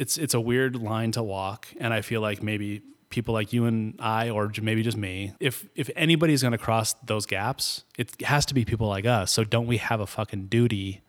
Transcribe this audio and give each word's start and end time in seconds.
it's 0.00 0.16
it's 0.16 0.32
a 0.32 0.40
weird 0.40 0.76
line 0.76 1.12
to 1.12 1.22
walk, 1.22 1.68
and 1.78 1.92
I 1.92 2.00
feel 2.00 2.22
like 2.22 2.42
maybe 2.42 2.80
people 3.10 3.34
like 3.34 3.52
you 3.52 3.66
and 3.66 3.96
I, 4.00 4.30
or 4.30 4.50
maybe 4.62 4.82
just 4.82 4.96
me, 4.96 5.34
if 5.38 5.68
if 5.74 5.90
anybody's 5.94 6.40
going 6.40 6.52
to 6.52 6.58
cross 6.58 6.94
those 7.04 7.26
gaps, 7.26 7.84
it 7.98 8.22
has 8.22 8.46
to 8.46 8.54
be 8.54 8.64
people 8.64 8.88
like 8.88 9.04
us. 9.04 9.30
So 9.30 9.44
don't 9.44 9.66
we 9.66 9.76
have 9.76 10.00
a 10.00 10.06
fucking 10.06 10.46
duty 10.46 11.02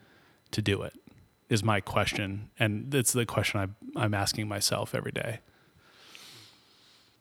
to 0.52 0.62
do 0.62 0.82
it? 0.82 0.94
Is 1.48 1.64
my 1.64 1.80
question, 1.80 2.50
and 2.60 2.94
it's 2.94 3.14
the 3.14 3.26
question 3.26 3.62
I'm 3.62 3.76
I'm 3.96 4.14
asking 4.14 4.50
myself 4.50 4.94
every 4.94 5.14
day. 5.14 5.39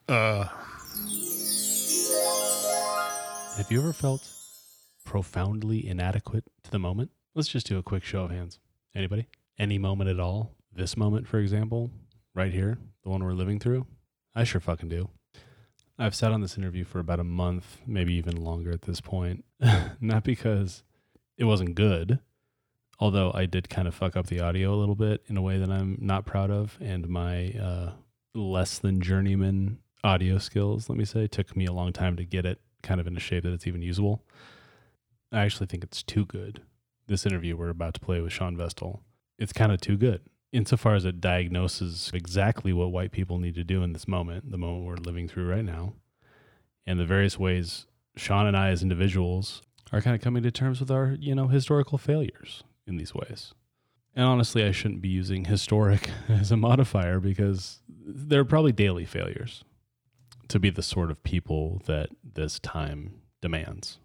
Uh. 0.08 0.48
Have 3.56 3.70
you 3.70 3.78
ever 3.80 3.92
felt 3.92 4.26
profoundly 5.04 5.86
inadequate 5.86 6.44
to 6.64 6.70
the 6.70 6.78
moment? 6.78 7.10
Let's 7.34 7.48
just 7.48 7.66
do 7.66 7.78
a 7.78 7.82
quick 7.82 8.02
show 8.02 8.24
of 8.24 8.30
hands. 8.30 8.58
Anybody? 8.94 9.28
Any 9.58 9.78
moment 9.78 10.10
at 10.10 10.18
all? 10.18 10.56
This 10.72 10.96
moment, 10.96 11.26
for 11.26 11.38
example, 11.38 11.90
right 12.34 12.52
here, 12.52 12.78
the 13.02 13.10
one 13.10 13.24
we're 13.24 13.32
living 13.32 13.58
through? 13.58 13.86
I 14.34 14.44
sure 14.44 14.60
fucking 14.60 14.88
do. 14.88 15.08
I've 15.98 16.14
sat 16.14 16.32
on 16.32 16.40
this 16.40 16.56
interview 16.56 16.84
for 16.84 17.00
about 17.00 17.20
a 17.20 17.24
month, 17.24 17.78
maybe 17.86 18.14
even 18.14 18.36
longer 18.36 18.70
at 18.70 18.82
this 18.82 19.00
point. 19.00 19.44
Not 20.00 20.24
because 20.24 20.84
it 21.36 21.44
wasn't 21.44 21.74
good, 21.74 22.20
although 23.00 23.32
I 23.34 23.46
did 23.46 23.68
kind 23.68 23.88
of 23.88 23.94
fuck 23.94 24.16
up 24.16 24.28
the 24.28 24.40
audio 24.40 24.72
a 24.72 24.76
little 24.76 24.94
bit 24.94 25.22
in 25.26 25.36
a 25.36 25.42
way 25.42 25.58
that 25.58 25.70
I'm 25.70 25.98
not 26.00 26.24
proud 26.24 26.50
of. 26.50 26.78
And 26.80 27.08
my 27.08 27.50
uh, 27.50 27.92
less 28.34 28.78
than 28.78 29.00
journeyman 29.00 29.78
audio 30.04 30.38
skills, 30.38 30.88
let 30.88 30.96
me 30.96 31.04
say, 31.04 31.26
took 31.26 31.56
me 31.56 31.66
a 31.66 31.72
long 31.72 31.92
time 31.92 32.16
to 32.16 32.24
get 32.24 32.46
it 32.46 32.60
kind 32.82 33.00
of 33.00 33.06
in 33.06 33.16
a 33.16 33.20
shape 33.20 33.42
that 33.42 33.52
it's 33.52 33.66
even 33.66 33.82
usable. 33.82 34.24
I 35.32 35.40
actually 35.40 35.66
think 35.66 35.82
it's 35.82 36.02
too 36.02 36.24
good. 36.24 36.62
This 37.08 37.26
interview 37.26 37.56
we're 37.56 37.70
about 37.70 37.94
to 37.94 38.00
play 38.00 38.20
with 38.20 38.32
Shawn 38.32 38.56
Vestal, 38.56 39.02
it's 39.38 39.52
kind 39.52 39.72
of 39.72 39.80
too 39.80 39.96
good 39.96 40.20
insofar 40.52 40.94
as 40.94 41.04
it 41.04 41.20
diagnoses 41.20 42.10
exactly 42.12 42.72
what 42.72 42.92
white 42.92 43.12
people 43.12 43.38
need 43.38 43.54
to 43.54 43.64
do 43.64 43.82
in 43.82 43.92
this 43.92 44.08
moment, 44.08 44.50
the 44.50 44.58
moment 44.58 44.84
we're 44.84 44.96
living 44.96 45.28
through 45.28 45.48
right 45.48 45.64
now, 45.64 45.94
and 46.86 46.98
the 46.98 47.04
various 47.04 47.38
ways 47.38 47.86
Shawn 48.16 48.46
and 48.46 48.56
I 48.56 48.68
as 48.68 48.82
individuals 48.82 49.62
are 49.92 50.00
kind 50.00 50.14
of 50.14 50.22
coming 50.22 50.42
to 50.42 50.50
terms 50.50 50.80
with 50.80 50.90
our, 50.90 51.16
you 51.18 51.34
know, 51.34 51.48
historical 51.48 51.98
failures 51.98 52.62
in 52.86 52.96
these 52.96 53.14
ways. 53.14 53.54
And 54.14 54.24
honestly, 54.26 54.64
I 54.64 54.72
shouldn't 54.72 55.00
be 55.00 55.08
using 55.08 55.44
historic 55.44 56.10
as 56.28 56.50
a 56.50 56.56
modifier 56.56 57.20
because 57.20 57.80
they're 57.88 58.44
probably 58.44 58.72
daily 58.72 59.04
failures 59.04 59.64
to 60.48 60.58
be 60.58 60.70
the 60.70 60.82
sort 60.82 61.10
of 61.10 61.22
people 61.22 61.80
that 61.86 62.10
this 62.24 62.58
time 62.58 63.22
demands. 63.40 63.98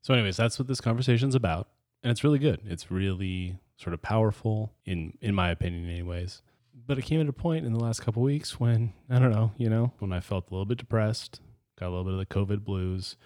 So, 0.00 0.14
anyways, 0.14 0.36
that's 0.36 0.58
what 0.58 0.68
this 0.68 0.80
conversation's 0.80 1.34
about. 1.34 1.68
And 2.02 2.10
it's 2.10 2.24
really 2.24 2.38
good. 2.38 2.60
It's 2.66 2.90
really 2.90 3.58
sort 3.76 3.94
of 3.94 4.02
powerful 4.02 4.72
in 4.84 5.16
in 5.20 5.34
my 5.34 5.50
opinion 5.50 5.88
anyways. 5.88 6.42
But 6.86 6.98
it 6.98 7.02
came 7.02 7.20
at 7.20 7.28
a 7.28 7.32
point 7.32 7.64
in 7.64 7.72
the 7.72 7.82
last 7.82 8.00
couple 8.00 8.22
weeks 8.22 8.58
when, 8.60 8.92
I 9.08 9.18
don't 9.18 9.30
know, 9.30 9.52
you 9.56 9.70
know, 9.70 9.92
when 10.00 10.12
I 10.12 10.20
felt 10.20 10.50
a 10.50 10.54
little 10.54 10.66
bit 10.66 10.78
depressed, 10.78 11.40
got 11.78 11.86
a 11.86 11.90
little 11.90 12.04
bit 12.04 12.12
of 12.14 12.18
the 12.18 12.26
COVID 12.26 12.64
blues, 12.64 13.16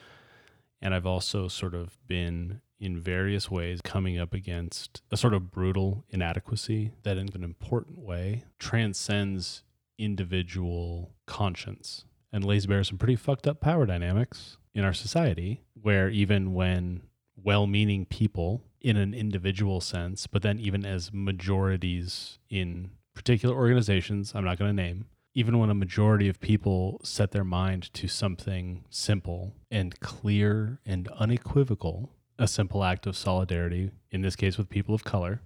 and 0.80 0.94
I've 0.94 1.06
also 1.06 1.48
sort 1.48 1.74
of 1.74 1.98
been 2.06 2.60
in 2.78 3.00
various 3.00 3.50
ways 3.50 3.80
coming 3.82 4.18
up 4.18 4.32
against 4.32 5.02
a 5.10 5.16
sort 5.16 5.34
of 5.34 5.50
brutal 5.50 6.04
inadequacy 6.10 6.92
that 7.02 7.16
in 7.16 7.28
an 7.34 7.42
important 7.42 7.98
way 7.98 8.44
transcends 8.58 9.64
individual 9.98 11.12
conscience 11.26 12.04
and 12.32 12.44
lays 12.44 12.66
bare 12.66 12.84
some 12.84 12.98
pretty 12.98 13.16
fucked 13.16 13.48
up 13.48 13.60
power 13.60 13.84
dynamics 13.84 14.58
in 14.74 14.84
our 14.84 14.92
society 14.92 15.62
where 15.74 16.08
even 16.08 16.54
when 16.54 17.02
well-meaning 17.42 18.04
people 18.06 18.62
in 18.80 18.96
an 18.96 19.14
individual 19.14 19.80
sense 19.80 20.26
but 20.26 20.42
then 20.42 20.58
even 20.58 20.84
as 20.84 21.12
majorities 21.12 22.38
in 22.48 22.90
particular 23.14 23.54
organizations 23.54 24.32
i'm 24.34 24.44
not 24.44 24.58
going 24.58 24.74
to 24.74 24.82
name 24.82 25.06
even 25.34 25.58
when 25.58 25.70
a 25.70 25.74
majority 25.74 26.28
of 26.28 26.40
people 26.40 27.00
set 27.04 27.30
their 27.30 27.44
mind 27.44 27.92
to 27.92 28.08
something 28.08 28.84
simple 28.90 29.52
and 29.70 29.98
clear 30.00 30.80
and 30.86 31.08
unequivocal 31.18 32.10
a 32.38 32.46
simple 32.46 32.84
act 32.84 33.06
of 33.06 33.16
solidarity 33.16 33.90
in 34.10 34.22
this 34.22 34.36
case 34.36 34.56
with 34.56 34.68
people 34.68 34.94
of 34.94 35.04
color 35.04 35.42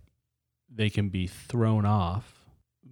they 0.74 0.90
can 0.90 1.08
be 1.08 1.26
thrown 1.26 1.84
off 1.84 2.42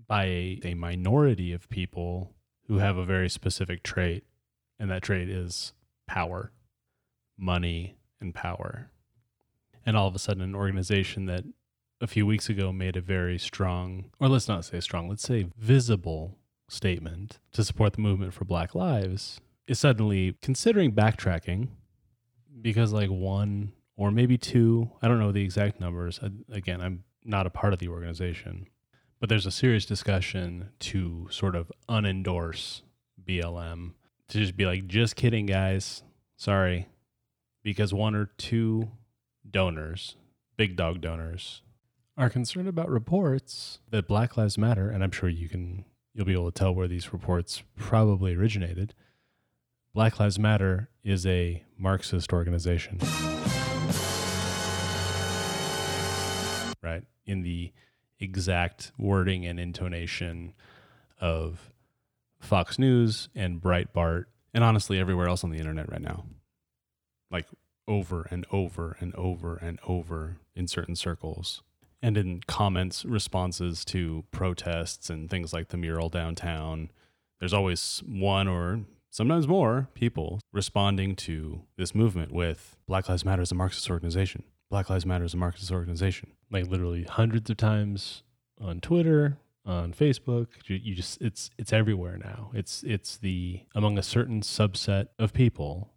by 0.06 0.24
a, 0.24 0.60
a 0.64 0.74
minority 0.74 1.52
of 1.52 1.68
people 1.68 2.32
who 2.66 2.78
have 2.78 2.96
a 2.96 3.04
very 3.04 3.28
specific 3.28 3.82
trait, 3.82 4.24
and 4.78 4.90
that 4.90 5.02
trait 5.02 5.28
is 5.28 5.72
power, 6.06 6.52
money, 7.38 7.96
and 8.20 8.34
power. 8.34 8.90
And 9.90 9.96
all 9.96 10.06
of 10.06 10.14
a 10.14 10.20
sudden, 10.20 10.40
an 10.40 10.54
organization 10.54 11.26
that 11.26 11.42
a 12.00 12.06
few 12.06 12.24
weeks 12.24 12.48
ago 12.48 12.72
made 12.72 12.94
a 12.96 13.00
very 13.00 13.40
strong, 13.40 14.04
or 14.20 14.28
let's 14.28 14.46
not 14.46 14.64
say 14.64 14.78
strong, 14.78 15.08
let's 15.08 15.24
say 15.24 15.46
visible 15.58 16.38
statement 16.68 17.40
to 17.50 17.64
support 17.64 17.94
the 17.94 18.00
movement 18.00 18.32
for 18.32 18.44
Black 18.44 18.76
Lives 18.76 19.40
is 19.66 19.80
suddenly 19.80 20.36
considering 20.42 20.92
backtracking 20.92 21.70
because, 22.62 22.92
like, 22.92 23.10
one 23.10 23.72
or 23.96 24.12
maybe 24.12 24.38
two, 24.38 24.92
I 25.02 25.08
don't 25.08 25.18
know 25.18 25.32
the 25.32 25.42
exact 25.42 25.80
numbers. 25.80 26.20
Again, 26.52 26.80
I'm 26.80 27.02
not 27.24 27.48
a 27.48 27.50
part 27.50 27.72
of 27.72 27.80
the 27.80 27.88
organization, 27.88 28.68
but 29.18 29.28
there's 29.28 29.44
a 29.44 29.50
serious 29.50 29.86
discussion 29.86 30.68
to 30.78 31.26
sort 31.32 31.56
of 31.56 31.72
unendorse 31.88 32.82
BLM 33.20 33.94
to 34.28 34.38
just 34.38 34.56
be 34.56 34.66
like, 34.66 34.86
just 34.86 35.16
kidding, 35.16 35.46
guys. 35.46 36.04
Sorry. 36.36 36.86
Because 37.64 37.92
one 37.92 38.14
or 38.14 38.26
two 38.38 38.92
donors, 39.52 40.16
big 40.56 40.76
dog 40.76 41.00
donors, 41.00 41.62
are 42.16 42.30
concerned 42.30 42.68
about 42.68 42.88
reports 42.88 43.78
that 43.90 44.06
Black 44.06 44.36
Lives 44.36 44.58
Matter, 44.58 44.90
and 44.90 45.02
I'm 45.02 45.10
sure 45.10 45.28
you 45.28 45.48
can 45.48 45.84
you'll 46.12 46.26
be 46.26 46.32
able 46.32 46.50
to 46.50 46.58
tell 46.58 46.74
where 46.74 46.88
these 46.88 47.12
reports 47.12 47.62
probably 47.76 48.34
originated. 48.34 48.94
Black 49.94 50.20
Lives 50.20 50.38
Matter 50.38 50.88
is 51.02 51.26
a 51.26 51.64
Marxist 51.78 52.32
organization. 52.32 52.98
Right? 56.82 57.04
In 57.26 57.42
the 57.42 57.72
exact 58.18 58.92
wording 58.98 59.46
and 59.46 59.58
intonation 59.58 60.54
of 61.20 61.72
Fox 62.38 62.78
News 62.78 63.28
and 63.34 63.60
Breitbart, 63.60 64.24
and 64.52 64.64
honestly, 64.64 64.98
everywhere 64.98 65.28
else 65.28 65.44
on 65.44 65.50
the 65.50 65.58
internet 65.58 65.90
right 65.90 66.02
now. 66.02 66.24
Like 67.30 67.46
over 67.90 68.26
and 68.30 68.46
over 68.52 68.96
and 69.00 69.14
over 69.16 69.56
and 69.56 69.80
over 69.86 70.36
in 70.54 70.68
certain 70.68 70.94
circles. 70.94 71.62
And 72.00 72.16
in 72.16 72.40
comments, 72.46 73.04
responses 73.04 73.84
to 73.86 74.24
protests 74.30 75.10
and 75.10 75.28
things 75.28 75.52
like 75.52 75.68
the 75.68 75.76
mural 75.76 76.08
downtown, 76.08 76.90
there's 77.40 77.52
always 77.52 78.02
one 78.06 78.48
or 78.48 78.80
sometimes 79.10 79.48
more 79.48 79.88
people 79.94 80.40
responding 80.52 81.16
to 81.16 81.62
this 81.76 81.94
movement 81.94 82.32
with 82.32 82.76
Black 82.86 83.08
Lives 83.08 83.24
Matter 83.24 83.42
is 83.42 83.52
a 83.52 83.56
Marxist 83.56 83.90
organization. 83.90 84.44
Black 84.70 84.88
Lives 84.88 85.04
Matter 85.04 85.24
is 85.24 85.34
a 85.34 85.36
Marxist 85.36 85.72
organization. 85.72 86.30
Like 86.50 86.68
literally 86.68 87.02
hundreds 87.02 87.50
of 87.50 87.56
times 87.56 88.22
on 88.60 88.80
Twitter, 88.80 89.36
on 89.66 89.92
Facebook. 89.92 90.48
You, 90.66 90.76
you, 90.76 90.94
just 90.94 91.20
it's 91.20 91.50
it's 91.58 91.72
everywhere 91.72 92.16
now. 92.16 92.50
It's 92.54 92.82
it's 92.84 93.16
the 93.18 93.62
among 93.74 93.98
a 93.98 94.02
certain 94.02 94.40
subset 94.40 95.08
of 95.18 95.32
people, 95.32 95.92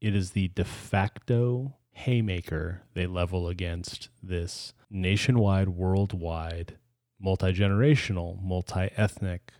it 0.00 0.14
is 0.14 0.30
the 0.30 0.48
de 0.48 0.64
facto 0.64 1.76
haymaker 1.92 2.82
they 2.94 3.06
level 3.06 3.48
against 3.48 4.08
this 4.22 4.72
nationwide, 4.90 5.68
worldwide, 5.68 6.78
multi-generational, 7.20 8.42
multi-ethnic 8.42 9.52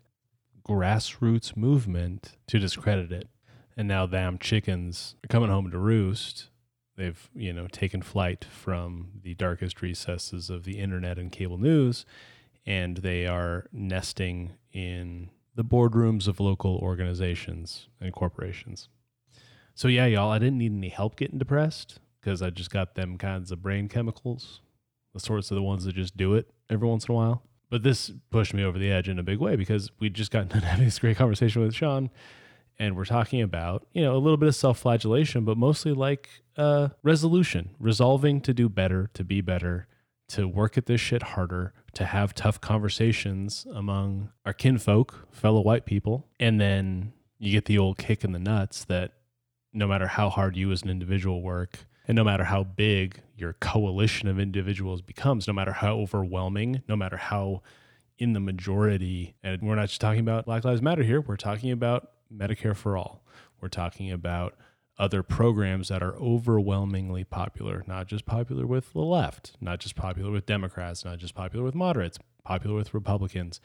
grassroots 0.67 1.57
movement 1.57 2.37
to 2.47 2.59
discredit 2.59 3.13
it. 3.13 3.29
And 3.77 3.87
now 3.87 4.07
them 4.07 4.39
chickens 4.39 5.15
are 5.25 5.29
coming 5.29 5.51
home 5.51 5.71
to 5.71 5.79
roost 5.79 6.51
They've, 7.01 7.31
you 7.35 7.55
know, 7.55 7.67
taken 7.67 8.03
flight 8.03 8.45
from 8.45 9.09
the 9.23 9.33
darkest 9.33 9.81
recesses 9.81 10.51
of 10.51 10.65
the 10.65 10.79
internet 10.79 11.19
and 11.19 11.33
cable 11.33 11.57
news, 11.57 12.05
and 12.67 12.99
they 12.99 13.27
are 13.27 13.65
nesting 13.73 14.53
in 14.71 15.31
the 15.55 15.65
boardrooms 15.65 16.29
of 16.29 16.41
local 16.41 16.77
organizations 16.77 17.89
and 18.03 18.13
corporations. 18.13 18.91
So 19.81 19.89
yeah, 19.89 20.05
y'all, 20.05 20.31
I 20.31 20.39
didn't 20.39 20.59
need 20.59 20.73
any 20.73 20.91
help 20.91 21.17
getting 21.17 21.39
depressed 21.39 22.01
because 22.21 22.43
I 22.43 22.51
just 22.51 22.71
got 22.71 22.97
them 22.97 23.17
kinds 23.17 23.51
of 23.51 23.63
brain 23.63 23.89
chemicals, 23.89 24.61
the 25.15 25.21
sorts 25.21 25.51
of 25.51 25.55
the 25.55 25.63
ones 25.63 25.87
that 25.87 25.95
just 25.95 26.19
do 26.19 26.35
it 26.35 26.51
every 26.69 26.87
once 26.87 27.07
in 27.07 27.13
a 27.13 27.17
while. 27.17 27.45
But 27.71 27.83
this 27.83 28.13
pushed 28.29 28.53
me 28.53 28.63
over 28.63 28.79
the 28.79 28.93
edge 28.93 29.09
in 29.09 29.19
a 29.19 29.23
big 29.23 29.39
way 29.39 29.57
because 29.57 29.91
we 29.99 30.11
just 30.11 30.31
got 30.31 30.49
done 30.51 30.61
having 30.61 30.85
this 30.85 30.99
great 30.99 31.17
conversation 31.17 31.63
with 31.63 31.75
Shawn 31.75 32.11
and 32.79 32.95
we're 32.95 33.07
talking 33.07 33.41
about 33.41 33.87
you 33.95 34.03
know 34.03 34.15
a 34.15 34.19
little 34.19 34.37
bit 34.37 34.51
of 34.51 34.55
self-flagellation 34.55 35.47
but 35.47 35.57
mostly 35.57 35.95
like 35.95 36.29
uh, 36.59 36.89
resolution 37.03 37.71
resolving 37.79 38.43
to 38.43 38.53
do 38.53 38.69
better 38.69 39.09
to 39.15 39.25
be 39.25 39.41
better 39.41 39.87
to 40.29 40.47
work 40.47 40.77
at 40.77 40.85
this 40.85 41.01
shit 41.01 41.23
harder 41.23 41.73
to 41.95 42.05
have 42.05 42.35
tough 42.35 42.61
conversations 42.61 43.67
among 43.73 44.29
our 44.45 44.53
kinfolk 44.53 45.27
fellow 45.31 45.63
white 45.63 45.87
people 45.87 46.27
and 46.39 46.61
then 46.61 47.15
you 47.39 47.51
get 47.51 47.65
the 47.65 47.79
old 47.79 47.97
kick 47.97 48.23
in 48.25 48.33
the 48.33 48.39
nuts 48.39 48.85
that 48.85 49.13
no 49.73 49.87
matter 49.87 50.07
how 50.07 50.29
hard 50.29 50.57
you 50.57 50.73
as 50.73 50.83
an 50.83 50.91
individual 50.91 51.43
work 51.43 51.87
and 52.09 52.17
no 52.17 52.25
matter 52.25 52.45
how 52.45 52.65
big 52.65 53.23
your 53.37 53.53
coalition 53.55 54.29
of 54.29 54.39
individuals 54.39 55.03
becomes 55.03 55.47
no 55.47 55.53
matter 55.53 55.73
how 55.73 55.97
overwhelming 55.97 56.83
no 56.89 56.97
matter 56.97 57.17
how 57.17 57.63
in 58.21 58.35
the 58.35 58.41
majority, 58.41 59.35
and 59.43 59.63
we're 59.63 59.75
not 59.75 59.89
just 59.89 60.01
talking 60.01 60.21
about 60.21 60.45
Black 60.45 60.63
Lives 60.63 60.83
Matter 60.83 61.03
here, 61.03 61.23
we're 61.23 61.37
talking 61.37 61.73
about 61.73 62.11
Medicare 62.33 62.77
for 62.77 62.97
All. 62.97 63.25
We're 63.61 63.69
talking 63.69 64.13
about 64.13 64.55
other 64.99 65.23
programs 65.23 65.89
that 65.89 66.03
are 66.03 66.15
overwhelmingly 66.17 67.25
popular, 67.25 67.83
not 67.87 68.07
just 68.07 68.27
popular 68.27 68.67
with 68.67 68.93
the 68.93 69.01
left, 69.01 69.57
not 69.59 69.81
just 69.81 69.97
popular 69.97 70.31
with 70.31 70.45
Democrats, 70.45 71.03
not 71.05 71.19
just 71.19 71.35
popular 71.35 71.65
with 71.65 71.75
moderates, 71.75 72.19
popular 72.45 72.77
with 72.77 72.93
Republicans. 72.93 73.61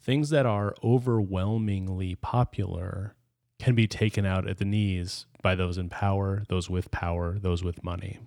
Things 0.00 0.30
that 0.30 0.44
are 0.44 0.74
overwhelmingly 0.82 2.16
popular 2.16 3.14
can 3.58 3.74
be 3.74 3.86
taken 3.86 4.26
out 4.26 4.48
at 4.48 4.58
the 4.58 4.64
knees 4.64 5.26
by 5.42 5.54
those 5.54 5.78
in 5.78 5.88
power, 5.88 6.44
those 6.48 6.68
with 6.68 6.90
power, 6.90 7.38
those 7.38 7.62
with 7.62 7.84
money. 7.84 8.18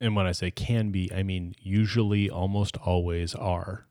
And 0.00 0.14
when 0.14 0.26
I 0.26 0.32
say 0.32 0.50
can 0.50 0.90
be, 0.90 1.10
I 1.12 1.22
mean 1.22 1.54
usually 1.60 2.30
almost 2.30 2.76
always 2.76 3.34
are. 3.34 3.86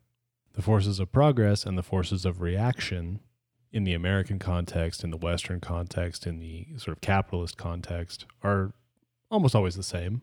The 0.53 0.61
forces 0.61 0.99
of 0.99 1.11
progress 1.11 1.65
and 1.65 1.77
the 1.77 1.83
forces 1.83 2.25
of 2.25 2.41
reaction 2.41 3.19
in 3.71 3.83
the 3.83 3.93
American 3.93 4.39
context, 4.39 5.03
in 5.03 5.11
the 5.11 5.17
Western 5.17 5.59
context, 5.59 6.25
in 6.25 6.39
the 6.39 6.67
sort 6.77 6.95
of 6.95 7.01
capitalist 7.01 7.57
context 7.57 8.25
are 8.41 8.73
almost 9.29 9.55
always 9.55 9.75
the 9.75 9.83
same. 9.83 10.21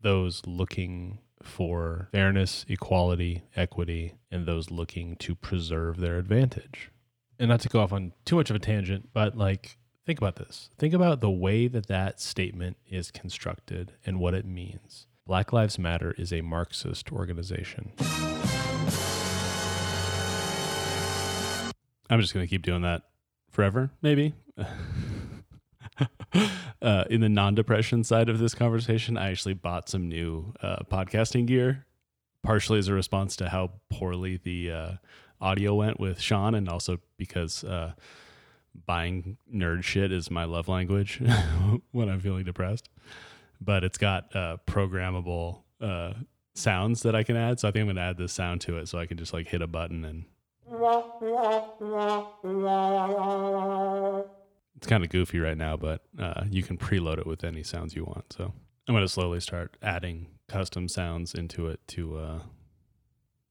Those 0.00 0.42
looking 0.46 1.18
for 1.42 2.08
fairness, 2.12 2.64
equality, 2.68 3.42
equity, 3.54 4.14
and 4.30 4.46
those 4.46 4.70
looking 4.70 5.16
to 5.16 5.34
preserve 5.34 5.98
their 5.98 6.18
advantage. 6.18 6.90
And 7.38 7.48
not 7.48 7.60
to 7.60 7.68
go 7.68 7.80
off 7.80 7.92
on 7.92 8.12
too 8.24 8.36
much 8.36 8.48
of 8.50 8.56
a 8.56 8.58
tangent, 8.58 9.10
but 9.12 9.36
like, 9.36 9.76
think 10.06 10.18
about 10.18 10.36
this. 10.36 10.70
Think 10.78 10.94
about 10.94 11.20
the 11.20 11.30
way 11.30 11.68
that 11.68 11.86
that 11.88 12.20
statement 12.20 12.78
is 12.88 13.10
constructed 13.10 13.92
and 14.06 14.18
what 14.18 14.34
it 14.34 14.46
means. 14.46 15.06
Black 15.26 15.52
Lives 15.52 15.78
Matter 15.78 16.14
is 16.16 16.32
a 16.32 16.40
Marxist 16.40 17.12
organization. 17.12 17.92
I'm 22.08 22.20
just 22.20 22.32
going 22.32 22.46
to 22.46 22.50
keep 22.50 22.62
doing 22.62 22.82
that 22.82 23.02
forever, 23.50 23.90
maybe. 24.00 24.34
uh, 26.80 27.04
in 27.10 27.20
the 27.20 27.28
non 27.28 27.54
depression 27.54 28.04
side 28.04 28.28
of 28.28 28.38
this 28.38 28.54
conversation, 28.54 29.16
I 29.18 29.30
actually 29.30 29.54
bought 29.54 29.88
some 29.88 30.08
new 30.08 30.54
uh, 30.62 30.84
podcasting 30.90 31.46
gear, 31.46 31.84
partially 32.42 32.78
as 32.78 32.86
a 32.88 32.94
response 32.94 33.34
to 33.36 33.48
how 33.48 33.72
poorly 33.90 34.40
the 34.42 34.70
uh, 34.70 34.92
audio 35.40 35.74
went 35.74 36.00
with 36.00 36.20
Shawn, 36.20 36.54
and 36.54 36.68
also 36.68 36.98
because 37.16 37.64
uh, 37.64 37.92
buying 38.86 39.36
nerd 39.52 39.84
shit 39.84 40.12
is 40.12 40.30
my 40.30 40.44
love 40.44 40.68
language 40.68 41.20
when 41.92 42.08
I'm 42.08 42.20
feeling 42.20 42.44
depressed. 42.44 42.88
But 43.60 43.84
it's 43.84 43.98
got 43.98 44.34
uh, 44.36 44.58
programmable 44.66 45.60
uh, 45.80 46.12
sounds 46.54 47.02
that 47.02 47.14
I 47.14 47.22
can 47.22 47.36
add. 47.36 47.60
So 47.60 47.68
I 47.68 47.70
think 47.70 47.82
I'm 47.82 47.86
going 47.86 47.96
to 47.96 48.02
add 48.02 48.18
this 48.18 48.32
sound 48.32 48.60
to 48.62 48.76
it 48.78 48.88
so 48.88 48.98
I 48.98 49.06
can 49.06 49.16
just 49.16 49.32
like 49.32 49.48
hit 49.48 49.62
a 49.62 49.66
button 49.66 50.04
and 50.04 50.24
it's 54.76 54.86
kind 54.86 55.04
of 55.04 55.10
goofy 55.10 55.38
right 55.38 55.56
now, 55.56 55.76
but 55.76 56.02
uh, 56.18 56.44
you 56.50 56.62
can 56.62 56.76
preload 56.76 57.18
it 57.18 57.26
with 57.26 57.44
any 57.44 57.62
sounds 57.62 57.94
you 57.94 58.04
want. 58.04 58.32
So 58.32 58.52
I'm 58.88 58.94
going 58.94 59.04
to 59.04 59.08
slowly 59.08 59.40
start 59.40 59.76
adding 59.82 60.26
custom 60.48 60.88
sounds 60.88 61.34
into 61.34 61.68
it 61.68 61.80
to, 61.88 62.18
uh, 62.18 62.38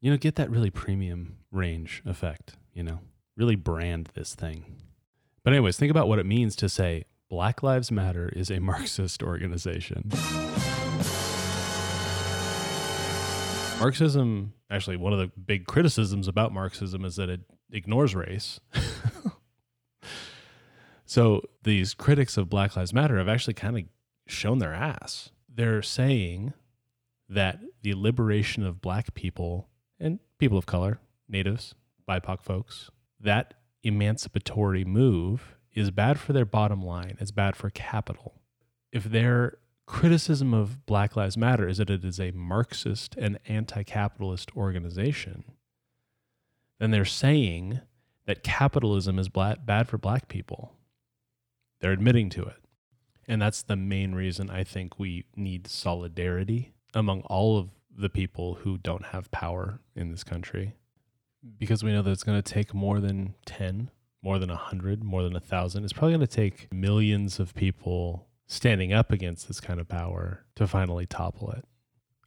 you 0.05 0.11
know, 0.11 0.17
get 0.17 0.35
that 0.35 0.51
really 0.51 0.69
premium 0.69 1.35
range 1.51 2.03
effect, 2.05 2.57
you 2.75 2.83
know, 2.83 2.99
really 3.35 3.55
brand 3.55 4.11
this 4.13 4.35
thing. 4.35 4.75
But, 5.43 5.53
anyways, 5.53 5.77
think 5.77 5.89
about 5.89 6.07
what 6.07 6.19
it 6.19 6.27
means 6.27 6.55
to 6.57 6.69
say 6.69 7.05
Black 7.27 7.63
Lives 7.63 7.91
Matter 7.91 8.29
is 8.29 8.51
a 8.51 8.59
Marxist 8.59 9.23
organization. 9.23 10.11
Marxism, 13.79 14.53
actually, 14.69 14.95
one 14.95 15.11
of 15.11 15.17
the 15.17 15.31
big 15.43 15.65
criticisms 15.65 16.27
about 16.27 16.53
Marxism 16.53 17.03
is 17.03 17.15
that 17.15 17.29
it 17.29 17.41
ignores 17.71 18.13
race. 18.13 18.59
so 21.07 21.41
these 21.63 21.95
critics 21.95 22.37
of 22.37 22.47
Black 22.47 22.75
Lives 22.75 22.93
Matter 22.93 23.17
have 23.17 23.27
actually 23.27 23.55
kind 23.55 23.75
of 23.75 23.83
shown 24.27 24.59
their 24.59 24.75
ass. 24.75 25.31
They're 25.51 25.81
saying 25.81 26.53
that 27.27 27.57
the 27.81 27.95
liberation 27.95 28.63
of 28.63 28.83
black 28.83 29.15
people 29.15 29.67
and 29.99 30.19
people 30.37 30.57
of 30.57 30.65
color, 30.65 30.99
natives, 31.27 31.75
BIPOC 32.07 32.41
folks, 32.41 32.89
that 33.19 33.53
emancipatory 33.83 34.83
move 34.83 35.55
is 35.73 35.91
bad 35.91 36.19
for 36.19 36.33
their 36.33 36.45
bottom 36.45 36.81
line. 36.81 37.17
It's 37.19 37.31
bad 37.31 37.55
for 37.55 37.69
capital. 37.69 38.41
If 38.91 39.05
they're 39.05 39.57
criticism 39.85 40.53
of 40.53 40.85
Black 40.85 41.15
Lives 41.15 41.37
Matter 41.37 41.67
is 41.67 41.77
that 41.77 41.89
it 41.89 42.03
is 42.03 42.19
a 42.19 42.31
Marxist 42.31 43.15
and 43.17 43.39
anti 43.47 43.83
capitalist 43.83 44.55
organization, 44.55 45.43
then 46.79 46.91
they're 46.91 47.05
saying 47.05 47.81
that 48.25 48.43
capitalism 48.43 49.19
is 49.19 49.29
bad 49.29 49.87
for 49.87 49.97
black 49.97 50.27
people. 50.27 50.73
They're 51.79 51.91
admitting 51.91 52.29
to 52.31 52.43
it. 52.43 52.57
And 53.27 53.41
that's 53.41 53.63
the 53.63 53.75
main 53.75 54.13
reason 54.13 54.49
I 54.49 54.63
think 54.63 54.99
we 54.99 55.25
need 55.35 55.67
solidarity 55.67 56.73
among 56.93 57.21
all 57.21 57.57
of 57.57 57.69
the 57.97 58.09
people 58.09 58.55
who 58.55 58.77
don't 58.77 59.05
have 59.05 59.31
power 59.31 59.79
in 59.95 60.11
this 60.11 60.23
country. 60.23 60.75
Because 61.57 61.83
we 61.83 61.91
know 61.91 62.01
that 62.01 62.11
it's 62.11 62.23
going 62.23 62.41
to 62.41 62.53
take 62.53 62.73
more 62.73 62.99
than 62.99 63.35
10, 63.45 63.91
more 64.21 64.39
than 64.39 64.49
100, 64.49 65.03
more 65.03 65.21
than 65.23 65.33
1,000. 65.33 65.83
It's 65.83 65.93
probably 65.93 66.13
going 66.15 66.27
to 66.27 66.35
take 66.35 66.71
millions 66.73 67.39
of 67.39 67.53
people 67.53 68.27
standing 68.47 68.93
up 68.93 69.11
against 69.11 69.47
this 69.47 69.59
kind 69.59 69.79
of 69.79 69.87
power 69.87 70.45
to 70.55 70.67
finally 70.67 71.05
topple 71.05 71.51
it. 71.51 71.65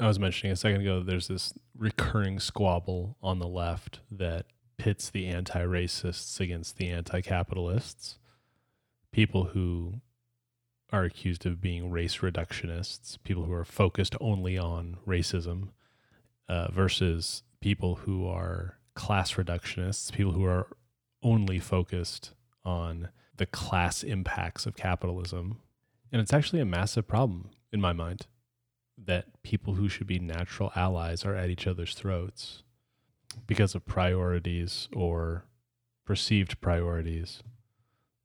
I 0.01 0.07
was 0.07 0.21
mentioning 0.21 0.53
a 0.53 0.57
second 0.57 0.83
ago, 0.83 1.03
there's 1.03 1.27
this 1.27 1.53
recurring 1.77 2.39
squabble 2.39 3.17
on 3.21 3.41
the 3.41 3.49
left 3.49 4.01
that 4.13 4.47
pits 4.77 5.11
the 5.11 5.27
anti 5.27 5.61
racists 5.61 6.39
against 6.39 6.77
the 6.77 6.89
anti 6.89 7.21
capitalists. 7.21 8.19
People 9.11 9.45
who 9.47 10.01
are 10.91 11.05
accused 11.05 11.45
of 11.47 11.61
being 11.61 11.91
race 11.91 12.19
reductionists, 12.19 13.19
people 13.23 13.45
who 13.45 13.53
are 13.53 13.65
focused 13.65 14.17
only 14.21 14.57
on 14.57 14.97
racism, 15.07 15.69
uh, 16.49 16.71
versus 16.71 17.43
people 17.61 17.97
who 17.97 18.27
are 18.27 18.79
class 18.95 19.35
reductionists, 19.35 20.13
people 20.13 20.33
who 20.33 20.45
are 20.45 20.69
only 21.23 21.59
focused 21.59 22.33
on 22.65 23.09
the 23.37 23.47
class 23.47 24.03
impacts 24.03 24.67
of 24.67 24.77
capitalism. 24.77 25.61
And 26.11 26.21
it's 26.21 26.33
actually 26.33 26.61
a 26.61 26.67
massive 26.67 27.07
problem 27.07 27.51
in 27.73 27.81
my 27.81 27.93
mind 27.93 28.27
that 28.97 29.43
people 29.43 29.75
who 29.75 29.89
should 29.89 30.07
be 30.07 30.19
natural 30.19 30.73
allies 30.75 31.25
are 31.25 31.35
at 31.35 31.51
each 31.51 31.67
other's 31.67 31.95
throats 31.95 32.63
because 33.47 33.75
of 33.75 33.87
priorities 33.87 34.89
or 34.93 35.45
perceived 36.05 36.61
priorities 36.61 37.43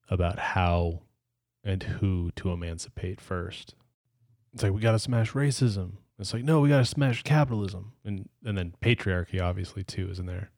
about 0.10 0.40
how 0.40 1.02
and 1.64 1.84
who 1.84 2.32
to 2.36 2.52
emancipate 2.52 3.22
first. 3.22 3.76
It's 4.54 4.64
like 4.64 4.74
we 4.74 4.82
got 4.82 4.92
to 4.92 5.00
smash 5.00 5.32
racism. 5.32 5.94
It's 6.20 6.34
like 6.34 6.44
no, 6.44 6.60
we 6.60 6.70
got 6.70 6.80
to 6.80 6.86
smash 6.86 7.24
capitalism, 7.24 7.94
and 8.06 8.30
and 8.46 8.58
then 8.58 8.76
patriarchy 8.82 9.42
obviously 9.42 9.84
too 9.84 10.10
is 10.10 10.20
in 10.20 10.26
there. 10.26 10.52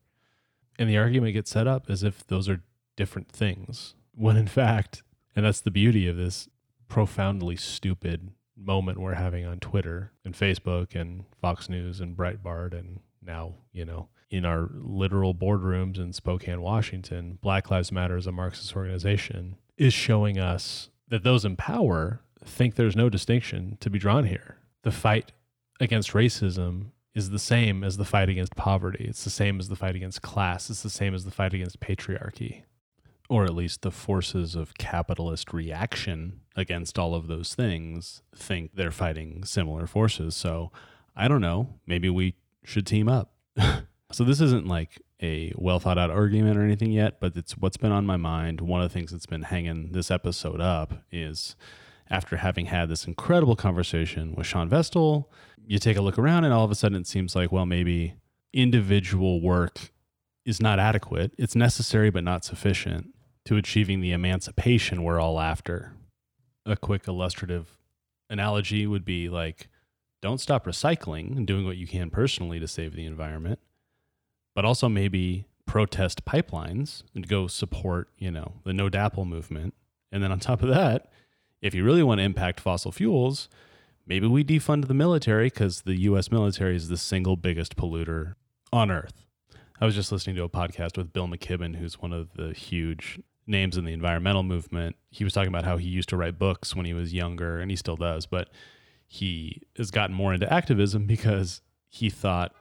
And 0.78 0.90
the 0.90 0.98
argument 0.98 1.34
gets 1.34 1.52
set 1.52 1.68
up 1.68 1.90
as 1.90 2.04
if 2.04 2.28
those 2.28 2.50
are 2.50 2.62
different 2.98 3.32
things, 3.32 3.96
when 4.14 4.36
in 4.36 4.48
fact, 4.48 5.04
and 5.36 5.46
that's 5.46 5.62
the 5.62 5.72
beauty 5.72 6.08
of 6.08 6.18
this 6.18 6.50
profoundly 6.88 7.56
stupid 7.56 8.32
moment 8.58 9.00
we're 9.00 9.16
having 9.16 9.46
on 9.46 9.60
Twitter 9.60 10.12
and 10.24 10.34
Facebook 10.34 10.96
and 10.96 11.26
Fox 11.42 11.70
News 11.70 12.00
and 12.00 12.16
Breitbart 12.16 12.78
and 12.78 13.00
now, 13.22 13.56
you 13.72 13.86
know, 13.86 14.10
in 14.30 14.46
our 14.46 14.70
literal 14.74 15.34
boardrooms 15.34 15.98
in 15.98 16.14
Spokane, 16.14 16.62
Washington, 16.62 17.38
Black 17.42 17.72
Lives 17.72 17.92
Matter 17.92 18.18
as 18.18 18.28
a 18.28 18.32
Marxist 18.32 18.76
organization 18.76 19.56
is 19.78 19.94
showing 19.94 20.38
us 20.38 20.90
that 21.08 21.24
those 21.24 21.46
in 21.46 21.56
power 21.56 22.22
think 22.44 22.76
there's 22.76 22.96
no 22.96 23.10
distinction 23.10 23.78
to 23.80 23.90
be 23.90 24.00
drawn 24.00 24.26
here. 24.26 24.58
The 24.84 24.92
fight 24.92 25.32
against 25.80 26.12
racism 26.12 26.92
is 27.14 27.30
the 27.30 27.40
same 27.40 27.84
as 27.84 27.98
the 27.98 28.06
fight 28.06 28.30
against 28.30 28.56
poverty. 28.56 29.06
It's 29.08 29.24
the 29.24 29.30
same 29.30 29.60
as 29.60 29.70
the 29.70 29.76
fight 29.76 29.96
against 29.96 30.22
class. 30.22 30.70
It's 30.70 30.84
the 30.84 30.90
same 30.90 31.14
as 31.14 31.26
the 31.26 31.32
fight 31.32 31.54
against 31.54 31.80
patriarchy 31.80 32.64
or 33.30 33.44
at 33.44 33.56
least 33.56 33.82
the 33.82 33.92
forces 33.92 34.56
of 34.56 34.76
capitalist 34.76 35.54
reaction 35.54 36.42
against 36.56 37.00
all 37.00 37.16
of 37.16 37.28
those 37.28 37.56
things 37.56 38.22
think 38.36 38.72
they're 38.76 38.92
fighting 38.92 39.44
similar 39.44 39.88
forces. 39.88 40.36
So 40.36 40.72
I 41.16 41.28
don't 41.28 41.42
know. 41.42 41.76
Maybe 41.88 42.10
we 42.10 42.36
should 42.64 42.86
team 42.86 43.08
up. 43.08 43.34
so 44.12 44.24
this 44.24 44.42
isn't 44.42 44.68
like 44.68 45.02
a 45.22 45.54
well 45.56 45.80
thought 45.80 45.98
out 45.98 46.12
argument 46.12 46.58
or 46.58 46.64
anything 46.64 46.92
yet, 46.92 47.20
but 47.20 47.36
it's 47.36 47.58
what's 47.58 47.78
been 47.78 47.92
on 47.92 48.06
my 48.06 48.18
mind. 48.18 48.62
One 48.62 48.82
of 48.82 48.90
the 48.90 48.94
things 48.94 49.12
that's 49.12 49.26
been 49.26 49.44
hanging 49.44 49.92
this 49.92 50.12
episode 50.12 50.62
up 50.62 50.94
is 51.12 51.56
after 52.10 52.38
having 52.38 52.68
had 52.68 52.90
this 52.90 53.06
incredible 53.06 53.56
conversation 53.56 54.36
with 54.36 54.46
Shawn 54.46 54.70
Vestal, 54.70 55.32
you 55.66 55.80
take 55.80 55.98
a 55.98 56.02
look 56.02 56.20
around 56.20 56.44
and 56.44 56.54
all 56.54 56.64
of 56.64 56.72
a 56.72 56.76
sudden 56.76 57.02
it 57.02 57.08
seems 57.08 57.36
like, 57.36 57.52
well, 57.52 57.66
maybe 57.66 58.16
individual 58.54 59.42
work 59.42 59.92
is 60.46 60.62
not 60.62 60.80
adequate. 60.80 61.32
It's 61.38 61.56
necessary, 61.56 62.10
but 62.10 62.24
not 62.24 62.46
sufficient 62.46 63.16
to 63.46 63.58
achieving 63.58 64.02
the 64.02 64.12
emancipation 64.12 65.04
we're 65.04 65.20
all 65.20 65.40
after. 65.40 65.94
A 66.66 66.76
quick 66.76 67.08
illustrative 67.08 67.78
analogy 68.30 68.88
would 68.88 69.06
be 69.06 69.30
like 69.30 69.68
don't 70.22 70.40
stop 70.40 70.66
recycling 70.66 71.38
and 71.38 71.46
doing 71.46 71.66
what 71.66 71.78
you 71.78 71.86
can 71.86 72.10
personally 72.10 72.60
to 72.60 72.68
save 72.68 72.96
the 72.96 73.06
environment, 73.06 73.60
but 74.56 74.66
also 74.66 74.90
maybe 74.90 75.46
protest 75.68 76.26
pipelines 76.26 77.04
and 77.14 77.28
go 77.28 77.48
support, 77.48 78.10
you 78.18 78.32
know, 78.32 78.54
the 78.64 78.74
no 78.74 78.90
DAPL 78.90 79.28
movement. 79.28 79.74
And 80.12 80.24
then 80.24 80.32
on 80.32 80.40
top 80.40 80.64
of 80.64 80.70
that, 80.70 81.12
if 81.62 81.76
you 81.76 81.84
really 81.84 82.04
want 82.04 82.20
to 82.20 82.24
impact 82.24 82.60
fossil 82.60 82.92
fuels, 82.92 83.50
maybe 84.08 84.28
we 84.28 84.44
defund 84.44 84.88
the 84.88 84.94
military 84.94 85.48
because 85.48 85.82
the 85.82 86.00
US 86.02 86.32
military 86.32 86.76
is 86.76 86.90
the 86.90 86.98
single 86.98 87.36
biggest 87.36 87.76
polluter 87.76 88.36
on 88.72 88.90
earth. 88.90 89.26
I 89.80 89.86
was 89.86 89.96
just 89.96 90.12
listening 90.12 90.38
to 90.38 90.44
a 90.44 90.50
podcast 90.50 90.98
with 90.98 91.12
Bill 91.12 91.28
McKibben, 91.28 91.76
who's 91.76 92.02
one 92.02 92.14
of 92.14 92.34
the 92.36 92.54
huge 92.54 93.20
names 93.46 93.78
in 93.78 93.84
the 93.86 93.94
environmental 93.94 94.44
movement. 94.44 94.96
He 95.10 95.24
was 95.24 95.34
talking 95.34 95.50
about 95.50 95.66
how 95.66 95.78
he 95.78 95.90
used 95.90 96.10
to 96.10 96.18
write 96.18 96.40
books 96.40 96.76
when 96.76 96.86
he 96.86 96.94
was 96.94 97.14
younger, 97.14 97.60
and 97.60 97.70
he 97.70 97.76
still 97.76 97.98
does, 97.98 98.26
but 98.26 98.50
he 99.08 99.62
has 99.78 99.92
gotten 99.92 100.16
more 100.16 100.34
into 100.34 100.52
activism 100.52 101.06
because 101.08 101.62
he 101.90 102.10
thought 102.10 102.54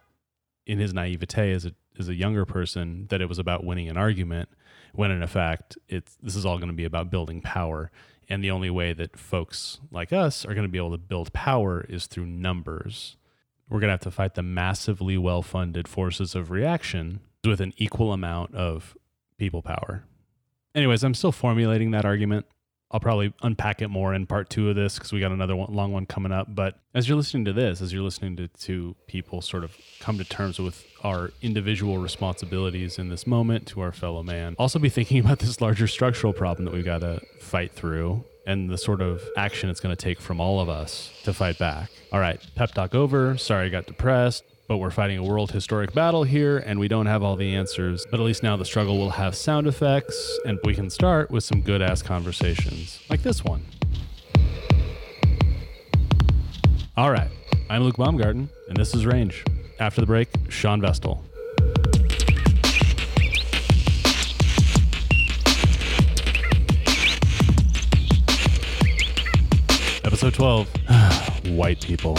in 0.66 0.78
his 0.78 0.92
naivete 0.92 1.52
as 1.52 1.64
a 1.64 1.72
as 1.98 2.08
a 2.08 2.14
younger 2.14 2.44
person 2.44 3.06
that 3.08 3.20
it 3.20 3.28
was 3.28 3.38
about 3.38 3.64
winning 3.64 3.88
an 3.88 3.96
argument 3.96 4.48
when 4.92 5.10
in 5.10 5.22
effect 5.22 5.76
it's 5.88 6.16
this 6.22 6.36
is 6.36 6.46
all 6.46 6.58
going 6.58 6.68
to 6.68 6.74
be 6.74 6.84
about 6.84 7.10
building 7.10 7.40
power. 7.40 7.90
And 8.28 8.42
the 8.42 8.50
only 8.50 8.70
way 8.70 8.92
that 8.94 9.18
folks 9.18 9.80
like 9.90 10.12
us 10.12 10.44
are 10.46 10.54
going 10.54 10.66
to 10.66 10.72
be 10.72 10.78
able 10.78 10.92
to 10.92 10.98
build 10.98 11.32
power 11.32 11.84
is 11.88 12.06
through 12.06 12.26
numbers. 12.26 13.16
We're 13.68 13.80
going 13.80 13.88
to 13.88 13.94
have 13.94 14.00
to 14.00 14.10
fight 14.10 14.34
the 14.34 14.42
massively 14.42 15.18
well-funded 15.18 15.88
forces 15.88 16.34
of 16.34 16.50
reaction 16.50 17.20
with 17.44 17.60
an 17.60 17.74
equal 17.76 18.12
amount 18.12 18.54
of 18.54 18.96
people 19.36 19.62
power. 19.62 20.04
Anyways 20.74 21.04
i'm 21.04 21.14
still 21.14 21.32
formulating 21.32 21.90
that 21.92 22.04
argument 22.04 22.46
I'll 22.94 23.00
probably 23.00 23.34
unpack 23.42 23.82
it 23.82 23.88
more 23.88 24.14
in 24.14 24.24
part 24.24 24.48
two 24.48 24.70
of 24.70 24.76
this 24.76 24.94
because 24.94 25.12
we 25.12 25.18
got 25.18 25.32
another 25.32 25.56
one, 25.56 25.74
long 25.74 25.92
one 25.92 26.06
coming 26.06 26.30
up. 26.30 26.54
But 26.54 26.78
as 26.94 27.08
you're 27.08 27.16
listening 27.16 27.44
to 27.46 27.52
this, 27.52 27.80
as 27.80 27.92
you're 27.92 28.04
listening 28.04 28.36
to, 28.36 28.46
to 28.46 28.94
people 29.08 29.42
sort 29.42 29.64
of 29.64 29.76
come 29.98 30.16
to 30.18 30.24
terms 30.24 30.60
with 30.60 30.86
our 31.02 31.32
individual 31.42 31.98
responsibilities 31.98 33.00
in 33.00 33.08
this 33.08 33.26
moment 33.26 33.66
to 33.66 33.80
our 33.80 33.90
fellow 33.90 34.22
man, 34.22 34.54
also 34.60 34.78
be 34.78 34.88
thinking 34.88 35.18
about 35.24 35.40
this 35.40 35.60
larger 35.60 35.88
structural 35.88 36.32
problem 36.32 36.66
that 36.66 36.72
we've 36.72 36.84
got 36.84 37.00
to 37.00 37.20
fight 37.40 37.72
through 37.72 38.24
and 38.46 38.70
the 38.70 38.78
sort 38.78 39.00
of 39.00 39.24
action 39.36 39.70
it's 39.70 39.80
going 39.80 39.94
to 39.94 40.00
take 40.00 40.20
from 40.20 40.40
all 40.40 40.60
of 40.60 40.68
us 40.68 41.10
to 41.24 41.34
fight 41.34 41.58
back. 41.58 41.90
All 42.12 42.20
right, 42.20 42.40
pep 42.54 42.70
talk 42.74 42.94
over. 42.94 43.36
Sorry 43.36 43.66
I 43.66 43.68
got 43.70 43.86
depressed 43.86 44.44
but 44.66 44.78
we're 44.78 44.90
fighting 44.90 45.18
a 45.18 45.23
world 45.23 45.50
historic 45.52 45.92
battle 45.92 46.25
here 46.25 46.59
and 46.59 46.78
we 46.78 46.88
don't 46.88 47.06
have 47.06 47.23
all 47.23 47.37
the 47.37 47.54
answers. 47.54 48.06
But 48.11 48.21
at 48.21 48.26
least 48.26 48.42
now 48.42 48.56
the 48.56 48.64
struggle 48.64 48.99
will 48.99 49.11
have 49.11 49.35
sound 49.35 49.66
effects 49.66 50.38
and 50.47 50.59
we 50.64 50.75
can 50.75 50.90
start 50.90 51.30
with 51.30 51.44
some 51.44 51.61
good 51.61 51.83
ass 51.83 52.02
conversations 52.02 53.00
like 53.11 53.23
this 53.23 53.44
one. 53.44 53.64
All 56.97 57.11
right, 57.11 57.30
I'm 57.68 57.83
Luke 57.83 57.97
Baumgarten 57.97 58.49
and 58.68 58.76
this 58.76 58.94
is 58.94 59.04
Range. 59.04 59.44
After 59.80 60.00
the 60.00 60.06
break, 60.06 60.28
Shawn 60.49 60.80
Vestal. 60.80 61.25
Episode 70.04 70.35
12 70.35 71.49
White 71.49 71.80
People. 71.80 72.16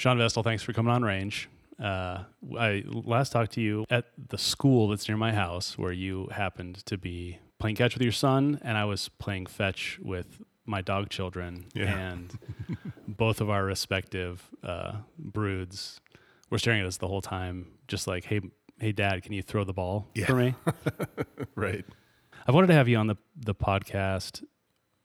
Shawn 0.00 0.16
Vestal, 0.16 0.42
thanks 0.42 0.62
for 0.62 0.72
coming 0.72 0.90
on 0.90 1.02
range. 1.02 1.50
Uh, 1.78 2.24
I 2.58 2.84
last 2.86 3.32
talked 3.32 3.52
to 3.52 3.60
you 3.60 3.84
at 3.90 4.06
the 4.30 4.38
school 4.38 4.88
that's 4.88 5.06
near 5.06 5.18
my 5.18 5.30
house 5.34 5.76
where 5.76 5.92
you 5.92 6.26
happened 6.32 6.76
to 6.86 6.96
be 6.96 7.38
playing 7.58 7.76
catch 7.76 7.92
with 7.92 8.02
your 8.02 8.10
son, 8.10 8.58
and 8.62 8.78
I 8.78 8.86
was 8.86 9.10
playing 9.10 9.44
fetch 9.44 9.98
with 10.02 10.40
my 10.64 10.80
dog 10.80 11.10
children. 11.10 11.66
Yeah. 11.74 11.94
And 12.12 12.38
both 13.08 13.42
of 13.42 13.50
our 13.50 13.62
respective 13.62 14.42
uh, 14.62 14.92
broods 15.18 16.00
were 16.48 16.56
staring 16.56 16.80
at 16.80 16.86
us 16.86 16.96
the 16.96 17.06
whole 17.08 17.20
time, 17.20 17.66
just 17.86 18.06
like, 18.06 18.24
hey, 18.24 18.40
hey, 18.78 18.92
dad, 18.92 19.22
can 19.22 19.34
you 19.34 19.42
throw 19.42 19.64
the 19.64 19.74
ball 19.74 20.08
Yeah. 20.14 20.24
for 20.24 20.34
me? 20.34 20.54
Right. 21.54 21.84
I've 22.48 22.54
wanted 22.54 22.68
to 22.68 22.72
have 22.74 22.88
you 22.88 22.96
on 22.96 23.06
the 23.06 23.16
the 23.36 23.54
podcast 23.54 24.42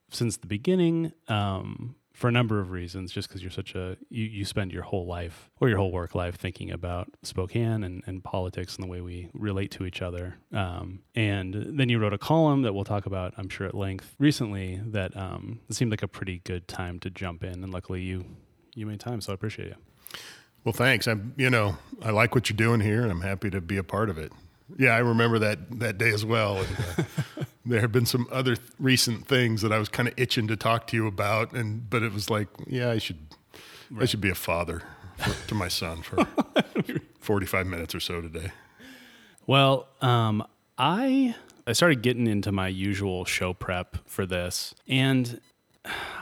since 0.09 0.37
the 0.37 0.47
beginning 0.47 1.11
um, 1.27 1.95
for 2.15 2.27
a 2.29 2.31
number 2.31 2.59
of 2.59 2.71
reasons. 2.71 3.11
Just 3.11 3.27
because 3.27 3.41
you're 3.41 3.51
such 3.51 3.75
a 3.75 3.97
you, 4.09 4.23
you 4.23 4.45
spend 4.45 4.71
your 4.71 4.83
whole 4.83 5.05
life 5.05 5.51
or 5.59 5.69
your 5.69 5.77
whole 5.77 5.91
work 5.91 6.15
life 6.15 6.35
thinking 6.35 6.71
about 6.71 7.09
Spokane 7.23 7.83
and, 7.83 8.01
and 8.07 8.23
politics 8.23 8.75
and 8.75 8.83
the 8.83 8.87
way 8.87 9.01
we 9.01 9.29
relate 9.33 9.69
to 9.71 9.85
each 9.85 10.01
other. 10.01 10.37
Um, 10.51 11.01
and 11.13 11.53
then 11.53 11.89
you 11.89 11.99
wrote 11.99 12.13
a 12.13 12.17
column 12.17 12.61
that 12.63 12.73
we'll 12.73 12.85
talk 12.85 13.05
about, 13.05 13.33
I'm 13.37 13.49
sure, 13.49 13.67
at 13.67 13.75
length 13.75 14.15
recently. 14.17 14.81
That 14.83 15.15
um, 15.15 15.59
it 15.69 15.75
seemed 15.75 15.91
like 15.91 16.03
a 16.03 16.07
pretty 16.07 16.39
good 16.43 16.67
time 16.67 16.99
to 16.99 17.09
jump 17.09 17.43
in, 17.43 17.63
and 17.63 17.71
luckily 17.71 18.01
you 18.01 18.25
you 18.73 18.85
made 18.85 18.99
time, 18.99 19.21
so 19.21 19.31
I 19.31 19.35
appreciate 19.35 19.67
you. 19.67 19.75
Well, 20.63 20.73
thanks. 20.73 21.07
I'm, 21.07 21.33
you 21.37 21.49
know, 21.49 21.77
I 22.01 22.09
like 22.09 22.33
what 22.33 22.49
you're 22.49 22.57
doing 22.57 22.79
here, 22.79 23.03
and 23.03 23.11
I'm 23.11 23.21
happy 23.21 23.51
to 23.51 23.61
be 23.61 23.77
a 23.77 23.83
part 23.83 24.09
of 24.09 24.17
it. 24.17 24.31
Yeah, 24.79 24.91
I 24.95 24.97
remember 24.97 25.37
that 25.39 25.79
that 25.79 25.97
day 25.97 26.09
as 26.09 26.25
well. 26.25 26.57
And, 26.57 26.77
uh, 26.97 27.03
there 27.65 27.81
have 27.81 27.91
been 27.91 28.05
some 28.05 28.27
other 28.31 28.55
th- 28.55 28.69
recent 28.79 29.27
things 29.27 29.61
that 29.61 29.71
I 29.71 29.79
was 29.79 29.89
kind 29.89 30.07
of 30.07 30.13
itching 30.17 30.47
to 30.47 30.55
talk 30.55 30.87
to 30.87 30.95
you 30.95 31.07
about, 31.07 31.53
and 31.53 31.89
but 31.89 32.03
it 32.03 32.13
was 32.13 32.29
like, 32.29 32.47
yeah, 32.67 32.91
I 32.91 32.97
should, 32.97 33.19
I 33.99 34.05
should 34.05 34.21
be 34.21 34.29
a 34.29 34.35
father 34.35 34.83
for, 35.17 35.47
to 35.47 35.55
my 35.55 35.67
son 35.67 36.01
for 36.01 36.27
45 37.19 37.67
minutes 37.67 37.95
or 37.95 37.99
so 37.99 38.21
today. 38.21 38.51
Well, 39.47 39.87
um, 40.01 40.45
I 40.77 41.35
I 41.67 41.73
started 41.73 42.01
getting 42.01 42.27
into 42.27 42.51
my 42.51 42.67
usual 42.67 43.25
show 43.25 43.53
prep 43.53 43.97
for 44.05 44.25
this, 44.25 44.75
and 44.87 45.41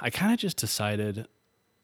I 0.01 0.09
kind 0.09 0.33
of 0.33 0.39
just 0.39 0.57
decided 0.57 1.27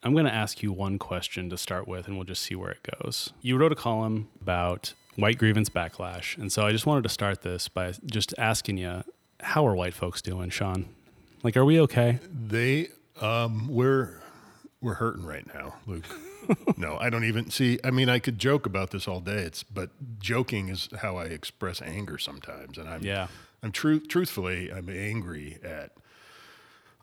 I'm 0.02 0.14
going 0.14 0.26
to 0.26 0.34
ask 0.34 0.64
you 0.64 0.72
one 0.72 0.98
question 0.98 1.50
to 1.50 1.58
start 1.58 1.88
with, 1.88 2.08
and 2.08 2.16
we'll 2.16 2.26
just 2.26 2.42
see 2.44 2.56
where 2.56 2.72
it 2.72 2.88
goes. 3.02 3.34
You 3.42 3.58
wrote 3.58 3.74
a 3.74 3.76
column 3.76 4.30
about 4.42 4.94
white 5.18 5.38
grievance 5.38 5.70
backlash, 5.70 6.38
and 6.38 6.52
so 6.52 6.66
I 6.66 6.72
just 6.72 6.86
wanted 6.86 7.04
to 7.04 7.10
start 7.10 7.42
this 7.42 7.68
by 7.68 7.94
just 8.06 8.34
asking 8.38 8.78
you, 8.78 9.04
how 9.42 9.66
are 9.68 9.76
white 9.76 9.94
folks 9.94 10.22
doing, 10.22 10.50
Shawn? 10.50 10.88
Like, 11.44 11.56
are 11.56 11.66
we 11.66 11.80
okay? 11.82 12.20
They, 12.32 12.90
um, 13.22 13.68
we're 13.70 14.22
we're 14.82 14.96
hurting 14.96 15.26
right 15.26 15.46
now, 15.54 15.76
Luke. 15.88 16.06
no, 16.78 16.98
I 16.98 17.10
don't 17.10 17.26
even 17.26 17.50
see. 17.50 17.80
I 17.84 17.92
mean, 17.92 18.10
I 18.10 18.20
could 18.20 18.40
joke 18.40 18.66
about 18.66 18.92
this 18.92 19.08
all 19.08 19.20
day. 19.20 19.42
It's 19.42 19.64
but 19.64 19.92
joking 20.20 20.70
is 20.70 20.90
how 21.02 21.18
I 21.18 21.26
express 21.26 21.82
anger 21.82 22.18
sometimes, 22.18 22.78
and 22.78 22.90
I'm 22.90 23.02
Yeah. 23.04 23.28
I'm 23.62 23.72
true. 23.72 24.00
Truthfully, 24.00 24.72
I'm 24.72 24.90
angry 24.90 25.60
at 25.64 25.92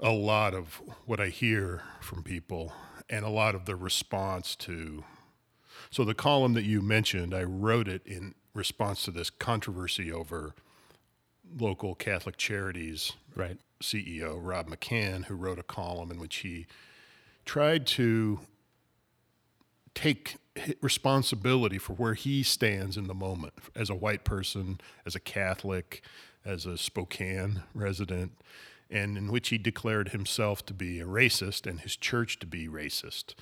a 0.01 0.11
lot 0.11 0.55
of 0.55 0.81
what 1.05 1.21
I 1.21 1.29
hear 1.29 1.83
from 2.01 2.23
people 2.23 2.73
and 3.09 3.25
a 3.25 3.31
lot 3.31 3.55
of 3.55 3.67
the 3.67 3.77
response 3.77 4.57
to. 4.57 5.05
So 5.91 6.05
the 6.05 6.15
column 6.15 6.55
that 6.55 6.65
you 6.65 6.83
mentioned, 6.83 7.35
I 7.35 7.45
wrote 7.45 7.89
it 7.89 8.03
in 8.07 8.35
response 8.55 9.05
to 9.05 9.11
this 9.11 9.31
controversy 9.31 10.11
over 10.11 10.55
local 11.59 11.95
Catholic 11.95 12.37
charities 12.37 13.13
Right. 13.37 13.59
CEO 13.83 14.39
Rob 14.41 14.69
McCann, 14.69 15.27
who 15.27 15.35
wrote 15.35 15.59
a 15.59 15.63
column 15.63 16.11
in 16.11 16.19
which 16.19 16.37
he 16.37 16.67
tried 17.45 17.87
to 17.87 18.41
take 19.95 20.37
responsibility 20.81 21.79
for 21.79 21.93
where 21.93 22.15
he 22.15 22.43
stands 22.43 22.97
in 22.97 23.07
the 23.07 23.15
moment 23.15 23.53
as 23.75 23.91
a 23.91 23.95
white 23.95 24.25
person, 24.25 24.81
as 25.05 25.15
a 25.15 25.21
Catholic, 25.21 26.03
as 26.45 26.65
a 26.65 26.79
Spokane 26.79 27.63
resident, 27.75 28.33
and 28.91 29.19
in 29.19 29.31
which 29.31 29.51
he 29.51 29.59
declared 29.59 30.11
himself 30.11 30.65
to 30.67 30.73
be 30.73 31.01
a 31.01 31.07
racist 31.07 31.67
and 31.69 31.81
his 31.81 31.97
church 31.97 32.39
to 32.39 32.47
be 32.47 32.69
racist. 32.69 33.35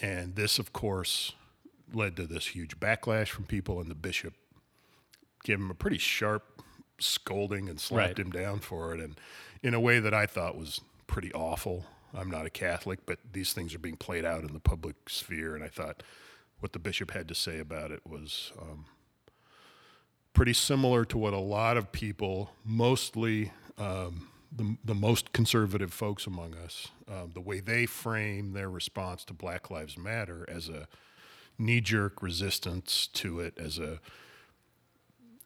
And 0.00 0.34
this, 0.34 0.58
of 0.58 0.72
course, 0.72 1.32
led 1.92 2.16
to 2.16 2.26
this 2.26 2.48
huge 2.48 2.80
backlash 2.80 3.28
from 3.28 3.44
people, 3.44 3.80
and 3.80 3.90
the 3.90 3.94
bishop 3.94 4.34
gave 5.44 5.58
him 5.58 5.70
a 5.70 5.74
pretty 5.74 5.98
sharp 5.98 6.62
scolding 7.02 7.68
and 7.68 7.78
slapped 7.80 8.18
Right. 8.18 8.26
him 8.26 8.30
down 8.30 8.60
for 8.60 8.94
it, 8.94 9.00
and 9.00 9.18
in 9.62 9.74
a 9.74 9.80
way 9.80 10.00
that 10.00 10.14
I 10.14 10.26
thought 10.26 10.56
was 10.56 10.80
pretty 11.06 11.32
awful. 11.32 11.86
I'm 12.14 12.30
not 12.30 12.46
a 12.46 12.50
Catholic, 12.50 13.00
but 13.06 13.18
these 13.32 13.52
things 13.52 13.74
are 13.74 13.78
being 13.78 13.96
played 13.96 14.24
out 14.24 14.42
in 14.44 14.52
the 14.52 14.60
public 14.60 15.08
sphere, 15.08 15.54
and 15.54 15.64
I 15.64 15.68
thought 15.68 16.02
what 16.60 16.72
the 16.72 16.78
bishop 16.78 17.10
had 17.12 17.26
to 17.28 17.34
say 17.34 17.58
about 17.58 17.90
it 17.90 18.00
was 18.06 18.52
um, 18.60 18.84
pretty 20.32 20.52
similar 20.52 21.04
to 21.06 21.18
what 21.18 21.32
a 21.32 21.38
lot 21.38 21.76
of 21.76 21.92
people, 21.92 22.50
mostly 22.64 23.52
um, 23.78 24.28
the, 24.54 24.76
the 24.84 24.94
most 24.94 25.32
conservative 25.32 25.92
folks 25.92 26.26
among 26.26 26.54
us, 26.54 26.88
um, 27.08 27.30
the 27.34 27.40
way 27.40 27.60
they 27.60 27.86
frame 27.86 28.52
their 28.52 28.70
response 28.70 29.24
to 29.24 29.32
Black 29.34 29.70
Lives 29.70 29.96
Matter 29.98 30.44
as 30.48 30.68
a 30.68 30.86
knee 31.58 31.80
jerk 31.80 32.22
resistance 32.22 33.06
to 33.08 33.40
it, 33.40 33.54
as 33.58 33.78
a 33.78 34.00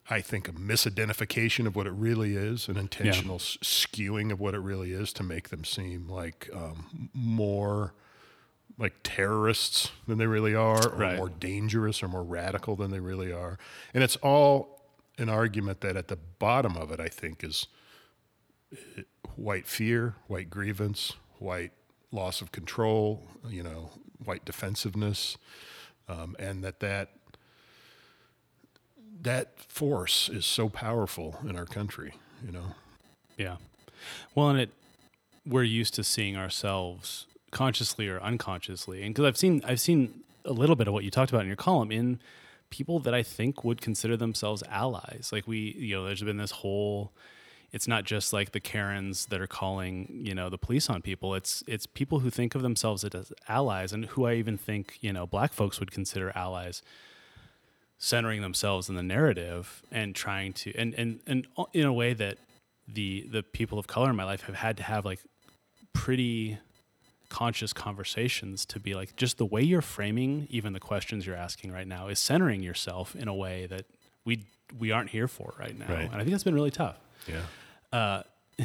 I 0.08 0.20
think 0.20 0.48
a 0.48 0.52
misidentification 0.52 1.66
of 1.66 1.74
what 1.74 1.86
it 1.86 1.92
really 1.92 2.36
is, 2.36 2.68
an 2.68 2.76
intentional 2.76 3.36
s- 3.36 3.58
skewing 3.62 4.30
of 4.30 4.38
what 4.40 4.54
it 4.54 4.60
really 4.60 4.92
is 4.92 5.12
to 5.14 5.22
make 5.24 5.48
them 5.48 5.64
seem 5.64 6.08
like 6.08 6.48
um, 6.54 7.10
more 7.12 7.92
like 8.78 8.94
terrorists 9.02 9.90
than 10.06 10.18
they 10.18 10.26
really 10.26 10.54
are, 10.54 10.90
or 10.92 10.96
Right. 10.96 11.16
more 11.16 11.28
dangerous 11.30 12.02
or 12.02 12.08
more 12.08 12.22
radical 12.22 12.76
than 12.76 12.90
they 12.90 13.00
really 13.00 13.32
are. 13.32 13.58
And 13.94 14.04
it's 14.04 14.16
all 14.16 14.84
an 15.18 15.28
argument 15.28 15.80
that 15.80 15.96
at 15.96 16.08
the 16.08 16.16
bottom 16.16 16.76
of 16.76 16.92
it, 16.92 17.00
I 17.00 17.08
think, 17.08 17.42
is 17.42 17.66
uh, 18.72 19.02
white 19.34 19.66
fear, 19.66 20.14
white 20.26 20.50
grievance, 20.50 21.14
white 21.38 21.72
loss 22.12 22.40
of 22.42 22.52
control, 22.52 23.26
you 23.48 23.62
know, 23.62 23.90
white 24.24 24.44
defensiveness, 24.44 25.36
um, 26.08 26.36
and 26.38 26.62
that 26.62 26.80
that 26.80 27.10
that 29.26 29.58
force 29.60 30.28
is 30.28 30.46
so 30.46 30.68
powerful 30.68 31.38
in 31.48 31.56
our 31.56 31.66
country. 31.66 32.14
You 32.44 32.52
know. 32.52 32.74
Yeah. 33.36 33.56
Well, 34.34 34.48
and 34.50 34.60
it 34.60 34.70
we're 35.44 35.62
used 35.62 35.94
to 35.94 36.04
seeing 36.04 36.36
ourselves 36.36 37.26
consciously 37.50 38.08
or 38.08 38.20
unconsciously, 38.20 39.02
and 39.02 39.14
because 39.14 39.26
I've 39.26 39.36
seen 39.36 39.62
I've 39.66 39.80
seen 39.80 40.22
a 40.44 40.52
little 40.52 40.76
bit 40.76 40.86
of 40.88 40.94
what 40.94 41.04
you 41.04 41.10
talked 41.10 41.30
about 41.30 41.42
in 41.42 41.48
your 41.48 41.56
column 41.56 41.90
in 41.90 42.20
people 42.70 42.98
that 43.00 43.14
I 43.14 43.22
think 43.22 43.64
would 43.64 43.80
consider 43.80 44.16
themselves 44.16 44.62
allies. 44.68 45.30
Like 45.32 45.46
we, 45.46 45.74
you 45.78 45.96
know, 45.96 46.04
there's 46.04 46.22
been 46.22 46.36
this 46.36 46.52
whole 46.52 47.12
it's 47.72 47.88
not 47.88 48.04
just 48.04 48.32
like 48.32 48.52
the 48.52 48.60
Karens 48.60 49.26
that 49.26 49.40
are 49.40 49.46
calling, 49.46 50.20
you 50.22 50.34
know, 50.34 50.48
the 50.48 50.58
police 50.58 50.88
on 50.88 51.02
people. 51.02 51.34
It's 51.34 51.64
it's 51.66 51.86
people 51.86 52.20
who 52.20 52.30
think 52.30 52.54
of 52.54 52.62
themselves 52.62 53.04
as 53.04 53.32
allies 53.48 53.92
and 53.92 54.06
who 54.06 54.24
I 54.24 54.34
even 54.34 54.56
think, 54.56 54.98
you 55.00 55.12
know, 55.12 55.26
black 55.26 55.52
folks 55.52 55.80
would 55.80 55.90
consider 55.90 56.32
allies 56.36 56.82
centering 57.98 58.42
themselves 58.42 58.88
in 58.88 58.94
the 58.94 59.02
narrative 59.02 59.82
and 59.90 60.14
trying 60.14 60.52
to 60.52 60.72
and 60.76 60.94
and 60.94 61.20
and 61.26 61.46
in 61.72 61.84
a 61.86 61.92
way 61.92 62.12
that 62.14 62.38
the 62.86 63.26
the 63.30 63.42
people 63.42 63.78
of 63.78 63.86
color 63.86 64.10
in 64.10 64.16
my 64.16 64.24
life 64.24 64.42
have 64.42 64.54
had 64.56 64.76
to 64.76 64.82
have 64.82 65.04
like 65.04 65.20
pretty 65.92 66.58
conscious 67.28 67.72
conversations 67.72 68.64
to 68.66 68.78
be 68.78 68.94
like 68.94 69.16
just 69.16 69.38
the 69.38 69.46
way 69.46 69.60
you're 69.62 69.80
framing 69.82 70.46
even 70.50 70.72
the 70.72 70.78
questions 70.80 71.26
you're 71.26 71.34
asking 71.34 71.72
right 71.72 71.88
now 71.88 72.06
is 72.08 72.18
centering 72.18 72.62
yourself 72.62 73.16
in 73.16 73.26
a 73.28 73.34
way 73.34 73.66
that 73.66 73.84
we 74.24 74.44
we 74.78 74.92
aren't 74.92 75.10
here 75.10 75.26
for 75.26 75.54
right 75.58 75.76
now 75.76 75.86
Right. 75.88 76.04
and 76.04 76.14
i 76.14 76.18
think 76.18 76.30
that's 76.30 76.44
been 76.44 76.54
really 76.54 76.70
tough 76.70 76.96
Yeah. 77.26 77.40
uh, 77.92 78.22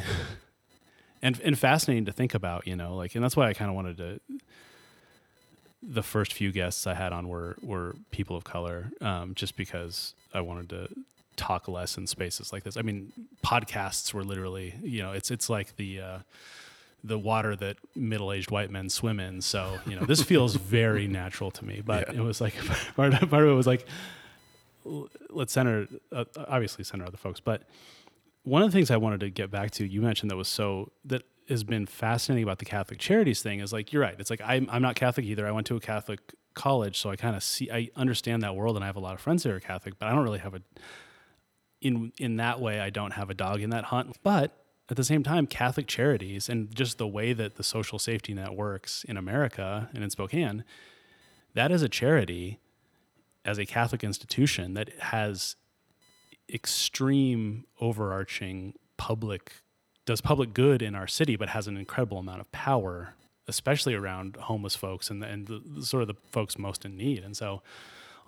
and 1.22 1.40
and 1.42 1.58
fascinating 1.58 2.04
to 2.06 2.12
think 2.12 2.34
about, 2.34 2.66
you 2.66 2.76
know, 2.76 2.96
like, 2.96 3.14
and 3.14 3.22
that's 3.22 3.36
why 3.36 3.48
I 3.48 3.54
kind 3.54 3.68
of 3.70 3.74
wanted 3.76 3.96
to. 3.98 4.20
The 5.82 6.02
first 6.02 6.32
few 6.32 6.52
guests 6.52 6.86
I 6.86 6.94
had 6.94 7.12
on 7.12 7.28
were 7.28 7.56
were 7.62 7.96
people 8.10 8.36
of 8.36 8.44
color, 8.44 8.90
um, 9.00 9.34
just 9.34 9.56
because 9.56 10.14
I 10.32 10.40
wanted 10.40 10.68
to 10.70 10.88
talk 11.36 11.66
less 11.66 11.96
in 11.98 12.06
spaces 12.06 12.52
like 12.52 12.62
this. 12.62 12.76
I 12.76 12.82
mean, 12.82 13.12
podcasts 13.44 14.12
were 14.14 14.22
literally, 14.22 14.74
you 14.82 15.02
know, 15.02 15.12
it's 15.12 15.30
it's 15.30 15.48
like 15.50 15.76
the. 15.76 16.00
Uh, 16.00 16.18
the 17.04 17.18
water 17.18 17.56
that 17.56 17.78
middle-aged 17.96 18.52
white 18.52 18.70
men 18.70 18.88
swim 18.88 19.18
in. 19.18 19.40
So, 19.40 19.76
you 19.88 19.96
know, 19.98 20.04
this 20.06 20.22
feels 20.32 20.54
very 20.54 21.08
natural 21.08 21.50
to 21.50 21.64
me. 21.64 21.82
But 21.84 22.06
Yeah. 22.14 22.20
it 22.20 22.24
was 22.24 22.40
like 22.40 22.54
part 22.94 23.12
of, 23.20 23.28
part 23.28 23.42
of 23.42 23.50
it 23.50 23.54
was 23.54 23.66
like, 23.66 23.88
let's 25.28 25.52
center, 25.52 25.88
uh, 26.12 26.24
obviously 26.48 26.84
center 26.84 27.04
other 27.04 27.16
folks. 27.16 27.40
But 27.40 27.62
one 28.44 28.62
of 28.62 28.70
the 28.70 28.76
things 28.76 28.90
I 28.92 28.98
wanted 28.98 29.18
to 29.18 29.30
get 29.30 29.50
back 29.50 29.72
to, 29.72 29.84
you 29.84 30.00
mentioned 30.00 30.30
that 30.30 30.36
was 30.36 30.46
so 30.46 30.92
that 31.06 31.22
has 31.48 31.64
been 31.64 31.86
fascinating 31.86 32.42
about 32.42 32.58
the 32.58 32.64
Catholic 32.64 32.98
Charities 32.98 33.42
thing 33.42 33.60
is 33.60 33.72
like 33.72 33.92
you're 33.92 34.02
right. 34.02 34.14
It's 34.18 34.30
like 34.30 34.40
I'm 34.44 34.68
I'm 34.70 34.82
not 34.82 34.94
Catholic 34.94 35.26
either. 35.26 35.46
I 35.46 35.50
went 35.50 35.66
to 35.68 35.76
a 35.76 35.80
Catholic 35.80 36.20
college, 36.54 36.98
so 36.98 37.10
I 37.10 37.16
kind 37.16 37.36
of 37.36 37.42
see 37.42 37.70
I 37.70 37.88
understand 37.96 38.42
that 38.42 38.54
world, 38.54 38.76
and 38.76 38.84
I 38.84 38.86
have 38.86 38.96
a 38.96 39.00
lot 39.00 39.14
of 39.14 39.20
friends 39.20 39.42
that 39.42 39.52
are 39.52 39.60
Catholic, 39.60 39.98
but 39.98 40.06
I 40.06 40.12
don't 40.12 40.24
really 40.24 40.38
have 40.38 40.54
a 40.54 40.62
in 41.80 42.12
in 42.18 42.36
that 42.36 42.60
way. 42.60 42.80
I 42.80 42.90
don't 42.90 43.12
have 43.12 43.30
a 43.30 43.34
dog 43.34 43.60
in 43.60 43.70
that 43.70 43.84
hunt, 43.84 44.16
but 44.22 44.56
at 44.88 44.96
the 44.96 45.04
same 45.04 45.22
time, 45.22 45.46
Catholic 45.46 45.86
Charities 45.86 46.48
and 46.48 46.74
just 46.74 46.98
the 46.98 47.06
way 47.06 47.32
that 47.32 47.56
the 47.56 47.62
social 47.62 47.98
safety 47.98 48.34
net 48.34 48.54
works 48.54 49.04
in 49.04 49.16
America 49.16 49.88
and 49.94 50.04
in 50.04 50.10
Spokane, 50.10 50.64
that 51.54 51.72
is 51.72 51.82
a 51.82 51.88
charity 51.88 52.60
as 53.44 53.58
a 53.58 53.66
Catholic 53.66 54.04
institution 54.04 54.74
that 54.74 54.90
has 54.98 55.56
extreme 56.52 57.64
overarching 57.80 58.74
public 58.96 59.61
does 60.04 60.20
public 60.20 60.52
good 60.54 60.82
in 60.82 60.94
our 60.94 61.06
city 61.06 61.36
but 61.36 61.50
has 61.50 61.66
an 61.66 61.76
incredible 61.76 62.18
amount 62.18 62.40
of 62.40 62.50
power 62.52 63.14
especially 63.48 63.94
around 63.94 64.36
homeless 64.36 64.76
folks 64.76 65.10
and, 65.10 65.22
and 65.24 65.46
the, 65.46 65.60
the 65.64 65.84
sort 65.84 66.02
of 66.02 66.08
the 66.08 66.14
folks 66.30 66.58
most 66.58 66.84
in 66.84 66.96
need. 66.96 67.24
And 67.24 67.36
so 67.36 67.62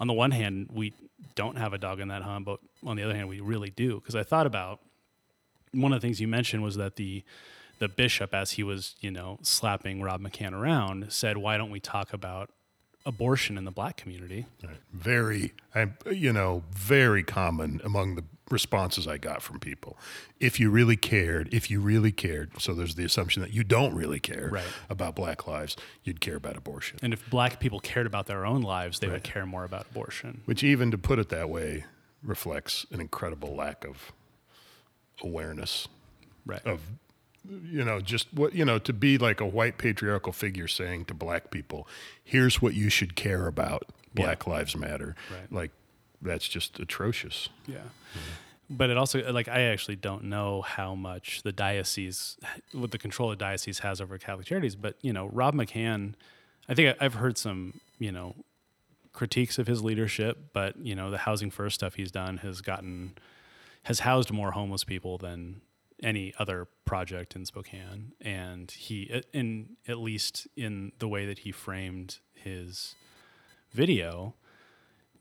on 0.01 0.07
the 0.07 0.13
one 0.13 0.33
hand 0.33 0.69
we 0.73 0.93
don't 1.35 1.57
have 1.57 1.73
a 1.73 1.79
dog 1.79 2.01
in 2.01 2.09
that 2.09 2.23
hunt 2.23 2.45
but 2.45 2.61
on 2.85 2.97
the 2.97 3.03
other 3.03 3.15
hand 3.15 3.29
we 3.29 3.41
really 3.41 3.71
do. 3.71 4.01
Because 4.01 4.15
i 4.15 4.23
thought 4.23 4.47
about 4.47 4.81
one 5.73 5.93
of 5.93 6.01
the 6.01 6.07
things 6.07 6.21
you 6.21 6.29
mentioned 6.29 6.63
was 6.63 6.77
that 6.77 6.97
the 6.97 7.23
the 7.81 7.89
bishop 7.89 8.33
as 8.33 8.53
he 8.53 8.63
was 8.63 8.95
you 9.01 9.11
know 9.11 9.37
slapping 9.43 10.01
rob 10.01 10.21
mccann 10.21 10.53
around 10.53 11.13
said 11.13 11.37
why 11.37 11.57
don't 11.59 11.71
we 11.71 11.81
talk 11.81 12.13
about 12.13 12.51
abortion 13.07 13.59
in 13.59 13.65
the 13.65 13.71
black 13.71 13.97
community? 13.97 14.47
Right. 14.63 14.77
Very, 14.93 15.53
you 16.11 16.33
know, 16.33 16.63
very 16.71 17.23
common 17.23 17.81
among 17.85 18.15
the 18.15 18.25
responses 18.51 19.07
I 19.09 19.17
got 19.19 19.43
from 19.43 19.59
people. 19.59 19.97
If 20.39 20.61
you 20.61 20.71
really 20.71 20.97
cared, 20.97 21.53
if 21.53 21.71
you 21.71 21.81
really 21.81 22.13
cared, 22.13 22.51
so 22.61 22.75
there's 22.75 22.95
the 22.95 23.05
assumption 23.05 23.41
that 23.43 23.53
you 23.55 23.65
don't 23.65 23.95
really 23.95 24.21
care 24.21 24.51
Right. 24.53 24.65
about 24.91 25.15
Black 25.17 25.47
lives, 25.47 25.77
you'd 26.03 26.21
care 26.21 26.37
about 26.37 26.57
abortion. 26.57 26.99
And 27.03 27.13
if 27.15 27.29
black 27.31 27.59
people 27.59 27.81
cared 27.81 28.07
about 28.07 28.27
their 28.27 28.45
own 28.45 28.61
lives, 28.63 28.99
they 29.01 29.09
would 29.09 29.25
care 29.25 29.47
more 29.47 29.65
about 29.65 29.87
abortion. 29.91 30.43
Which, 30.45 30.63
even 30.63 30.91
to 30.91 30.99
put 30.99 31.19
it 31.19 31.31
that 31.31 31.49
way, 31.49 31.85
reflects 32.23 32.85
an 32.91 33.01
incredible 33.01 33.55
lack 33.57 33.85
of 33.85 34.13
awareness 35.23 35.89
Right. 36.47 36.65
of 36.67 36.81
you 37.47 37.85
know 37.85 38.01
just 38.01 38.33
what 38.35 38.55
you 38.55 38.65
know 38.65 38.79
to 38.79 38.93
be 38.93 39.17
like 39.19 39.41
a 39.41 39.47
white 39.47 39.77
patriarchal 39.79 40.33
figure 40.33 40.67
saying 40.67 41.05
to 41.07 41.15
black 41.15 41.51
people 41.51 41.87
here's 42.23 42.61
what 42.63 42.73
you 42.75 42.89
should 42.89 43.15
care 43.15 43.47
about 43.47 43.85
black 44.15 44.47
lives 44.47 44.75
matter 44.77 45.15
Right. 45.31 45.53
like 45.53 45.71
that's 46.25 46.49
just 46.49 46.81
atrocious 46.81 47.49
Yeah. 47.67 47.83
But 48.71 48.89
it 48.89 48.97
also, 48.97 49.31
like, 49.31 49.47
I 49.47 49.61
actually 49.65 49.97
don't 49.97 50.25
know 50.25 50.63
how 50.63 50.95
much 50.95 51.43
the 51.43 51.53
diocese, 51.53 52.39
what 52.73 52.93
the 52.93 52.99
control 52.99 53.29
the 53.29 53.37
diocese 53.37 53.81
has 53.81 54.01
over 54.01 54.17
Catholic 54.17 54.47
charities. 54.47 54.75
But, 54.75 54.97
you 55.03 55.13
know, 55.13 55.27
Rob 55.27 55.55
McCann, 55.55 56.15
I 56.67 56.73
think 56.75 56.97
I- 56.99 57.05
I've 57.05 57.15
heard 57.15 57.37
some, 57.37 57.81
you 57.99 58.11
know, 58.11 58.35
critiques 59.13 59.59
of 59.59 59.67
his 59.67 59.85
leadership, 59.85 60.51
but, 60.55 60.79
you 60.79 60.95
know, 60.95 61.11
the 61.11 61.19
Housing 61.19 61.51
First 61.51 61.75
stuff 61.75 61.97
he's 61.97 62.11
done 62.11 62.39
has 62.39 62.63
gotten, 62.63 63.19
has 63.83 64.01
housed 64.01 64.31
more 64.33 64.53
homeless 64.53 64.83
people 64.83 65.19
than 65.19 65.61
any 66.03 66.33
other 66.39 66.67
project 66.87 67.37
in 67.37 67.45
Spokane. 67.45 68.13
And 68.23 68.71
he, 68.71 69.23
in 69.35 69.77
at 69.87 69.99
least 69.99 70.49
in 70.57 70.93
the 71.01 71.07
way 71.07 71.27
that 71.27 71.41
he 71.41 71.53
framed 71.53 72.19
his 72.33 72.95
video, 73.73 74.35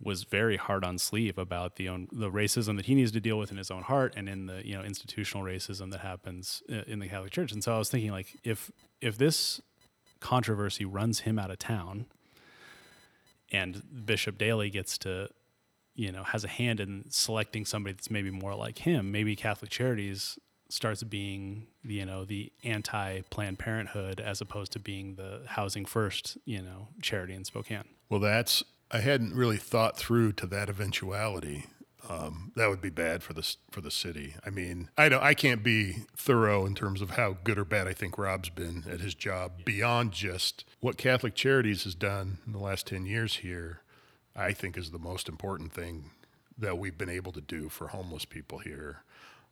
was 0.01 0.23
very 0.23 0.57
hard 0.57 0.83
on 0.83 0.97
sleeve 0.97 1.37
about 1.37 1.75
the 1.75 1.87
own 1.89 2.07
the 2.11 2.29
racism 2.29 2.75
that 2.77 2.85
he 2.85 2.95
needs 2.95 3.11
to 3.11 3.19
deal 3.19 3.37
with 3.37 3.51
in 3.51 3.57
his 3.57 3.71
own 3.71 3.83
heart 3.83 4.13
and 4.15 4.27
in 4.27 4.47
the 4.47 4.65
you 4.65 4.75
know 4.75 4.83
institutional 4.83 5.45
racism 5.45 5.91
that 5.91 6.01
happens 6.01 6.61
uh, 6.71 6.81
in 6.87 6.99
the 6.99 7.07
Catholic 7.07 7.31
Church. 7.31 7.51
And 7.51 7.63
so 7.63 7.73
I 7.73 7.77
was 7.77 7.89
thinking 7.89 8.11
like 8.11 8.37
if 8.43 8.71
if 9.01 9.17
this 9.17 9.61
controversy 10.19 10.85
runs 10.85 11.21
him 11.21 11.37
out 11.37 11.51
of 11.51 11.59
town 11.59 12.05
and 13.51 13.83
Bishop 14.05 14.37
Daly 14.37 14.69
gets 14.69 14.97
to 14.99 15.29
you 15.95 16.11
know 16.11 16.23
has 16.23 16.43
a 16.43 16.49
hand 16.49 16.79
in 16.79 17.05
selecting 17.09 17.65
somebody 17.65 17.93
that's 17.93 18.11
maybe 18.11 18.31
more 18.31 18.55
like 18.55 18.79
him, 18.79 19.11
maybe 19.11 19.35
Catholic 19.35 19.71
Charities 19.71 20.37
starts 20.69 21.03
being 21.03 21.67
you 21.83 22.05
know 22.05 22.25
the 22.25 22.51
anti 22.63 23.21
Planned 23.29 23.59
Parenthood 23.59 24.19
as 24.19 24.41
opposed 24.41 24.71
to 24.73 24.79
being 24.79 25.15
the 25.15 25.41
Housing 25.47 25.85
First 25.85 26.37
you 26.45 26.61
know 26.61 26.89
charity 27.01 27.33
in 27.33 27.45
Spokane. 27.45 27.85
well 28.09 28.19
that's 28.19 28.63
i 28.93 28.99
hadn't 28.99 29.35
really 29.35 29.57
thought 29.57 29.97
through 29.97 30.31
to 30.31 30.45
that 30.47 30.69
eventuality 30.69 31.65
um, 32.09 32.51
that 32.57 32.69
would 32.69 32.81
be 32.81 32.89
bad 32.89 33.23
for 33.23 33.31
the 33.31 33.55
for 33.71 33.79
the 33.79 33.89
city. 33.89 34.35
I 34.45 34.49
mean, 34.49 34.89
I 34.97 35.07
don't, 35.07 35.23
I 35.23 35.33
can't 35.33 35.63
be 35.63 35.99
thorough 36.17 36.65
in 36.65 36.75
terms 36.75 37.01
of 37.01 37.11
how 37.11 37.37
good 37.45 37.57
or 37.57 37.63
bad 37.63 37.87
I 37.87 37.93
think 37.93 38.17
Rob's 38.17 38.49
been 38.49 38.83
at 38.91 38.99
his 38.99 39.15
job 39.15 39.63
beyond 39.63 40.11
just 40.11 40.65
what 40.81 40.97
Catholic 40.97 41.33
Charities 41.33 41.85
has 41.85 41.95
done 41.95 42.39
in 42.45 42.51
the 42.51 42.59
last 42.59 42.87
ten 42.87 43.05
years 43.05 43.37
here. 43.37 43.83
I 44.35 44.51
think 44.51 44.77
is 44.77 44.91
the 44.91 44.99
most 44.99 45.29
important 45.29 45.71
thing 45.71 46.11
that 46.57 46.77
we've 46.77 46.97
been 46.97 47.07
able 47.09 47.31
to 47.31 47.41
do 47.41 47.69
for 47.69 47.87
homeless 47.87 48.25
people 48.25 48.59
here. 48.59 49.03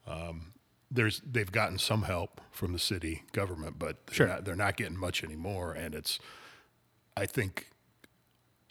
Um, 0.06 0.52
there's 0.92 1.22
they've 1.22 1.54
gotten 1.54 1.78
some 1.78 2.04
help 2.04 2.42
from 2.52 2.74
the 2.74 2.80
city 2.80 3.24
government, 3.32 3.80
but 3.80 4.08
they're, 4.08 4.14
Sure. 4.16 4.28
not, 4.28 4.44
they're 4.44 4.56
not 4.58 4.76
getting 4.76 4.98
much 4.98 5.24
anymore, 5.24 5.72
and 5.72 5.96
it's 5.96 6.20
I 7.16 7.28
think 7.28 7.68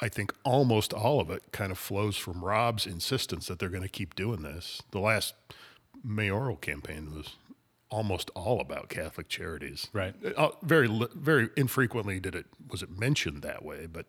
I 0.00 0.08
think 0.08 0.32
almost 0.44 0.92
all 0.92 1.20
of 1.20 1.30
it 1.30 1.42
kind 1.52 1.70
of 1.70 1.78
flows 1.78 2.16
from 2.16 2.44
Rob's 2.44 2.86
insistence 2.86 3.46
that 3.48 3.58
they're 3.58 3.68
going 3.68 3.82
to 3.82 3.88
keep 3.88 4.14
doing 4.14 4.42
this. 4.42 4.82
The 4.92 5.00
last 5.00 5.34
mayoral 6.02 6.56
campaign 6.56 7.14
was 7.14 7.36
almost 7.90 8.30
all 8.30 8.60
about 8.60 8.88
Catholic 8.88 9.28
charities. 9.28 9.88
Right. 9.92 10.14
Uh, 10.36 10.50
very 10.62 10.88
very 11.14 11.50
infrequently 11.56 12.20
did 12.20 12.34
it 12.34 12.46
was 12.68 12.82
it 12.82 12.98
mentioned 12.98 13.42
that 13.42 13.64
way, 13.64 13.86
but 13.86 14.06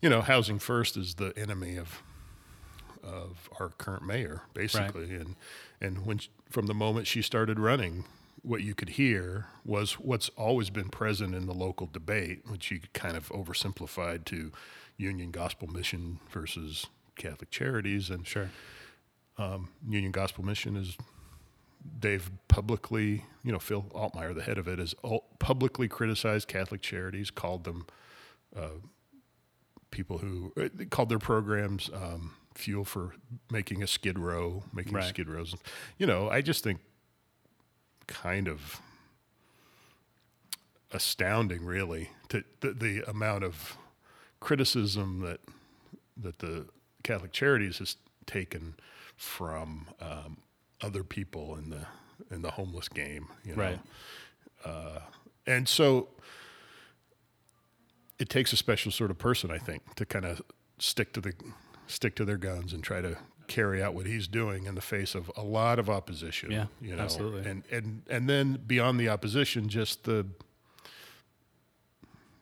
you 0.00 0.08
know, 0.08 0.20
housing 0.20 0.58
first 0.58 0.96
is 0.96 1.14
the 1.14 1.32
enemy 1.36 1.76
of 1.76 2.02
of 3.02 3.48
our 3.60 3.70
current 3.70 4.04
mayor, 4.04 4.42
basically, 4.54 5.14
and 5.14 5.36
and 5.80 6.06
when 6.06 6.18
sh 6.18 6.28
from 6.48 6.66
the 6.66 6.74
moment 6.74 7.06
she 7.06 7.22
started 7.22 7.58
running, 7.58 8.04
what 8.42 8.62
you 8.62 8.74
could 8.74 8.90
hear 8.90 9.46
was 9.64 9.94
what's 9.94 10.28
always 10.30 10.70
been 10.70 10.88
present 10.88 11.34
in 11.34 11.46
the 11.46 11.54
local 11.54 11.88
debate, 11.92 12.42
which 12.48 12.70
you 12.70 12.80
kind 12.94 13.16
of 13.16 13.28
oversimplified 13.30 14.24
to 14.26 14.52
Union 14.96 15.30
Gospel 15.30 15.68
Mission 15.68 16.18
versus 16.30 16.86
Catholic 17.16 17.50
Charities, 17.50 18.10
and 18.10 18.26
Sure. 18.26 18.50
um, 19.38 19.68
Union 19.88 20.12
Gospel 20.12 20.44
Mission 20.44 20.76
is 20.76 20.96
they've 22.00 22.30
publicly, 22.48 23.24
you 23.44 23.52
know, 23.52 23.58
Phil 23.58 23.82
Altmeyer, 23.94 24.34
the 24.34 24.42
head 24.42 24.58
of 24.58 24.66
it, 24.68 24.78
has 24.78 24.94
publicly 25.38 25.86
criticized 25.88 26.48
Catholic 26.48 26.82
Charities, 26.82 27.30
called 27.30 27.64
them 27.64 27.86
uh, 28.56 28.70
people 29.90 30.18
who 30.18 30.52
uh, 30.60 30.68
called 30.90 31.08
their 31.08 31.18
programs 31.20 31.88
um, 31.94 32.32
fuel 32.54 32.84
for 32.84 33.14
making 33.50 33.82
a 33.82 33.86
skid 33.86 34.18
row, 34.18 34.64
making 34.72 34.94
Right. 34.94 35.04
skid 35.04 35.28
rows. 35.28 35.54
You 35.98 36.06
know, 36.06 36.28
I 36.28 36.40
just 36.40 36.64
think 36.64 36.80
kind 38.08 38.48
of 38.48 38.80
astounding, 40.92 41.64
really, 41.64 42.10
to 42.28 42.44
the, 42.60 42.72
the 42.72 43.02
amount 43.10 43.44
of 43.44 43.76
criticism 44.40 45.20
that 45.20 45.40
that 46.16 46.38
the 46.38 46.66
Catholic 47.02 47.32
Charities 47.32 47.78
has 47.78 47.96
taken 48.26 48.74
from 49.16 49.86
um, 50.00 50.38
other 50.82 51.04
people 51.04 51.56
in 51.56 51.70
the 51.70 51.86
in 52.30 52.42
the 52.42 52.50
homeless 52.52 52.88
game. 52.88 53.28
You 53.44 53.56
know? 53.56 53.62
Right. 53.62 53.80
Uh, 54.64 55.00
and 55.46 55.68
so 55.68 56.08
it 58.18 58.28
takes 58.28 58.52
a 58.52 58.56
special 58.56 58.90
sort 58.90 59.10
of 59.10 59.18
person, 59.18 59.50
I 59.50 59.58
think, 59.58 59.94
to 59.96 60.06
kind 60.06 60.24
of 60.24 60.42
stick 60.78 61.12
to 61.14 61.20
the 61.20 61.34
stick 61.86 62.16
to 62.16 62.24
their 62.24 62.36
guns 62.36 62.72
and 62.72 62.82
try 62.82 63.00
to 63.00 63.16
carry 63.46 63.80
out 63.80 63.94
what 63.94 64.06
he's 64.06 64.26
doing 64.26 64.66
in 64.66 64.74
the 64.74 64.80
face 64.80 65.14
of 65.14 65.30
a 65.36 65.42
lot 65.42 65.78
of 65.78 65.88
opposition. 65.88 66.50
Yeah, 66.50 66.66
you 66.80 66.96
know, 66.96 67.02
absolutely. 67.02 67.48
And 67.48 67.62
and 67.70 68.02
and 68.08 68.28
then 68.28 68.60
beyond 68.66 68.98
the 68.98 69.08
opposition, 69.08 69.68
just 69.68 70.04
the 70.04 70.26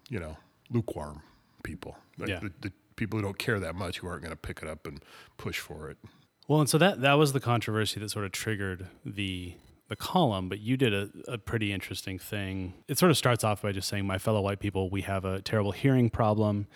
you 0.08 0.18
know 0.18 0.36
lukewarm 0.70 1.22
people, 1.64 1.96
like 2.18 2.28
Yeah. 2.28 2.38
the, 2.40 2.52
the 2.60 2.72
people 2.94 3.18
who 3.18 3.24
don't 3.24 3.38
care 3.38 3.58
that 3.58 3.74
much, 3.74 3.98
who 3.98 4.06
aren't 4.06 4.22
going 4.22 4.30
to 4.30 4.36
pick 4.36 4.60
it 4.62 4.68
up 4.68 4.86
and 4.86 5.02
push 5.36 5.58
for 5.58 5.90
it. 5.90 5.98
Well, 6.46 6.60
and 6.60 6.68
so 6.70 6.78
that 6.78 7.00
that 7.00 7.14
was 7.14 7.32
the 7.32 7.40
controversy 7.40 7.98
that 7.98 8.10
sort 8.10 8.24
of 8.24 8.30
triggered 8.30 8.86
the 9.04 9.54
the 9.88 9.96
column, 9.96 10.48
but 10.48 10.60
you 10.60 10.76
did 10.78 10.94
a, 10.94 11.10
a 11.28 11.36
pretty 11.36 11.70
interesting 11.72 12.18
thing. 12.18 12.72
It 12.88 12.96
sort 12.98 13.10
of 13.10 13.18
starts 13.18 13.44
off 13.44 13.60
by 13.62 13.72
just 13.72 13.86
saying, 13.88 14.06
My 14.06 14.16
fellow 14.18 14.40
white 14.40 14.58
people, 14.60 14.88
we 14.88 15.02
have 15.02 15.24
a 15.26 15.42
terrible 15.42 15.72
hearing 15.72 16.08
problem. 16.08 16.68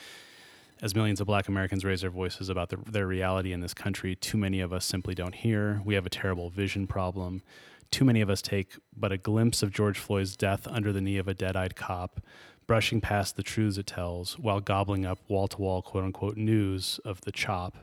As 0.80 0.94
millions 0.94 1.20
of 1.20 1.26
black 1.26 1.48
Americans 1.48 1.84
raise 1.84 2.02
their 2.02 2.10
voices 2.10 2.48
about 2.48 2.68
their, 2.68 2.78
their 2.86 3.06
reality 3.06 3.52
in 3.52 3.60
this 3.60 3.74
country, 3.74 4.14
too 4.14 4.36
many 4.38 4.60
of 4.60 4.72
us 4.72 4.84
simply 4.84 5.14
don't 5.14 5.34
hear. 5.34 5.80
We 5.84 5.94
have 5.94 6.06
a 6.06 6.10
terrible 6.10 6.50
vision 6.50 6.86
problem. 6.86 7.42
Too 7.90 8.04
many 8.04 8.20
of 8.20 8.28
us 8.30 8.42
take 8.42 8.76
but 8.96 9.10
a 9.10 9.16
glimpse 9.18 9.62
of 9.62 9.72
George 9.72 9.98
Floyd's 9.98 10.36
death 10.36 10.68
under 10.68 10.92
the 10.92 11.00
knee 11.00 11.16
of 11.16 11.26
a 11.26 11.34
dead 11.34 11.56
eyed 11.56 11.74
cop, 11.74 12.20
brushing 12.68 13.00
past 13.00 13.34
the 13.34 13.42
truths 13.42 13.78
it 13.78 13.86
tells 13.86 14.38
while 14.38 14.60
gobbling 14.60 15.04
up 15.04 15.18
wall 15.26 15.48
to 15.48 15.56
wall, 15.60 15.82
quote 15.82 16.04
unquote, 16.04 16.36
news 16.36 17.00
of 17.04 17.22
the 17.22 17.32
CHOP, 17.32 17.74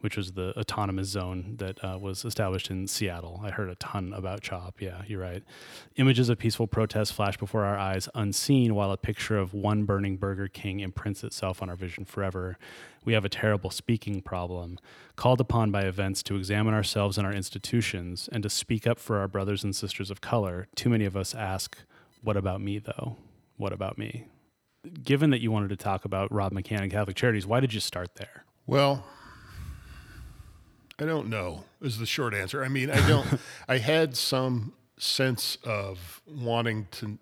which 0.00 0.16
was 0.16 0.32
the 0.32 0.56
autonomous 0.56 1.08
zone 1.08 1.56
that 1.58 1.84
uh, 1.84 1.98
was 2.00 2.24
established 2.24 2.70
in 2.70 2.86
Seattle. 2.86 3.40
I 3.44 3.50
heard 3.50 3.68
a 3.68 3.74
ton 3.74 4.14
about 4.14 4.40
CHOP. 4.40 4.80
Yeah, 4.80 5.02
you're 5.06 5.20
right. 5.20 5.42
Images 5.96 6.28
of 6.28 6.38
peaceful 6.38 6.68
protests 6.68 7.10
flash 7.10 7.36
before 7.36 7.64
our 7.64 7.76
eyes 7.76 8.08
unseen, 8.14 8.76
while 8.76 8.92
a 8.92 8.96
picture 8.96 9.36
of 9.36 9.52
one 9.52 9.82
burning 9.84 10.16
Burger 10.16 10.46
King 10.46 10.78
imprints 10.78 11.24
itself 11.24 11.60
on 11.60 11.68
our 11.68 11.76
vision 11.76 12.04
forever. 12.04 12.56
We 13.04 13.14
have 13.14 13.24
a 13.24 13.30
terrible 13.30 13.70
speaking 13.70 14.22
problem. 14.22 14.78
Called 15.16 15.40
upon 15.40 15.72
by 15.72 15.82
events 15.82 16.22
to 16.24 16.36
examine 16.36 16.72
ourselves 16.72 17.18
and 17.18 17.26
our 17.26 17.32
institutions 17.32 18.28
and 18.30 18.44
to 18.44 18.48
speak 18.48 18.86
up 18.86 19.00
for 19.00 19.18
our 19.18 19.28
brothers 19.28 19.64
and 19.64 19.74
sisters 19.74 20.08
of 20.08 20.20
color, 20.20 20.68
too 20.76 20.88
many 20.88 21.04
of 21.04 21.16
us 21.16 21.34
ask, 21.34 21.76
What 22.22 22.36
about 22.36 22.60
me, 22.60 22.78
though? 22.78 23.16
What 23.60 23.74
about 23.74 23.98
me? 23.98 24.24
Given 25.04 25.28
that 25.30 25.42
you 25.42 25.50
wanted 25.50 25.68
to 25.68 25.76
talk 25.76 26.06
about 26.06 26.32
Rob 26.32 26.54
McCann 26.54 26.80
and 26.80 26.90
Catholic 26.90 27.14
Charities, 27.14 27.46
why 27.46 27.60
did 27.60 27.74
you 27.74 27.80
start 27.80 28.14
there? 28.14 28.46
Well, 28.66 29.04
I 30.98 31.04
don't 31.04 31.28
know 31.28 31.64
is 31.82 31.98
the 31.98 32.06
short 32.06 32.32
answer. 32.32 32.64
I 32.64 32.68
mean, 32.68 32.88
I 32.90 33.06
don't 33.06 33.38
I 33.68 33.76
had 33.76 34.16
some 34.16 34.72
sense 34.96 35.58
of 35.62 36.22
wanting 36.26 36.88
to 36.92 37.18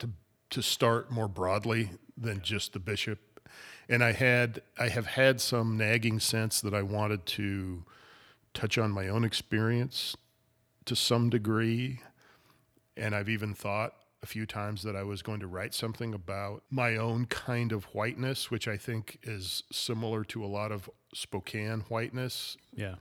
to 0.00 0.10
to 0.50 0.62
start 0.62 1.10
more 1.10 1.26
broadly 1.26 1.92
than 2.18 2.42
just 2.42 2.74
the 2.74 2.78
bishop. 2.78 3.40
And 3.88 4.04
I 4.04 4.12
had 4.12 4.60
I 4.78 4.88
have 4.88 5.06
had 5.06 5.40
some 5.40 5.78
nagging 5.78 6.20
sense 6.20 6.60
that 6.60 6.74
I 6.74 6.82
wanted 6.82 7.24
to 7.24 7.86
touch 8.52 8.76
on 8.76 8.90
my 8.90 9.08
own 9.08 9.24
experience 9.24 10.18
to 10.84 10.94
some 10.94 11.30
degree. 11.30 12.00
And 12.94 13.14
I've 13.14 13.30
even 13.30 13.54
thought 13.54 13.94
a 14.22 14.26
few 14.26 14.46
times 14.46 14.82
that 14.82 14.94
I 14.94 15.02
was 15.02 15.20
going 15.22 15.40
to 15.40 15.46
write 15.48 15.74
something 15.74 16.14
about 16.14 16.62
my 16.70 16.96
own 16.96 17.26
kind 17.26 17.72
of 17.72 17.84
whiteness, 17.86 18.50
which 18.50 18.68
I 18.68 18.76
think 18.76 19.18
is 19.24 19.64
similar 19.72 20.22
to 20.26 20.44
a 20.44 20.46
lot 20.46 20.70
of 20.70 20.88
Spokane 21.14 21.80
whiteness 21.88 22.56
Yeah. 22.74 22.94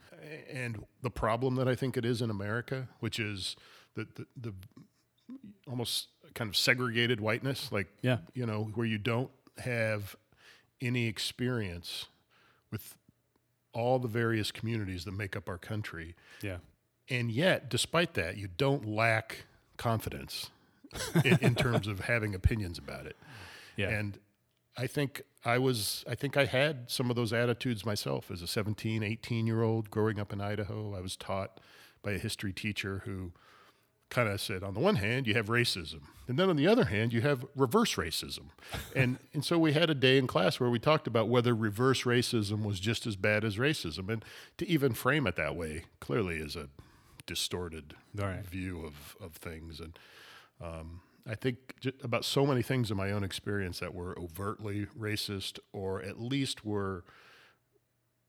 and 0.51 0.83
the 1.01 1.11
problem 1.11 1.55
that 1.55 1.67
I 1.67 1.75
think 1.75 1.95
it 1.95 2.05
is 2.05 2.21
in 2.21 2.29
America, 2.29 2.87
which 2.99 3.19
is 3.19 3.55
the, 3.95 4.07
the, 4.15 4.25
the 4.35 4.53
almost 5.67 6.07
kind 6.33 6.49
of 6.49 6.57
segregated 6.57 7.21
whiteness, 7.21 7.71
like, 7.71 7.87
Yeah. 8.01 8.17
you 8.33 8.45
know, 8.45 8.63
where 8.73 8.87
you 8.87 8.97
don't 8.97 9.29
have 9.59 10.15
any 10.81 11.05
experience 11.05 12.07
with 12.71 12.95
all 13.73 13.99
the 13.99 14.07
various 14.07 14.51
communities 14.51 15.05
that 15.05 15.11
make 15.11 15.35
up 15.35 15.47
our 15.47 15.57
country. 15.59 16.15
Yeah. 16.41 16.57
And 17.09 17.31
yet, 17.31 17.69
despite 17.69 18.15
that, 18.15 18.37
you 18.37 18.47
don't 18.57 18.85
lack 18.87 19.45
confidence 19.77 20.49
in, 21.25 21.37
in 21.41 21.55
terms 21.55 21.87
of 21.87 22.01
having 22.01 22.35
opinions 22.35 22.77
about 22.77 23.05
it. 23.05 23.17
Yeah. 23.75 23.89
And 23.89 24.17
I 24.77 24.87
think 24.87 25.21
I 25.45 25.57
was, 25.57 26.03
I 26.09 26.15
think 26.15 26.37
I 26.37 26.45
had 26.45 26.89
some 26.89 27.09
of 27.09 27.15
those 27.15 27.33
attitudes 27.33 27.85
myself 27.85 28.31
as 28.31 28.41
a 28.41 28.47
17, 28.47 29.03
18 29.03 29.47
year 29.47 29.63
old 29.63 29.89
growing 29.89 30.19
up 30.19 30.31
in 30.31 30.41
Idaho. 30.41 30.95
I 30.95 31.01
was 31.01 31.15
taught 31.15 31.59
by 32.01 32.11
a 32.11 32.17
history 32.17 32.53
teacher 32.53 33.01
who 33.05 33.31
kind 34.09 34.27
of 34.27 34.41
said, 34.41 34.61
on 34.63 34.73
the 34.73 34.79
one 34.79 34.97
hand, 34.97 35.25
you 35.25 35.33
have 35.33 35.47
racism. 35.47 36.01
And 36.27 36.37
then 36.37 36.49
on 36.49 36.57
the 36.57 36.67
other 36.67 36.85
hand, 36.85 37.13
you 37.13 37.21
have 37.21 37.45
reverse 37.55 37.95
racism. 37.95 38.49
And, 38.95 39.19
and 39.33 39.43
so 39.45 39.57
we 39.57 39.71
had 39.71 39.89
a 39.89 39.95
day 39.95 40.17
in 40.17 40.27
class 40.27 40.59
where 40.59 40.69
we 40.69 40.77
talked 40.77 41.07
about 41.07 41.29
whether 41.29 41.55
reverse 41.55 42.03
racism 42.03 42.63
was 42.63 42.77
just 42.77 43.07
as 43.07 43.15
bad 43.15 43.45
as 43.45 43.55
racism. 43.55 44.09
And 44.09 44.25
to 44.57 44.67
even 44.67 44.93
frame 44.93 45.25
it 45.27 45.37
that 45.37 45.55
way 45.55 45.85
clearly 46.01 46.37
is 46.37 46.57
a 46.57 46.67
distorted 47.25 47.93
right. 48.13 48.45
view 48.45 48.85
of, 48.85 49.15
of 49.25 49.33
things. 49.33 49.79
And 49.79 49.97
um, 50.61 51.01
I 51.27 51.35
think 51.35 51.57
about 52.03 52.25
so 52.25 52.45
many 52.45 52.61
things 52.61 52.89
in 52.91 52.97
my 52.97 53.11
own 53.11 53.23
experience 53.23 53.79
that 53.79 53.93
were 53.93 54.17
overtly 54.19 54.85
racist 54.97 55.59
or 55.71 56.01
at 56.01 56.19
least 56.19 56.65
were 56.65 57.03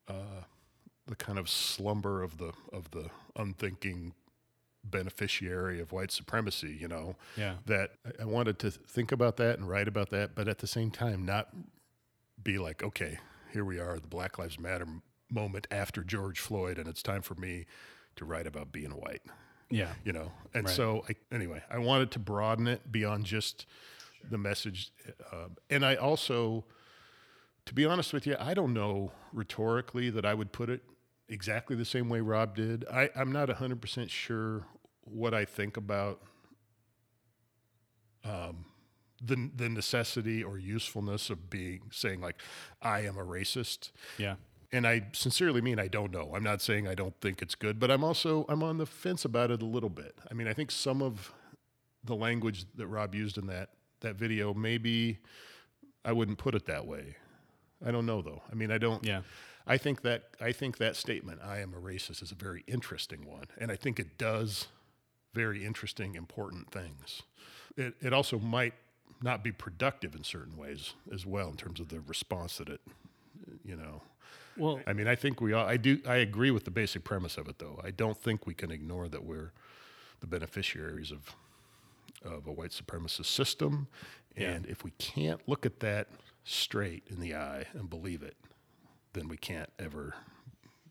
uh, 0.08 0.42
the 1.06 1.16
kind 1.16 1.38
of 1.38 1.48
slumber 1.48 2.22
of 2.22 2.38
the 2.38 2.52
of 2.72 2.90
the 2.90 3.10
unthinking 3.36 4.14
beneficiary 4.84 5.80
of 5.80 5.92
white 5.92 6.10
supremacy, 6.10 6.76
you 6.78 6.88
know, 6.88 7.16
Yeah. 7.36 7.58
that 7.66 7.92
I- 8.04 8.22
I 8.22 8.24
wanted 8.24 8.58
to 8.60 8.70
think 8.72 9.12
about 9.12 9.36
that 9.36 9.58
and 9.58 9.68
write 9.68 9.86
about 9.88 10.10
that, 10.10 10.34
but 10.34 10.48
at 10.48 10.58
the 10.58 10.66
same 10.66 10.90
time, 10.90 11.24
not 11.24 11.54
be 12.42 12.58
like, 12.58 12.82
okay, 12.82 13.20
here 13.52 13.64
we 13.64 13.78
are, 13.78 14.00
the 14.00 14.08
Black 14.08 14.38
Lives 14.38 14.58
Matter 14.58 14.86
moment 15.30 15.68
after 15.70 16.02
George 16.02 16.40
Floyd, 16.40 16.78
and 16.78 16.88
it's 16.88 17.02
time 17.02 17.22
for 17.22 17.36
me 17.36 17.64
to 18.16 18.24
write 18.24 18.46
about 18.46 18.72
being 18.72 18.90
white 18.90 19.22
Yeah. 19.72 19.92
you 20.04 20.12
know 20.12 20.30
and 20.54 20.66
Right. 20.66 20.74
so 20.76 21.04
I, 21.08 21.14
anyway 21.34 21.62
i 21.70 21.78
wanted 21.78 22.10
to 22.12 22.18
broaden 22.18 22.66
it 22.68 22.92
beyond 22.92 23.24
just 23.24 23.66
the 24.30 24.38
message 24.38 24.92
uh, 25.32 25.48
and 25.70 25.84
i 25.84 25.94
also 25.96 26.64
to 27.66 27.74
be 27.74 27.84
honest 27.86 28.12
with 28.12 28.26
you 28.26 28.36
i 28.38 28.54
don't 28.54 28.74
know 28.74 29.12
rhetorically 29.32 30.10
that 30.10 30.24
i 30.26 30.34
would 30.34 30.52
put 30.52 30.68
it 30.70 30.82
exactly 31.28 31.74
the 31.74 31.84
same 31.84 32.08
way 32.08 32.20
rob 32.20 32.54
did 32.54 32.84
I, 32.92 33.08
i'm 33.16 33.32
not 33.32 33.48
100% 33.48 34.10
sure 34.10 34.66
what 35.04 35.32
i 35.34 35.44
think 35.44 35.76
about 35.76 36.20
um, 38.24 38.66
the, 39.20 39.50
the 39.54 39.68
necessity 39.68 40.42
or 40.44 40.58
usefulness 40.58 41.30
of 41.30 41.48
being 41.50 41.80
saying 41.92 42.20
like 42.20 42.36
i 42.80 43.00
am 43.00 43.16
a 43.16 43.24
racist 43.24 43.90
Yeah. 44.18 44.34
And 44.72 44.86
I 44.86 45.06
sincerely 45.12 45.60
mean 45.60 45.78
I 45.78 45.88
don't 45.88 46.10
know. 46.10 46.32
I'm 46.34 46.42
not 46.42 46.62
saying 46.62 46.88
I 46.88 46.94
don't 46.94 47.14
think 47.20 47.42
it's 47.42 47.54
good, 47.54 47.78
but 47.78 47.90
I'm 47.90 48.02
also 48.04 48.46
I'm 48.48 48.62
on 48.62 48.78
the 48.78 48.86
fence 48.86 49.24
about 49.24 49.50
it 49.50 49.62
a 49.62 49.66
little 49.66 49.90
bit. 49.90 50.14
I 50.30 50.34
mean, 50.34 50.48
I 50.48 50.52
think 50.52 50.70
some 50.70 51.02
of 51.02 51.32
the 52.04 52.14
language 52.16 52.64
that 52.76 52.86
Rob 52.86 53.14
used 53.14 53.38
in 53.38 53.46
that 53.46 53.70
that 54.00 54.16
video 54.16 54.52
maybe 54.54 55.18
I 56.04 56.12
wouldn't 56.12 56.38
put 56.38 56.54
it 56.54 56.66
that 56.66 56.86
way. 56.86 57.16
I 57.84 57.90
don't 57.90 58.06
know 58.06 58.22
though. 58.22 58.42
I 58.50 58.54
mean, 58.54 58.70
I 58.70 58.78
don't 58.78 59.04
Yeah. 59.04 59.22
I 59.66 59.76
think 59.76 60.02
that 60.02 60.24
I 60.40 60.52
think 60.52 60.78
that 60.78 60.96
statement 60.96 61.40
I 61.44 61.58
am 61.60 61.74
a 61.74 61.80
racist 61.80 62.22
is 62.22 62.32
a 62.32 62.34
very 62.36 62.64
interesting 62.66 63.26
one, 63.26 63.46
and 63.58 63.70
I 63.70 63.76
think 63.76 64.00
it 64.00 64.18
does 64.18 64.66
very 65.34 65.64
interesting 65.64 66.14
important 66.14 66.70
things. 66.70 67.22
It 67.76 67.94
it 68.00 68.12
also 68.12 68.38
might 68.38 68.74
not 69.22 69.44
be 69.44 69.52
productive 69.52 70.14
in 70.16 70.24
certain 70.24 70.56
ways 70.56 70.94
as 71.12 71.24
well 71.24 71.48
in 71.48 71.56
terms 71.56 71.78
of 71.78 71.88
the 71.88 72.00
response 72.00 72.56
that 72.58 72.68
it 72.68 72.80
you 73.64 73.76
know 73.76 74.02
Well, 74.56 74.80
I 74.86 74.92
mean, 74.92 75.08
I 75.08 75.14
think 75.14 75.40
we 75.40 75.52
all, 75.52 75.66
I 75.66 75.76
do, 75.76 76.00
I 76.06 76.16
agree 76.16 76.50
with 76.50 76.64
the 76.64 76.70
basic 76.70 77.04
premise 77.04 77.38
of 77.38 77.48
it, 77.48 77.58
though. 77.58 77.80
I 77.82 77.90
don't 77.90 78.16
think 78.16 78.46
we 78.46 78.54
can 78.54 78.70
ignore 78.70 79.08
that 79.08 79.24
we're 79.24 79.52
the 80.20 80.26
beneficiaries 80.26 81.10
of, 81.10 81.34
of 82.24 82.46
a 82.46 82.52
white 82.52 82.70
supremacist 82.70 83.26
system. 83.26 83.88
Yeah. 84.36 84.50
And 84.50 84.66
if 84.66 84.84
we 84.84 84.92
can't 84.92 85.40
look 85.46 85.66
at 85.66 85.80
that 85.80 86.08
straight 86.44 87.04
in 87.08 87.20
the 87.20 87.34
eye 87.34 87.66
and 87.74 87.88
believe 87.88 88.22
it, 88.22 88.36
then 89.14 89.28
we 89.28 89.36
can't 89.36 89.70
ever 89.78 90.14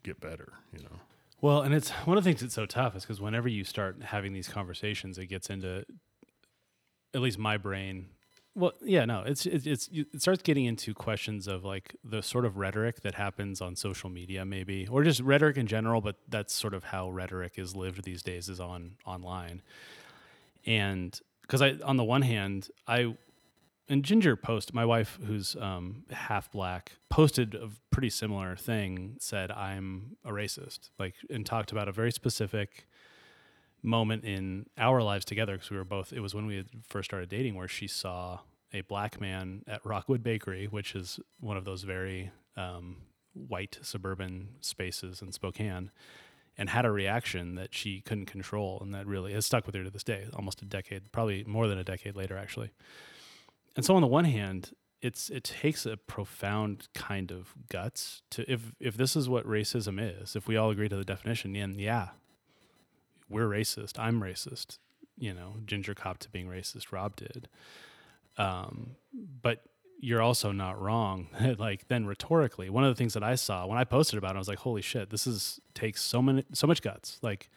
get 0.03 0.19
better, 0.19 0.53
you 0.75 0.83
know? 0.83 0.99
Well, 1.41 1.61
and 1.61 1.73
it's 1.73 1.89
one 1.89 2.17
of 2.17 2.23
the 2.23 2.29
things 2.29 2.41
that's 2.41 2.53
so 2.53 2.67
tough 2.67 2.95
is 2.95 3.03
because 3.03 3.19
whenever 3.19 3.47
you 3.47 3.63
start 3.63 4.03
having 4.03 4.31
these 4.31 4.47
conversations, 4.47 5.17
it 5.17 5.25
gets 5.25 5.49
into 5.49 5.85
at 7.13 7.21
least 7.21 7.39
my 7.39 7.57
brain. 7.57 8.09
Well, 8.53 8.73
yeah, 8.83 9.05
no, 9.05 9.23
it's 9.25 9.45
it's, 9.45 9.65
it's 9.65 9.89
it 9.93 10.21
starts 10.21 10.41
getting 10.41 10.65
into 10.65 10.93
questions 10.93 11.47
of 11.47 11.63
like 11.63 11.95
the 12.03 12.21
sort 12.21 12.45
of 12.45 12.57
rhetoric 12.57 13.01
that 13.01 13.15
happens 13.15 13.61
on 13.61 13.77
social 13.77 14.09
media, 14.09 14.43
maybe, 14.43 14.87
or 14.91 15.03
just 15.03 15.21
rhetoric 15.21 15.55
in 15.55 15.67
general. 15.67 16.01
But 16.01 16.17
that's 16.27 16.53
sort 16.53 16.73
of 16.73 16.83
how 16.83 17.09
rhetoric 17.09 17.53
is 17.57 17.75
lived 17.77 18.03
these 18.03 18.21
days, 18.21 18.49
is 18.49 18.59
on 18.59 18.91
online. 19.05 19.61
And 20.65 21.17
because 21.43 21.61
I, 21.61 21.75
on 21.83 21.95
the 21.95 22.03
one 22.03 22.23
hand, 22.23 22.69
I 22.87 23.15
and 23.87 24.03
Ginger 24.03 24.35
post 24.35 24.73
my 24.73 24.85
wife, 24.85 25.17
who's 25.25 25.55
um, 25.55 26.03
half 26.11 26.51
black, 26.51 26.93
posted 27.09 27.55
a 27.55 27.69
pretty 27.89 28.09
similar 28.09 28.57
thing. 28.57 29.15
Said 29.19 29.51
I'm 29.51 30.17
a 30.25 30.31
racist, 30.31 30.89
like, 30.99 31.15
and 31.29 31.45
talked 31.45 31.71
about 31.71 31.87
a 31.87 31.93
very 31.93 32.11
specific 32.11 32.85
moment 33.83 34.23
in 34.23 34.65
our 34.77 35.01
lives 35.01 35.25
together 35.25 35.53
because 35.53 35.71
we 35.71 35.77
were 35.77 35.85
both. 35.85 36.13
It 36.13 36.19
was 36.19 36.35
when 36.35 36.45
we 36.45 36.65
first 36.87 37.09
started 37.09 37.29
dating, 37.29 37.55
where 37.55 37.67
she 37.67 37.87
saw 37.87 38.39
a 38.73 38.81
black 38.81 39.19
man 39.19 39.63
at 39.67 39.85
Rockwood 39.85 40.23
Bakery, 40.23 40.65
which 40.65 40.95
is 40.95 41.19
one 41.39 41.57
of 41.57 41.65
those 41.65 41.83
very 41.83 42.31
um, 42.55 42.97
white 43.33 43.79
suburban 43.81 44.49
spaces 44.61 45.21
in 45.21 45.31
Spokane, 45.31 45.91
and 46.57 46.69
had 46.69 46.85
a 46.85 46.91
reaction 46.91 47.55
that 47.55 47.73
she 47.73 48.01
couldn't 48.01 48.25
control, 48.25 48.79
and 48.81 48.93
that 48.93 49.07
really 49.07 49.33
has 49.33 49.45
stuck 49.45 49.65
with 49.65 49.75
her 49.75 49.83
to 49.83 49.89
this 49.89 50.03
day, 50.03 50.27
almost 50.33 50.61
a 50.61 50.65
decade, 50.65 51.11
probably 51.11 51.43
more 51.45 51.67
than 51.67 51.77
a 51.77 51.83
decade 51.83 52.15
later, 52.15 52.37
actually. 52.37 52.71
And 53.75 53.85
so, 53.85 53.95
on 53.95 54.01
the 54.01 54.07
one 54.07 54.25
hand, 54.25 54.71
it's 55.01 55.29
it 55.29 55.43
takes 55.43 55.85
a 55.85 55.97
profound 55.97 56.87
kind 56.93 57.31
of 57.31 57.53
guts 57.69 58.21
to 58.31 58.49
if 58.51 58.73
if 58.79 58.95
this 58.97 59.15
is 59.15 59.27
what 59.27 59.45
racism 59.47 59.99
is, 59.99 60.35
if 60.35 60.47
we 60.47 60.55
all 60.55 60.69
agree 60.69 60.89
to 60.89 60.95
the 60.95 61.05
definition, 61.05 61.53
then 61.53 61.75
yeah, 61.77 62.09
we're 63.31 63.47
racist. 63.47 63.99
I'm 63.99 64.21
racist. 64.21 64.77
You 65.17 65.33
know, 65.33 65.55
Ginger 65.65 65.93
cop 65.93 66.19
to 66.19 66.29
being 66.29 66.47
racist. 66.47 66.91
Rob 66.91 67.15
did. 67.15 67.47
Um, 68.37 68.95
but 69.41 69.63
you're 69.99 70.21
also 70.21 70.51
not 70.51 70.81
wrong. 70.81 71.27
like 71.57 71.87
then 71.87 72.05
rhetorically, 72.05 72.69
one 72.69 72.83
of 72.83 72.89
the 72.89 72.97
things 72.97 73.13
that 73.13 73.23
I 73.23 73.35
saw 73.35 73.65
when 73.67 73.77
I 73.77 73.83
posted 73.83 74.17
about 74.17 74.31
it, 74.31 74.35
I 74.35 74.39
was 74.39 74.47
like, 74.47 74.59
holy 74.59 74.81
shit, 74.81 75.09
this 75.09 75.27
is 75.27 75.59
takes 75.73 76.01
so 76.01 76.21
many 76.21 76.43
so 76.53 76.67
much 76.67 76.81
guts. 76.81 77.19
Like 77.21 77.49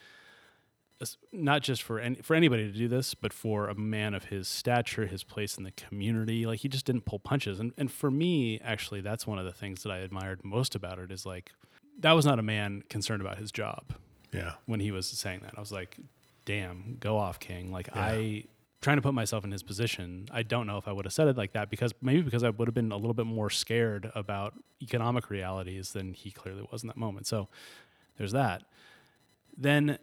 not 1.32 1.62
just 1.62 1.82
for 1.82 1.98
any, 1.98 2.16
for 2.16 2.34
anybody 2.34 2.70
to 2.70 2.76
do 2.76 2.88
this, 2.88 3.14
but 3.14 3.32
for 3.32 3.68
a 3.68 3.74
man 3.74 4.14
of 4.14 4.26
his 4.26 4.48
stature, 4.48 5.06
his 5.06 5.24
place 5.24 5.58
in 5.58 5.64
the 5.64 5.72
community. 5.72 6.46
Like 6.46 6.60
he 6.60 6.68
just 6.68 6.87
didn't 6.87 7.04
pull 7.04 7.18
punches. 7.18 7.60
And 7.60 7.72
and 7.76 7.90
for 7.90 8.10
me, 8.10 8.60
actually, 8.62 9.00
that's 9.00 9.26
one 9.26 9.38
of 9.38 9.44
the 9.44 9.52
things 9.52 9.82
that 9.82 9.90
I 9.90 9.98
admired 9.98 10.44
most 10.44 10.74
about 10.74 10.98
it 10.98 11.10
is 11.10 11.26
like 11.26 11.52
that 12.00 12.12
was 12.12 12.26
not 12.26 12.38
a 12.38 12.42
man 12.42 12.82
concerned 12.88 13.20
about 13.20 13.38
his 13.38 13.52
job. 13.52 13.94
Yeah. 14.35 14.53
When 14.66 14.81
he 14.81 14.90
was 14.90 15.09
saying 15.09 15.40
that, 15.42 15.53
I 15.57 15.61
was 15.61 15.73
like, 15.73 15.97
damn, 16.44 16.97
go 17.01 17.16
off, 17.16 17.38
King. 17.38 17.73
Like 17.73 17.88
yeah. 17.88 18.03
I 18.03 18.44
trying 18.81 18.99
to 18.99 19.03
put 19.03 19.14
myself 19.14 19.44
in 19.44 19.51
his 19.51 19.62
position, 19.62 20.29
I 20.31 20.42
don't 20.42 20.66
know 20.66 20.77
if 20.77 20.87
I 20.87 20.92
would 20.92 21.07
have 21.07 21.12
said 21.14 21.27
it 21.27 21.38
like 21.38 21.53
that 21.53 21.70
because 21.70 21.92
maybe 22.03 22.20
because 22.20 22.44
I 22.44 22.51
would 22.51 22.68
have 22.68 22.75
been 22.75 22.92
a 22.92 22.97
little 22.97 23.14
bit 23.14 23.25
more 23.25 23.49
scared 23.49 24.12
about 24.14 24.53
economic 24.83 25.31
realities 25.31 25.92
than 25.92 26.12
he 26.12 26.31
clearly 26.31 26.66
was 26.70 26.83
in 26.83 26.88
that 26.88 26.99
moment. 26.99 27.27
So 27.27 27.49
there's 28.18 28.33
that. 28.33 28.64
Then 29.57 29.99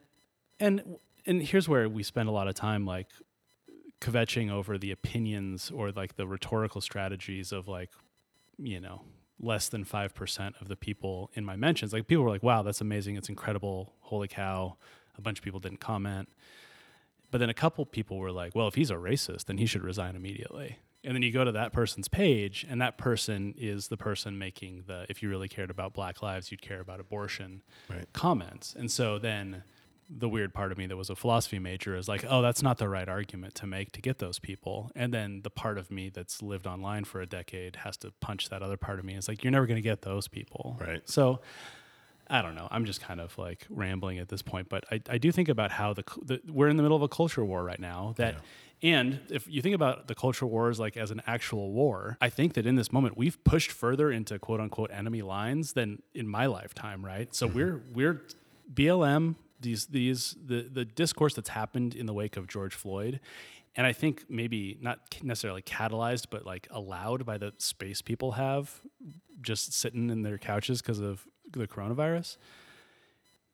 and 0.59 0.97
and 1.25 1.43
here's 1.43 1.69
where 1.69 1.87
we 1.87 2.01
spend 2.01 2.27
a 2.27 2.31
lot 2.31 2.47
of 2.47 2.55
time 2.55 2.85
like 2.85 3.09
kvetching 3.99 4.49
over 4.49 4.79
the 4.79 4.91
opinions 4.91 5.69
or 5.69 5.91
like 5.91 6.15
the 6.15 6.25
rhetorical 6.25 6.81
strategies 6.81 7.51
of 7.51 7.67
like 7.67 7.91
you 8.57 8.79
know 8.79 9.03
less 9.41 9.67
than 9.69 9.83
5% 9.83 10.61
of 10.61 10.67
the 10.67 10.75
people 10.75 11.31
in 11.33 11.43
my 11.43 11.55
mentions 11.55 11.93
like 11.93 12.07
people 12.07 12.23
were 12.23 12.29
like 12.29 12.43
wow 12.43 12.61
that's 12.61 12.79
amazing 12.79 13.15
it's 13.15 13.27
incredible 13.27 13.93
holy 14.01 14.27
cow 14.27 14.77
a 15.17 15.21
bunch 15.21 15.39
of 15.39 15.43
people 15.43 15.59
didn't 15.59 15.79
comment 15.79 16.29
but 17.31 17.39
then 17.39 17.49
a 17.49 17.53
couple 17.53 17.85
people 17.85 18.17
were 18.17 18.31
like, 18.31 18.53
well, 18.53 18.67
if 18.67 18.75
he's 18.75 18.91
a 18.91 18.95
racist, 18.95 19.45
then 19.45 19.57
he 19.57 19.65
should 19.65 19.83
resign 19.83 20.15
immediately. 20.15 20.79
And 21.03 21.15
then 21.15 21.23
you 21.23 21.31
go 21.31 21.43
to 21.43 21.53
that 21.53 21.73
person's 21.73 22.07
page, 22.07 22.63
and 22.69 22.79
that 22.81 22.97
person 22.97 23.55
is 23.57 23.87
the 23.87 23.97
person 23.97 24.37
making 24.37 24.83
the, 24.85 25.05
if 25.09 25.23
you 25.23 25.29
really 25.29 25.47
cared 25.47 25.71
about 25.71 25.93
black 25.93 26.21
lives, 26.21 26.51
you'd 26.51 26.61
care 26.61 26.79
about 26.79 26.99
abortion 26.99 27.63
right. 27.89 28.05
comments. 28.13 28.75
And 28.77 28.91
so 28.91 29.17
then 29.17 29.63
the 30.13 30.27
weird 30.27 30.53
part 30.53 30.71
of 30.71 30.77
me 30.77 30.85
that 30.87 30.97
was 30.97 31.09
a 31.09 31.15
philosophy 31.15 31.57
major 31.57 31.95
is 31.95 32.07
like, 32.07 32.25
oh, 32.27 32.41
that's 32.41 32.61
not 32.61 32.77
the 32.77 32.89
right 32.89 33.07
argument 33.07 33.55
to 33.55 33.65
make 33.65 33.91
to 33.93 34.01
get 34.01 34.19
those 34.19 34.39
people. 34.39 34.91
And 34.95 35.13
then 35.13 35.41
the 35.43 35.49
part 35.49 35.77
of 35.77 35.89
me 35.89 36.09
that's 36.09 36.41
lived 36.41 36.67
online 36.67 37.05
for 37.05 37.21
a 37.21 37.25
decade 37.25 37.77
has 37.77 37.95
to 37.97 38.11
punch 38.19 38.49
that 38.49 38.61
other 38.61 38.77
part 38.77 38.99
of 38.99 39.05
me. 39.05 39.15
It's 39.15 39.27
like, 39.27 39.43
you're 39.43 39.51
never 39.51 39.65
going 39.65 39.77
to 39.77 39.81
get 39.81 40.01
those 40.01 40.27
people. 40.27 40.77
Right. 40.79 41.07
So, 41.09 41.39
I 42.31 42.41
don't 42.41 42.55
know. 42.55 42.67
I'm 42.71 42.85
just 42.85 43.01
kind 43.01 43.19
of 43.19 43.37
like 43.37 43.67
rambling 43.69 44.17
at 44.17 44.29
this 44.29 44.41
point, 44.41 44.69
but 44.69 44.85
I, 44.89 45.01
I 45.09 45.17
do 45.17 45.33
think 45.33 45.49
about 45.49 45.69
how 45.69 45.93
the, 45.93 46.03
the 46.23 46.41
we're 46.47 46.69
in 46.69 46.77
the 46.77 46.83
middle 46.83 46.95
of 46.95 47.03
a 47.03 47.09
culture 47.09 47.43
war 47.43 47.61
right 47.61 47.79
now. 47.79 48.13
That 48.15 48.37
yeah. 48.79 48.95
and 48.95 49.19
if 49.29 49.49
you 49.49 49.61
think 49.61 49.75
about 49.75 50.07
the 50.07 50.15
culture 50.15 50.47
wars 50.47 50.79
like 50.79 50.95
as 50.95 51.11
an 51.11 51.21
actual 51.27 51.73
war, 51.73 52.17
I 52.21 52.29
think 52.29 52.53
that 52.53 52.65
in 52.65 52.77
this 52.77 52.89
moment 52.89 53.17
we've 53.17 53.43
pushed 53.43 53.71
further 53.71 54.09
into 54.09 54.39
quote 54.39 54.61
unquote 54.61 54.91
enemy 54.93 55.21
lines 55.21 55.73
than 55.73 56.03
in 56.13 56.25
my 56.25 56.45
lifetime. 56.45 57.03
Right. 57.03 57.35
So 57.35 57.47
mm-hmm. 57.47 57.57
we're 57.57 57.83
we're 57.93 58.21
BLM 58.73 59.35
these 59.61 59.87
these 59.87 60.35
the 60.43 60.67
the 60.71 60.85
discourse 60.85 61.33
that's 61.33 61.49
happened 61.49 61.95
in 61.95 62.05
the 62.05 62.13
wake 62.13 62.37
of 62.37 62.47
George 62.47 62.73
Floyd 62.73 63.19
and 63.75 63.87
I 63.87 63.93
think 63.93 64.25
maybe 64.29 64.77
not 64.81 64.99
necessarily 65.23 65.61
catalyzed, 65.61 66.25
but 66.29 66.45
like 66.45 66.67
allowed 66.71 67.25
by 67.25 67.37
the 67.37 67.53
space 67.57 68.01
people 68.01 68.33
have 68.33 68.81
just 69.41 69.73
sitting 69.73 70.09
in 70.09 70.23
their 70.23 70.37
couches 70.37 70.81
because 70.81 70.99
of 70.99 71.25
the 71.51 71.67
coronavirus, 71.67 72.37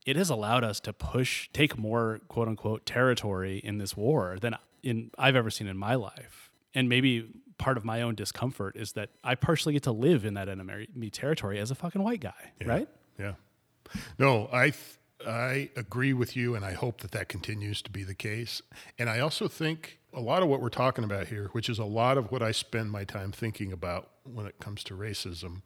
it 0.06 0.16
has 0.16 0.30
allowed 0.30 0.64
us 0.64 0.80
to 0.82 0.94
push, 0.94 1.50
take 1.54 1.78
more 1.78 2.22
quote 2.30 2.48
unquote 2.48 2.86
territory 2.86 3.60
in 3.60 3.78
this 3.78 3.96
war 3.96 4.38
than 4.40 4.56
in 4.82 5.12
I've 5.18 5.36
ever 5.36 5.50
seen 5.50 5.68
in 5.68 5.78
my 5.78 5.96
life. 5.96 6.52
And 6.74 6.90
maybe 6.90 7.28
part 7.58 7.78
of 7.78 7.86
my 7.86 8.02
own 8.02 8.16
discomfort 8.16 8.76
is 8.76 8.94
that 8.94 9.10
I 9.24 9.36
partially 9.36 9.74
get 9.74 9.84
to 9.84 9.92
live 9.92 10.26
in 10.26 10.34
that 10.34 10.50
enemy 10.50 11.10
territory 11.12 11.60
as 11.60 11.72
a 11.72 11.76
fucking 11.76 12.02
white 12.02 12.22
guy, 12.22 12.54
yeah. 12.62 12.68
right? 12.68 12.90
Yeah. 13.20 13.34
No, 14.18 14.50
I 14.52 14.72
th- 14.72 14.97
I 15.26 15.70
agree 15.76 16.14
with 16.14 16.36
you, 16.36 16.56
and 16.56 16.64
I 16.64 16.74
hope 16.74 17.02
that 17.02 17.12
that 17.12 17.30
continues 17.30 17.82
to 17.84 17.92
be 17.92 18.04
the 18.04 18.14
case. 18.14 18.62
And 19.00 19.10
I 19.10 19.20
also 19.20 19.48
think 19.48 20.00
a 20.14 20.22
lot 20.22 20.44
of 20.44 20.50
what 20.50 20.62
we're 20.62 20.70
talking 20.70 21.04
about 21.04 21.28
here, 21.28 21.50
which 21.54 21.70
is 21.70 21.80
a 21.80 21.86
lot 21.86 22.18
of 22.18 22.32
what 22.32 22.42
I 22.42 22.52
spend 22.52 22.92
my 22.92 23.04
time 23.04 23.32
thinking 23.32 23.72
about 23.72 24.10
when 24.24 24.46
it 24.46 24.60
comes 24.60 24.84
to 24.86 24.94
racism, 24.94 25.64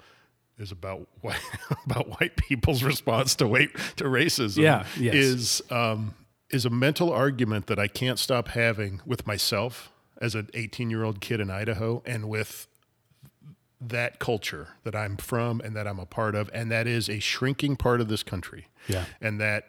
is 0.57 0.71
about 0.71 1.07
white, 1.21 1.41
about 1.85 2.19
white 2.19 2.37
people's 2.37 2.83
response 2.83 3.35
to 3.35 3.47
white, 3.47 3.73
to 3.97 4.05
racism. 4.05 4.63
Yeah, 4.63 4.85
yes. 4.97 5.15
is 5.15 5.61
um, 5.69 6.13
is 6.49 6.65
a 6.65 6.69
mental 6.69 7.11
argument 7.11 7.67
that 7.67 7.79
I 7.79 7.87
can't 7.87 8.19
stop 8.19 8.49
having 8.49 9.01
with 9.05 9.25
myself 9.25 9.91
as 10.19 10.35
an 10.35 10.49
18 10.53 10.89
year 10.89 11.03
old 11.03 11.19
kid 11.19 11.39
in 11.39 11.49
Idaho, 11.49 12.03
and 12.05 12.29
with 12.29 12.67
that 13.81 14.19
culture 14.19 14.69
that 14.83 14.95
I'm 14.95 15.17
from 15.17 15.59
and 15.61 15.75
that 15.75 15.87
I'm 15.87 15.99
a 15.99 16.05
part 16.05 16.35
of, 16.35 16.49
and 16.53 16.71
that 16.71 16.87
is 16.87 17.09
a 17.09 17.19
shrinking 17.19 17.75
part 17.75 17.99
of 17.99 18.07
this 18.07 18.23
country. 18.23 18.67
Yeah, 18.87 19.05
and 19.19 19.41
that 19.41 19.65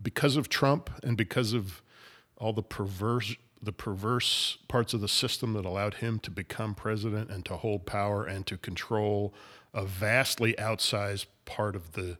because 0.00 0.36
of 0.36 0.48
Trump 0.48 0.90
and 1.02 1.16
because 1.16 1.52
of 1.52 1.82
all 2.36 2.52
the 2.52 2.62
perverse 2.62 3.36
the 3.62 3.72
perverse 3.72 4.56
parts 4.68 4.94
of 4.94 5.00
the 5.00 5.08
system 5.08 5.52
that 5.52 5.64
allowed 5.64 5.94
him 5.94 6.18
to 6.20 6.30
become 6.30 6.74
president 6.74 7.30
and 7.30 7.44
to 7.44 7.56
hold 7.56 7.84
power 7.84 8.24
and 8.24 8.46
to 8.46 8.56
control 8.56 9.34
a 9.74 9.84
vastly 9.84 10.54
outsized 10.58 11.26
part 11.44 11.76
of 11.76 11.92
the 11.92 12.16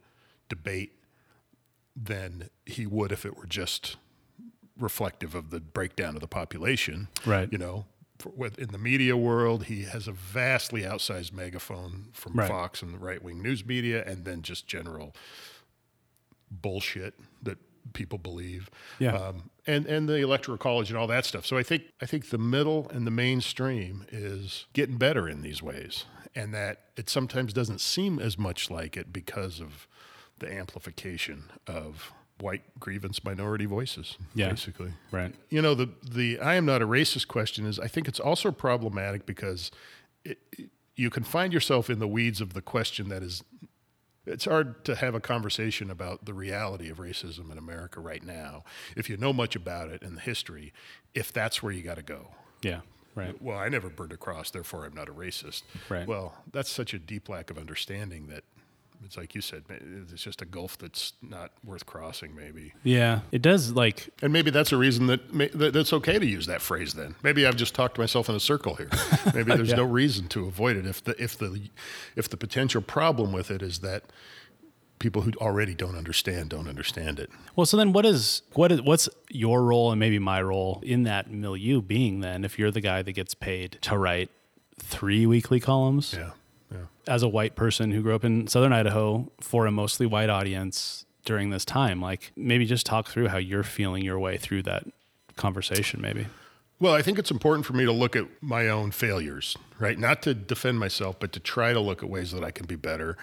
debate 0.49 0.93
than 1.97 2.51
he 2.67 2.87
would 2.87 3.11
if 3.11 3.25
it 3.25 3.37
were 3.37 3.47
just 3.47 3.97
reflective 4.79 5.35
of 5.35 5.51
the 5.51 5.61
breakdown 5.61 6.15
of 6.15 6.21
the 6.21 6.27
population. 6.29 7.09
Right. 7.25 7.49
You 7.51 7.59
know, 7.59 7.87
in 8.59 8.69
the 8.69 8.79
media 8.79 9.17
world, 9.17 9.65
he 9.65 9.85
has 9.85 10.09
a 10.09 10.13
vastly 10.13 10.83
outsized 10.83 11.33
megaphone 11.33 12.09
from 12.13 12.35
right. 12.35 12.49
Fox 12.49 12.83
and 12.83 12.95
the 12.95 12.99
right 12.99 13.23
wing 13.23 13.43
news 13.43 13.65
media, 13.65 14.05
and 14.07 14.25
then 14.25 14.43
just 14.43 14.67
general 14.67 15.15
bullshit 16.51 17.15
that 17.43 17.59
people 17.93 18.19
believe. 18.19 18.71
Yeah. 18.99 19.15
Um, 19.15 19.51
and 19.67 19.87
and 19.87 20.09
the 20.09 20.17
electoral 20.17 20.59
college 20.59 20.91
and 20.91 20.99
all 20.99 21.07
that 21.07 21.25
stuff. 21.25 21.47
So 21.47 21.57
I 21.57 21.63
think 21.63 21.85
I 22.01 22.07
think 22.07 22.31
the 22.31 22.39
middle 22.39 22.89
and 22.91 23.07
the 23.07 23.11
mainstream 23.11 24.07
is 24.11 24.67
getting 24.73 24.97
better 24.97 25.29
in 25.29 25.43
these 25.43 25.63
ways 25.63 26.05
and 26.35 26.55
that 26.55 26.79
it 26.97 27.11
sometimes 27.11 27.53
doesn't 27.53 27.81
seem 27.81 28.19
as 28.19 28.39
much 28.39 28.71
like 28.71 28.97
it 28.97 29.13
because 29.13 29.61
of 29.61 29.87
the 30.39 30.53
amplification 30.53 31.51
of 31.67 32.13
white 32.41 32.63
grievance 32.79 33.23
minority 33.25 33.67
voices 33.67 34.17
yeah, 34.35 34.49
basically 34.49 34.93
right 35.11 35.35
you 35.49 35.61
know 35.61 35.75
the 35.75 35.89
the 36.03 36.39
i 36.41 36.55
am 36.55 36.65
not 36.65 36.83
a 36.83 36.87
racist 36.87 37.29
question 37.29 37.67
is 37.67 37.79
i 37.79 37.87
think 37.87 38.09
it's 38.09 38.21
also 38.21 38.51
problematic 38.51 39.27
because 39.27 39.71
it, 40.25 40.39
it, 40.53 40.71
you 40.97 41.11
can 41.11 41.23
find 41.23 41.53
yourself 41.53 41.89
in 41.91 41.99
the 41.99 42.09
weeds 42.09 42.41
of 42.41 42.55
the 42.55 42.63
question 42.63 43.09
that 43.09 43.23
is 43.23 43.43
it's 44.27 44.45
hard 44.45 44.85
to 44.85 44.95
have 44.97 45.15
a 45.15 45.21
conversation 45.21 45.91
about 45.91 46.25
the 46.27 46.35
reality 46.35 46.89
of 46.91 46.99
racism 46.99 47.51
in 47.51 47.59
america 47.59 48.01
right 48.01 48.25
now 48.25 48.63
if 48.97 49.09
you 49.09 49.17
know 49.17 49.33
much 49.33 49.57
about 49.57 49.91
it 49.91 50.03
and 50.03 50.17
the 50.17 50.21
history 50.21 50.73
if 51.15 51.33
that's 51.33 51.63
where 51.63 51.73
you 51.73 51.83
got 51.83 51.97
to 51.97 52.03
go 52.03 52.29
yeah 52.63 52.81
Right. 53.15 53.41
Well, 53.43 53.59
I 53.59 53.69
never 53.69 53.91
burned 53.91 54.13
a 54.13 54.17
cross, 54.17 54.51
therefore 54.51 54.85
I'm 54.85 54.95
not 54.95 55.09
a 55.09 55.13
racist. 55.13 55.63
Right. 55.89 56.07
Well, 56.07 56.35
that's 56.53 56.71
such 56.71 56.95
a 56.95 56.99
deep 56.99 57.29
lack 57.29 57.51
of 57.51 57.59
understanding 57.59 58.29
that 58.29 58.45
it's 59.05 59.17
like 59.17 59.35
you 59.35 59.41
said, 59.41 59.65
it's 60.13 60.23
just 60.23 60.43
a 60.43 60.45
gulf 60.45 60.77
that's 60.77 61.15
not 61.23 61.53
worth 61.65 61.87
crossing, 61.87 62.35
maybe. 62.35 62.75
Yeah, 62.83 63.21
it 63.33 63.43
does. 63.43 63.73
Like, 63.73 64.11
and 64.23 64.33
maybe 64.33 64.51
that's 64.51 64.73
a 64.73 64.77
reason 64.77 65.07
that, 65.07 65.33
may, 65.33 65.49
that 65.49 65.73
that's 65.73 65.93
okay 65.95 66.19
to 66.19 66.27
use 66.27 66.47
that 66.47 66.61
phrase. 66.61 66.95
Then 66.95 67.15
maybe 67.23 67.47
I've 67.47 67.57
just 67.57 67.75
talked 67.75 67.99
myself 67.99 68.29
in 68.29 68.35
a 68.35 68.41
circle 68.41 68.75
here. 68.75 68.91
Maybe 69.35 69.55
there's 69.55 69.71
yeah. 69.71 69.77
no 69.77 69.85
reason 69.85 70.29
to 70.29 70.47
avoid 70.47 70.77
it 70.77 70.87
if 70.87 71.03
the 71.03 71.21
if 71.23 71.39
the 71.39 71.71
if 72.17 72.29
the 72.29 72.37
potential 72.37 72.83
problem 72.83 73.33
with 73.33 73.51
it 73.51 73.63
is 73.63 73.79
that 73.81 74.05
people 74.99 75.23
who 75.23 75.33
already 75.41 75.75
don't 75.75 75.97
understand 75.97 76.51
don't 76.51 76.69
understand 76.69 77.19
it. 77.19 77.31
Well, 77.57 77.67
so 77.67 77.77
then 77.77 77.93
what 77.93 78.07
is 78.07 78.43
what 78.53 78.71
is 78.71 78.83
what's 78.83 79.09
your 79.29 79.65
role 79.65 79.91
and 79.91 79.99
maybe 79.99 80.19
my 80.19 80.43
role 80.43 80.81
in 80.85 81.05
that 81.05 81.31
milieu 81.31 81.81
being 81.81 82.21
then 82.21 82.45
if 82.45 82.59
you're 82.59 82.71
the 82.71 82.81
guy 82.81 83.03
that 83.03 83.13
gets 83.13 83.35
paid 83.35 83.79
to 83.83 83.97
write 83.99 84.31
three 84.79 85.27
weekly 85.27 85.59
columns? 85.59 86.15
Yeah. 86.17 86.31
As 87.11 87.25
a 87.25 87.29
white 87.29 87.57
person 87.57 87.91
who 87.91 88.03
grew 88.03 88.15
up 88.15 88.25
in 88.25 88.47
southern 88.47 88.73
Idaho 88.73 89.33
for 89.41 89.67
a 89.67 89.73
mostly 89.73 90.07
white 90.07 90.31
audience 90.31 91.05
during 91.25 91.51
this 91.51 91.65
time, 91.65 92.01
like 92.01 92.31
maybe 92.37 92.65
just 92.65 92.87
talk 92.87 93.09
through 93.09 93.29
how 93.29 93.39
you're 93.39 93.65
feeling 93.65 94.05
your 94.05 94.19
way 94.19 94.37
through 94.37 94.63
that 94.63 94.85
conversation 95.37 96.01
maybe. 96.01 96.27
Well, 96.79 96.95
I 96.95 97.03
think 97.03 97.19
it's 97.19 97.31
important 97.31 97.67
for 97.67 97.73
me 97.73 97.85
to 97.85 97.93
look 97.93 98.15
at 98.15 98.27
my 98.41 98.69
own 98.69 98.93
failures, 98.93 99.57
right? 99.79 99.99
Not 99.99 100.23
to 100.23 100.35
defend 100.35 100.79
myself, 100.79 101.19
but 101.19 101.33
to 101.33 101.41
try 101.41 101.73
to 101.73 101.81
look 101.81 102.03
at 102.03 102.09
ways 102.09 102.31
that 102.31 102.45
I 102.45 102.53
can 102.53 102.67
be 102.67 102.77
better 102.77 103.19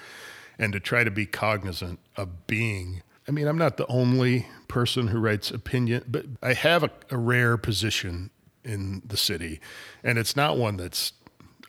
and 0.60 0.74
to 0.74 0.80
try 0.80 1.04
to 1.04 1.10
be 1.10 1.26
cognizant 1.26 2.00
of 2.16 2.46
being. 2.46 3.02
I 3.28 3.32
mean, 3.32 3.48
I'm 3.48 3.58
not 3.58 3.78
the 3.78 3.88
only 3.88 4.48
person 4.68 5.08
who 5.08 5.20
writes 5.20 5.50
opinion, 5.50 6.04
but 6.08 6.26
I 6.44 6.54
have 6.54 6.84
a, 6.84 6.92
a 7.10 7.18
rare 7.18 7.58
position 7.58 8.32
in 8.64 9.02
the 9.06 9.18
city, 9.18 9.62
and 10.04 10.18
it's 10.18 10.36
not 10.36 10.58
one 10.58 10.78
that's 10.78 11.14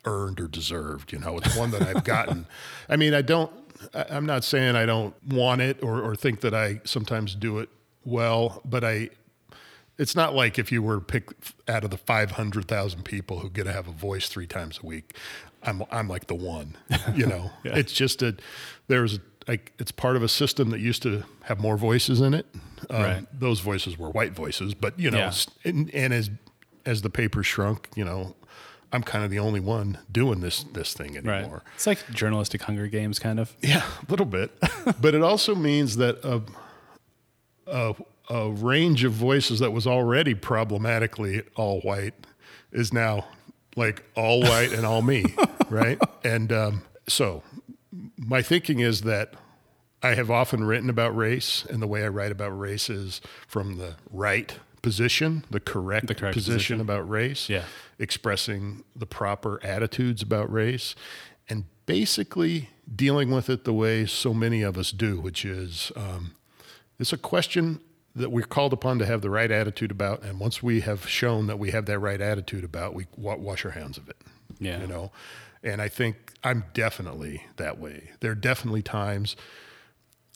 earned 0.05 0.39
or 0.39 0.47
deserved. 0.47 1.11
You 1.11 1.19
know, 1.19 1.37
it's 1.37 1.55
one 1.55 1.71
that 1.71 1.81
I've 1.81 2.03
gotten. 2.03 2.45
I 2.87 2.95
mean, 2.95 3.13
I 3.13 3.21
don't. 3.21 3.51
I'm 3.93 4.25
not 4.25 4.43
saying 4.43 4.75
I 4.75 4.85
don't 4.85 5.15
want 5.25 5.61
it 5.61 5.81
or, 5.81 6.01
or 6.01 6.15
think 6.15 6.41
that 6.41 6.53
I 6.53 6.81
sometimes 6.83 7.35
do 7.35 7.59
it 7.59 7.69
well, 8.03 8.61
but 8.65 8.83
I. 8.83 9.09
It's 9.97 10.15
not 10.15 10.33
like 10.33 10.57
if 10.57 10.71
you 10.71 10.81
were 10.81 11.01
picked 11.01 11.53
out 11.67 11.83
of 11.83 11.89
the 11.89 11.97
500,000 11.97 13.03
people 13.03 13.39
who 13.39 13.49
get 13.49 13.65
to 13.65 13.73
have 13.73 13.85
a 13.85 13.91
voice 13.91 14.29
three 14.29 14.47
times 14.47 14.79
a 14.81 14.85
week. 14.85 15.13
I'm 15.63 15.83
I'm 15.91 16.07
like 16.07 16.27
the 16.27 16.35
one, 16.35 16.77
you 17.13 17.25
know. 17.25 17.51
yeah. 17.63 17.75
It's 17.75 17.91
just 17.91 18.21
a 18.21 18.37
there's 18.87 19.19
like 19.47 19.73
it's 19.79 19.91
part 19.91 20.15
of 20.15 20.23
a 20.23 20.29
system 20.29 20.69
that 20.69 20.79
used 20.79 21.01
to 21.03 21.23
have 21.43 21.59
more 21.59 21.75
voices 21.75 22.21
in 22.21 22.33
it. 22.33 22.45
Um, 22.89 23.01
right. 23.01 23.25
Those 23.37 23.59
voices 23.59 23.97
were 23.97 24.09
white 24.09 24.33
voices, 24.33 24.73
but 24.73 24.97
you 24.97 25.11
know, 25.11 25.17
yeah. 25.17 25.33
and, 25.65 25.93
and 25.93 26.13
as 26.13 26.29
as 26.85 27.01
the 27.01 27.09
paper 27.09 27.43
shrunk, 27.43 27.89
you 27.95 28.05
know, 28.05 28.35
I'm 28.91 29.03
kind 29.03 29.23
of 29.23 29.29
the 29.29 29.39
only 29.39 29.59
one 29.59 29.99
doing 30.11 30.39
this 30.41 30.63
this 30.63 30.93
thing 30.93 31.17
anymore. 31.17 31.51
Right. 31.53 31.61
It's 31.75 31.87
like 31.87 32.09
journalistic 32.11 32.63
Hunger 32.63 32.87
Games, 32.87 33.19
kind 33.19 33.39
of. 33.39 33.55
Yeah, 33.61 33.83
a 33.85 34.11
little 34.11 34.25
bit, 34.25 34.51
but 35.01 35.13
it 35.15 35.21
also 35.21 35.55
means 35.55 35.97
that 35.97 36.23
a, 36.23 36.41
a 37.67 37.95
a 38.29 38.49
range 38.49 39.03
of 39.03 39.11
voices 39.11 39.59
that 39.59 39.71
was 39.71 39.87
already 39.87 40.33
problematically 40.35 41.41
all 41.55 41.81
white 41.81 42.13
is 42.71 42.93
now 42.93 43.25
like 43.75 44.03
all 44.15 44.41
white 44.41 44.71
and 44.71 44.85
all 44.85 45.01
me, 45.01 45.25
right? 45.69 45.99
And 46.23 46.51
um, 46.51 46.83
so 47.07 47.43
my 48.17 48.41
thinking 48.41 48.79
is 48.79 49.01
that 49.01 49.33
I 50.01 50.13
have 50.15 50.31
often 50.31 50.63
written 50.63 50.89
about 50.89 51.15
race, 51.15 51.65
and 51.69 51.81
the 51.81 51.87
way 51.87 52.03
I 52.03 52.07
write 52.07 52.31
about 52.31 52.57
race 52.57 52.89
is 52.89 53.21
from 53.47 53.77
the 53.77 53.95
right 54.11 54.55
position, 54.81 55.45
the 55.49 55.59
correct, 55.59 56.07
the 56.07 56.15
correct 56.15 56.33
position, 56.33 56.55
position, 56.55 56.81
about 56.81 57.09
race, 57.09 57.49
yeah. 57.49 57.63
expressing 57.97 58.83
the 58.95 59.05
proper 59.05 59.59
attitudes 59.63 60.21
about 60.21 60.51
race, 60.51 60.95
and 61.49 61.65
basically 61.85 62.69
dealing 62.95 63.31
with 63.31 63.49
it 63.49 63.63
the 63.63 63.73
way 63.73 64.05
so 64.05 64.33
many 64.33 64.61
of 64.61 64.77
us 64.77 64.91
do, 64.91 65.19
which 65.19 65.45
is 65.45 65.91
um, 65.95 66.33
it's 66.99 67.13
a 67.13 67.17
question 67.17 67.79
that 68.15 68.31
we're 68.31 68.45
called 68.45 68.73
upon 68.73 68.99
to 68.99 69.05
have 69.05 69.21
the 69.21 69.29
right 69.29 69.51
attitude 69.51 69.91
about. 69.91 70.23
And 70.23 70.39
once 70.39 70.61
we 70.61 70.81
have 70.81 71.07
shown 71.07 71.47
that 71.47 71.57
we 71.57 71.71
have 71.71 71.85
that 71.85 71.99
right 71.99 72.19
attitude 72.19 72.63
about, 72.63 72.93
we 72.93 73.07
wash 73.15 73.63
our 73.65 73.71
hands 73.71 73.97
of 73.97 74.09
it. 74.09 74.17
Yeah. 74.59 74.81
You 74.81 74.87
know, 74.87 75.11
and 75.63 75.81
I 75.81 75.87
think 75.87 76.33
I'm 76.43 76.65
definitely 76.73 77.45
that 77.57 77.79
way. 77.79 78.11
There 78.19 78.31
are 78.31 78.35
definitely 78.35 78.81
times 78.81 79.35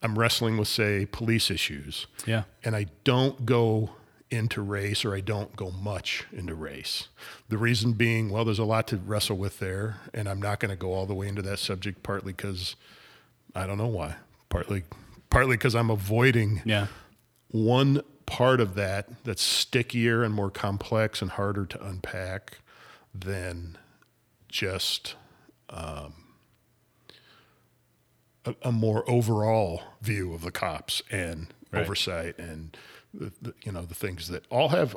I'm 0.01 0.19
wrestling 0.19 0.58
with, 0.58 0.67
say, 0.67 1.06
police 1.06 1.49
issues. 1.49 2.08
Yeah. 2.25 2.43
And 2.63 2.75
I 2.75 2.88
don't 3.03 3.45
go 3.45 3.91
into 4.34 4.62
race 4.62 5.06
or 5.06 5.15
I 5.15 5.22
don't 5.22 5.56
go 5.56 5.72
much 5.72 6.26
into 6.32 6.56
race. 6.56 7.08
The 7.50 7.58
reason 7.58 7.93
being, 7.93 8.30
well, 8.30 8.46
there's 8.46 8.60
a 8.60 8.65
lot 8.65 8.88
to 8.89 8.98
wrestle 8.98 9.38
with 9.38 9.60
there. 9.60 10.00
And 10.13 10.28
I'm 10.28 10.41
not 10.41 10.60
going 10.60 10.72
to 10.72 10.76
go 10.76 10.93
all 10.93 11.06
the 11.06 11.13
way 11.13 11.28
into 11.28 11.41
that 11.43 11.60
subject, 11.60 12.04
partly 12.04 12.34
because 12.34 12.76
I 13.56 13.67
don't 13.67 13.78
know 13.78 13.88
why. 13.88 14.15
Partly, 14.50 14.84
partly 15.30 15.56
because 15.56 15.76
I'm 15.76 15.89
avoiding 15.89 16.62
yeah 16.63 16.88
one 17.54 18.02
part 18.26 18.60
of 18.60 18.74
that 18.74 19.08
that's 19.24 19.41
stickier 19.41 20.24
and 20.24 20.34
more 20.34 20.50
complex 20.50 21.22
and 21.22 21.32
harder 21.32 21.65
to 21.67 21.86
unpack 21.86 22.58
than 23.13 23.78
just 24.48 25.15
um, 25.69 26.13
a, 28.43 28.56
a, 28.63 28.72
more 28.72 29.08
overall 29.08 29.84
view 30.02 30.34
of 30.34 30.41
the 30.41 30.52
cops 30.52 31.04
and 31.12 31.54
right. 31.72 31.84
oversight 31.84 32.38
and 32.39 32.76
the, 33.13 33.32
the, 33.41 33.54
you 33.63 33.71
know 33.71 33.84
the 33.84 33.95
things 33.95 34.28
that 34.28 34.45
all 34.49 34.69
have 34.69 34.95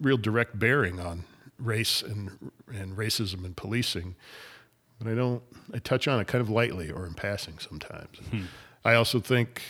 real 0.00 0.16
direct 0.16 0.58
bearing 0.58 1.00
on 1.00 1.24
race 1.58 2.02
and 2.02 2.52
and 2.68 2.96
racism 2.96 3.44
and 3.44 3.56
policing. 3.56 4.16
But 4.98 5.10
I 5.10 5.14
don't. 5.14 5.42
I 5.72 5.78
touch 5.78 6.06
on 6.06 6.20
it 6.20 6.26
kind 6.26 6.40
of 6.42 6.50
lightly 6.50 6.90
or 6.90 7.06
in 7.06 7.14
passing 7.14 7.58
sometimes. 7.58 8.18
Hmm. 8.30 8.42
I 8.84 8.94
also 8.94 9.18
think 9.18 9.62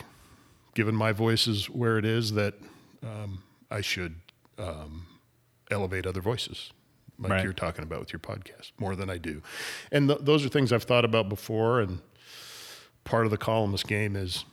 given 0.74 0.94
my 0.94 1.12
voice 1.12 1.46
is 1.46 1.70
where 1.70 1.98
it 1.98 2.04
is, 2.04 2.32
that 2.32 2.54
um, 3.02 3.42
I 3.70 3.80
should 3.80 4.16
um, 4.58 5.06
elevate 5.70 6.06
other 6.06 6.20
voices, 6.20 6.72
like 7.18 7.30
right. 7.30 7.44
you're 7.44 7.52
talking 7.52 7.84
about 7.84 8.00
with 8.00 8.12
your 8.12 8.20
podcast, 8.20 8.72
more 8.78 8.96
than 8.96 9.08
I 9.08 9.18
do. 9.18 9.40
And 9.92 10.08
th- 10.08 10.20
those 10.22 10.44
are 10.44 10.48
things 10.48 10.72
I've 10.72 10.82
thought 10.82 11.04
about 11.04 11.28
before. 11.28 11.80
And 11.80 12.00
part 13.04 13.24
of 13.24 13.30
the 13.30 13.38
columnist 13.38 13.86
game 13.86 14.16
is 14.16 14.44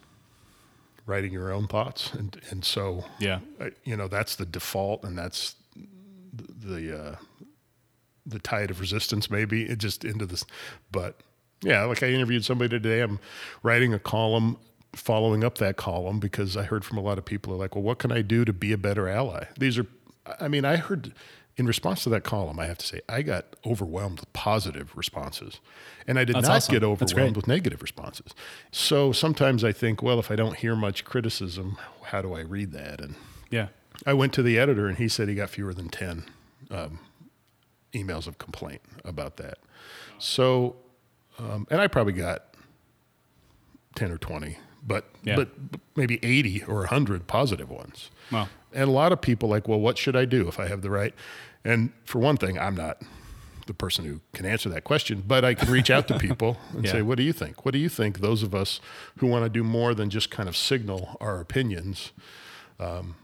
writing 1.06 1.34
your 1.34 1.52
own 1.52 1.68
thoughts, 1.68 2.14
and 2.14 2.40
and 2.50 2.64
so 2.64 3.06
yeah, 3.20 3.40
I, 3.60 3.72
you 3.84 3.96
know 3.96 4.08
that's 4.08 4.36
the 4.36 4.46
default, 4.46 5.04
and 5.04 5.18
that's 5.18 5.56
the 6.34 6.68
the, 6.68 7.00
uh, 7.00 7.16
the 8.26 8.40
tide 8.40 8.72
of 8.72 8.80
resistance, 8.80 9.30
maybe 9.30 9.64
it 9.64 9.78
just 9.80 10.04
into 10.06 10.26
this, 10.26 10.46
but. 10.92 11.22
Yeah, 11.64 11.84
like 11.84 12.02
I 12.02 12.08
interviewed 12.08 12.44
somebody 12.44 12.70
today. 12.70 13.02
I'm 13.02 13.20
writing 13.62 13.94
a 13.94 14.00
column 14.00 14.58
following 14.94 15.44
up 15.44 15.58
that 15.60 15.78
column 15.78 16.20
because 16.20 16.58
I 16.58 16.64
heard 16.64 16.84
from 16.84 16.98
a 16.98 17.02
lot 17.02 17.18
of 17.18 17.26
people 17.26 17.54
are 17.54 17.58
like, 17.58 17.76
well, 17.76 17.84
what 17.84 18.00
can 18.00 18.12
I 18.12 18.22
do 18.22 18.44
to 18.46 18.54
be 18.54 18.72
a 18.74 18.78
better 18.78 19.08
ally? 19.08 19.46
These 19.58 19.78
are, 19.78 19.86
I 20.40 20.48
mean, 20.48 20.66
I 20.66 20.78
heard 20.78 21.14
in 21.62 21.68
response 21.68 22.02
to 22.04 22.10
that 22.10 22.24
column, 22.24 22.60
I 22.60 22.66
have 22.66 22.80
to 22.80 22.88
say, 22.88 23.02
I 23.08 23.22
got 23.22 23.56
overwhelmed 23.64 24.20
with 24.20 24.34
positive 24.34 24.98
responses. 24.98 25.60
And 26.08 26.18
I 26.18 26.26
did 26.26 26.36
That's 26.36 26.48
not 26.48 26.58
awesome. 26.58 26.74
get 26.74 26.84
overwhelmed 26.84 27.36
with 27.36 27.48
negative 27.48 27.84
responses. 27.84 28.34
So 28.72 29.12
sometimes 29.12 29.64
I 29.64 29.72
think, 29.72 30.02
well, 30.02 30.18
if 30.18 30.32
I 30.32 30.36
don't 30.36 30.56
hear 30.56 30.76
much 30.76 31.06
criticism, 31.06 31.78
how 32.06 32.24
do 32.24 32.34
I 32.34 32.40
read 32.40 32.72
that? 32.72 33.00
And 33.00 33.14
yeah, 33.52 33.68
I 34.08 34.14
went 34.16 34.34
to 34.34 34.42
the 34.42 34.58
editor 34.58 34.88
and 34.88 34.98
he 34.98 35.08
said 35.08 35.30
he 35.30 35.36
got 35.36 35.52
fewer 35.52 35.72
than 35.72 35.90
10 35.90 36.24
um, 36.72 36.98
emails 37.94 38.26
of 38.26 38.40
complaint 38.40 38.82
about 39.06 39.38
that. 39.38 39.60
So, 40.18 40.78
um, 41.38 41.68
and 41.70 41.80
I 41.80 41.86
probably 41.86 42.14
got 42.14 42.56
10 43.94 44.12
or 44.12 44.18
20 44.18 44.58
but 44.84 45.06
yeah. 45.24 45.36
but 45.36 45.50
maybe 45.96 46.20
80 46.24 46.64
or 46.64 46.80
100 46.80 47.28
positive 47.28 47.70
ones. 47.70 48.10
Wow. 48.32 48.50
And 48.74 48.88
a 48.90 48.92
lot 48.92 49.12
of 49.12 49.22
people 49.22 49.50
like, 49.50 49.68
well, 49.68 49.80
what 49.80 49.98
should 49.98 50.16
I 50.16 50.26
do 50.26 50.48
if 50.48 50.60
I 50.60 50.68
have 50.68 50.82
the 50.82 50.90
right? 50.90 51.14
And 51.64 51.92
for 52.06 52.20
one 52.20 52.38
thing, 52.38 52.58
I'm 52.58 52.76
not 52.76 53.02
the 53.68 53.74
person 53.74 54.06
who 54.06 54.20
can 54.34 54.46
answer 54.46 54.70
that 54.70 54.84
question, 54.84 55.24
but 55.26 55.46
I 55.46 55.54
can 55.54 55.70
reach 55.70 55.90
out 55.90 56.08
to 56.10 56.20
people 56.20 56.58
and 56.74 56.86
yeah. 56.86 56.92
say, 56.92 57.02
what 57.02 57.18
do 57.18 57.24
you 57.24 57.34
think? 57.34 57.66
What 57.66 57.72
do 57.72 57.80
you 57.80 57.90
think 57.90 58.20
those 58.20 58.44
of 58.44 58.56
us 58.56 58.80
who 59.18 59.28
want 59.28 59.46
to 59.46 59.50
do 59.50 59.64
more 59.64 59.94
than 59.94 60.10
just 60.10 60.32
kind 60.32 60.50
of 60.50 60.58
signal 60.58 61.18
our 61.22 61.40
opinions 61.40 62.12
um, 62.80 63.16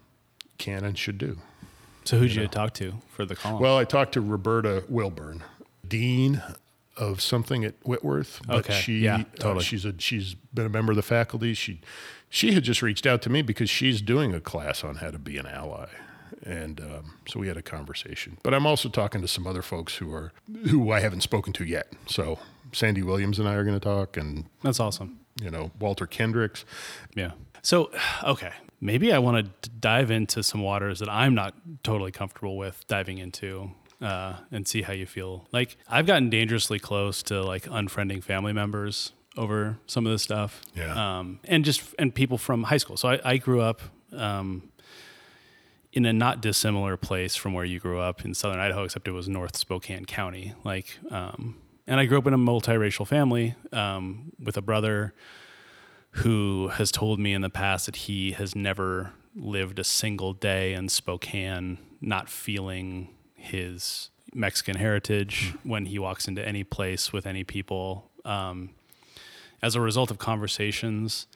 can 0.57 0.86
and 0.86 0.97
should 0.97 1.18
do? 1.18 1.38
So 2.05 2.18
who'd 2.18 2.34
you, 2.34 2.43
you 2.43 2.47
talk 2.47 2.74
to 2.76 2.93
for 3.09 3.26
the 3.26 3.36
column? 3.36 3.62
Well, 3.62 3.78
I 3.78 3.84
talked 3.84 4.14
to 4.14 4.22
Roberta 4.22 4.86
Wilburn, 4.88 5.43
dean 5.86 6.41
of 6.95 7.22
something 7.22 7.66
at 7.66 7.76
Whitworth, 7.84 8.41
but 8.47 8.57
okay. 8.59 8.74
she 8.74 8.99
yeah, 8.99 9.18
uh, 9.18 9.24
totally. 9.36 9.57
uh, 9.57 9.62
she's 9.62 9.86
a 9.86 9.93
she's 9.97 10.34
been 10.53 10.66
a 10.66 10.70
member 10.70 10.93
of 10.93 10.95
the 10.95 11.01
faculty. 11.01 11.53
She 11.53 11.82
she 12.30 12.53
had 12.53 12.64
just 12.64 12.82
reached 12.82 13.05
out 13.05 13.22
to 13.24 13.30
me 13.30 13.41
because 13.41 13.70
she's 13.70 14.01
doing 14.01 14.34
a 14.34 14.39
class 14.39 14.84
on 14.84 14.95
how 14.95 15.12
to 15.12 15.20
be 15.20 15.38
an 15.38 15.45
ally, 15.45 15.88
and 16.48 16.80
um, 16.80 17.14
so 17.28 17.39
we 17.39 17.48
had 17.48 17.58
a 17.58 17.62
conversation. 17.62 18.38
But 18.41 18.54
I'm 18.54 18.66
also 18.66 18.89
talking 18.89 19.22
to 19.22 19.28
some 19.28 19.45
other 19.45 19.62
folks 19.62 19.98
who 19.98 20.14
are 20.14 20.32
who 20.70 20.91
I 20.91 21.02
haven't 21.02 21.22
spoken 21.22 21.54
to 21.54 21.66
yet. 21.66 21.91
So 22.08 22.39
Sandy 22.72 23.04
Williams 23.04 23.38
and 23.38 23.48
I 23.48 23.54
are 23.56 23.64
going 23.64 23.80
to 23.80 23.84
talk, 23.84 24.18
and 24.18 24.45
that's 24.64 24.80
awesome. 24.80 25.20
You 25.41 25.52
know 25.52 25.72
Walter 25.80 26.08
Kendricks. 26.08 26.66
Yeah. 27.16 27.32
So 27.62 27.91
okay, 28.24 28.54
maybe 28.80 29.12
I 29.12 29.20
want 29.20 29.62
to 29.62 29.70
dive 29.70 30.10
into 30.10 30.41
some 30.41 30.62
waters 30.62 31.00
that 31.00 31.10
I'm 31.10 31.36
not 31.36 31.54
totally 31.84 32.12
comfortable 32.12 32.58
with 32.58 32.88
diving 32.88 33.18
into 33.18 33.72
uh, 34.02 34.38
and 34.52 34.68
see 34.68 34.84
how 34.84 34.93
you 34.93 35.06
feel. 35.06 35.48
Like 35.52 35.78
I've 35.88 36.06
gotten 36.06 36.30
dangerously 36.30 36.80
close 36.80 37.22
to 37.24 37.43
like 37.43 37.64
unfriending 37.64 38.24
family 38.24 38.54
members 38.54 39.12
over 39.36 39.78
some 39.86 40.06
of 40.06 40.12
this 40.12 40.24
stuff. 40.24 40.62
Yeah. 40.76 41.20
Um, 41.20 41.39
and 41.43 41.66
just 41.66 41.93
and 42.00 42.16
people 42.16 42.38
from 42.38 42.64
high 42.64 42.78
school. 42.78 42.98
So 42.98 43.10
I, 43.10 43.20
I 43.24 43.38
grew 43.38 43.62
up 43.62 43.82
um, 44.14 44.70
in 45.94 46.06
a 46.06 46.14
not 46.14 46.42
dissimilar 46.42 46.98
place 46.98 47.36
from 47.36 47.54
where 47.54 47.66
you 47.66 47.80
grew 47.80 48.00
up 48.00 48.26
in 48.26 48.34
southern 48.34 48.60
Idaho, 48.60 48.84
except 48.84 49.08
it 49.08 49.12
was 49.12 49.28
North 49.28 49.56
Spokane 49.56 50.06
County. 50.06 50.54
Like, 50.64 51.00
um, 51.10 51.58
and 51.86 52.00
I 52.00 52.06
grew 52.06 52.18
up 52.18 52.28
in 52.28 52.34
a 52.34 52.38
multiracial 52.38 53.08
family 53.08 53.56
um, 53.72 54.32
with 54.40 54.58
a 54.58 54.62
brother 54.62 55.14
who 56.12 56.70
has 56.70 56.92
told 56.92 57.20
me 57.20 57.34
in 57.34 57.42
the 57.42 57.50
past 57.50 57.86
that 57.86 57.96
he 57.96 58.32
has 58.32 58.56
never 58.56 59.14
lived 59.36 59.80
a 59.80 59.84
single 59.84 60.34
day 60.34 60.74
in 60.74 60.90
Spokane 60.90 61.78
not 62.02 62.30
feeling 62.30 63.10
his 63.36 64.10
Mexican 64.34 64.76
heritage 64.76 65.54
when 65.64 65.86
he 65.86 66.00
walks 66.00 66.28
into 66.28 66.46
any 66.46 66.64
place 66.64 67.14
with 67.14 67.26
any 67.26 67.44
people. 67.44 68.12
Um, 68.26 68.72
as 69.62 69.76
a 69.76 69.82
result 69.82 70.12
of 70.12 70.20
conversations 70.20 71.28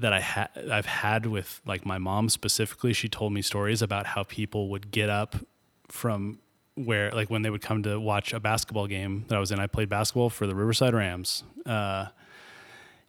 that 0.00 0.12
I 0.12 0.20
had, 0.20 0.48
I've 0.70 0.86
had 0.86 1.26
with 1.26 1.60
like 1.66 1.84
my 1.86 1.98
mom 1.98 2.28
specifically, 2.28 2.92
she 2.92 3.08
told 3.08 3.32
me 3.32 3.42
stories 3.42 3.82
about 3.82 4.06
how 4.06 4.24
people 4.24 4.68
would 4.70 4.90
get 4.90 5.08
up 5.10 5.36
from 5.88 6.38
where, 6.74 7.10
like 7.12 7.30
when 7.30 7.42
they 7.42 7.50
would 7.50 7.62
come 7.62 7.82
to 7.82 7.98
watch 8.00 8.32
a 8.32 8.40
basketball 8.40 8.86
game 8.86 9.24
that 9.28 9.36
I 9.36 9.38
was 9.40 9.50
in. 9.50 9.58
I 9.60 9.66
played 9.66 9.88
basketball 9.88 10.30
for 10.30 10.46
the 10.46 10.54
Riverside 10.54 10.94
Rams, 10.94 11.44
uh, 11.66 12.06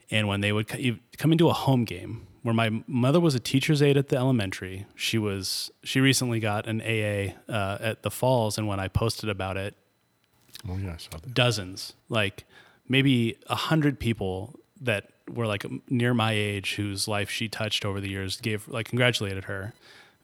and 0.09 0.27
when 0.27 0.41
they 0.41 0.51
would 0.51 0.67
co- 0.67 0.97
come 1.17 1.31
into 1.31 1.47
a 1.49 1.53
home 1.53 1.85
game 1.85 2.27
where 2.43 2.53
my 2.55 2.83
mother 2.87 3.19
was 3.19 3.35
a 3.35 3.39
teacher's 3.39 3.81
aide 3.81 3.97
at 3.97 4.07
the 4.09 4.17
elementary, 4.17 4.85
she 4.95 5.17
was 5.17 5.71
she 5.83 5.99
recently 6.01 6.39
got 6.39 6.67
an 6.67 6.81
AA 6.81 7.33
uh, 7.51 7.77
at 7.79 8.01
the 8.03 8.11
Falls, 8.11 8.57
and 8.57 8.67
when 8.67 8.79
I 8.79 8.87
posted 8.87 9.29
about 9.29 9.57
it, 9.57 9.75
Oh 10.67 10.77
yeah, 10.77 10.93
I 10.93 10.97
saw 10.97 11.11
that. 11.17 11.33
dozens, 11.33 11.93
like 12.09 12.45
maybe 12.89 13.37
a 13.47 13.55
hundred 13.55 13.99
people 13.99 14.59
that 14.81 15.11
were 15.34 15.47
like 15.47 15.65
near 15.89 16.13
my 16.13 16.34
age 16.34 16.75
whose 16.75 17.07
life 17.07 17.29
she 17.29 17.47
touched 17.47 17.86
over 17.86 17.99
the 17.99 18.09
years 18.09 18.39
gave 18.39 18.67
like 18.67 18.89
congratulated 18.89 19.45
her. 19.45 19.73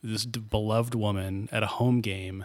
This 0.02 0.24
d- 0.24 0.40
beloved 0.40 0.94
woman 0.94 1.48
at 1.50 1.62
a 1.62 1.66
home 1.66 2.00
game, 2.00 2.44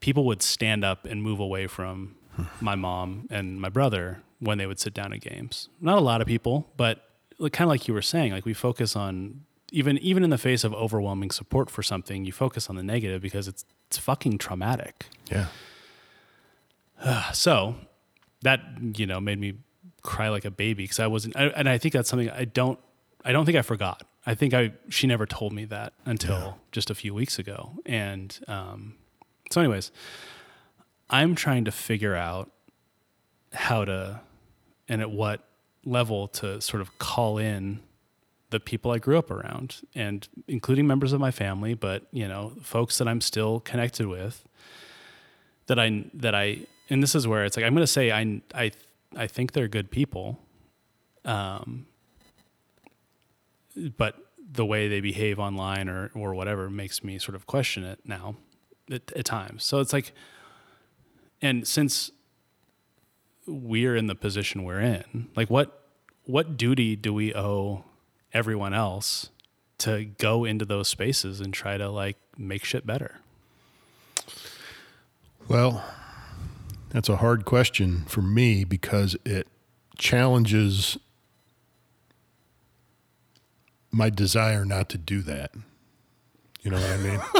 people 0.00 0.24
would 0.24 0.42
stand 0.42 0.84
up 0.84 1.06
and 1.06 1.22
move 1.22 1.40
away 1.40 1.66
from 1.66 2.16
hmm. 2.36 2.44
my 2.60 2.74
mom 2.74 3.26
and 3.30 3.60
my 3.60 3.68
brother 3.68 4.22
when 4.40 4.58
they 4.58 4.66
would 4.66 4.78
sit 4.78 4.94
down 4.94 5.12
at 5.12 5.20
games. 5.20 5.68
Not 5.80 5.98
a 5.98 6.02
lot 6.02 6.20
of 6.20 6.26
people, 6.26 6.70
but 6.76 7.08
like, 7.38 7.52
kind 7.52 7.66
of 7.66 7.70
like 7.70 7.88
you 7.88 7.94
were 7.94 8.02
saying, 8.02 8.32
like 8.32 8.44
we 8.44 8.54
focus 8.54 8.94
on 8.96 9.44
even 9.70 9.98
even 9.98 10.24
in 10.24 10.30
the 10.30 10.38
face 10.38 10.64
of 10.64 10.72
overwhelming 10.74 11.30
support 11.30 11.70
for 11.70 11.82
something, 11.82 12.24
you 12.24 12.32
focus 12.32 12.68
on 12.68 12.76
the 12.76 12.82
negative 12.82 13.20
because 13.22 13.48
it's 13.48 13.64
it's 13.86 13.98
fucking 13.98 14.38
traumatic. 14.38 15.06
Yeah. 15.30 15.46
So 17.32 17.76
that 18.42 18.60
you 18.94 19.06
know 19.06 19.20
made 19.20 19.38
me 19.38 19.54
cry 20.08 20.28
like 20.30 20.44
a 20.44 20.50
baby 20.50 20.84
because 20.84 20.98
I 20.98 21.06
wasn't, 21.06 21.36
I, 21.36 21.46
and 21.48 21.68
I 21.68 21.78
think 21.78 21.92
that's 21.92 22.08
something 22.08 22.30
I 22.30 22.44
don't, 22.44 22.78
I 23.24 23.32
don't 23.32 23.44
think 23.44 23.58
I 23.58 23.62
forgot. 23.62 24.02
I 24.26 24.34
think 24.34 24.54
I 24.54 24.72
she 24.88 25.06
never 25.06 25.26
told 25.26 25.52
me 25.52 25.64
that 25.66 25.92
until 26.04 26.58
just 26.72 26.90
a 26.90 26.94
few 26.94 27.14
weeks 27.14 27.38
ago, 27.38 27.72
and 27.86 28.38
um, 28.46 28.94
so 29.50 29.60
anyways, 29.60 29.90
I'm 31.08 31.34
trying 31.34 31.64
to 31.64 31.72
figure 31.72 32.14
out 32.14 32.50
how 33.52 33.84
to 33.84 34.20
and 34.88 35.00
at 35.00 35.10
what 35.10 35.44
level 35.84 36.28
to 36.28 36.60
sort 36.60 36.82
of 36.82 36.98
call 36.98 37.38
in 37.38 37.80
the 38.50 38.60
people 38.60 38.90
I 38.90 38.98
grew 38.98 39.18
up 39.18 39.30
around 39.30 39.76
and 39.94 40.26
including 40.46 40.86
members 40.86 41.12
of 41.12 41.20
my 41.20 41.30
family, 41.30 41.74
but 41.74 42.06
you 42.12 42.28
know, 42.28 42.52
folks 42.62 42.98
that 42.98 43.08
I'm 43.08 43.20
still 43.20 43.60
connected 43.60 44.06
with 44.06 44.44
that 45.66 45.78
I 45.78 46.04
that 46.14 46.34
I 46.34 46.66
and 46.90 47.02
this 47.02 47.14
is 47.14 47.26
where 47.26 47.44
it's 47.44 47.56
like 47.56 47.64
I'm 47.64 47.74
going 47.74 47.82
to 47.82 47.86
say 47.86 48.10
I 48.12 48.42
I 48.54 48.72
I 49.16 49.26
think 49.26 49.52
they're 49.52 49.68
good 49.68 49.90
people. 49.90 50.38
Um 51.24 51.86
but 53.96 54.16
the 54.50 54.64
way 54.64 54.88
they 54.88 55.00
behave 55.00 55.38
online 55.38 55.88
or 55.88 56.10
or 56.14 56.34
whatever 56.34 56.70
makes 56.70 57.04
me 57.04 57.18
sort 57.18 57.34
of 57.34 57.46
question 57.46 57.84
it 57.84 58.00
now 58.04 58.36
at, 58.90 59.12
at 59.12 59.24
times. 59.24 59.64
So 59.64 59.80
it's 59.80 59.92
like 59.92 60.12
and 61.40 61.66
since 61.66 62.10
we're 63.46 63.96
in 63.96 64.08
the 64.08 64.14
position 64.14 64.64
we're 64.64 64.80
in, 64.80 65.28
like 65.36 65.48
what 65.48 65.88
what 66.24 66.56
duty 66.56 66.94
do 66.96 67.14
we 67.14 67.34
owe 67.34 67.84
everyone 68.34 68.74
else 68.74 69.30
to 69.78 70.04
go 70.18 70.44
into 70.44 70.64
those 70.64 70.88
spaces 70.88 71.40
and 71.40 71.54
try 71.54 71.78
to 71.78 71.88
like 71.88 72.16
make 72.36 72.64
shit 72.64 72.86
better? 72.86 73.20
Well, 75.48 75.82
that's 76.90 77.08
a 77.08 77.16
hard 77.16 77.44
question 77.44 78.04
for 78.06 78.22
me 78.22 78.64
because 78.64 79.16
it 79.24 79.46
challenges 79.96 80.96
my 83.90 84.10
desire 84.10 84.64
not 84.64 84.88
to 84.90 84.98
do 84.98 85.22
that. 85.22 85.52
You 86.62 86.70
know 86.70 86.80
what 86.80 86.90
I 86.90 86.96
mean? 86.98 87.20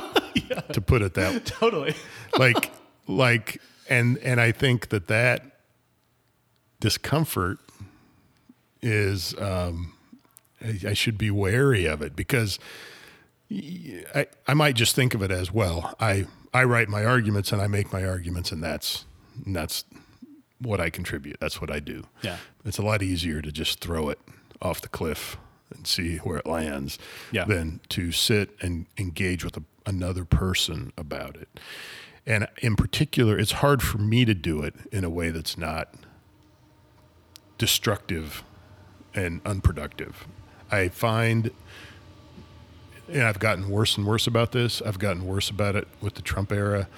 To 0.73 0.81
put 0.81 1.03
it 1.03 1.15
that 1.15 1.35
way. 1.35 1.41
Totally. 1.41 1.95
like 2.39 2.71
like 3.07 3.61
and 3.89 4.17
and 4.19 4.41
I 4.41 4.53
think 4.53 4.89
that 4.91 5.09
that 5.09 5.43
discomfort 6.81 7.59
is 8.81 9.35
um 9.39 9.93
I, 10.63 10.79
I 10.91 10.93
should 10.95 11.19
be 11.19 11.31
wary 11.31 11.87
of 11.87 12.01
it 12.01 12.17
because 12.17 12.59
I 13.51 14.27
I 14.47 14.55
might 14.55 14.75
just 14.75 14.95
think 14.95 15.15
of 15.15 15.23
it 15.23 15.31
as 15.31 15.53
well 15.53 15.95
I 16.01 16.27
I 16.55 16.65
write 16.65 16.89
my 16.89 17.05
arguments 17.05 17.53
and 17.53 17.61
I 17.61 17.67
make 17.67 17.93
my 17.93 18.05
arguments 18.05 18.53
and 18.53 18.63
that's 18.63 19.05
and 19.45 19.55
that's 19.57 19.85
what 20.61 20.81
I 20.81 20.91
contribute 20.91 21.39
that's 21.41 21.61
what 21.61 21.71
I 21.71 21.79
do 21.81 22.05
Yeah. 22.23 22.37
it's 22.65 22.79
a 22.79 22.83
lot 22.83 23.03
easier 23.03 23.41
to 23.43 23.53
just 23.53 23.81
throw 23.81 24.09
it 24.09 24.19
off 24.61 24.81
the 24.81 24.89
cliff 24.89 25.37
and 25.75 25.87
see 25.87 26.17
where 26.19 26.39
it 26.39 26.47
lands 26.47 26.99
Yeah. 27.31 27.45
than 27.45 27.81
to 27.91 28.11
sit 28.13 28.57
and 28.61 28.87
engage 28.97 29.45
with 29.45 29.57
a, 29.57 29.63
another 29.87 30.25
person 30.25 30.93
about 30.97 31.37
it. 31.37 31.61
And 32.27 32.47
in 32.59 32.75
particular, 32.77 33.39
it's 33.39 33.53
hard 33.53 33.83
for 33.83 33.99
me 33.99 34.25
to 34.25 34.35
do 34.35 34.63
it 34.63 34.75
in 34.93 35.05
a 35.05 35.11
way 35.11 35.31
that's 35.31 35.57
not 35.59 35.95
destructive 37.59 38.43
and 39.15 39.41
unproductive. 39.45 40.27
I 40.71 40.89
find, 40.89 41.51
and 43.09 43.23
I've 43.23 43.39
gotten 43.39 43.69
worse 43.71 43.97
and 43.97 44.07
worse 44.07 44.27
about 44.27 44.53
this, 44.53 44.83
I've 44.83 44.99
gotten 44.99 45.27
worse 45.27 45.51
about 45.51 45.75
it 45.77 45.89
with 46.01 46.15
the 46.15 46.23
Trump 46.23 46.53
era. 46.53 46.89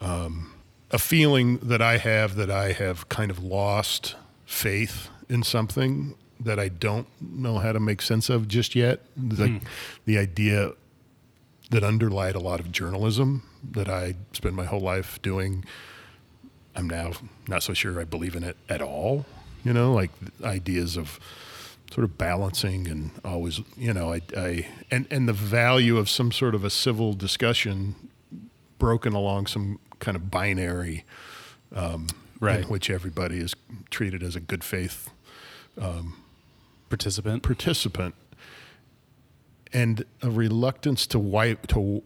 Um, 0.00 0.53
a 0.94 0.98
feeling 0.98 1.56
that 1.56 1.82
I 1.82 1.98
have 1.98 2.36
that 2.36 2.52
I 2.52 2.70
have 2.70 3.08
kind 3.08 3.32
of 3.32 3.42
lost 3.42 4.14
faith 4.46 5.08
in 5.28 5.42
something 5.42 6.14
that 6.38 6.60
I 6.60 6.68
don't 6.68 7.08
know 7.20 7.58
how 7.58 7.72
to 7.72 7.80
make 7.80 8.00
sense 8.00 8.30
of 8.30 8.46
just 8.46 8.76
yet. 8.76 9.00
Like 9.16 9.50
hmm. 9.50 9.58
the 10.04 10.18
idea 10.18 10.70
that 11.70 11.82
underlied 11.82 12.36
a 12.36 12.38
lot 12.38 12.60
of 12.60 12.70
journalism 12.70 13.42
that 13.72 13.88
I 13.88 14.14
spent 14.30 14.54
my 14.54 14.66
whole 14.66 14.80
life 14.80 15.20
doing. 15.20 15.64
I'm 16.76 16.88
now 16.88 17.10
not 17.48 17.64
so 17.64 17.74
sure 17.74 18.00
I 18.00 18.04
believe 18.04 18.36
in 18.36 18.44
it 18.44 18.56
at 18.68 18.80
all. 18.80 19.26
You 19.64 19.72
know, 19.72 19.92
like 19.92 20.12
ideas 20.44 20.96
of 20.96 21.18
sort 21.90 22.04
of 22.04 22.16
balancing 22.16 22.86
and 22.86 23.10
always, 23.24 23.60
you 23.76 23.92
know, 23.92 24.12
I, 24.12 24.20
I 24.36 24.68
and 24.92 25.08
and 25.10 25.28
the 25.28 25.32
value 25.32 25.96
of 25.96 26.08
some 26.08 26.30
sort 26.30 26.54
of 26.54 26.62
a 26.62 26.70
civil 26.70 27.14
discussion 27.14 27.96
broken 28.78 29.12
along 29.12 29.46
some 29.46 29.80
kind 29.98 30.16
of 30.16 30.30
binary 30.30 31.04
um, 31.74 32.06
Right. 32.40 32.60
in 32.60 32.68
which 32.68 32.90
everybody 32.90 33.38
is 33.38 33.54
treated 33.90 34.22
as 34.22 34.36
a 34.36 34.40
good 34.40 34.62
faith 34.64 35.10
um, 35.80 36.16
Participant. 36.90 37.42
participant 37.42 38.14
and 39.72 40.04
a 40.22 40.30
reluctance 40.30 41.06
to 41.08 41.18
wipe 41.18 41.66
to 41.68 42.02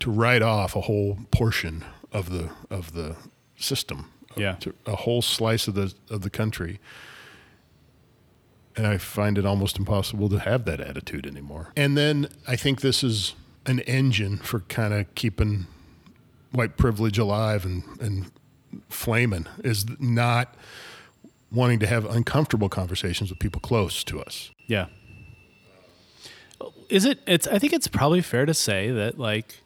to 0.00 0.10
write 0.10 0.42
off 0.42 0.76
a 0.76 0.82
whole 0.82 1.18
portion 1.30 1.84
of 2.12 2.30
the 2.30 2.50
of 2.70 2.92
the 2.92 3.16
system 3.56 4.10
uh, 4.32 4.34
Yeah. 4.40 4.52
to 4.56 4.74
a 4.84 4.96
whole 4.96 5.22
slice 5.22 5.68
of 5.68 5.74
the 5.74 5.94
of 6.10 6.20
the 6.22 6.30
country 6.30 6.80
and 8.76 8.86
I 8.86 8.98
find 8.98 9.38
it 9.38 9.46
almost 9.46 9.78
impossible 9.78 10.28
to 10.28 10.38
have 10.38 10.66
that 10.66 10.80
attitude 10.80 11.26
anymore. 11.26 11.72
And 11.76 11.96
then 11.96 12.28
I 12.46 12.56
think 12.56 12.82
this 12.82 13.02
is 13.02 13.34
an 13.64 13.80
engine 13.80 14.36
for 14.36 14.60
kind 14.60 14.92
of 14.92 15.14
keeping 15.14 15.66
white 16.56 16.76
privilege 16.76 17.18
alive 17.18 17.64
and, 17.64 17.82
and 18.00 18.30
flaming 18.88 19.46
is 19.62 19.84
not 20.00 20.54
wanting 21.52 21.78
to 21.78 21.86
have 21.86 22.04
uncomfortable 22.06 22.68
conversations 22.68 23.30
with 23.30 23.38
people 23.38 23.60
close 23.60 24.02
to 24.04 24.20
us. 24.20 24.50
Yeah. 24.66 24.86
Is 26.88 27.04
it 27.04 27.20
it's 27.26 27.46
I 27.46 27.58
think 27.58 27.72
it's 27.72 27.88
probably 27.88 28.20
fair 28.20 28.46
to 28.46 28.54
say 28.54 28.90
that 28.90 29.18
like 29.18 29.60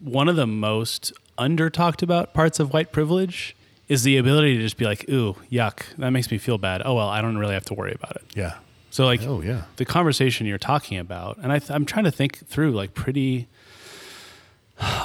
one 0.00 0.28
of 0.28 0.36
the 0.36 0.46
most 0.46 1.12
under 1.36 1.68
talked 1.70 2.02
about 2.02 2.32
parts 2.32 2.60
of 2.60 2.72
white 2.72 2.92
privilege 2.92 3.56
is 3.88 4.02
the 4.04 4.16
ability 4.16 4.56
to 4.56 4.62
just 4.62 4.76
be 4.76 4.84
like, 4.84 5.08
ooh, 5.10 5.34
yuck, 5.50 5.82
that 5.98 6.10
makes 6.10 6.30
me 6.30 6.38
feel 6.38 6.58
bad. 6.58 6.80
Oh 6.84 6.94
well, 6.94 7.08
I 7.08 7.20
don't 7.20 7.38
really 7.38 7.54
have 7.54 7.64
to 7.66 7.74
worry 7.74 7.92
about 7.92 8.16
it. 8.16 8.24
Yeah. 8.34 8.54
So 8.90 9.04
like 9.04 9.22
Oh 9.22 9.40
yeah. 9.40 9.62
the 9.76 9.84
conversation 9.84 10.46
you're 10.46 10.58
talking 10.58 10.98
about, 10.98 11.38
and 11.38 11.52
I 11.52 11.58
th- 11.58 11.70
I'm 11.70 11.84
trying 11.84 12.04
to 12.04 12.10
think 12.12 12.46
through 12.46 12.70
like 12.72 12.94
pretty 12.94 13.48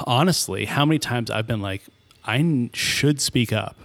honestly 0.06 0.64
how 0.64 0.84
many 0.84 0.98
times 0.98 1.30
I've 1.30 1.46
been 1.46 1.62
like, 1.62 1.82
I 2.24 2.70
should 2.72 3.20
speak 3.20 3.52
up, 3.52 3.76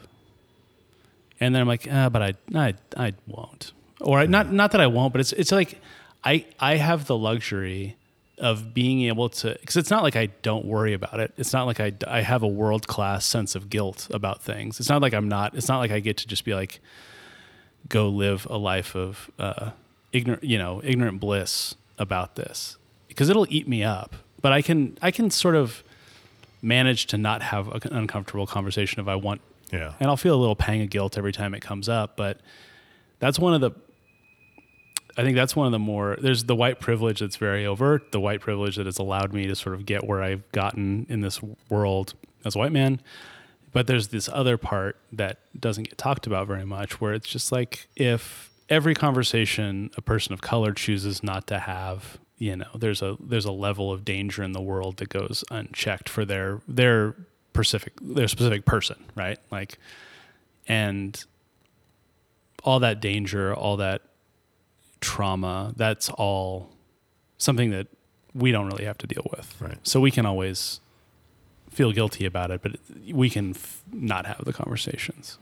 and 1.40 1.54
then 1.54 1.62
I'm 1.62 1.68
like, 1.68 1.92
uh, 1.92 2.10
but 2.10 2.22
I, 2.22 2.34
I, 2.56 2.74
I 2.98 3.14
won't, 3.28 3.74
or 4.00 4.20
I, 4.20 4.26
not, 4.26 4.52
not 4.52 4.72
that 4.72 4.82
I 4.82 4.88
won't, 4.88 5.14
but 5.14 5.20
it's, 5.20 5.34
it's 5.34 5.52
like, 5.52 5.80
I, 6.24 6.46
I 6.60 6.78
have 6.78 7.06
the 7.06 7.18
luxury 7.18 7.98
of 8.38 8.74
being 8.74 9.04
able 9.04 9.30
to, 9.30 9.56
because 9.60 9.78
it's 9.78 9.92
not 9.92 10.02
like 10.02 10.16
I 10.16 10.28
don't 10.42 10.66
worry 10.66 10.94
about 10.94 11.20
it. 11.20 11.32
It's 11.38 11.54
not 11.54 11.68
like 11.68 11.80
I, 11.80 11.94
I 12.08 12.22
have 12.22 12.42
a 12.42 12.48
world 12.48 12.88
class 12.88 13.24
sense 13.24 13.54
of 13.54 13.70
guilt 13.70 14.08
about 14.12 14.42
things. 14.42 14.80
It's 14.80 14.90
not 14.90 15.02
like 15.02 15.14
I'm 15.14 15.28
not. 15.30 15.54
It's 15.54 15.68
not 15.68 15.78
like 15.78 15.92
I 15.92 16.00
get 16.00 16.18
to 16.18 16.28
just 16.28 16.44
be 16.44 16.56
like, 16.56 16.80
go 17.88 18.10
live 18.10 18.48
a 18.50 18.58
life 18.58 18.96
of 18.96 19.30
uh, 19.38 19.72
ignorant, 20.12 20.44
you 20.44 20.58
know, 20.58 20.82
ignorant 20.84 21.20
bliss 21.20 21.76
about 22.00 22.36
this, 22.36 22.78
because 23.08 23.30
it'll 23.30 23.46
eat 23.50 23.68
me 23.68 23.84
up. 23.84 24.16
But 24.42 24.52
I 24.54 24.62
can, 24.62 24.98
I 25.02 25.12
can 25.12 25.30
sort 25.30 25.56
of 25.56 25.84
manage 26.62 27.08
to 27.08 27.18
not 27.18 27.42
have 27.42 27.68
an 27.70 27.94
uncomfortable 27.94 28.46
conversation 28.48 29.00
if 29.02 29.08
I 29.08 29.16
want 29.16 29.42
Yeah. 29.72 29.94
and 30.00 30.10
I'll 30.10 30.18
feel 30.18 30.36
a 30.36 30.40
little 30.40 30.56
pang 30.56 30.82
of 30.82 30.90
guilt 30.90 31.18
every 31.18 31.32
time 31.32 31.54
it 31.54 31.62
comes 31.62 31.90
up. 31.90 32.16
But 32.16 32.40
that's 33.20 33.40
one 33.40 33.54
of 33.54 33.62
the, 33.62 33.72
I 35.18 35.24
think 35.24 35.36
that's 35.36 35.56
one 35.56 35.66
of 35.66 35.72
the 35.72 35.80
more, 35.80 36.18
there's 36.22 36.46
the 36.46 36.56
white 36.56 36.80
privilege 36.80 37.20
that's 37.20 37.36
very 37.38 37.66
overt, 37.66 38.12
the 38.12 38.20
white 38.20 38.42
privilege 38.42 38.76
that 38.78 38.86
has 38.86 38.98
allowed 39.00 39.34
me 39.34 39.48
to 39.48 39.56
sort 39.56 39.76
of 39.76 39.86
get 39.86 40.06
where 40.06 40.22
I've 40.22 40.50
gotten 40.52 41.06
in 41.10 41.22
this 41.22 41.40
world 41.70 42.14
as 42.46 42.56
a 42.56 42.60
white 42.60 42.72
man. 42.72 43.02
But 43.74 43.88
there's 43.88 44.10
this 44.10 44.30
other 44.32 44.58
part 44.58 44.98
that 45.14 45.40
doesn't 45.60 45.84
get 45.84 45.98
talked 45.98 46.28
about 46.28 46.46
very 46.48 46.66
much 46.66 47.00
where 47.00 47.14
it's 47.14 47.28
just 47.28 47.52
like 47.52 47.88
if 47.96 48.50
every 48.70 48.94
conversation 48.94 49.90
a 49.98 50.02
person 50.02 50.34
of 50.34 50.42
color 50.42 50.74
chooses 50.74 51.24
not 51.24 51.48
to 51.48 51.60
have, 51.60 52.18
you 52.42 52.56
know, 52.56 52.66
there's 52.74 53.04
a 53.04 53.18
there's 53.20 53.46
a 53.46 53.52
level 53.52 53.92
of 53.92 54.04
danger 54.04 54.42
in 54.42 54.54
the 54.54 54.62
world 54.62 54.98
that 54.98 55.10
goes 55.10 55.44
unchecked 55.52 56.10
for 56.10 56.26
their 56.26 56.60
their 56.68 57.16
specific 57.54 57.94
their 58.02 58.28
specific 58.28 58.66
person, 58.66 58.96
right? 59.14 59.38
Like 59.52 59.78
and 60.68 61.24
all 62.64 62.80
that 62.80 63.00
danger, 63.00 63.54
all 63.54 63.78
that 63.78 64.02
trauma, 65.02 65.74
that's 65.76 66.10
all 66.10 66.72
something 67.38 67.70
that 67.70 67.86
we 68.34 68.52
don't 68.52 68.66
really 68.66 68.86
have 68.86 68.98
to 68.98 69.08
deal 69.08 69.28
with. 69.30 69.56
Right. 69.60 69.78
So 69.84 70.00
we 70.00 70.10
can 70.10 70.26
always 70.26 70.80
feel 71.70 71.92
guilty 71.92 72.26
about 72.26 72.50
it, 72.50 72.64
but 72.64 72.78
we 73.14 73.30
can 73.30 73.52
f- 73.52 73.84
not 73.94 74.26
have 74.26 74.46
the 74.46 74.54
conversations. 74.54 75.38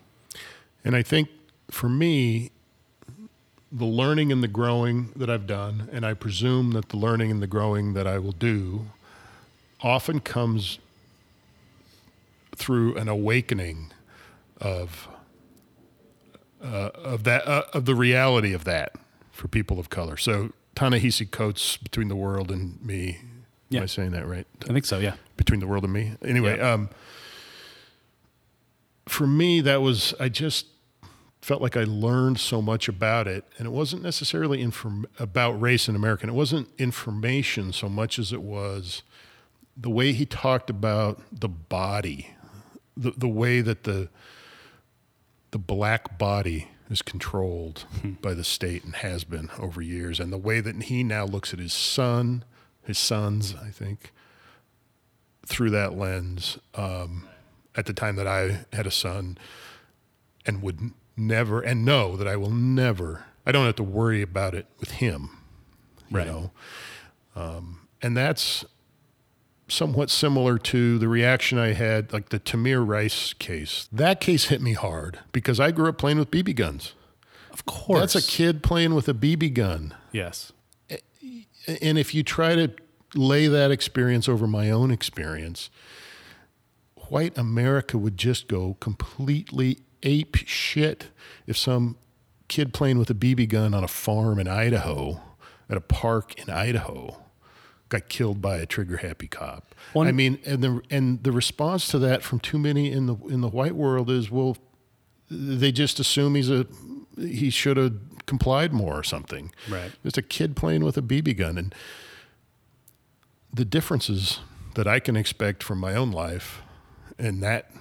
And 0.84 0.98
I 0.98 1.02
think 1.02 1.30
for 1.72 1.88
me, 1.88 2.52
the 3.72 3.86
learning 3.86 4.32
and 4.32 4.42
the 4.44 4.48
growing 4.48 5.12
that 5.16 5.30
I've 5.30 5.46
done, 5.48 5.90
and 5.92 6.06
I 6.06 6.14
presume 6.14 6.72
that 6.72 6.90
the 6.90 6.98
learning 6.98 7.30
and 7.32 7.42
the 7.42 7.48
growing 7.48 7.94
that 7.94 8.08
I 8.08 8.18
will 8.18 8.32
do, 8.32 8.88
often 9.82 10.20
comes 10.20 10.80
through 12.56 12.96
an 12.98 13.08
awakening 13.08 13.92
of 14.60 15.08
uh, 16.62 16.90
of 16.96 17.24
that 17.24 17.48
uh, 17.48 17.64
of 17.74 17.86
the 17.86 17.96
reality 17.96 18.54
of 18.54 18.64
that 18.66 18.94
for 19.32 19.48
people 19.48 19.80
of 19.80 19.90
color. 19.90 20.18
So 20.18 20.52
Ta-Nehisi 20.76 21.30
Coates 21.30 21.78
between 21.78 22.10
the 22.10 22.16
world 22.16 22.52
and 22.52 22.84
me. 22.86 23.20
Yeah. 23.70 23.80
Am 23.80 23.84
I 23.84 23.88
saying 23.88 24.12
that 24.12 24.26
right? 24.28 24.48
I 24.64 24.74
think 24.74 24.86
so, 24.86 24.98
yeah. 24.98 25.14
between 25.38 25.60
the 25.60 25.68
world 25.68 25.84
and 25.84 25.94
me. 25.94 26.14
Anyway, 26.24 26.58
Yeah. 26.58 26.74
um, 26.74 26.90
for 29.08 29.28
me, 29.28 29.62
that 29.62 29.82
was 29.82 30.14
I 30.20 30.28
just 30.28 30.66
felt 31.42 31.62
like 31.62 31.78
I 31.78 31.84
learned 31.84 32.40
so 32.40 32.62
much 32.62 32.88
about 32.88 33.28
it, 33.28 33.46
and 33.58 33.66
it 33.66 33.72
wasn't 33.72 34.04
necessarily 34.04 34.62
inform 34.62 35.08
about 35.18 35.60
race 35.60 35.88
in 35.88 35.96
America. 35.96 36.24
And 36.24 36.32
it 36.32 36.36
wasn't 36.36 36.70
information 36.78 37.72
so 37.72 37.88
much 37.88 38.20
as 38.20 38.34
it 38.34 38.42
was 38.42 39.04
the 39.76 39.90
way 39.90 40.12
he 40.12 40.26
talked 40.26 40.70
about 40.70 41.22
the 41.32 41.48
body, 41.50 42.36
the 42.98 43.12
the 43.12 43.28
way 43.28 43.62
that 43.62 43.84
the 43.84 44.10
the 45.52 45.60
black 45.60 46.18
body 46.18 46.68
is 46.90 47.02
controlled 47.02 47.86
by 48.22 48.34
the 48.34 48.44
state 48.44 48.84
and 48.84 48.96
has 48.96 49.24
been 49.24 49.50
over 49.58 49.82
years, 49.82 50.20
and 50.20 50.34
the 50.34 50.38
way 50.38 50.60
that 50.60 50.84
he 50.84 51.04
now 51.04 51.26
looks 51.26 51.54
at 51.54 51.60
his 51.60 51.74
son, 51.74 52.44
his 52.84 52.98
sons, 52.98 53.56
I 53.56 53.70
think, 53.70 54.12
through 55.46 55.70
that 55.72 55.98
lens. 55.98 56.60
Um, 56.76 57.30
at 57.76 57.86
the 57.86 57.94
time 57.94 58.18
that 58.18 58.28
I 58.28 58.66
had 58.74 58.86
a 58.86 58.92
son, 58.92 59.38
and 60.46 60.62
would 60.62 60.92
never, 61.20 61.62
and 61.62 61.86
know 61.86 62.16
that 62.18 62.28
I 62.28 62.36
will 62.36 62.52
never, 62.52 63.26
I 63.46 63.52
don't 63.52 63.66
have 63.66 63.76
to 63.76 63.84
worry 63.84 64.22
about 64.22 64.56
it 64.56 64.66
with 64.80 64.92
him, 64.92 65.30
you 66.10 66.18
Right. 66.18 66.28
know. 66.28 66.52
Um, 67.36 67.82
and 68.02 68.16
that's 68.18 68.66
somewhat 69.68 70.10
similar 70.10 70.58
to 70.58 70.98
the 70.98 71.08
reaction 71.08 71.58
I 71.60 71.74
had, 71.74 72.12
like 72.12 72.30
the 72.30 72.40
Tamir 72.40 72.86
Rice 72.86 73.34
case. 73.34 73.88
That 73.92 74.20
case 74.20 74.46
hit 74.46 74.62
me 74.62 74.74
hard 74.74 75.20
because 75.32 75.60
I 75.60 75.72
grew 75.72 75.90
up 75.90 75.98
playing 75.98 76.18
with 76.18 76.32
BB 76.32 76.56
guns. 76.56 76.94
Of 77.52 77.66
course. 77.66 78.00
That's 78.14 78.16
a 78.16 78.32
kid 78.32 78.64
playing 78.64 78.96
with 78.96 79.08
a 79.08 79.14
BB 79.14 79.54
gun. 79.54 79.94
Yes. 80.12 80.52
And 81.82 82.00
if 82.00 82.16
you 82.16 82.24
try 82.24 82.56
to 82.56 82.72
lay 83.14 83.48
that 83.48 83.70
experience 83.70 84.28
over 84.28 84.48
my 84.48 84.72
own 84.72 84.90
experience, 84.92 85.70
white 87.10 87.38
America 87.38 87.98
would 87.98 88.18
just 88.18 88.48
go 88.48 88.76
completely 88.80 89.80
ape 90.04 90.36
shit 90.36 91.08
if 91.48 91.58
some 91.58 91.98
kid 92.48 92.74
playing 92.74 92.98
with 92.98 93.10
a 93.10 93.14
BB 93.14 93.50
gun 93.50 93.74
on 93.74 93.84
a 93.84 93.88
farm 93.88 94.40
in 94.40 94.48
Idaho, 94.48 95.22
at 95.70 95.78
a 95.78 95.82
park 95.82 96.40
in 96.40 96.50
Idaho, 96.50 97.18
got 97.90 98.10
killed 98.10 98.42
by 98.42 98.58
a 98.58 98.66
trigger 98.66 98.98
happy 98.98 99.28
cop. 99.28 99.76
One- 99.94 100.08
I 100.08 100.12
mean, 100.12 100.40
and 100.46 100.64
the 100.64 100.82
and 100.90 101.24
the 101.24 101.32
response 101.32 101.88
to 101.90 102.00
that 102.00 102.24
from 102.24 102.40
too 102.40 102.58
many 102.58 102.92
in 102.92 103.06
the 103.08 103.16
in 103.28 103.42
the 103.42 103.48
white 103.50 103.76
world 103.76 104.10
is, 104.10 104.30
well, 104.32 104.58
they 105.30 105.72
just 105.72 106.00
assume 106.00 106.36
he's 106.36 106.50
a 106.50 106.66
he 107.18 107.50
should 107.50 107.78
have 107.78 107.94
complied 108.26 108.74
more 108.74 108.98
or 108.98 109.04
something. 109.04 109.52
Right. 109.70 109.92
Just 110.04 110.18
a 110.18 110.22
kid 110.22 110.56
playing 110.56 110.84
with 110.84 110.98
a 110.98 111.02
BB 111.02 111.38
gun 111.38 111.58
and 111.58 111.76
the 113.54 113.66
differences 113.66 114.40
that 114.76 114.88
I 114.88 115.00
can 115.00 115.16
expect 115.16 115.64
from 115.64 115.80
my 115.80 115.96
own 115.96 116.12
life 116.12 116.62
and 117.18 117.42
that 117.44 117.72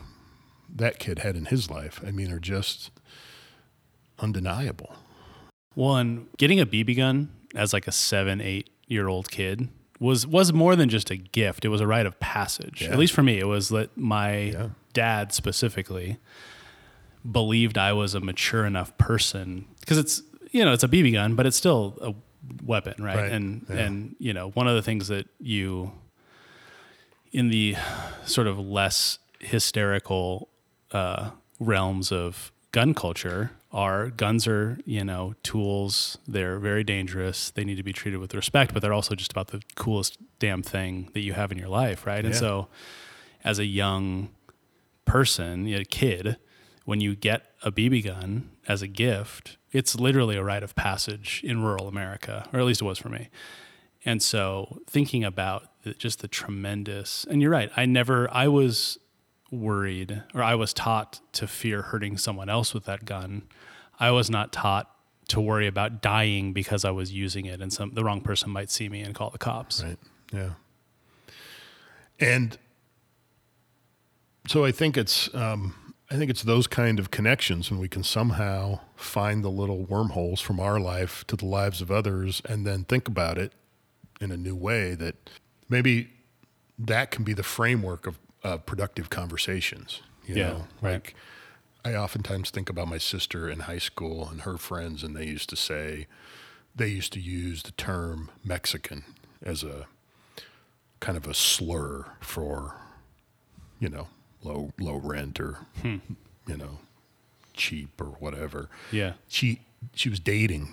that 0.75 0.99
kid 0.99 1.21
had 1.21 1.37
in 1.37 1.47
his 1.47 1.71
life, 1.71 2.01
I 2.07 2.11
mean, 2.11 2.31
are 2.33 2.39
just 2.39 2.91
undeniable. 4.19 4.95
One, 5.75 6.27
getting 6.39 6.61
a 6.61 6.67
BB 6.67 6.97
gun 6.97 7.31
as 7.55 7.73
like 7.73 7.87
a 7.87 7.93
seven, 7.93 8.41
eight 8.41 8.71
year 8.87 9.09
old 9.09 9.31
kid 9.31 9.69
was 10.01 10.27
was 10.27 10.53
more 10.53 10.77
than 10.77 10.89
just 10.89 11.11
a 11.11 11.17
gift. 11.17 11.65
It 11.65 11.69
was 11.69 11.81
a 11.81 11.87
rite 11.87 12.07
of 12.07 12.19
passage. 12.21 12.83
Yeah. 12.83 12.91
At 12.91 12.99
least 12.99 13.13
for 13.13 13.23
me, 13.23 13.39
it 13.39 13.47
was 13.47 13.69
that 13.71 13.97
my 13.97 14.37
Yeah. 14.41 14.69
dad 14.93 15.33
specifically 15.33 16.19
believed 17.31 17.77
I 17.77 17.93
was 17.93 18.15
a 18.15 18.21
mature 18.21 18.65
enough 18.65 18.97
person 18.99 19.67
because 19.81 19.99
it's 19.99 20.23
you 20.51 20.65
know 20.65 20.73
it's 20.73 20.85
a 20.85 20.89
BB 20.89 21.13
gun, 21.13 21.35
but 21.35 21.47
it's 21.47 21.57
still 21.57 21.99
a 22.01 22.15
weapon, 22.65 22.95
right? 23.03 23.17
Right. 23.17 23.33
And 23.33 23.67
Yeah. 23.69 23.77
and 23.77 24.17
you 24.19 24.33
know 24.33 24.51
one 24.51 24.67
of 24.69 24.75
the 24.75 24.83
things 24.83 25.09
that 25.09 25.29
you 25.41 25.93
in 27.31 27.49
the 27.51 27.77
sort 28.25 28.47
of 28.47 28.59
less 28.59 29.19
hysterical 29.41 30.49
uh, 30.93 31.31
realms 31.61 32.13
of 32.13 32.53
gun 32.73 32.95
culture 32.95 33.53
are 33.73 34.09
guns 34.09 34.47
are 34.47 34.79
you 34.85 35.05
know 35.05 35.35
tools. 35.43 36.19
They're 36.27 36.59
very 36.59 36.85
dangerous. 36.85 37.51
They 37.51 37.65
need 37.65 37.77
to 37.77 37.83
be 37.83 37.93
treated 37.93 38.19
with 38.19 38.35
respect 38.35 38.73
but 38.73 38.83
they're 38.83 38.93
also 38.93 39.15
just 39.15 39.33
about 39.33 39.49
the 39.49 39.63
coolest 39.75 40.19
damn 40.39 40.63
thing 40.63 41.11
that 41.15 41.21
you 41.21 41.33
have 41.35 41.53
in 41.53 41.59
your 41.59 41.69
life 41.69 42.07
right? 42.07 42.25
And 42.25 42.35
so 42.35 42.69
as 43.45 43.59
a 43.59 43.65
young 43.65 44.31
person 45.05 45.67
a 45.73 45.85
kid 45.85 46.37
when 46.85 47.01
you 47.01 47.15
get 47.15 47.53
a 47.63 47.73
bb 47.73 48.05
gun 48.05 48.51
as 48.67 48.83
a 48.83 48.87
gift 48.87 49.57
it's 49.73 49.95
literally 49.97 50.37
a 50.37 50.43
rite 50.43 50.63
of 50.63 50.75
passage 50.75 51.41
in 51.43 51.63
rural 51.63 51.89
america 51.89 52.47
or 52.53 52.61
at 52.61 52.67
least 52.67 52.83
it 52.83 52.85
was 52.85 52.99
for 52.99 53.09
me. 53.09 53.29
And 54.05 54.23
so 54.23 54.79
thinking 54.87 55.25
about 55.25 55.83
the, 55.83 55.93
just 55.95 56.21
the 56.21 56.29
tremendous, 56.29 57.27
and 57.29 57.43
you're 57.43 57.51
right, 57.51 57.71
I 57.77 57.85
never, 57.85 58.33
I 58.33 58.49
was 58.49 58.99
worried 59.51 60.23
or 60.35 60.43
I 60.43 60.55
was 60.55 60.73
taught 60.73 61.21
to 61.33 61.47
fear 61.47 61.83
hurting 61.83 62.19
someone 62.19 62.49
else 62.49 62.75
with 62.75 62.85
that 62.85 63.05
gun. 63.05 63.43
I 63.99 64.11
was 64.11 64.31
not 64.31 64.53
taught 64.53 64.91
to 65.29 65.41
worry 65.41 65.67
about 65.67 66.01
dying 66.01 66.53
because 66.53 66.85
I 66.85 66.91
was 66.91 67.13
using 67.13 67.47
it 67.47 67.61
and 67.61 67.73
some, 67.73 67.95
the 67.95 68.05
wrong 68.05 68.21
person 68.21 68.51
might 68.51 68.71
see 68.71 68.89
me 68.89 69.01
and 69.01 69.15
call 69.15 69.31
the 69.31 69.39
cops. 69.39 69.83
Right. 69.83 69.99
Yeah. 70.33 70.51
And 72.21 72.59
so 74.47 74.65
I 74.65 74.73
think 74.73 74.97
it's 74.97 75.33
um, 75.35 75.75
I 76.11 76.17
think 76.17 76.31
it's 76.31 76.43
those 76.43 76.67
kind 76.67 76.99
of 76.99 77.11
connections 77.11 77.71
when 77.71 77.79
we 77.79 77.89
can 77.89 78.03
somehow 78.03 78.81
find 78.97 79.45
the 79.45 79.51
little 79.51 79.85
wormholes 79.85 80.41
from 80.41 80.59
our 80.59 80.81
life 80.81 81.25
to 81.27 81.37
the 81.37 81.45
lives 81.45 81.83
of 81.83 81.91
others 81.91 82.41
and 82.49 82.67
then 82.67 82.85
think 82.85 83.09
about 83.09 83.37
it 83.37 83.53
in 84.21 84.33
a 84.33 84.37
new 84.37 84.57
way 84.57 84.95
that 84.95 85.31
maybe 85.69 86.09
that 86.79 87.11
can 87.11 87.25
be 87.25 87.35
the 87.35 87.43
framework 87.43 88.07
of 88.07 88.19
uh, 88.45 88.59
productive 88.59 89.11
conversations. 89.11 90.01
You 90.27 90.35
Yeah, 90.37 90.49
know, 90.49 90.67
right. 90.83 90.93
like 90.93 91.15
I 91.85 91.95
oftentimes 91.95 92.51
think 92.51 92.69
about 92.69 92.89
my 92.89 92.99
sister 92.99 93.49
in 93.49 93.61
high 93.61 93.79
school 93.79 94.29
and 94.29 94.43
her 94.43 94.59
friends, 94.59 95.03
and 95.03 95.17
they 95.17 95.27
used 95.27 95.49
to 95.51 95.57
say, 95.57 96.07
they 96.75 96.89
used 96.89 97.13
to 97.15 97.21
use 97.21 97.63
the 97.63 97.73
term 97.73 98.31
Mexican 98.45 99.05
as 99.43 99.63
a 99.63 99.87
kind 101.01 101.17
of 101.17 101.27
a 101.27 101.35
slur 101.35 102.07
for, 102.21 102.75
you 103.81 103.89
know, 103.89 104.09
low 104.43 104.73
low 104.79 104.97
rent 104.97 105.41
or, 105.41 105.59
you 105.83 106.57
know, 106.57 106.79
cheap 107.55 108.01
or 108.01 108.07
whatever. 108.21 108.69
Yeah. 108.93 109.15
She 109.29 109.61
she 109.95 110.09
was 110.09 110.21
dating 110.21 110.69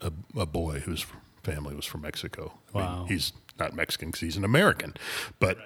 a, 0.00 0.10
a 0.36 0.46
boy 0.46 0.80
whose 0.80 1.06
family 1.42 1.74
was 1.74 1.84
from 1.84 2.00
Mexico. 2.02 2.54
I 2.74 2.78
mean, 2.78 2.86
Wow. 2.86 3.06
he's 3.08 3.32
not 3.58 3.74
Mexican 3.74 4.08
because 4.08 4.20
he's 4.20 4.36
an 4.36 4.44
American, 4.44 4.94
but 5.38 5.58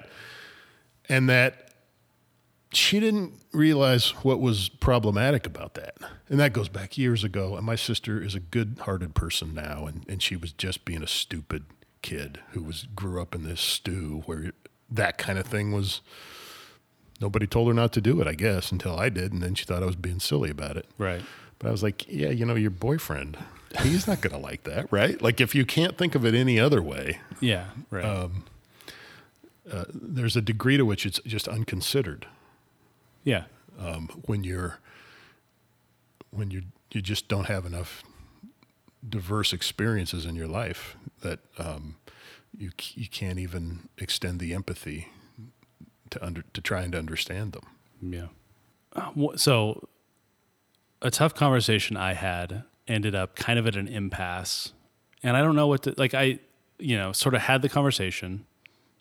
and 1.12 1.28
that 1.28 1.68
she 2.72 2.98
didn't 2.98 3.34
realize 3.52 4.12
what 4.24 4.40
was 4.40 4.70
problematic 4.70 5.46
about 5.46 5.74
that. 5.74 5.96
And 6.30 6.40
that 6.40 6.54
goes 6.54 6.70
back 6.70 6.96
years 6.96 7.22
ago. 7.22 7.54
And 7.54 7.66
my 7.66 7.76
sister 7.76 8.22
is 8.22 8.34
a 8.34 8.40
good 8.40 8.78
hearted 8.84 9.14
person 9.14 9.52
now. 9.52 9.84
And, 9.84 10.06
and 10.08 10.22
she 10.22 10.36
was 10.36 10.52
just 10.52 10.86
being 10.86 11.02
a 11.02 11.06
stupid 11.06 11.66
kid 12.00 12.40
who 12.52 12.62
was 12.62 12.86
grew 12.96 13.20
up 13.20 13.34
in 13.34 13.44
this 13.44 13.60
stew 13.60 14.22
where 14.24 14.52
that 14.90 15.18
kind 15.18 15.38
of 15.38 15.44
thing 15.44 15.70
was 15.70 16.00
nobody 17.20 17.46
told 17.46 17.68
her 17.68 17.74
not 17.74 17.92
to 17.92 18.00
do 18.00 18.18
it, 18.22 18.26
I 18.26 18.32
guess, 18.32 18.72
until 18.72 18.98
I 18.98 19.10
did. 19.10 19.34
And 19.34 19.42
then 19.42 19.54
she 19.54 19.66
thought 19.66 19.82
I 19.82 19.86
was 19.86 19.96
being 19.96 20.18
silly 20.18 20.48
about 20.48 20.78
it. 20.78 20.86
Right. 20.96 21.20
But 21.58 21.68
I 21.68 21.70
was 21.70 21.82
like, 21.82 22.08
yeah, 22.08 22.30
you 22.30 22.46
know, 22.46 22.54
your 22.54 22.70
boyfriend, 22.70 23.36
he's 23.82 24.06
not 24.06 24.22
going 24.22 24.34
to 24.34 24.40
like 24.40 24.64
that, 24.64 24.90
right? 24.90 25.20
Like 25.20 25.42
if 25.42 25.54
you 25.54 25.66
can't 25.66 25.98
think 25.98 26.14
of 26.14 26.24
it 26.24 26.34
any 26.34 26.58
other 26.58 26.80
way, 26.80 27.20
Yeah. 27.42 27.66
Right. 27.90 28.02
Um, 28.02 28.44
there's 29.92 30.36
a 30.36 30.40
degree 30.42 30.76
to 30.76 30.84
which 30.84 31.06
it's 31.06 31.20
just 31.26 31.48
unconsidered. 31.48 32.26
yeah. 33.24 33.44
um, 33.78 34.08
when 34.26 34.44
you're 34.44 34.78
when 36.30 36.50
you 36.50 36.62
you 36.92 37.00
just 37.00 37.28
don't 37.28 37.46
have 37.46 37.64
enough 37.66 38.02
diverse 39.08 39.52
experiences 39.52 40.24
in 40.26 40.34
your 40.36 40.48
life 40.48 40.96
that 41.22 41.40
um, 41.58 41.96
you 42.56 42.70
you 42.94 43.08
can't 43.08 43.38
even 43.38 43.88
extend 43.98 44.40
the 44.40 44.52
empathy 44.54 45.08
to 46.10 46.24
under 46.24 46.42
to 46.52 46.60
trying 46.60 46.90
to 46.92 46.98
understand 46.98 47.52
them. 47.52 47.66
Yeah. 48.00 48.28
Uh, 48.94 49.36
So, 49.36 49.88
a 51.00 51.10
tough 51.10 51.34
conversation 51.34 51.96
I 51.96 52.14
had 52.14 52.64
ended 52.88 53.14
up 53.14 53.36
kind 53.36 53.58
of 53.58 53.66
at 53.66 53.76
an 53.76 53.88
impasse, 53.88 54.72
and 55.22 55.36
I 55.36 55.40
don't 55.42 55.56
know 55.56 55.66
what 55.68 55.82
to 55.84 55.94
like. 55.96 56.14
I, 56.14 56.38
you 56.78 56.96
know, 56.96 57.12
sort 57.12 57.34
of 57.34 57.42
had 57.42 57.62
the 57.62 57.68
conversation, 57.68 58.44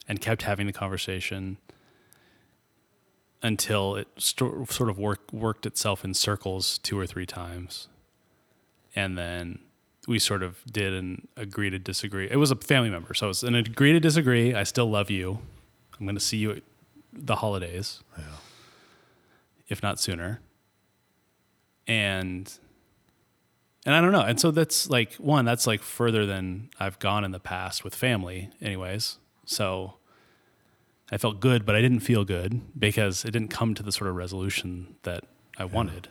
and 0.08 0.22
kept 0.22 0.44
having 0.44 0.68
the 0.68 0.74
conversation 0.74 1.58
until 3.44 3.96
it 3.96 4.08
sto- 4.18 4.66
sort 4.70 4.90
of 4.90 5.00
work, 5.00 5.32
worked 5.32 5.66
itself 5.66 6.06
in 6.06 6.14
circles 6.14 6.78
two 6.80 6.98
or 6.98 7.08
three 7.08 7.26
times, 7.26 7.88
and 8.96 9.18
then 9.18 9.60
we 10.08 10.20
sort 10.20 10.44
of 10.44 10.60
did 10.72 10.94
an 10.94 11.28
agree 11.38 11.70
to 11.70 11.80
disagree. 11.80 12.28
It 12.30 12.38
was 12.38 12.52
a 12.52 12.56
family 12.56 12.90
member, 12.90 13.14
so 13.14 13.30
it's 13.30 13.44
an 13.44 13.56
agree 13.56 13.94
to 13.94 14.00
disagree. 14.00 14.54
I 14.54 14.64
still 14.64 14.90
love 14.90 15.10
you. 15.10 15.40
I'm 16.00 16.06
going 16.06 16.16
to 16.16 16.22
see 16.22 16.38
you 16.38 16.52
at 16.52 16.64
the 17.14 17.36
holidays 17.36 18.02
if 19.72 19.82
not 19.82 20.00
sooner. 20.00 20.42
And 21.88 22.52
and 23.86 23.96
I 23.96 24.02
don't 24.02 24.12
know. 24.12 24.22
And 24.22 24.40
so 24.40 24.52
that's 24.52 24.90
like 24.90 25.14
one, 25.16 25.46
that's 25.46 25.66
like 25.66 25.82
further 25.82 26.28
than 26.28 26.70
I've 26.80 27.00
gone 27.00 27.24
in 27.24 27.32
the 27.32 27.40
past 27.40 27.84
with 27.84 27.96
family 27.96 28.52
anyways. 28.62 29.18
So 29.52 29.96
I 31.12 31.18
felt 31.18 31.40
good, 31.40 31.66
but 31.66 31.76
I 31.76 31.82
didn't 31.82 32.00
feel 32.00 32.24
good 32.24 32.62
because 32.80 33.26
it 33.26 33.32
didn't 33.32 33.50
come 33.50 33.74
to 33.76 33.84
the 33.84 33.92
sort 33.92 34.10
of 34.10 34.16
resolution 34.16 34.96
that 35.04 35.24
I 35.58 35.66
wanted. 35.66 36.08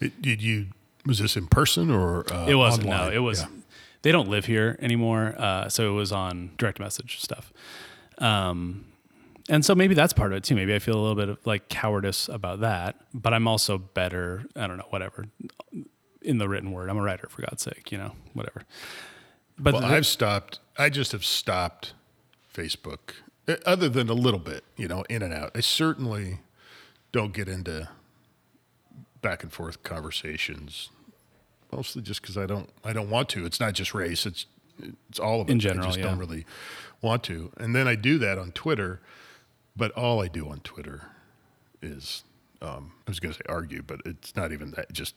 It, 0.00 0.20
did 0.20 0.42
you 0.42 0.66
was 1.06 1.18
this 1.20 1.36
in 1.36 1.46
person 1.46 1.90
or 1.90 2.30
uh, 2.32 2.46
It 2.46 2.56
wasn't. 2.56 2.86
online? 2.86 3.08
No, 3.08 3.12
it 3.12 3.18
was. 3.20 3.40
Yeah. 3.40 3.48
They 4.02 4.12
don't 4.12 4.28
live 4.28 4.44
here 4.44 4.76
anymore, 4.80 5.34
uh, 5.38 5.68
so 5.68 5.90
it 5.90 5.94
was 5.94 6.12
on 6.12 6.50
direct 6.58 6.78
message 6.78 7.20
stuff. 7.20 7.52
Um, 8.18 8.84
and 9.48 9.64
so 9.64 9.74
maybe 9.74 9.94
that's 9.94 10.12
part 10.12 10.32
of 10.32 10.36
it 10.38 10.44
too. 10.44 10.54
Maybe 10.54 10.74
I 10.74 10.78
feel 10.80 10.94
a 10.96 11.00
little 11.00 11.14
bit 11.16 11.28
of 11.28 11.38
like 11.46 11.68
cowardice 11.68 12.28
about 12.28 12.60
that, 12.60 12.96
but 13.14 13.32
I'm 13.32 13.48
also 13.48 13.78
better. 13.78 14.44
I 14.54 14.66
don't 14.66 14.76
know, 14.76 14.86
whatever. 14.90 15.26
In 16.22 16.38
the 16.38 16.48
written 16.48 16.72
word, 16.72 16.90
I'm 16.90 16.98
a 16.98 17.02
writer 17.02 17.28
for 17.30 17.42
God's 17.42 17.62
sake, 17.62 17.90
you 17.92 17.98
know, 17.98 18.12
whatever. 18.34 18.62
But 19.58 19.74
Well, 19.74 19.82
the- 19.82 19.88
I've 19.88 20.06
stopped. 20.06 20.58
I 20.76 20.88
just 20.90 21.12
have 21.12 21.24
stopped 21.24 21.94
Facebook, 22.56 23.14
uh, 23.48 23.56
other 23.64 23.88
than 23.88 24.08
a 24.08 24.14
little 24.14 24.40
bit, 24.40 24.64
you 24.76 24.88
know, 24.88 25.04
in 25.08 25.22
and 25.22 25.32
out. 25.32 25.52
I 25.54 25.60
certainly 25.60 26.40
don't 27.12 27.32
get 27.32 27.48
into 27.48 27.88
back 29.22 29.42
and 29.42 29.52
forth 29.52 29.82
conversations, 29.82 30.90
mostly 31.72 32.02
just 32.02 32.22
because 32.22 32.38
I 32.38 32.46
don't. 32.46 32.70
I 32.84 32.92
don't 32.92 33.10
want 33.10 33.28
to. 33.30 33.44
It's 33.44 33.60
not 33.60 33.74
just 33.74 33.94
race. 33.94 34.26
It's 34.26 34.46
it's 35.08 35.18
all 35.18 35.40
of 35.40 35.48
it. 35.48 35.52
In 35.52 35.60
general, 35.60 35.86
I 35.86 35.90
just 35.90 36.00
don't 36.00 36.18
really 36.18 36.46
want 37.02 37.22
to. 37.24 37.52
And 37.56 37.74
then 37.74 37.86
I 37.86 37.94
do 37.94 38.18
that 38.18 38.38
on 38.38 38.52
Twitter, 38.52 39.00
but 39.76 39.92
all 39.92 40.22
I 40.22 40.28
do 40.28 40.48
on 40.48 40.60
Twitter 40.60 41.10
is 41.82 42.24
um, 42.62 42.92
I 43.06 43.10
was 43.10 43.20
going 43.20 43.32
to 43.32 43.38
say 43.38 43.44
argue, 43.48 43.82
but 43.82 44.00
it's 44.04 44.34
not 44.34 44.52
even 44.52 44.72
that. 44.72 44.92
Just 44.92 45.14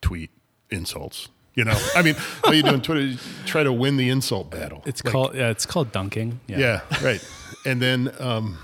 tweet 0.00 0.30
insults. 0.70 1.28
You 1.56 1.64
know, 1.64 1.76
I 1.96 2.02
mean, 2.02 2.14
all 2.44 2.52
you 2.52 2.62
do 2.62 2.68
on 2.68 2.82
Twitter 2.82 3.00
is 3.00 3.26
try 3.46 3.62
to 3.62 3.72
win 3.72 3.96
the 3.96 4.10
insult 4.10 4.50
battle. 4.50 4.82
it's 4.84 5.02
Like, 5.02 5.12
called 5.12 5.34
yeah, 5.34 5.48
it's 5.48 5.64
called 5.64 5.90
dunking. 5.90 6.40
Yeah. 6.46 6.58
yeah, 6.58 6.80
right. 7.02 7.26
And 7.64 7.80
then 7.80 8.12
um, 8.20 8.58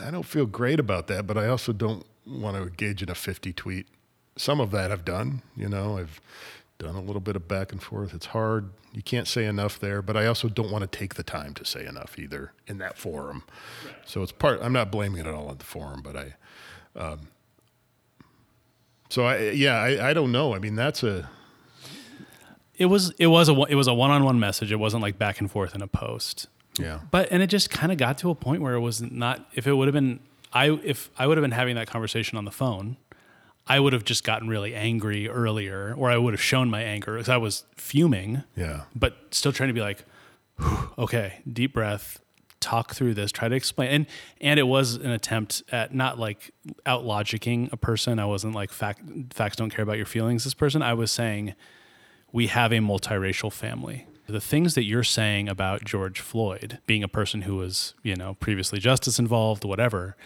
I 0.00 0.12
don't 0.12 0.22
feel 0.22 0.46
great 0.46 0.78
about 0.78 1.08
that, 1.08 1.26
but 1.26 1.36
I 1.36 1.48
also 1.48 1.72
don't 1.72 2.06
want 2.24 2.56
to 2.56 2.62
engage 2.62 3.02
in 3.02 3.10
a 3.10 3.14
50 3.14 3.52
tweet. 3.52 3.86
Some 4.36 4.60
of 4.60 4.70
that 4.70 4.92
I've 4.92 5.04
done, 5.04 5.42
you 5.56 5.68
know, 5.68 5.98
I've 5.98 6.20
done 6.78 6.94
a 6.94 7.00
little 7.00 7.20
bit 7.20 7.34
of 7.34 7.48
back 7.48 7.72
and 7.72 7.82
forth. 7.82 8.14
It's 8.14 8.26
hard. 8.26 8.70
You 8.92 9.02
can't 9.02 9.26
say 9.26 9.44
enough 9.44 9.80
there, 9.80 10.00
but 10.00 10.16
I 10.16 10.26
also 10.26 10.48
don't 10.48 10.70
want 10.70 10.90
to 10.90 10.98
take 10.98 11.14
the 11.16 11.24
time 11.24 11.54
to 11.54 11.64
say 11.64 11.84
enough 11.84 12.16
either 12.20 12.52
in 12.68 12.78
that 12.78 12.96
forum. 12.96 13.42
So 14.04 14.22
it's 14.22 14.30
part, 14.30 14.60
I'm 14.62 14.72
not 14.72 14.92
blaming 14.92 15.20
it 15.20 15.26
all 15.26 15.48
on 15.48 15.58
the 15.58 15.64
forum, 15.64 16.02
but 16.02 16.16
I, 16.16 16.34
um, 16.94 17.28
so 19.10 19.24
I, 19.24 19.50
yeah, 19.50 19.74
I, 19.74 20.10
I 20.10 20.14
don't 20.14 20.30
know. 20.30 20.54
I 20.54 20.60
mean, 20.60 20.76
that's 20.76 21.02
a, 21.02 21.28
It 22.78 22.86
was 22.86 23.10
it 23.18 23.26
was 23.26 23.48
a 23.48 23.52
it 23.68 23.74
was 23.74 23.86
a 23.88 23.94
one 23.94 24.10
on 24.10 24.24
one 24.24 24.38
message. 24.40 24.72
It 24.72 24.76
wasn't 24.76 25.02
like 25.02 25.18
back 25.18 25.40
and 25.40 25.50
forth 25.50 25.74
in 25.74 25.82
a 25.82 25.86
post. 25.88 26.46
yeah. 26.78 27.00
But 27.10 27.28
and 27.32 27.42
it 27.42 27.48
just 27.48 27.70
kind 27.70 27.90
of 27.92 27.98
got 27.98 28.18
to 28.18 28.30
a 28.30 28.34
point 28.34 28.62
where 28.62 28.74
it 28.74 28.80
was 28.80 29.02
not. 29.02 29.46
If 29.54 29.66
it 29.66 29.72
would 29.74 29.88
have 29.88 29.94
been, 29.94 30.20
I 30.52 30.70
if 30.84 31.10
I 31.18 31.26
would 31.26 31.36
have 31.36 31.42
been 31.42 31.50
having 31.52 31.74
that 31.76 31.88
conversation 31.88 32.38
on 32.38 32.44
the 32.44 32.50
phone, 32.52 32.96
I 33.66 33.80
would 33.80 33.92
have 33.92 34.04
just 34.04 34.22
gotten 34.24 34.48
really 34.48 34.74
angry 34.74 35.28
earlier, 35.28 35.94
or 35.98 36.10
I 36.10 36.16
would 36.18 36.32
have 36.34 36.40
shown 36.42 36.70
my 36.70 36.82
anger 36.82 37.14
because 37.14 37.28
I 37.28 37.36
was 37.36 37.64
fuming, 37.76 38.44
Yeah. 38.56 38.82
but 38.94 39.16
still 39.32 39.52
trying 39.52 39.68
to 39.68 39.74
be 39.74 39.80
like, 39.82 40.04
okay, 40.98 41.40
deep 41.52 41.72
breath, 41.74 42.20
talk 42.60 42.94
through 42.94 43.14
this, 43.14 43.30
try 43.32 43.48
to 43.48 43.54
explain. 43.54 43.90
And 43.90 44.06
and 44.40 44.60
it 44.60 44.64
was 44.64 44.94
an 44.94 45.10
attempt 45.10 45.62
at 45.70 45.94
not 45.94 46.18
like 46.18 46.52
out 46.86 47.04
logicking 47.04 47.72
a 47.72 47.76
person. 47.76 48.18
I 48.18 48.24
wasn't 48.24 48.54
like 48.54 48.70
fact 48.72 49.02
facts 49.32 49.56
don't 49.56 49.70
care 49.70 49.82
about 49.82 49.96
your 49.96 50.06
feelings. 50.06 50.44
This 50.44 50.54
person, 50.54 50.82
I 50.82 50.94
was 50.94 51.10
saying 51.10 51.54
we 52.32 52.48
have 52.48 52.72
a 52.72 52.76
multiracial 52.76 53.52
family. 53.52 54.06
The 54.26 54.40
things 54.40 54.74
that 54.74 54.84
you're 54.84 55.04
saying 55.04 55.48
about 55.48 55.84
George 55.84 56.20
Floyd 56.20 56.80
being 56.86 57.02
a 57.02 57.08
person 57.08 57.42
who 57.42 57.56
was, 57.56 57.94
you 58.02 58.14
know, 58.14 58.34
previously 58.34 58.78
justice 58.78 59.18
involved, 59.18 59.64
whatever, 59.64 60.16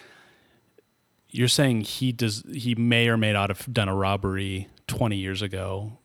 you're 1.33 1.49
saying 1.49 1.81
he 1.81 2.13
does 2.13 2.45
he 2.53 2.75
may 2.75 3.09
or 3.09 3.17
may 3.17 3.33
not 3.33 3.51
have 3.51 3.73
done 3.73 3.89
a 3.89 3.95
robbery 3.95 4.69
20 4.87 5.17
years 5.17 5.43
ago 5.43 5.99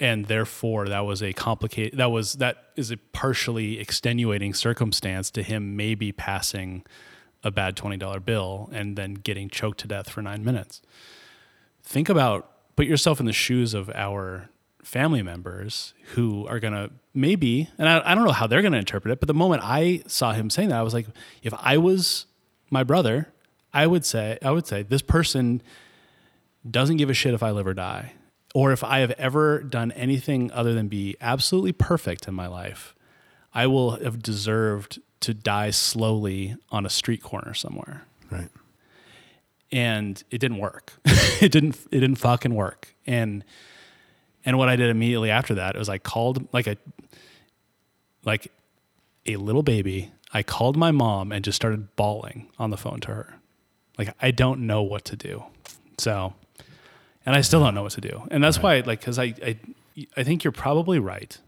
and 0.00 0.26
therefore 0.26 0.88
that 0.88 1.00
was 1.00 1.22
a 1.22 1.32
complicated 1.32 1.98
that 1.98 2.10
was 2.10 2.34
that 2.34 2.70
is 2.76 2.90
a 2.90 2.96
partially 2.96 3.78
extenuating 3.80 4.54
circumstance 4.54 5.30
to 5.30 5.42
him 5.42 5.76
maybe 5.76 6.12
passing 6.12 6.84
a 7.42 7.50
bad 7.50 7.76
$20 7.76 8.24
bill 8.24 8.70
and 8.72 8.96
then 8.96 9.14
getting 9.14 9.48
choked 9.50 9.80
to 9.80 9.88
death 9.88 10.08
for 10.08 10.22
9 10.22 10.44
minutes 10.44 10.80
think 11.82 12.08
about 12.08 12.76
put 12.76 12.86
yourself 12.86 13.18
in 13.18 13.26
the 13.26 13.32
shoes 13.32 13.74
of 13.74 13.90
our 13.90 14.48
family 14.88 15.22
members 15.22 15.92
who 16.14 16.46
are 16.46 16.58
going 16.58 16.72
to 16.72 16.90
maybe 17.12 17.68
and 17.76 17.86
I, 17.86 18.00
I 18.10 18.14
don't 18.14 18.24
know 18.24 18.32
how 18.32 18.46
they're 18.46 18.62
going 18.62 18.72
to 18.72 18.78
interpret 18.78 19.12
it 19.12 19.20
but 19.20 19.26
the 19.26 19.34
moment 19.34 19.60
i 19.62 20.02
saw 20.06 20.32
him 20.32 20.48
saying 20.48 20.70
that 20.70 20.78
i 20.78 20.82
was 20.82 20.94
like 20.94 21.06
if 21.42 21.52
i 21.58 21.76
was 21.76 22.24
my 22.70 22.84
brother 22.84 23.28
i 23.74 23.86
would 23.86 24.06
say 24.06 24.38
i 24.42 24.50
would 24.50 24.66
say 24.66 24.82
this 24.82 25.02
person 25.02 25.60
doesn't 26.68 26.96
give 26.96 27.10
a 27.10 27.14
shit 27.14 27.34
if 27.34 27.42
i 27.42 27.50
live 27.50 27.66
or 27.66 27.74
die 27.74 28.14
or 28.54 28.72
if 28.72 28.82
i 28.82 29.00
have 29.00 29.10
ever 29.12 29.60
done 29.62 29.92
anything 29.92 30.50
other 30.52 30.72
than 30.72 30.88
be 30.88 31.16
absolutely 31.20 31.72
perfect 31.72 32.26
in 32.26 32.32
my 32.32 32.46
life 32.46 32.94
i 33.52 33.66
will 33.66 33.90
have 34.02 34.22
deserved 34.22 34.98
to 35.20 35.34
die 35.34 35.68
slowly 35.68 36.56
on 36.70 36.86
a 36.86 36.90
street 36.90 37.22
corner 37.22 37.52
somewhere 37.52 38.06
Right. 38.30 38.48
and 39.70 40.22
it 40.30 40.38
didn't 40.38 40.58
work. 40.58 40.94
it 41.40 41.52
didn't 41.52 41.76
it 41.90 42.00
didn't 42.00 42.16
fucking 42.16 42.54
work. 42.54 42.94
And 43.06 43.44
and 44.48 44.56
what 44.56 44.70
I 44.70 44.76
did 44.76 44.88
immediately 44.88 45.30
after 45.30 45.56
that 45.56 45.76
was 45.76 45.90
I 45.90 45.98
called 45.98 46.48
like 46.54 46.66
a 46.66 46.78
like 48.24 48.50
a 49.26 49.36
little 49.36 49.62
baby. 49.62 50.10
I 50.32 50.42
called 50.42 50.74
my 50.74 50.90
mom 50.90 51.32
and 51.32 51.44
just 51.44 51.56
started 51.56 51.94
bawling 51.96 52.48
on 52.58 52.70
the 52.70 52.78
phone 52.78 53.00
to 53.00 53.08
her. 53.08 53.34
Like 53.98 54.14
I 54.22 54.30
don't 54.30 54.66
know 54.66 54.82
what 54.82 55.04
to 55.04 55.16
do. 55.16 55.44
So 55.98 56.32
and 57.26 57.36
I 57.36 57.42
still 57.42 57.60
don't 57.60 57.74
know 57.74 57.82
what 57.82 57.92
to 57.92 58.00
do. 58.00 58.22
And 58.30 58.42
that's 58.42 58.58
why 58.62 58.80
like 58.80 59.02
cuz 59.02 59.18
I 59.18 59.34
I 59.44 59.58
I 60.16 60.22
think 60.22 60.44
you're 60.44 60.52
probably 60.52 60.98
right 60.98 61.38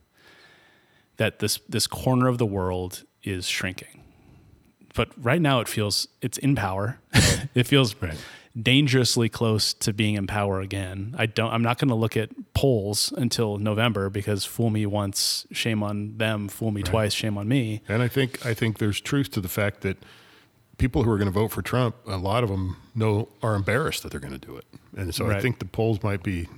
that 1.17 1.39
this 1.39 1.59
this 1.71 1.87
corner 1.87 2.29
of 2.29 2.37
the 2.37 2.45
world 2.47 3.05
is 3.23 3.49
shrinking 3.49 4.03
but 4.95 5.09
right 5.17 5.41
now 5.41 5.61
it 5.61 5.69
feels 5.69 6.07
it's 6.21 6.37
in 6.37 6.55
power. 6.55 6.99
it 7.55 7.67
feels 7.67 7.95
Right. 8.03 8.19
Dangerously 8.63 9.29
close 9.29 9.75
to 9.75 9.93
being 9.93 10.15
in 10.15 10.27
power 10.27 10.61
again. 10.61 11.15
I 11.19 11.27
don't. 11.27 11.53
I'm 11.53 11.63
not 11.63 11.79
going 11.79 11.89
to 11.89 11.95
look 11.95 12.17
at 12.17 12.31
polls 12.55 13.13
until 13.17 13.59
November 13.59 14.11
because 14.11 14.45
fool 14.45 14.71
me 14.71 14.87
once, 14.87 15.47
shame 15.53 15.83
on 15.83 16.17
them. 16.19 16.49
Fool 16.49 16.71
me 16.71 16.83
twice, 16.83 17.13
shame 17.13 17.39
on 17.39 17.49
me. 17.49 17.83
And 17.89 18.03
I 18.03 18.09
think 18.09 18.45
I 18.45 18.55
think 18.55 18.79
there's 18.79 19.01
truth 19.01 19.31
to 19.33 19.41
the 19.41 19.49
fact 19.49 19.81
that 19.83 19.99
people 20.79 21.03
who 21.05 21.11
are 21.11 21.19
going 21.19 21.27
to 21.27 21.33
vote 21.33 21.53
for 21.53 21.63
Trump, 21.63 21.97
a 22.07 22.17
lot 22.17 22.43
of 22.43 22.51
them 22.51 22.77
know 22.95 23.29
are 23.43 23.55
embarrassed 23.55 24.03
that 24.03 24.11
they're 24.13 24.21
going 24.21 24.39
to 24.39 24.47
do 24.47 24.57
it, 24.57 24.65
and 24.97 25.15
so 25.15 25.31
I 25.31 25.41
think 25.41 25.59
the 25.59 25.67
polls 25.67 26.03
might 26.03 26.23
be. 26.23 26.49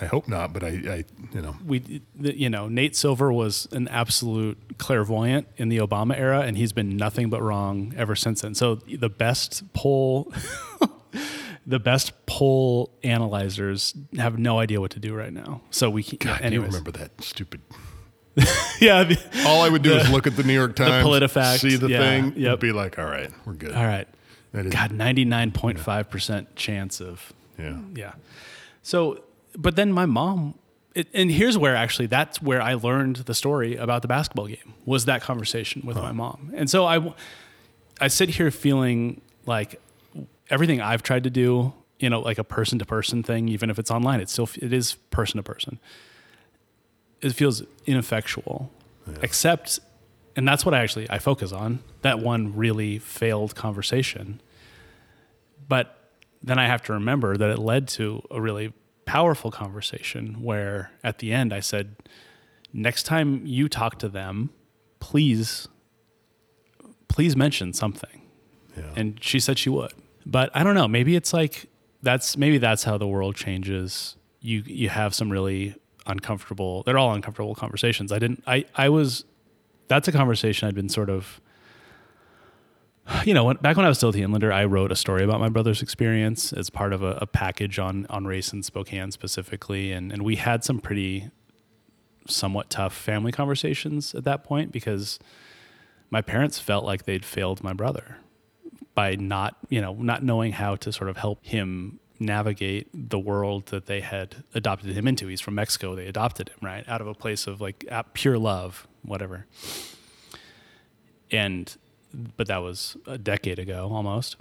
I 0.00 0.06
hope 0.06 0.26
not, 0.26 0.52
but 0.52 0.64
I, 0.64 0.68
I 0.68 1.04
you 1.32 1.40
know, 1.40 1.54
we 1.64 2.02
you 2.18 2.50
know 2.50 2.66
Nate 2.66 2.96
Silver 2.96 3.32
was 3.32 3.68
an 3.70 3.86
absolute 3.86 4.58
clairvoyant 4.78 5.46
in 5.56 5.68
the 5.68 5.78
Obama 5.78 6.18
era 6.18 6.40
and 6.40 6.56
he's 6.56 6.72
been 6.72 6.96
nothing 6.96 7.30
but 7.30 7.40
wrong 7.40 7.94
ever 7.96 8.16
since 8.16 8.40
then. 8.40 8.56
So 8.56 8.76
the 8.76 9.08
best 9.08 9.72
poll 9.74 10.32
the 11.66 11.78
best 11.78 12.26
poll 12.26 12.90
analyzers 13.04 13.94
have 14.16 14.38
no 14.38 14.58
idea 14.58 14.80
what 14.80 14.90
to 14.92 14.98
do 15.00 15.14
right 15.14 15.32
now. 15.32 15.60
So 15.70 15.90
we 15.90 16.02
can't. 16.02 16.20
God, 16.20 16.52
you 16.52 16.62
remember 16.62 16.90
that 16.92 17.22
stupid. 17.22 17.60
yeah. 18.80 19.04
the- 19.04 19.18
All 19.46 19.62
I 19.62 19.68
would 19.68 19.82
do 19.82 19.90
The- 19.90 20.00
is 20.00 20.10
look 20.10 20.26
at 20.26 20.36
the 20.36 20.42
New 20.42 20.54
York 20.54 20.74
Times, 20.76 21.06
PolitiFact, 21.06 21.58
see 21.58 21.76
the 21.76 21.88
yeah, 21.88 21.98
thing, 21.98 22.32
yep. 22.36 22.52
and 22.52 22.60
be 22.60 22.72
like, 22.72 22.98
"All 22.98 23.04
right, 23.04 23.30
we're 23.44 23.52
good." 23.52 23.72
all 23.74 23.84
right. 23.84 24.08
That 24.52 24.66
is- 24.66 24.72
God, 24.72 24.90
99.5% 24.90 26.46
chance 26.56 27.00
of 27.00 27.32
yeah, 27.58 27.78
Yeah. 27.94 28.12
So, 28.82 29.22
but 29.56 29.76
then 29.76 29.92
my 29.92 30.06
mom, 30.06 30.54
it, 30.94 31.08
and 31.14 31.30
here's 31.30 31.56
where 31.56 31.76
actually 31.76 32.06
that's 32.06 32.42
where 32.42 32.60
I 32.60 32.74
learned 32.74 33.16
the 33.16 33.34
story 33.34 33.76
about 33.76 34.02
the 34.02 34.08
basketball 34.08 34.46
game 34.46 34.74
was 34.84 35.04
that 35.04 35.22
conversation 35.22 35.82
with 35.84 35.96
my 35.96 36.12
mom. 36.12 36.52
And 36.54 36.68
so 36.68 36.84
I, 36.86 37.14
I 38.00 38.08
sit 38.08 38.30
here 38.30 38.50
feeling 38.50 39.20
like 39.46 39.80
everything 40.50 40.80
I've 40.80 41.02
tried 41.02 41.24
to 41.24 41.30
do, 41.30 41.72
you 41.98 42.10
know, 42.10 42.20
like 42.20 42.38
a 42.38 42.44
person 42.44 42.78
to 42.78 42.84
person 42.84 43.22
thing, 43.22 43.48
even 43.48 43.70
if 43.70 43.78
it's 43.78 43.90
online, 43.90 44.20
it's 44.20 44.32
still 44.32 44.48
it 44.56 44.72
is 44.72 44.94
person 45.10 45.36
to 45.36 45.42
person. 45.42 45.78
It 47.20 47.32
feels 47.32 47.62
ineffectual, 47.86 48.70
except, 49.22 49.78
and 50.34 50.46
that's 50.46 50.64
what 50.64 50.74
I 50.74 50.80
actually 50.82 51.08
I 51.08 51.18
focus 51.18 51.52
on 51.52 51.80
that 52.02 52.18
one 52.18 52.56
really 52.56 52.98
failed 52.98 53.54
conversation. 53.54 54.40
But 55.68 55.96
then 56.42 56.58
I 56.58 56.66
have 56.66 56.82
to 56.84 56.92
remember 56.92 57.36
that 57.36 57.50
it 57.50 57.58
led 57.58 57.86
to 57.88 58.22
a 58.30 58.40
really 58.40 58.72
powerful 59.04 59.50
conversation 59.50 60.42
where 60.42 60.90
at 61.04 61.18
the 61.18 61.32
end 61.32 61.52
I 61.52 61.60
said, 61.60 61.96
next 62.72 63.04
time 63.04 63.46
you 63.46 63.68
talk 63.68 63.98
to 64.00 64.08
them, 64.08 64.50
please, 65.00 65.68
please 67.08 67.36
mention 67.36 67.72
something. 67.72 68.22
yeah. 68.76 68.84
And 68.96 69.22
she 69.22 69.38
said 69.38 69.58
she 69.58 69.70
would. 69.70 69.92
But 70.26 70.50
I 70.54 70.62
don't 70.62 70.74
know. 70.74 70.88
Maybe 70.88 71.16
it's 71.16 71.32
like 71.32 71.68
that's 72.02 72.36
maybe 72.36 72.58
that's 72.58 72.84
how 72.84 72.98
the 72.98 73.06
world 73.06 73.36
changes. 73.36 74.16
You 74.40 74.62
you 74.66 74.88
have 74.88 75.14
some 75.14 75.30
really 75.30 75.76
uncomfortable. 76.06 76.82
They're 76.82 76.98
all 76.98 77.12
uncomfortable 77.14 77.54
conversations. 77.54 78.12
I 78.12 78.18
didn't. 78.18 78.42
I 78.46 78.64
I 78.74 78.88
was. 78.88 79.24
That's 79.88 80.08
a 80.08 80.12
conversation 80.12 80.68
I'd 80.68 80.74
been 80.74 80.88
sort 80.88 81.10
of. 81.10 81.40
You 83.24 83.34
know, 83.34 83.44
when, 83.44 83.56
back 83.56 83.76
when 83.76 83.84
I 83.84 83.88
was 83.88 83.98
still 83.98 84.10
at 84.10 84.14
the 84.14 84.22
Inlander, 84.22 84.52
I 84.52 84.64
wrote 84.64 84.92
a 84.92 84.96
story 84.96 85.24
about 85.24 85.40
my 85.40 85.48
brother's 85.48 85.82
experience 85.82 86.52
as 86.52 86.70
part 86.70 86.92
of 86.92 87.02
a, 87.02 87.18
a 87.20 87.26
package 87.26 87.78
on 87.80 88.06
on 88.08 88.26
race 88.26 88.52
in 88.52 88.62
Spokane 88.62 89.10
specifically, 89.10 89.90
and 89.92 90.12
and 90.12 90.22
we 90.22 90.36
had 90.36 90.62
some 90.62 90.78
pretty 90.78 91.30
somewhat 92.28 92.70
tough 92.70 92.94
family 92.94 93.32
conversations 93.32 94.14
at 94.14 94.22
that 94.22 94.44
point 94.44 94.70
because 94.70 95.18
my 96.10 96.22
parents 96.22 96.60
felt 96.60 96.84
like 96.84 97.04
they'd 97.04 97.24
failed 97.24 97.64
my 97.64 97.72
brother 97.72 98.18
by 98.94 99.14
not, 99.16 99.56
you 99.68 99.80
know, 99.80 99.94
not 99.94 100.22
knowing 100.22 100.52
how 100.52 100.76
to 100.76 100.92
sort 100.92 101.08
of 101.08 101.16
help 101.16 101.44
him 101.44 101.98
navigate 102.18 102.88
the 102.92 103.18
world 103.18 103.66
that 103.66 103.86
they 103.86 104.00
had 104.00 104.44
adopted 104.54 104.96
him 104.96 105.08
into. 105.08 105.26
He's 105.26 105.40
from 105.40 105.54
Mexico. 105.54 105.94
They 105.94 106.06
adopted 106.06 106.50
him, 106.50 106.58
right? 106.62 106.88
Out 106.88 107.00
of 107.00 107.06
a 107.06 107.14
place 107.14 107.46
of 107.46 107.60
like 107.60 107.86
pure 108.14 108.38
love, 108.38 108.86
whatever. 109.02 109.46
And, 111.30 111.74
but 112.36 112.46
that 112.48 112.58
was 112.58 112.96
a 113.06 113.18
decade 113.18 113.58
ago 113.58 113.90
almost. 113.92 114.36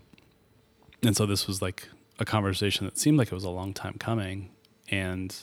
And 1.04 1.16
so 1.16 1.26
this 1.26 1.48
was 1.48 1.62
like 1.62 1.90
a 2.20 2.26
conversation 2.26 2.86
that 2.86 2.98
seemed 2.98 3.18
like 3.18 3.28
it 3.28 3.36
was 3.36 3.46
a 3.46 3.50
long 3.50 3.74
time 3.74 3.96
coming. 3.98 4.52
And, 4.90 5.36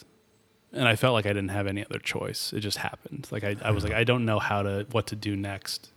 and 0.71 0.87
I 0.87 0.95
felt 0.95 1.13
like 1.13 1.25
I 1.25 1.29
didn't 1.29 1.49
have 1.49 1.67
any 1.67 1.83
other 1.83 1.99
choice. 1.99 2.53
It 2.53 2.59
just 2.59 2.77
happened. 2.77 3.27
Like 3.31 3.43
I, 3.43 3.55
I 3.61 3.71
was 3.71 3.83
like, 3.83 3.93
I 3.93 4.03
don't 4.03 4.23
know 4.23 4.39
how 4.39 4.61
to, 4.61 4.85
what 4.91 5.07
to 5.07 5.15
do 5.15 5.35
next 5.35 5.91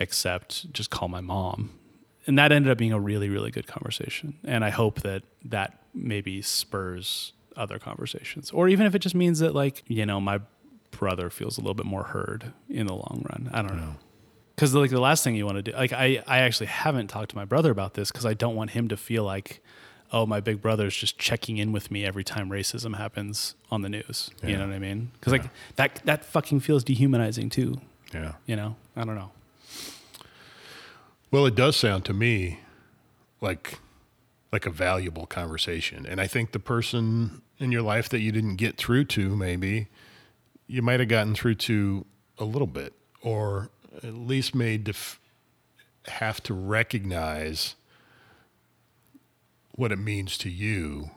except 0.00 0.72
just 0.72 0.90
call 0.90 1.08
my 1.08 1.20
mom. 1.20 1.70
And 2.26 2.38
that 2.38 2.50
ended 2.52 2.70
up 2.70 2.78
being 2.78 2.92
a 2.92 3.00
really, 3.00 3.28
really 3.28 3.50
good 3.50 3.66
conversation. 3.66 4.38
And 4.44 4.64
I 4.64 4.70
hope 4.70 5.02
that 5.02 5.22
that 5.44 5.78
maybe 5.94 6.42
spurs 6.42 7.32
other 7.56 7.78
conversations. 7.78 8.50
Or 8.50 8.68
even 8.68 8.86
if 8.86 8.94
it 8.94 9.00
just 9.00 9.14
means 9.14 9.38
that, 9.40 9.54
like, 9.54 9.82
you 9.86 10.06
know, 10.06 10.20
my 10.20 10.40
brother 10.90 11.30
feels 11.30 11.58
a 11.58 11.60
little 11.60 11.74
bit 11.74 11.86
more 11.86 12.04
heard 12.04 12.52
in 12.68 12.86
the 12.86 12.94
long 12.94 13.24
run. 13.28 13.50
I 13.52 13.62
don't 13.62 13.76
know. 13.76 13.96
Because, 14.54 14.74
like, 14.74 14.90
the 14.90 15.00
last 15.00 15.24
thing 15.24 15.34
you 15.34 15.46
want 15.46 15.56
to 15.56 15.62
do, 15.62 15.72
like, 15.72 15.92
I, 15.92 16.22
I 16.26 16.40
actually 16.40 16.66
haven't 16.66 17.08
talked 17.08 17.30
to 17.30 17.36
my 17.36 17.44
brother 17.46 17.70
about 17.70 17.94
this 17.94 18.10
because 18.10 18.26
I 18.26 18.34
don't 18.34 18.54
want 18.54 18.70
him 18.70 18.88
to 18.88 18.96
feel 18.96 19.24
like, 19.24 19.62
oh, 20.12 20.26
my 20.26 20.40
big 20.40 20.60
brother's 20.60 20.94
just 20.94 21.18
checking 21.18 21.56
in 21.56 21.72
with 21.72 21.90
me 21.90 22.04
every 22.04 22.24
time 22.24 22.50
racism 22.50 22.96
happens 22.96 23.54
on 23.70 23.82
the 23.82 23.88
news. 23.88 24.30
You 24.42 24.56
know 24.56 24.66
what 24.66 24.74
I 24.74 24.78
mean? 24.78 25.12
Because, 25.14 25.32
like, 25.32 25.44
that, 25.76 26.00
that 26.04 26.24
fucking 26.24 26.60
feels 26.60 26.84
dehumanizing 26.84 27.48
too. 27.48 27.80
yeah. 28.12 28.34
You 28.46 28.56
know? 28.56 28.76
I 28.96 29.04
don't 29.04 29.14
know. 29.14 29.30
Well, 31.30 31.46
it 31.46 31.54
does 31.54 31.76
sound 31.76 32.04
to 32.06 32.12
me 32.12 32.60
like 33.40 33.78
like 34.52 34.66
a 34.66 34.70
valuable 34.70 35.26
conversation, 35.26 36.04
and 36.04 36.20
I 36.20 36.26
think 36.26 36.50
the 36.50 36.58
person 36.58 37.42
in 37.58 37.70
your 37.70 37.82
life 37.82 38.08
that 38.08 38.18
you 38.18 38.32
didn't 38.32 38.56
get 38.56 38.76
through 38.76 39.04
to, 39.04 39.36
maybe 39.36 39.86
you 40.66 40.82
might 40.82 40.98
have 40.98 41.08
gotten 41.08 41.34
through 41.36 41.54
to 41.54 42.04
a 42.38 42.44
little 42.44 42.66
bit, 42.66 42.94
or 43.22 43.70
at 44.02 44.14
least 44.14 44.54
made 44.54 44.86
to 44.86 44.94
have 46.10 46.42
to 46.42 46.54
recognize 46.54 47.76
what 49.72 49.92
it 49.92 49.98
means 49.98 50.36
to 50.38 50.50
you 50.50 51.10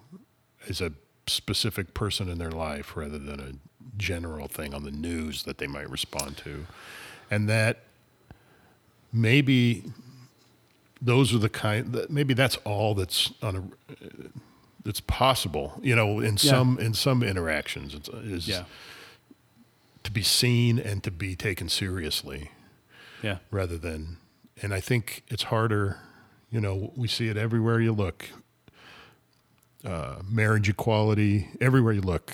as 0.70 0.80
a 0.80 0.93
specific 1.26 1.93
person 1.93 2.30
in 2.30 2.38
their 2.38 2.51
life 2.51 2.95
rather 2.95 3.18
than 3.18 3.39
a 3.39 3.53
general 3.97 4.47
thing 4.47 4.74
on 4.74 4.84
the 4.84 4.91
news 4.91 5.43
that 5.43 5.57
they 5.57 5.68
might 5.68 5.89
respond 5.89 6.38
to. 6.38 6.68
And 7.32 7.49
that 7.49 7.84
maybe 9.14 9.84
those 11.01 11.34
are 11.34 11.38
the 11.38 11.49
kind 11.49 11.93
that 11.93 12.09
maybe 12.09 12.34
that's 12.34 12.57
all 12.66 12.95
that's 12.95 13.32
on 13.41 13.55
a 13.55 13.64
that's 14.84 14.99
possible 15.01 15.80
you 15.82 15.95
know 15.95 16.20
in 16.20 16.38
some 16.38 16.78
in 16.80 16.93
some 16.93 17.24
interactions 17.24 17.93
is 18.24 18.47
Yeah. 18.47 18.64
to 20.03 20.11
be 20.11 20.24
seen 20.24 20.80
and 20.80 21.01
to 21.03 21.11
be 21.11 21.36
taken 21.36 21.70
seriously 21.70 22.51
Yeah. 23.22 23.38
rather 23.51 23.78
than 23.78 24.18
and 24.61 24.74
i 24.74 24.80
think 24.82 25.24
it's 25.30 25.43
harder 25.43 25.99
you 26.51 26.59
know 26.59 26.91
we 26.95 27.07
see 27.07 27.30
it 27.30 27.38
everywhere 27.38 27.80
you 27.80 27.91
look 27.93 28.30
uh, 29.86 30.16
marriage 30.30 30.70
equality 30.70 31.49
everywhere 31.59 31.93
you 31.93 32.01
look 32.01 32.34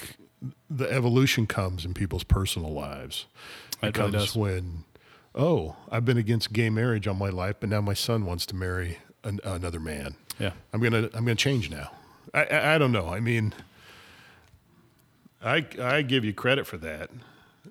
the 0.69 0.89
evolution 0.91 1.47
comes 1.47 1.83
in 1.85 1.93
people's 1.93 2.23
personal 2.23 2.71
lives 2.71 3.25
It 3.81 3.87
it 3.89 3.93
comes 3.95 4.35
when 4.35 4.83
oh 5.35 5.75
i've 5.91 6.05
been 6.05 6.17
against 6.17 6.51
gay 6.53 6.69
marriage 6.69 7.07
all 7.07 7.13
my 7.13 7.29
life 7.29 7.55
but 7.59 7.69
now 7.69 7.81
my 7.81 7.93
son 7.93 8.25
wants 8.25 8.45
to 8.47 8.55
marry 8.55 8.97
an, 9.23 9.39
another 9.43 9.79
man. 9.79 10.15
Yeah. 10.39 10.51
i'm 10.73 10.81
gonna 10.81 11.09
i'm 11.13 11.25
gonna 11.25 11.35
change 11.35 11.69
now. 11.69 11.91
I, 12.33 12.43
I 12.45 12.75
i 12.75 12.77
don't 12.77 12.91
know. 12.91 13.07
I 13.09 13.19
mean 13.19 13.53
i 15.43 15.65
i 15.81 16.01
give 16.01 16.23
you 16.25 16.33
credit 16.33 16.65
for 16.67 16.77
that. 16.77 17.09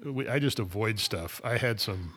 We, 0.05 0.29
i 0.29 0.39
just 0.39 0.59
avoid 0.59 0.99
stuff. 1.01 1.41
I 1.45 1.57
had 1.59 1.81
some 1.81 2.15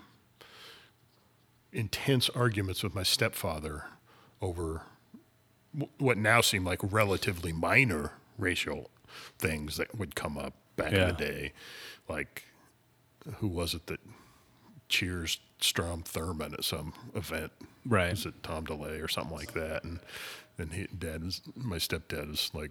intense 1.71 2.29
arguments 2.29 2.83
with 2.83 2.93
my 2.93 3.03
stepfather 3.03 3.85
over 4.41 4.81
what 5.97 6.17
now 6.17 6.41
seem 6.41 6.65
like 6.65 6.79
relatively 6.83 7.53
minor 7.53 8.11
racial 8.37 8.89
things 9.39 9.77
that 9.77 9.97
would 9.97 10.15
come 10.15 10.37
up 10.37 10.53
back 10.75 10.91
Yeah. 10.91 11.03
in 11.03 11.07
the 11.09 11.13
day. 11.13 11.53
Like 12.09 12.43
who 13.37 13.47
was 13.47 13.73
it 13.73 13.87
that 13.87 13.99
cheers 14.91 15.39
Strom 15.59 16.03
Thurmond 16.03 16.53
at 16.53 16.63
some 16.63 16.93
event 17.15 17.51
Right. 17.85 18.11
was 18.11 18.25
it 18.27 18.43
Tom 18.43 18.65
DeLay 18.65 18.99
or 19.01 19.07
something 19.07 19.35
like 19.35 19.53
that? 19.53 19.83
And 19.83 19.99
and 20.59 20.73
he, 20.73 20.87
dad 20.95 21.23
was 21.23 21.41
my 21.55 21.77
stepdad 21.77 22.29
was 22.29 22.51
like, 22.53 22.69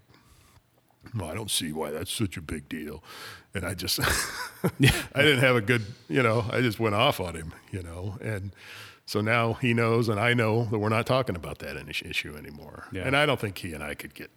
well, 1.16 1.28
I 1.30 1.34
don't 1.34 1.50
see 1.50 1.72
why 1.72 1.90
that's 1.90 2.12
such 2.12 2.36
a 2.36 2.42
big 2.42 2.68
deal. 2.68 3.02
And 3.54 3.64
I 3.64 3.74
just, 3.74 3.98
I 4.62 5.22
didn't 5.22 5.40
have 5.40 5.56
a 5.56 5.60
good, 5.60 5.82
you 6.08 6.22
know, 6.22 6.44
I 6.52 6.60
just 6.60 6.78
went 6.78 6.94
off 6.94 7.18
on 7.20 7.34
him, 7.34 7.52
you 7.72 7.82
know, 7.82 8.16
and 8.20 8.52
so 9.06 9.20
now 9.20 9.54
he 9.54 9.74
knows 9.74 10.08
and 10.08 10.20
I 10.20 10.34
know 10.34 10.66
that 10.66 10.78
we're 10.78 10.88
not 10.90 11.06
talking 11.06 11.34
about 11.34 11.58
that 11.60 11.76
issue 12.04 12.36
anymore. 12.36 12.84
Yeah. 12.92 13.02
And 13.06 13.16
I 13.16 13.26
don't 13.26 13.40
think 13.40 13.58
he 13.58 13.72
and 13.72 13.82
I 13.82 13.94
could 13.94 14.14
get 14.14 14.30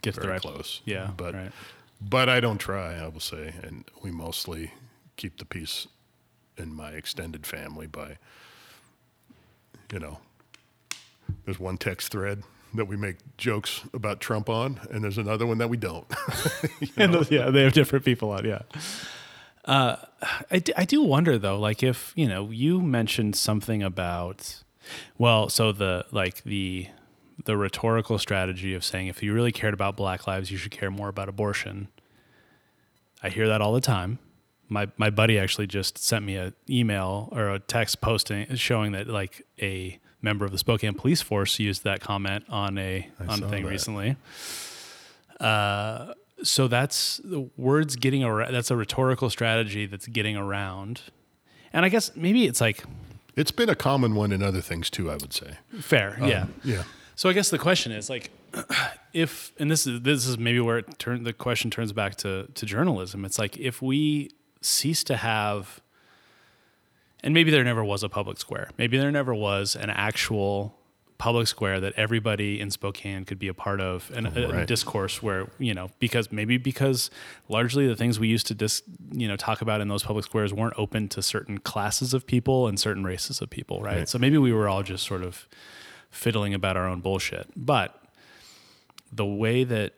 Get 0.00 0.14
very 0.14 0.28
right 0.28 0.40
close. 0.40 0.80
Yeah. 0.86 1.10
but 1.16 1.34
right. 1.34 1.52
but 2.00 2.28
I 2.28 2.40
don't 2.40 2.58
try. 2.58 2.94
I 2.94 3.08
will 3.08 3.20
say, 3.20 3.52
and 3.62 3.84
we 4.02 4.10
mostly 4.12 4.70
keep 5.16 5.38
the 5.38 5.44
peace 5.44 5.88
in 6.58 6.74
my 6.74 6.90
extended 6.90 7.46
family 7.46 7.86
by, 7.86 8.18
you 9.92 9.98
know, 9.98 10.18
there's 11.44 11.58
one 11.58 11.76
text 11.78 12.10
thread 12.12 12.42
that 12.74 12.86
we 12.86 12.96
make 12.96 13.16
jokes 13.36 13.82
about 13.94 14.20
Trump 14.20 14.48
on, 14.48 14.80
and 14.90 15.02
there's 15.02 15.18
another 15.18 15.46
one 15.46 15.58
that 15.58 15.68
we 15.70 15.76
don't. 15.76 16.06
and 16.96 17.14
those- 17.14 17.30
yeah, 17.30 17.50
they 17.50 17.62
have 17.64 17.72
different 17.72 18.04
people 18.04 18.30
on. 18.30 18.44
Yeah. 18.44 18.62
Uh, 19.64 19.96
I, 20.50 20.58
d- 20.60 20.72
I 20.76 20.84
do 20.84 21.02
wonder 21.02 21.38
though, 21.38 21.58
like 21.58 21.82
if 21.82 22.12
you 22.16 22.26
know, 22.26 22.50
you 22.50 22.80
mentioned 22.80 23.36
something 23.36 23.82
about, 23.82 24.62
well, 25.18 25.48
so 25.50 25.72
the 25.72 26.06
like 26.10 26.42
the 26.44 26.88
the 27.44 27.56
rhetorical 27.56 28.18
strategy 28.18 28.74
of 28.74 28.82
saying 28.82 29.08
if 29.08 29.22
you 29.22 29.32
really 29.34 29.52
cared 29.52 29.74
about 29.74 29.96
Black 29.96 30.26
lives, 30.26 30.50
you 30.50 30.56
should 30.56 30.72
care 30.72 30.90
more 30.90 31.08
about 31.08 31.28
abortion. 31.28 31.88
I 33.22 33.28
hear 33.28 33.46
that 33.48 33.60
all 33.60 33.72
the 33.74 33.80
time. 33.82 34.18
My 34.68 34.88
my 34.96 35.10
buddy 35.10 35.38
actually 35.38 35.66
just 35.66 35.98
sent 35.98 36.24
me 36.24 36.36
an 36.36 36.54
email 36.68 37.28
or 37.32 37.50
a 37.50 37.58
text 37.58 38.00
posting 38.00 38.54
showing 38.56 38.92
that 38.92 39.06
like 39.08 39.42
a 39.60 39.98
member 40.20 40.44
of 40.44 40.52
the 40.52 40.58
Spokane 40.58 40.94
police 40.94 41.22
force 41.22 41.58
used 41.58 41.84
that 41.84 42.00
comment 42.00 42.44
on 42.48 42.78
a 42.78 43.08
I 43.20 43.26
on 43.26 43.42
a 43.42 43.48
thing 43.48 43.64
that. 43.64 43.70
recently. 43.70 44.16
Uh, 45.40 46.14
so 46.42 46.68
that's 46.68 47.18
the 47.24 47.48
words 47.56 47.96
getting 47.96 48.24
around. 48.24 48.52
That's 48.52 48.70
a 48.70 48.76
rhetorical 48.76 49.30
strategy 49.30 49.86
that's 49.86 50.06
getting 50.06 50.36
around, 50.36 51.02
and 51.72 51.84
I 51.84 51.88
guess 51.88 52.14
maybe 52.14 52.46
it's 52.46 52.60
like 52.60 52.84
it's 53.36 53.50
been 53.50 53.68
a 53.68 53.74
common 53.74 54.14
one 54.14 54.32
in 54.32 54.42
other 54.42 54.60
things 54.60 54.90
too. 54.90 55.10
I 55.10 55.14
would 55.14 55.32
say. 55.32 55.54
fair, 55.80 56.16
yeah. 56.20 56.42
Um, 56.42 56.54
yeah. 56.64 56.82
So 57.14 57.28
I 57.28 57.32
guess 57.32 57.50
the 57.50 57.58
question 57.58 57.90
is 57.90 58.08
like, 58.08 58.30
if 59.12 59.52
and 59.58 59.70
this 59.70 59.86
is 59.86 60.02
this 60.02 60.26
is 60.26 60.38
maybe 60.38 60.60
where 60.60 60.78
it 60.78 60.98
turn 60.98 61.24
the 61.24 61.32
question 61.32 61.70
turns 61.70 61.92
back 61.92 62.14
to 62.16 62.48
to 62.54 62.66
journalism. 62.66 63.24
It's 63.24 63.38
like 63.38 63.56
if 63.58 63.82
we 63.82 64.30
cease 64.60 65.04
to 65.04 65.16
have, 65.16 65.80
and 67.22 67.34
maybe 67.34 67.50
there 67.50 67.64
never 67.64 67.84
was 67.84 68.02
a 68.02 68.08
public 68.08 68.38
square. 68.38 68.70
Maybe 68.78 68.98
there 68.98 69.10
never 69.10 69.34
was 69.34 69.74
an 69.76 69.90
actual 69.90 70.74
public 71.18 71.48
square 71.48 71.80
that 71.80 71.92
everybody 71.96 72.60
in 72.60 72.70
Spokane 72.70 73.24
could 73.24 73.40
be 73.40 73.48
a 73.48 73.54
part 73.54 73.80
of, 73.80 74.08
and 74.14 74.28
a, 74.28 74.44
a 74.44 74.52
Right. 74.52 74.66
discourse 74.68 75.20
where 75.20 75.48
you 75.58 75.74
know 75.74 75.90
because 75.98 76.30
maybe 76.30 76.58
because 76.58 77.10
largely 77.48 77.88
the 77.88 77.96
things 77.96 78.20
we 78.20 78.28
used 78.28 78.46
to 78.46 78.54
dis 78.54 78.82
you 79.10 79.26
know 79.26 79.34
talk 79.36 79.60
about 79.60 79.80
in 79.80 79.88
those 79.88 80.04
public 80.04 80.24
squares 80.24 80.52
weren't 80.54 80.74
open 80.78 81.08
to 81.08 81.20
certain 81.22 81.58
classes 81.58 82.14
of 82.14 82.24
people 82.26 82.68
and 82.68 82.78
certain 82.78 83.02
races 83.04 83.40
of 83.40 83.50
people, 83.50 83.80
right? 83.82 83.96
Right. 83.98 84.08
So 84.08 84.18
maybe 84.18 84.38
we 84.38 84.52
were 84.52 84.68
all 84.68 84.84
just 84.84 85.04
sort 85.04 85.22
of 85.24 85.48
fiddling 86.10 86.54
about 86.54 86.76
our 86.76 86.86
own 86.86 87.00
bullshit. 87.00 87.48
But 87.56 88.00
the 89.12 89.26
way 89.26 89.64
that 89.64 89.94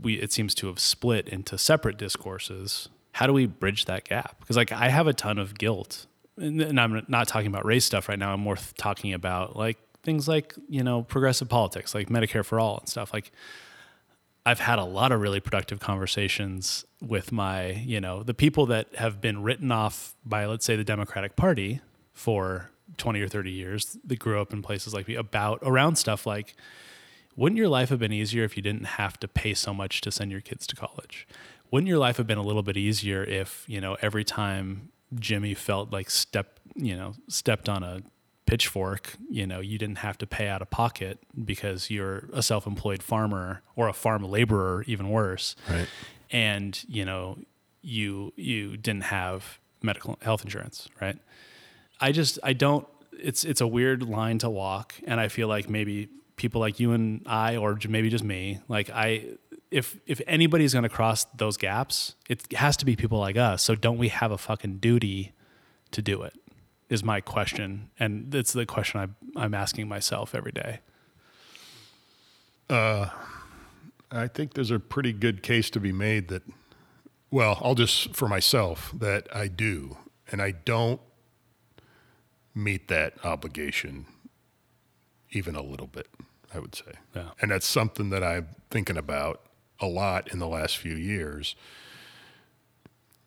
we 0.00 0.14
it 0.14 0.32
seems 0.32 0.54
to 0.54 0.68
have 0.68 0.78
split 0.78 1.28
into 1.28 1.58
separate 1.58 1.98
discourses, 1.98 2.88
how 3.12 3.26
do 3.26 3.32
we 3.32 3.46
bridge 3.46 3.86
that 3.86 4.04
gap? 4.04 4.36
Because 4.40 4.56
like 4.56 4.72
I 4.72 4.88
have 4.88 5.06
a 5.06 5.12
ton 5.12 5.38
of 5.38 5.56
guilt, 5.58 6.06
and, 6.36 6.80
I'm 6.80 7.04
not 7.08 7.28
talking 7.28 7.48
about 7.48 7.64
race 7.64 7.84
stuff 7.84 8.08
right 8.08 8.18
now. 8.18 8.32
I'm 8.32 8.40
more 8.40 8.56
th- 8.56 8.74
talking 8.74 9.12
about 9.12 9.56
like 9.56 9.78
things 10.02 10.28
like 10.28 10.54
you 10.68 10.82
know 10.82 11.02
progressive 11.02 11.48
politics, 11.48 11.94
like 11.94 12.08
Medicare 12.08 12.44
for 12.44 12.60
all 12.60 12.78
and 12.78 12.88
stuff. 12.88 13.12
Like 13.12 13.32
I've 14.46 14.60
had 14.60 14.78
a 14.78 14.84
lot 14.84 15.12
of 15.12 15.20
really 15.20 15.40
productive 15.40 15.80
conversations 15.80 16.84
with 17.00 17.30
my, 17.30 17.72
you 17.72 18.00
know, 18.00 18.22
the 18.22 18.34
people 18.34 18.66
that 18.66 18.94
have 18.96 19.20
been 19.20 19.42
written 19.42 19.70
off 19.70 20.14
by, 20.24 20.46
let's 20.46 20.64
say, 20.64 20.76
the 20.76 20.84
Democratic 20.84 21.36
Party 21.36 21.80
for 22.14 22.70
20 22.96 23.20
or 23.20 23.28
30 23.28 23.50
years 23.50 23.96
that 24.04 24.18
grew 24.18 24.40
up 24.40 24.52
in 24.52 24.62
places 24.62 24.94
like 24.94 25.06
me 25.06 25.14
about 25.14 25.58
around 25.62 25.96
stuff 25.96 26.26
like, 26.26 26.56
wouldn't 27.36 27.58
your 27.58 27.68
life 27.68 27.90
have 27.90 27.98
been 27.98 28.12
easier 28.12 28.44
if 28.44 28.56
you 28.56 28.62
didn't 28.62 28.84
have 28.84 29.18
to 29.20 29.28
pay 29.28 29.54
so 29.54 29.72
much 29.72 30.00
to 30.00 30.10
send 30.10 30.30
your 30.30 30.40
kids 30.40 30.66
to 30.66 30.76
college? 30.76 31.28
Wouldn't 31.70 31.88
your 31.88 31.98
life 31.98 32.16
have 32.16 32.26
been 32.26 32.38
a 32.38 32.42
little 32.42 32.62
bit 32.62 32.76
easier 32.76 33.22
if, 33.22 33.64
you 33.68 33.80
know, 33.80 33.96
every 34.02 34.24
time 34.24 34.90
Jimmy 35.18 35.54
felt 35.54 35.92
like 35.92 36.10
step, 36.10 36.58
you 36.74 36.96
know, 36.96 37.14
stepped 37.28 37.68
on 37.68 37.82
a 37.82 38.02
pitchfork, 38.46 39.14
you 39.28 39.46
know, 39.46 39.60
you 39.60 39.78
didn't 39.78 39.98
have 39.98 40.18
to 40.18 40.26
pay 40.26 40.48
out 40.48 40.60
of 40.60 40.70
pocket 40.70 41.20
because 41.44 41.90
you're 41.90 42.28
a 42.32 42.42
self-employed 42.42 43.02
farmer 43.02 43.62
or 43.76 43.88
a 43.88 43.92
farm 43.92 44.24
laborer, 44.24 44.82
even 44.86 45.08
worse. 45.08 45.54
Right. 45.68 45.86
And, 46.30 46.82
you 46.88 47.04
know, 47.04 47.38
you 47.82 48.32
you 48.36 48.76
didn't 48.76 49.04
have 49.04 49.58
medical 49.82 50.18
health 50.22 50.44
insurance, 50.44 50.88
right? 51.00 51.18
I 52.00 52.12
just 52.12 52.38
I 52.42 52.52
don't 52.52 52.86
it's 53.12 53.44
it's 53.44 53.60
a 53.60 53.66
weird 53.66 54.02
line 54.02 54.38
to 54.38 54.50
walk 54.50 54.94
and 55.04 55.20
I 55.20 55.28
feel 55.28 55.48
like 55.48 55.68
maybe 55.68 56.08
people 56.36 56.60
like 56.60 56.80
you 56.80 56.92
and 56.92 57.22
I 57.26 57.56
or 57.56 57.78
maybe 57.88 58.08
just 58.10 58.24
me, 58.24 58.60
like 58.68 58.90
I 58.90 59.26
if 59.70 59.98
if 60.06 60.20
anybody's 60.26 60.72
going 60.72 60.82
to 60.82 60.88
cross 60.88 61.24
those 61.36 61.56
gaps, 61.56 62.16
it 62.28 62.52
has 62.54 62.76
to 62.78 62.84
be 62.84 62.96
people 62.96 63.18
like 63.18 63.36
us. 63.36 63.62
So 63.62 63.74
don't 63.74 63.98
we 63.98 64.08
have 64.08 64.32
a 64.32 64.38
fucking 64.38 64.78
duty 64.78 65.32
to 65.92 66.02
do 66.02 66.22
it? 66.22 66.34
Is 66.88 67.04
my 67.04 67.20
question, 67.20 67.90
and 68.00 68.34
it's 68.34 68.52
the 68.52 68.66
question 68.66 69.00
I'm 69.00 69.16
I'm 69.36 69.54
asking 69.54 69.88
myself 69.88 70.34
every 70.34 70.52
day. 70.52 70.80
Uh, 72.68 73.10
I 74.10 74.26
think 74.26 74.54
there's 74.54 74.70
a 74.70 74.80
pretty 74.80 75.12
good 75.12 75.42
case 75.42 75.70
to 75.70 75.80
be 75.80 75.92
made 75.92 76.28
that, 76.28 76.42
well, 77.30 77.58
I'll 77.60 77.74
just 77.74 78.14
for 78.14 78.28
myself 78.28 78.92
that 78.98 79.28
I 79.34 79.46
do, 79.46 79.98
and 80.32 80.42
I 80.42 80.50
don't 80.52 81.00
meet 82.54 82.88
that 82.88 83.14
obligation 83.24 84.06
even 85.30 85.54
a 85.54 85.62
little 85.62 85.86
bit, 85.86 86.08
I 86.52 86.58
would 86.58 86.74
say. 86.74 86.92
Yeah. 87.14 87.30
And 87.40 87.52
that's 87.52 87.66
something 87.66 88.10
that 88.10 88.24
I'm 88.24 88.48
thinking 88.70 88.96
about 88.96 89.42
a 89.80 89.86
lot 89.86 90.32
in 90.32 90.38
the 90.38 90.48
last 90.48 90.76
few 90.76 90.94
years. 90.94 91.54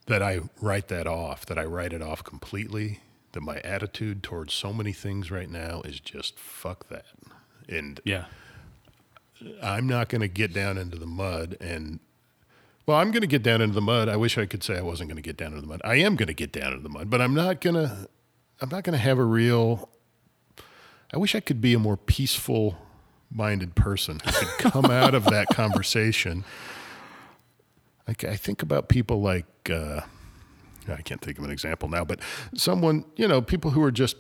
That 0.08 0.22
I 0.22 0.42
write 0.60 0.90
that 0.90 1.08
off, 1.08 1.46
that 1.46 1.58
I 1.58 1.64
write 1.64 1.94
it 1.94 2.02
off 2.02 2.24
completely, 2.26 3.00
that 3.32 3.42
my 3.42 3.60
attitude 3.60 4.22
towards 4.22 4.54
so 4.54 4.74
many 4.74 4.92
things 4.92 5.32
right 5.32 5.50
now 5.50 5.82
is 5.82 6.00
just 6.00 6.38
fuck 6.38 6.90
that. 6.90 7.06
And 7.70 8.02
Yeah, 8.04 8.26
I'm 9.62 9.88
not 9.88 10.10
going 10.10 10.22
to 10.22 10.28
get 10.28 10.54
down 10.54 10.78
into 10.78 10.98
the 10.98 11.06
mud 11.06 11.58
and 11.60 12.00
well, 12.86 12.98
I'm 12.98 13.12
going 13.12 13.22
to 13.22 13.28
get 13.28 13.44
down 13.44 13.62
into 13.62 13.76
the 13.76 13.82
mud. 13.82 14.10
I 14.10 14.18
wish 14.18 14.38
I 14.38 14.46
could 14.46 14.62
say 14.62 14.78
I 14.78 14.82
wasn't 14.82 15.10
going 15.10 15.16
to 15.16 15.22
get 15.22 15.38
down 15.38 15.54
into 15.54 15.62
the 15.62 15.68
mud. 15.68 15.82
I 15.86 15.96
am 15.96 16.18
going 16.18 16.28
to 16.28 16.34
get 16.34 16.52
down 16.52 16.74
into 16.74 16.84
the 16.84 16.90
mud, 16.90 17.10
but 17.10 17.22
I'm 17.22 17.34
not 17.34 17.62
going 17.62 17.76
to 17.76 18.10
I'm 18.60 18.70
not 18.70 18.84
going 18.84 18.94
to 18.94 19.04
have 19.04 19.20
a 19.20 19.24
real 19.24 19.90
I 21.14 21.18
wish 21.18 21.36
I 21.36 21.40
could 21.40 21.62
be 21.62 21.74
a 21.74 21.80
more 21.80 21.98
peaceful 21.98 22.78
minded 23.34 23.76
person 23.76 24.20
who 24.24 24.32
could 24.32 24.72
come 24.72 24.86
out 24.86 25.14
of 25.14 25.26
that 25.26 25.48
conversation. 25.50 26.44
Like 28.08 28.24
I 28.24 28.36
think 28.36 28.62
about 28.62 28.90
people 28.90 29.22
like 29.22 29.70
uh, 29.70 30.02
I 30.88 31.02
can't 31.02 31.22
think 31.22 31.38
of 31.38 31.46
an 31.46 31.52
example 31.52 31.88
now, 31.90 32.04
but 32.04 32.20
someone, 32.56 33.06
you 33.16 33.28
know, 33.28 33.42
people 33.42 33.72
who 33.72 33.84
are 33.84 33.92
just 33.92 34.18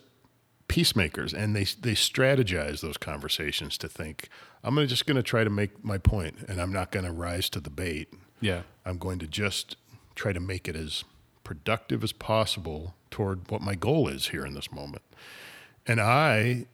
peacemakers 0.67 1.33
and 1.33 1.55
they 1.55 1.65
they 1.65 1.93
strategize 1.93 2.81
those 2.81 2.97
conversations 2.97 3.77
to 3.77 3.87
think 3.87 4.29
I'm 4.63 4.75
gonna, 4.75 4.87
just 4.87 5.05
going 5.05 5.17
to 5.17 5.23
try 5.23 5.43
to 5.43 5.49
make 5.49 5.83
my 5.83 5.97
point 5.97 6.37
and 6.47 6.61
I'm 6.61 6.71
not 6.71 6.91
going 6.91 7.05
to 7.05 7.11
rise 7.11 7.49
to 7.49 7.59
the 7.59 7.69
bait. 7.69 8.07
yeah, 8.39 8.61
I'm 8.85 8.97
going 8.97 9.19
to 9.19 9.27
just 9.27 9.75
try 10.15 10.31
to 10.31 10.39
make 10.39 10.67
it 10.67 10.75
as 10.75 11.03
productive 11.43 12.03
as 12.03 12.13
possible 12.13 12.95
toward 13.11 13.51
what 13.51 13.61
my 13.61 13.75
goal 13.75 14.07
is 14.07 14.29
here 14.29 14.45
in 14.45 14.53
this 14.53 14.71
moment. 14.71 15.03
And 15.85 15.99
I 15.99 16.67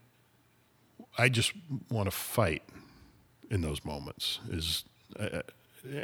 I 1.18 1.30
just 1.30 1.53
want 1.89 2.05
to 2.05 2.12
fight 2.12 2.64
in 3.49 3.62
those 3.62 3.84
moments 3.84 4.39
is 4.49 4.86
uh, 5.20 5.41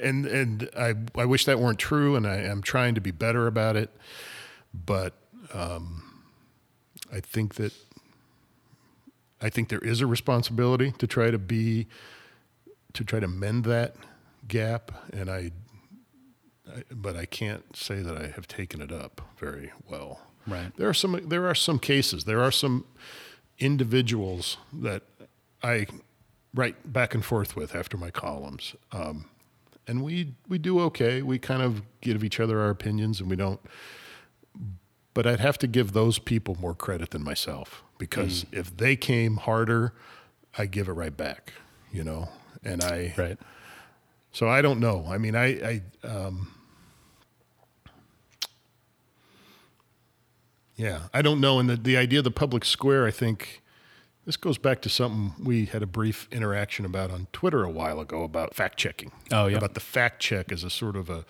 and 0.01 0.25
and 0.25 0.69
I 0.77 0.95
I 1.15 1.25
wish 1.25 1.45
that 1.45 1.59
weren't 1.59 1.79
true 1.79 2.15
and 2.15 2.25
I 2.27 2.37
am 2.37 2.61
trying 2.61 2.95
to 2.95 3.01
be 3.01 3.11
better 3.11 3.47
about 3.47 3.75
it 3.75 3.89
but 4.73 5.13
um, 5.53 6.23
I 7.13 7.19
think 7.19 7.55
that 7.55 7.73
I 9.41 9.49
think 9.49 9.69
there 9.69 9.79
is 9.79 10.01
a 10.01 10.07
responsibility 10.07 10.91
to 10.97 11.07
try 11.07 11.29
to 11.29 11.37
be 11.37 11.87
to 12.93 13.03
try 13.03 13.19
to 13.19 13.27
mend 13.27 13.65
that 13.65 13.95
gap 14.47 14.91
and 15.13 15.29
I, 15.29 15.51
I 16.67 16.83
but 16.91 17.15
I 17.15 17.25
can't 17.25 17.75
say 17.75 18.01
that 18.01 18.17
I 18.17 18.27
have 18.27 18.47
taken 18.47 18.81
it 18.81 18.91
up 18.91 19.21
very 19.37 19.71
well. 19.87 20.21
right. 20.47 20.71
There 20.77 20.89
are 20.89 20.93
some 20.93 21.27
there 21.27 21.47
are 21.47 21.55
some 21.55 21.79
cases. 21.79 22.23
There 22.23 22.41
are 22.41 22.51
some 22.51 22.85
individuals 23.59 24.57
that 24.73 25.03
I 25.63 25.87
write 26.53 26.91
back 26.91 27.13
and 27.13 27.23
forth 27.23 27.55
with 27.55 27.75
after 27.75 27.97
my 27.97 28.11
columns. 28.11 28.75
Um, 28.91 29.25
and 29.87 30.03
we 30.03 30.33
we 30.47 30.57
do 30.57 30.79
okay. 30.81 31.21
We 31.21 31.37
kind 31.39 31.61
of 31.61 31.81
give 32.01 32.23
each 32.23 32.39
other 32.39 32.59
our 32.59 32.69
opinions 32.69 33.19
and 33.19 33.29
we 33.29 33.35
don't 33.35 33.59
but 35.15 35.25
I'd 35.25 35.39
have 35.39 35.57
to 35.59 35.67
give 35.67 35.93
those 35.93 36.19
people 36.19 36.57
more 36.59 36.75
credit 36.75 37.11
than 37.11 37.23
myself 37.23 37.83
because 37.97 38.45
if 38.51 38.75
they 38.75 38.97
came 38.97 39.37
harder, 39.37 39.93
I 40.57 40.65
give 40.65 40.89
it 40.89 40.91
right 40.91 41.15
back, 41.15 41.53
you 41.91 42.03
know. 42.03 42.29
And 42.63 42.83
I 42.83 43.13
Right. 43.17 43.37
so 44.31 44.49
I 44.49 44.61
don't 44.61 44.79
know. 44.81 45.05
I 45.09 45.17
mean, 45.17 45.35
I, 45.35 45.81
I 46.03 46.07
um, 46.07 46.51
yeah, 50.75 51.03
I 51.13 51.21
don't 51.21 51.39
know. 51.39 51.59
And 51.59 51.69
the, 51.69 51.75
the 51.75 51.97
idea 51.97 52.19
of 52.19 52.25
the 52.25 52.31
public 52.31 52.65
square, 52.65 53.05
I 53.05 53.11
think 53.11 53.61
this 54.25 54.37
goes 54.37 54.57
back 54.57 54.81
to 54.81 54.89
something 54.89 55.33
we 55.43 55.65
had 55.65 55.83
a 55.83 55.87
brief 55.87 56.27
interaction 56.31 56.85
about 56.85 57.11
on 57.11 57.27
Twitter 57.31 57.63
a 57.63 57.69
while 57.69 57.99
ago 57.99 58.23
about 58.23 58.53
fact 58.53 58.77
checking. 58.77 59.11
Oh, 59.31 59.47
yeah. 59.47 59.57
About 59.57 59.73
the 59.75 59.79
fact 59.79 60.21
check 60.21 60.51
as 60.51 60.63
a 60.63 60.69
sort 60.69 60.95
of 60.95 61.09
a 61.09 61.25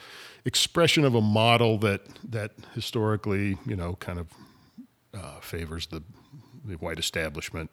expression 0.46 1.04
of 1.04 1.14
a 1.14 1.22
model 1.22 1.78
that 1.80 2.02
that 2.30 2.52
historically, 2.74 3.58
you 3.66 3.76
know, 3.76 3.96
kind 3.96 4.20
of 4.20 4.28
uh, 5.14 5.40
favors 5.42 5.88
the 5.88 6.04
the 6.64 6.76
white 6.76 7.00
establishment. 7.00 7.70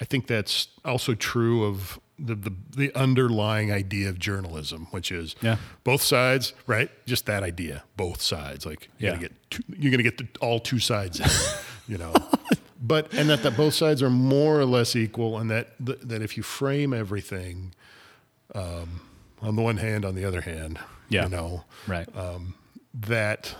I 0.00 0.04
think 0.04 0.26
that's 0.26 0.68
also 0.84 1.14
true 1.14 1.64
of 1.64 1.98
the, 2.18 2.34
the 2.34 2.52
the 2.76 2.94
underlying 2.94 3.72
idea 3.72 4.08
of 4.08 4.18
journalism, 4.18 4.86
which 4.90 5.10
is 5.10 5.34
Yeah. 5.40 5.56
both 5.84 6.02
sides, 6.02 6.52
right? 6.66 6.90
Just 7.06 7.26
that 7.26 7.42
idea, 7.42 7.84
both 7.96 8.20
sides. 8.22 8.64
Like 8.66 8.88
you're 8.98 9.10
Yeah. 9.10 9.16
gonna 9.16 9.28
get 9.28 9.50
two, 9.50 9.62
you're 9.78 9.90
gonna 9.90 10.02
get 10.02 10.18
the, 10.18 10.28
all 10.40 10.60
two 10.60 10.78
sides, 10.78 11.20
in, 11.20 11.26
you 11.92 11.98
know. 11.98 12.12
But 12.80 13.12
and 13.14 13.28
that, 13.30 13.42
that 13.44 13.56
both 13.56 13.74
sides 13.74 14.02
are 14.02 14.10
more 14.10 14.58
or 14.60 14.64
less 14.66 14.94
equal, 14.96 15.38
and 15.38 15.50
that 15.50 15.74
that 15.80 16.22
if 16.22 16.36
you 16.36 16.42
frame 16.42 16.92
everything, 16.92 17.74
um, 18.54 19.00
on 19.40 19.56
the 19.56 19.62
one 19.62 19.76
hand, 19.78 20.04
on 20.04 20.14
the 20.14 20.24
other 20.24 20.40
hand, 20.42 20.78
Yeah. 21.08 21.24
you 21.24 21.30
know, 21.30 21.64
Right. 21.86 22.08
um, 22.16 22.54
that 22.94 23.54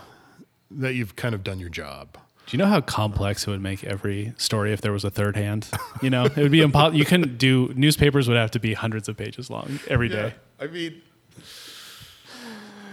that 0.71 0.93
you've 0.95 1.15
kind 1.15 1.35
of 1.35 1.43
done 1.43 1.59
your 1.59 1.69
job. 1.69 2.17
Do 2.53 2.57
you 2.59 2.63
know 2.65 2.69
how 2.69 2.81
complex 2.81 3.47
it 3.47 3.49
would 3.49 3.61
make 3.63 3.83
every 3.83 4.35
story 4.37 4.73
if 4.73 4.81
there 4.81 4.91
was 4.91 5.03
a 5.03 5.09
third 5.09 5.35
hand? 5.35 5.67
You 6.03 6.11
know, 6.11 6.25
it 6.25 6.37
would 6.37 6.51
be 6.51 6.61
impossible. 6.61 6.99
You 6.99 7.03
couldn't 7.03 7.39
do 7.39 7.73
newspapers 7.75 8.27
would 8.27 8.37
have 8.37 8.51
to 8.51 8.59
be 8.59 8.75
hundreds 8.75 9.09
of 9.09 9.17
pages 9.17 9.49
long 9.49 9.79
every 9.87 10.07
day. 10.07 10.35
I 10.59 10.67
mean, 10.67 11.01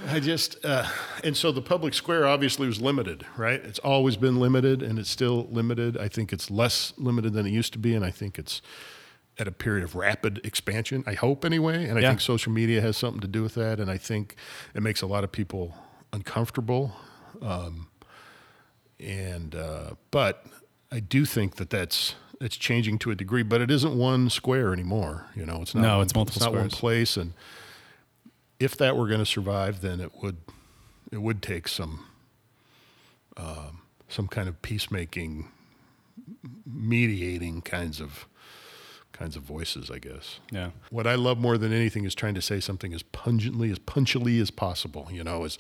I 0.09 0.19
just, 0.19 0.65
uh, 0.65 0.89
and 1.23 1.37
so 1.37 1.53
the 1.53 1.61
public 1.61 1.93
square 1.93 2.27
obviously 2.27 2.69
was 2.69 2.81
limited, 2.81 3.27
right? 3.37 3.61
It's 3.63 3.79
always 3.81 4.17
been 4.17 4.41
limited 4.41 4.83
and 4.83 4.99
it's 4.99 5.11
still 5.11 5.47
limited. 5.51 5.99
I 5.99 6.09
think 6.09 6.33
it's 6.33 6.51
less 6.51 6.95
limited 6.97 7.35
than 7.35 7.45
it 7.45 7.51
used 7.51 7.75
to 7.75 7.79
be. 7.79 7.95
And 7.95 8.03
I 8.03 8.11
think 8.11 8.39
it's 8.39 8.63
at 9.39 9.47
a 9.47 9.53
period 9.53 9.85
of 9.85 9.95
rapid 9.95 10.41
expansion, 10.43 11.05
I 11.07 11.13
hope 11.13 11.45
anyway. 11.45 11.85
And 11.87 11.99
I 11.99 12.01
Yeah. 12.01 12.09
think 12.13 12.23
social 12.23 12.51
media 12.51 12.81
has 12.81 12.97
something 12.97 13.21
to 13.21 13.29
do 13.29 13.43
with 13.43 13.57
that. 13.57 13.79
And 13.79 13.91
I 13.91 13.99
think 13.99 14.37
it 14.75 14.83
makes 14.83 15.03
a 15.03 15.07
lot 15.07 15.23
of 15.23 15.31
people 15.31 15.75
uncomfortable. 16.15 16.97
Um, 17.43 17.89
and, 19.01 19.55
uh, 19.55 19.91
but 20.11 20.45
I 20.93 21.01
do 21.01 21.25
think 21.25 21.57
that 21.57 21.71
that's, 21.71 22.15
it's 22.41 22.57
changing 22.57 22.99
to 23.01 23.11
a 23.11 23.15
degree, 23.15 23.43
but 23.43 23.61
it 23.61 23.71
isn't 23.71 23.97
one 23.97 24.31
square 24.31 24.73
anymore. 24.73 25.27
You 25.35 25.45
know, 25.47 25.61
it's 25.63 25.75
not. 25.75 25.83
No, 25.83 25.97
one- 25.99 26.05
it's 26.07 26.15
multiple 26.15 26.39
It's 26.39 26.45
not 26.45 26.55
one 26.55 26.71
place, 26.71 27.17
and 27.17 27.33
if 28.59 28.77
that 28.79 28.97
were 28.97 29.07
going 29.09 29.21
to 29.21 29.27
survive, 29.27 29.81
then 29.81 30.01
it 30.01 30.13
would 30.23 30.37
it 31.13 31.21
would 31.23 31.43
take 31.43 31.67
some 31.69 32.07
um, 33.37 33.83
some 34.09 34.27
kind 34.29 34.49
of 34.49 34.61
peacemaking, 34.63 35.49
mediating 36.67 37.63
kinds 37.63 38.01
of 38.01 38.27
kinds 39.13 39.37
of 39.37 39.43
voices, 39.43 39.91
I 39.91 39.99
guess. 39.99 40.41
Yeah. 40.51 40.71
What 40.91 41.07
I 41.07 41.15
love 41.15 41.39
more 41.39 41.59
than 41.59 41.73
anything 41.73 42.05
is 42.05 42.15
trying 42.15 42.35
to 42.35 42.43
say 42.43 42.59
something 42.61 42.95
as 42.95 43.03
pungently, 43.03 43.71
as 43.71 43.79
punchily 43.79 44.41
as 44.41 44.51
possible, 44.51 45.09
you 45.13 45.23
know, 45.23 45.45
as 45.45 45.59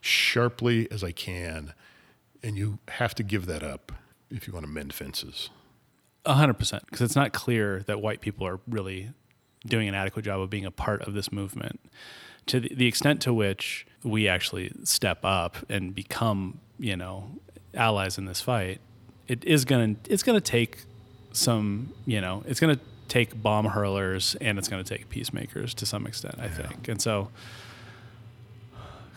sharply 0.00 0.90
as 0.90 1.04
I 1.04 1.12
can. 1.12 1.72
And 2.46 2.56
you 2.56 2.78
have 2.86 3.12
to 3.16 3.24
give 3.24 3.46
that 3.46 3.64
up 3.64 3.90
if 4.30 4.46
you 4.46 4.52
want 4.52 4.64
to 4.64 4.70
mend 4.70 4.94
fences. 4.94 5.50
A 6.24 6.34
hundred 6.34 6.54
percent, 6.54 6.84
because 6.86 7.00
it's 7.00 7.16
not 7.16 7.32
clear 7.32 7.82
that 7.86 8.00
white 8.00 8.20
people 8.20 8.46
are 8.46 8.60
really 8.68 9.10
doing 9.66 9.88
an 9.88 9.96
adequate 9.96 10.24
job 10.24 10.40
of 10.40 10.48
being 10.48 10.64
a 10.64 10.70
part 10.70 11.02
of 11.02 11.12
this 11.12 11.32
movement. 11.32 11.80
To 12.46 12.60
the, 12.60 12.72
the 12.72 12.86
extent 12.86 13.20
to 13.22 13.34
which 13.34 13.84
we 14.04 14.28
actually 14.28 14.70
step 14.84 15.24
up 15.24 15.56
and 15.68 15.92
become, 15.92 16.60
you 16.78 16.96
know, 16.96 17.32
allies 17.74 18.16
in 18.16 18.26
this 18.26 18.40
fight, 18.40 18.80
it 19.26 19.44
is 19.44 19.64
gonna 19.64 19.96
it's 20.08 20.22
gonna 20.22 20.40
take 20.40 20.84
some, 21.32 21.94
you 22.04 22.20
know, 22.20 22.44
it's 22.46 22.60
gonna 22.60 22.78
take 23.08 23.42
bomb 23.42 23.66
hurlers 23.66 24.36
and 24.40 24.56
it's 24.56 24.68
gonna 24.68 24.84
take 24.84 25.08
peacemakers 25.08 25.74
to 25.74 25.84
some 25.84 26.06
extent, 26.06 26.36
I 26.38 26.46
think. 26.46 26.86
And 26.86 27.02
so 27.02 27.28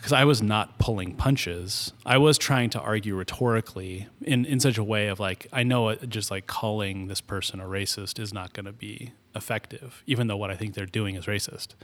because 0.00 0.12
I 0.14 0.24
was 0.24 0.42
not 0.42 0.78
pulling 0.78 1.14
punches. 1.14 1.92
I 2.06 2.16
was 2.16 2.38
trying 2.38 2.70
to 2.70 2.80
argue 2.80 3.14
rhetorically 3.14 4.08
in, 4.22 4.46
in 4.46 4.58
such 4.58 4.78
a 4.78 4.84
way 4.84 5.08
of 5.08 5.20
like, 5.20 5.46
I 5.52 5.62
know 5.62 5.90
it, 5.90 6.08
just 6.08 6.30
like 6.30 6.46
calling 6.46 7.08
this 7.08 7.20
person 7.20 7.60
a 7.60 7.64
racist 7.64 8.18
is 8.18 8.32
not 8.32 8.54
going 8.54 8.64
to 8.64 8.72
be 8.72 9.12
effective, 9.34 10.02
even 10.06 10.26
though 10.26 10.38
what 10.38 10.50
I 10.50 10.56
think 10.56 10.72
they're 10.72 10.86
doing 10.86 11.16
is 11.16 11.26
racist. 11.26 11.74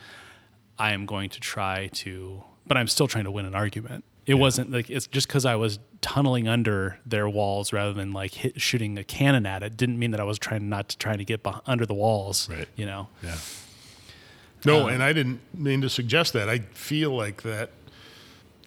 I 0.78 0.92
am 0.92 1.04
going 1.04 1.28
to 1.28 1.40
try 1.40 1.88
to, 1.88 2.42
but 2.66 2.78
I'm 2.78 2.88
still 2.88 3.06
trying 3.06 3.24
to 3.24 3.30
win 3.30 3.44
an 3.44 3.54
argument. 3.54 4.04
It 4.24 4.34
wasn't 4.34 4.72
like 4.72 4.88
it's 4.88 5.06
just 5.06 5.28
because 5.28 5.44
I 5.44 5.54
was 5.54 5.78
tunneling 6.00 6.48
under 6.48 6.98
their 7.04 7.28
walls 7.28 7.72
rather 7.72 7.92
than 7.92 8.12
like 8.12 8.32
hit, 8.32 8.60
shooting 8.60 8.98
a 8.98 9.04
cannon 9.04 9.44
at 9.44 9.62
it. 9.62 9.76
Didn't 9.76 9.98
mean 9.98 10.10
that 10.12 10.20
I 10.20 10.24
was 10.24 10.38
trying 10.38 10.68
not 10.68 10.88
to 10.88 10.98
trying 10.98 11.18
to 11.18 11.24
get 11.24 11.44
beh- 11.44 11.60
under 11.66 11.86
the 11.86 11.94
walls. 11.94 12.48
Right. 12.48 12.66
You 12.74 12.86
know. 12.86 13.08
Yeah. 13.22 13.36
No, 14.64 14.84
um, 14.84 14.94
and 14.94 15.02
I 15.02 15.12
didn't 15.12 15.40
mean 15.54 15.80
to 15.82 15.88
suggest 15.88 16.32
that. 16.32 16.48
I 16.48 16.58
feel 16.58 17.10
like 17.12 17.42
that. 17.42 17.70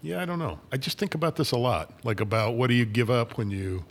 Yeah, 0.01 0.21
I 0.21 0.25
don't 0.25 0.39
know. 0.39 0.59
I 0.71 0.77
just 0.77 0.97
think 0.97 1.13
about 1.15 1.35
this 1.35 1.51
a 1.51 1.57
lot, 1.57 1.91
like 2.03 2.19
about 2.19 2.55
what 2.55 2.67
do 2.67 2.73
you 2.73 2.85
give 2.85 3.09
up 3.09 3.37
when 3.37 3.51
you, 3.51 3.83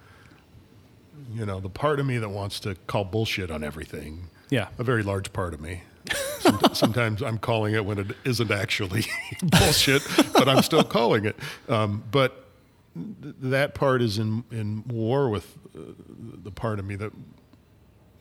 you 1.35 1.45
know, 1.45 1.61
the 1.61 1.69
part 1.69 2.01
of 2.01 2.07
me 2.07 2.19
that 2.19 2.31
wants 2.31 2.61
to 2.61 2.75
call 2.87 3.05
bullshit 3.05 3.51
on 3.51 3.63
everything. 3.63 4.29
Yeah. 4.51 4.69
A 4.79 4.85
very 4.85 5.03
large 5.03 5.33
part 5.33 5.53
of 5.53 5.61
me. 5.61 5.83
Sometimes 6.73 7.23
I'm 7.23 7.39
calling 7.39 7.75
it 7.75 7.85
when 7.85 7.99
it 7.99 8.17
isn't 8.25 8.51
actually 8.51 9.05
bullshit, 9.43 10.03
but 10.33 10.49
I'm 10.49 10.63
still 10.63 10.85
calling 10.85 11.27
it. 11.27 11.37
Um, 11.69 12.05
but 12.11 12.47
th- 12.95 13.35
that 13.41 13.75
part 13.75 14.01
is 14.01 14.19
in 14.19 14.45
in 14.51 14.85
war 14.89 15.29
with 15.29 15.59
uh, 15.77 15.81
the 16.43 16.51
part 16.51 16.79
of 16.79 16.87
me 16.87 16.97
that 16.97 17.13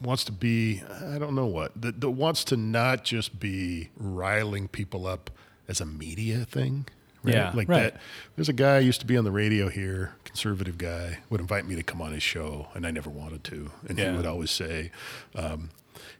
wants 0.01 0.25
to 0.25 0.33
be 0.33 0.81
I 1.01 1.17
don't 1.17 1.35
know 1.35 1.45
what 1.45 1.79
that, 1.81 2.01
that 2.01 2.11
wants 2.11 2.43
to 2.45 2.57
not 2.57 3.05
just 3.05 3.39
be 3.39 3.89
riling 3.95 4.67
people 4.67 5.07
up 5.07 5.31
as 5.69 5.79
a 5.79 5.85
media 5.85 6.39
thing. 6.43 6.87
Right? 7.27 7.35
Yeah, 7.35 7.51
like 7.53 7.69
right. 7.69 7.93
that. 7.93 8.01
There's 8.35 8.49
a 8.49 8.53
guy 8.53 8.79
who 8.81 8.85
used 8.87 8.99
to 9.01 9.05
be 9.07 9.17
on 9.17 9.23
the 9.23 9.31
radio 9.31 9.69
here, 9.69 10.13
conservative 10.23 10.77
guy, 10.77 11.19
would 11.29 11.39
invite 11.41 11.67
me 11.67 11.75
to 11.75 11.83
come 11.83 12.01
on 12.01 12.13
his 12.13 12.23
show, 12.23 12.67
and 12.73 12.85
I 12.85 12.91
never 12.91 13.09
wanted 13.09 13.43
to. 13.45 13.71
And 13.87 13.97
Yeah. 13.97 14.11
he 14.11 14.17
would 14.17 14.25
always 14.25 14.51
say, 14.51 14.91
um, 15.35 15.69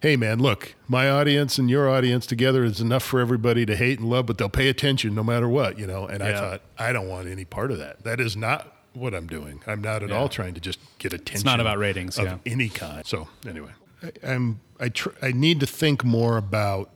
"Hey, 0.01 0.15
man, 0.15 0.39
look, 0.39 0.75
my 0.87 1.09
audience 1.09 1.57
and 1.57 1.69
your 1.69 1.89
audience 1.89 2.25
together 2.25 2.63
is 2.63 2.79
enough 2.81 3.03
for 3.03 3.19
everybody 3.19 3.65
to 3.65 3.75
hate 3.75 3.99
and 3.99 4.09
love, 4.09 4.25
but 4.25 4.37
they'll 4.37 4.49
pay 4.49 4.69
attention 4.69 5.13
no 5.15 5.23
matter 5.23 5.47
what." 5.47 5.77
You 5.79 5.87
know. 5.87 6.05
And 6.07 6.21
I 6.23 6.33
thought, 6.33 6.61
I 6.77 6.91
don't 6.91 7.07
want 7.07 7.27
any 7.27 7.45
part 7.45 7.71
of 7.71 7.77
that. 7.79 8.03
That 8.03 8.19
is 8.19 8.35
not 8.37 8.73
what 8.93 9.13
I'm 9.13 9.27
doing. 9.27 9.61
I'm 9.67 9.81
not 9.81 10.01
at 10.01 10.09
Yeah. 10.09 10.15
all 10.17 10.27
trying 10.29 10.55
to 10.55 10.59
just 10.59 10.79
get 10.97 11.13
attention. 11.13 11.35
It's 11.35 11.45
not 11.45 11.59
about 11.59 11.77
ratings, 11.77 12.17
of 12.17 12.25
yeah. 12.25 12.37
any 12.45 12.69
kind. 12.69 13.05
So 13.05 13.27
anyway, 13.47 13.71
I, 14.03 14.11
I'm 14.33 14.59
I 14.79 14.89
tr- 14.89 15.09
I 15.21 15.31
need 15.31 15.59
to 15.59 15.67
think 15.67 16.03
more 16.03 16.37
about 16.37 16.89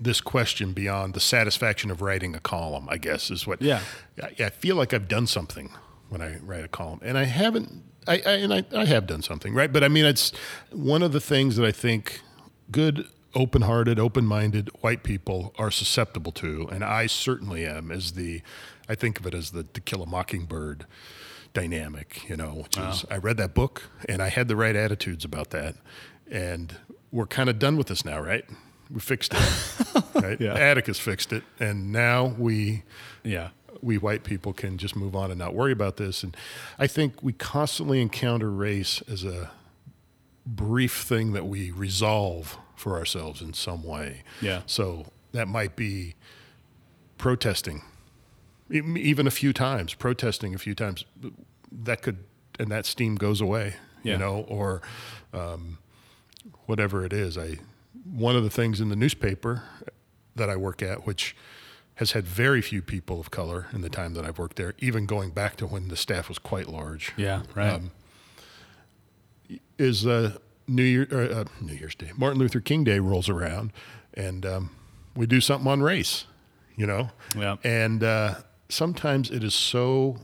this 0.00 0.20
question 0.20 0.72
beyond 0.72 1.14
the 1.14 1.20
satisfaction 1.20 1.90
of 1.90 2.00
writing 2.00 2.34
a 2.34 2.40
column. 2.40 2.88
I 2.88 2.96
guess 2.96 3.30
is 3.30 3.46
what. 3.46 3.60
Yeah. 3.60 3.82
I, 4.22 4.44
I 4.44 4.50
feel 4.50 4.76
like 4.76 4.94
I've 4.94 5.08
done 5.08 5.26
something 5.26 5.70
when 6.08 6.20
I 6.20 6.38
write 6.38 6.64
a 6.64 6.68
column, 6.68 7.00
and 7.02 7.18
I 7.18 7.24
haven't. 7.24 7.84
I, 8.08 8.22
I 8.26 8.32
and 8.32 8.54
I, 8.54 8.64
I 8.74 8.86
have 8.86 9.06
done 9.06 9.22
something, 9.22 9.54
right? 9.54 9.72
But 9.72 9.84
I 9.84 9.88
mean, 9.88 10.06
it's 10.06 10.32
one 10.72 11.02
of 11.02 11.12
the 11.12 11.20
things 11.20 11.56
that 11.56 11.66
I 11.66 11.70
think 11.70 12.22
good, 12.70 13.06
open-hearted, 13.34 13.98
open-minded 13.98 14.70
white 14.80 15.02
people 15.02 15.52
are 15.58 15.70
susceptible 15.70 16.32
to, 16.32 16.66
and 16.72 16.82
I 16.82 17.06
certainly 17.06 17.66
am. 17.66 17.90
As 17.92 18.12
the, 18.12 18.40
I 18.88 18.94
think 18.94 19.20
of 19.20 19.26
it 19.26 19.34
as 19.34 19.50
the 19.50 19.64
To 19.64 19.80
Kill 19.82 20.02
a 20.02 20.06
Mockingbird 20.06 20.86
dynamic, 21.52 22.28
you 22.28 22.36
know, 22.36 22.62
which 22.62 22.78
is 22.78 23.04
I 23.10 23.18
read 23.18 23.36
that 23.36 23.54
book 23.54 23.82
and 24.08 24.22
I 24.22 24.28
had 24.28 24.48
the 24.48 24.56
right 24.56 24.74
attitudes 24.74 25.24
about 25.24 25.50
that, 25.50 25.76
and 26.30 26.76
we're 27.12 27.26
kind 27.26 27.50
of 27.50 27.58
done 27.58 27.76
with 27.76 27.88
this 27.88 28.04
now, 28.04 28.20
right? 28.20 28.44
We 28.92 29.00
fixed 29.00 29.32
it, 29.34 30.04
right? 30.14 30.40
Yeah. 30.40 30.54
Atticus 30.54 30.98
fixed 30.98 31.32
it, 31.32 31.44
and 31.60 31.92
now 31.92 32.34
we 32.38 32.82
Yeah. 33.22 33.50
we 33.82 33.98
white 33.98 34.24
people 34.24 34.52
can 34.52 34.78
just 34.78 34.96
move 34.96 35.14
on 35.14 35.30
and 35.30 35.38
not 35.38 35.54
worry 35.54 35.72
about 35.72 35.96
this. 35.96 36.22
And 36.24 36.36
I 36.78 36.86
think 36.86 37.22
we 37.22 37.32
constantly 37.32 38.00
encounter 38.02 38.50
race 38.50 39.02
as 39.08 39.24
a 39.24 39.50
brief 40.44 40.92
thing 41.02 41.32
that 41.34 41.46
we 41.46 41.70
resolve 41.70 42.58
for 42.74 42.96
ourselves 42.98 43.40
in 43.40 43.52
some 43.54 43.84
way. 43.84 44.22
Yeah. 44.42 44.62
So 44.66 45.06
that 45.32 45.46
might 45.46 45.76
be 45.76 46.14
protesting, 47.18 47.82
even 48.70 49.26
a 49.26 49.30
few 49.30 49.52
times, 49.52 49.94
protesting 49.94 50.54
a 50.54 50.58
few 50.58 50.74
times. 50.74 51.04
That 51.70 52.02
could, 52.02 52.24
and 52.58 52.70
that 52.72 52.86
steam 52.86 53.14
goes 53.16 53.40
away, 53.40 53.74
Yeah. 54.02 54.14
you 54.14 54.18
know, 54.18 54.44
or 54.48 54.82
um, 55.32 55.78
whatever 56.66 57.04
it 57.04 57.12
is. 57.12 57.38
I 57.38 57.58
one 58.12 58.36
of 58.36 58.42
the 58.42 58.50
things 58.50 58.80
in 58.80 58.88
the 58.88 58.96
newspaper 58.96 59.62
that 60.36 60.48
I 60.50 60.56
work 60.56 60.82
at, 60.82 61.06
which 61.06 61.36
has 61.96 62.12
had 62.12 62.26
very 62.26 62.62
few 62.62 62.80
people 62.80 63.20
of 63.20 63.30
color 63.30 63.66
in 63.72 63.82
the 63.82 63.90
time 63.90 64.14
that 64.14 64.24
I've 64.24 64.38
worked 64.38 64.56
there, 64.56 64.74
even 64.78 65.06
going 65.06 65.30
back 65.30 65.56
to 65.56 65.66
when 65.66 65.88
the 65.88 65.96
staff 65.96 66.28
was 66.28 66.38
quite 66.38 66.68
large, 66.68 67.12
Yeah. 67.16 67.42
Right. 67.54 67.70
Um, 67.74 67.90
is 69.78 70.06
uh, 70.06 70.38
New 70.66 70.82
Year 70.82 71.08
or, 71.10 71.22
uh, 71.22 71.44
New 71.60 71.74
Year's 71.74 71.94
Day. 71.94 72.12
Martin 72.16 72.38
Luther 72.38 72.60
King 72.60 72.84
Day 72.84 72.98
rolls 73.00 73.28
around, 73.28 73.72
and 74.14 74.46
um, 74.46 74.70
we 75.16 75.26
do 75.26 75.40
something 75.40 75.70
on 75.70 75.82
race, 75.82 76.24
you 76.76 76.86
know. 76.86 77.10
Yeah. 77.36 77.56
And 77.64 78.02
uh, 78.02 78.34
sometimes 78.68 79.30
it 79.30 79.42
is 79.42 79.54
so 79.54 80.18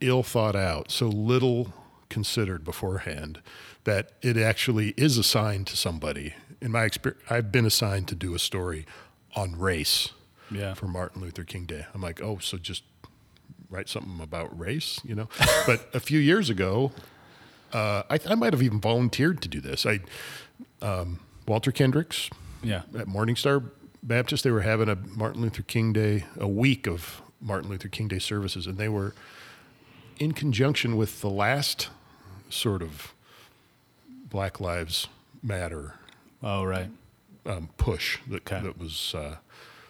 ill 0.00 0.22
thought 0.22 0.56
out, 0.56 0.90
so 0.90 1.08
little 1.08 1.72
considered 2.08 2.64
beforehand, 2.64 3.40
that 3.84 4.12
it 4.22 4.36
actually 4.36 4.90
is 4.96 5.16
assigned 5.18 5.66
to 5.68 5.76
somebody. 5.76 6.34
In 6.62 6.70
my 6.70 6.84
experience, 6.84 7.20
I've 7.28 7.50
been 7.50 7.66
assigned 7.66 8.06
to 8.08 8.14
do 8.14 8.34
a 8.34 8.38
story 8.38 8.86
on 9.34 9.58
race 9.58 10.10
Yeah. 10.50 10.74
for 10.74 10.86
Martin 10.86 11.20
Luther 11.20 11.42
King 11.44 11.64
Day. 11.64 11.86
I'm 11.92 12.00
like, 12.00 12.22
oh, 12.22 12.38
so 12.38 12.56
just 12.56 12.84
write 13.68 13.88
something 13.88 14.20
about 14.20 14.56
race, 14.58 15.00
you 15.04 15.14
know? 15.16 15.28
but 15.66 15.88
a 15.92 16.00
few 16.00 16.18
years 16.20 16.48
ago, 16.48 16.92
Uh, 17.72 18.02
I, 18.10 18.18
I 18.28 18.34
might 18.34 18.52
have 18.52 18.62
even 18.62 18.80
volunteered 18.80 19.40
to 19.42 19.48
do 19.48 19.58
this. 19.58 19.86
I, 19.86 20.00
um, 20.82 21.20
Walter 21.48 21.72
Kendricks 21.72 22.28
Yeah. 22.62 22.82
at 22.94 23.06
Morningstar 23.06 23.70
Baptist, 24.02 24.44
they 24.44 24.50
were 24.50 24.60
having 24.60 24.90
a 24.90 24.94
Martin 24.96 25.40
Luther 25.40 25.62
King 25.62 25.92
Day, 25.94 26.26
a 26.38 26.46
week 26.46 26.86
of 26.86 27.22
Martin 27.40 27.70
Luther 27.70 27.88
King 27.88 28.08
Day 28.08 28.18
services, 28.18 28.66
and 28.66 28.76
they 28.76 28.90
were 28.90 29.14
in 30.18 30.32
conjunction 30.32 30.96
with 30.98 31.22
the 31.22 31.30
last 31.30 31.88
sort 32.50 32.82
of 32.82 33.14
Black 34.28 34.60
Lives 34.60 35.08
Matter 35.42 35.94
Oh, 36.42 36.64
right. 36.64 36.88
um, 37.46 37.68
push 37.76 38.18
that, 38.28 38.42
Okay. 38.50 38.60
that 38.64 38.78
was 38.78 39.14
uh, 39.14 39.36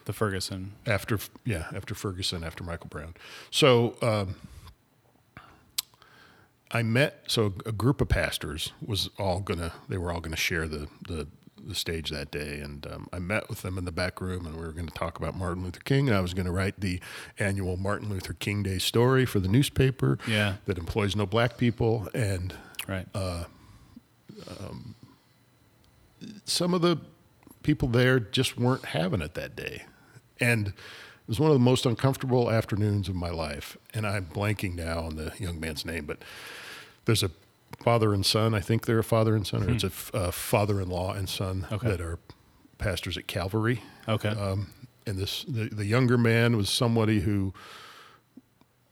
The 0.04 0.12
Ferguson. 0.12 0.72
after 0.86 1.18
yeah 1.44 1.66
after 1.74 1.94
Ferguson 1.94 2.44
after 2.44 2.62
Michael 2.64 2.88
Brown. 2.88 3.14
So 3.50 3.94
um, 4.02 4.34
I 6.70 6.82
met 6.82 7.24
so 7.26 7.52
a 7.66 7.72
group 7.72 8.00
of 8.00 8.08
pastors 8.08 8.72
was 8.84 9.10
all 9.18 9.40
gonna 9.40 9.72
they 9.88 9.98
were 9.98 10.10
all 10.12 10.20
gonna 10.20 10.36
share 10.36 10.66
the 10.66 10.88
the, 11.06 11.26
the 11.64 11.74
stage 11.74 12.10
that 12.10 12.30
day, 12.32 12.58
and 12.60 12.86
um, 12.86 13.08
I 13.12 13.18
met 13.18 13.48
with 13.48 13.62
them 13.62 13.78
in 13.78 13.84
the 13.84 13.92
back 13.92 14.20
room, 14.20 14.46
and 14.46 14.56
we 14.56 14.62
were 14.62 14.72
going 14.72 14.88
to 14.88 14.94
talk 14.94 15.16
about 15.18 15.36
Martin 15.36 15.62
Luther 15.62 15.78
King, 15.84 16.08
and 16.08 16.16
I 16.16 16.20
was 16.20 16.34
going 16.34 16.46
to 16.46 16.50
write 16.50 16.80
the 16.80 16.98
annual 17.38 17.76
Martin 17.76 18.08
Luther 18.08 18.32
King 18.32 18.64
Day 18.64 18.78
story 18.78 19.24
for 19.24 19.38
the 19.38 19.46
newspaper 19.46 20.18
Yeah. 20.26 20.56
that 20.66 20.76
employs 20.76 21.14
no 21.14 21.24
black 21.24 21.58
people, 21.58 22.08
and 22.14 22.52
Right. 22.88 23.06
Some 26.44 26.74
of 26.74 26.82
the 26.82 26.98
people 27.62 27.88
there 27.88 28.18
just 28.20 28.58
weren't 28.58 28.86
having 28.86 29.20
it 29.20 29.34
that 29.34 29.54
day. 29.56 29.84
And 30.40 30.68
it 30.68 30.74
was 31.28 31.38
one 31.38 31.50
of 31.50 31.54
the 31.54 31.60
most 31.64 31.86
uncomfortable 31.86 32.50
afternoons 32.50 33.08
of 33.08 33.14
my 33.14 33.30
life. 33.30 33.76
And 33.94 34.06
I'm 34.06 34.26
blanking 34.26 34.74
now 34.74 35.00
on 35.00 35.16
the 35.16 35.32
young 35.38 35.60
man's 35.60 35.84
name, 35.84 36.04
but 36.06 36.18
there's 37.04 37.22
a 37.22 37.30
father 37.78 38.12
and 38.12 38.26
son. 38.26 38.54
I 38.54 38.60
think 38.60 38.86
they're 38.86 38.98
a 38.98 39.04
father 39.04 39.34
and 39.36 39.46
son, 39.46 39.62
or 39.64 39.70
it's 39.70 39.84
a, 39.84 39.88
f- 39.88 40.10
a 40.12 40.32
father-in-law 40.32 41.12
and 41.14 41.28
son 41.28 41.66
Okay. 41.70 41.88
that 41.88 42.00
are 42.00 42.18
pastors 42.78 43.16
at 43.16 43.26
Calvary. 43.28 43.82
okay. 44.08 44.30
Um, 44.30 44.70
and 45.06 45.16
this 45.18 45.44
the, 45.44 45.64
the 45.68 45.84
younger 45.84 46.16
man 46.18 46.56
was 46.56 46.68
somebody 46.68 47.20
who 47.20 47.52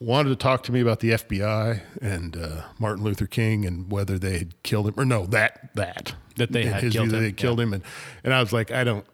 wanted 0.01 0.31
to 0.31 0.37
talk 0.37 0.63
to 0.65 0.73
me 0.73 0.81
about 0.81 1.01
the 1.01 1.11
FBI 1.11 1.83
and 2.01 2.37
uh, 2.37 2.63
Martin 2.79 3.05
Luther 3.05 3.27
King 3.27 3.65
and 3.67 3.91
whether 3.93 4.19
they 4.19 4.39
had 4.39 4.61
killed 4.63 4.89
him 4.89 4.95
or 4.97 5.05
no 5.05 5.27
that 5.27 5.71
that 5.75 6.15
That 6.41 6.53
they 6.53 6.65
had 6.65 6.83
his 6.83 6.93
killed 6.93 7.09
view, 7.09 7.19
him, 7.19 7.25
They 7.25 7.33
killed 7.33 7.61
him, 7.61 7.73
and 7.73 7.83
and 8.25 8.35
I 8.35 8.41
was 8.41 8.53
like, 8.53 8.71
I 8.71 8.85
don't. 8.85 9.07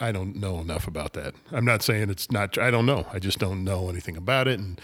I 0.00 0.10
don't 0.10 0.34
know 0.34 0.58
enough 0.58 0.88
about 0.88 1.12
that. 1.12 1.34
I'm 1.52 1.64
not 1.64 1.82
saying 1.82 2.10
it's 2.10 2.32
not. 2.32 2.58
I 2.58 2.70
don't 2.70 2.86
know. 2.86 3.06
I 3.12 3.20
just 3.20 3.38
don't 3.38 3.62
know 3.62 3.88
anything 3.88 4.16
about 4.16 4.48
it. 4.48 4.58
And 4.58 4.80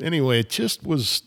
anyway, 0.00 0.40
it 0.40 0.48
just 0.48 0.84
was. 0.86 1.22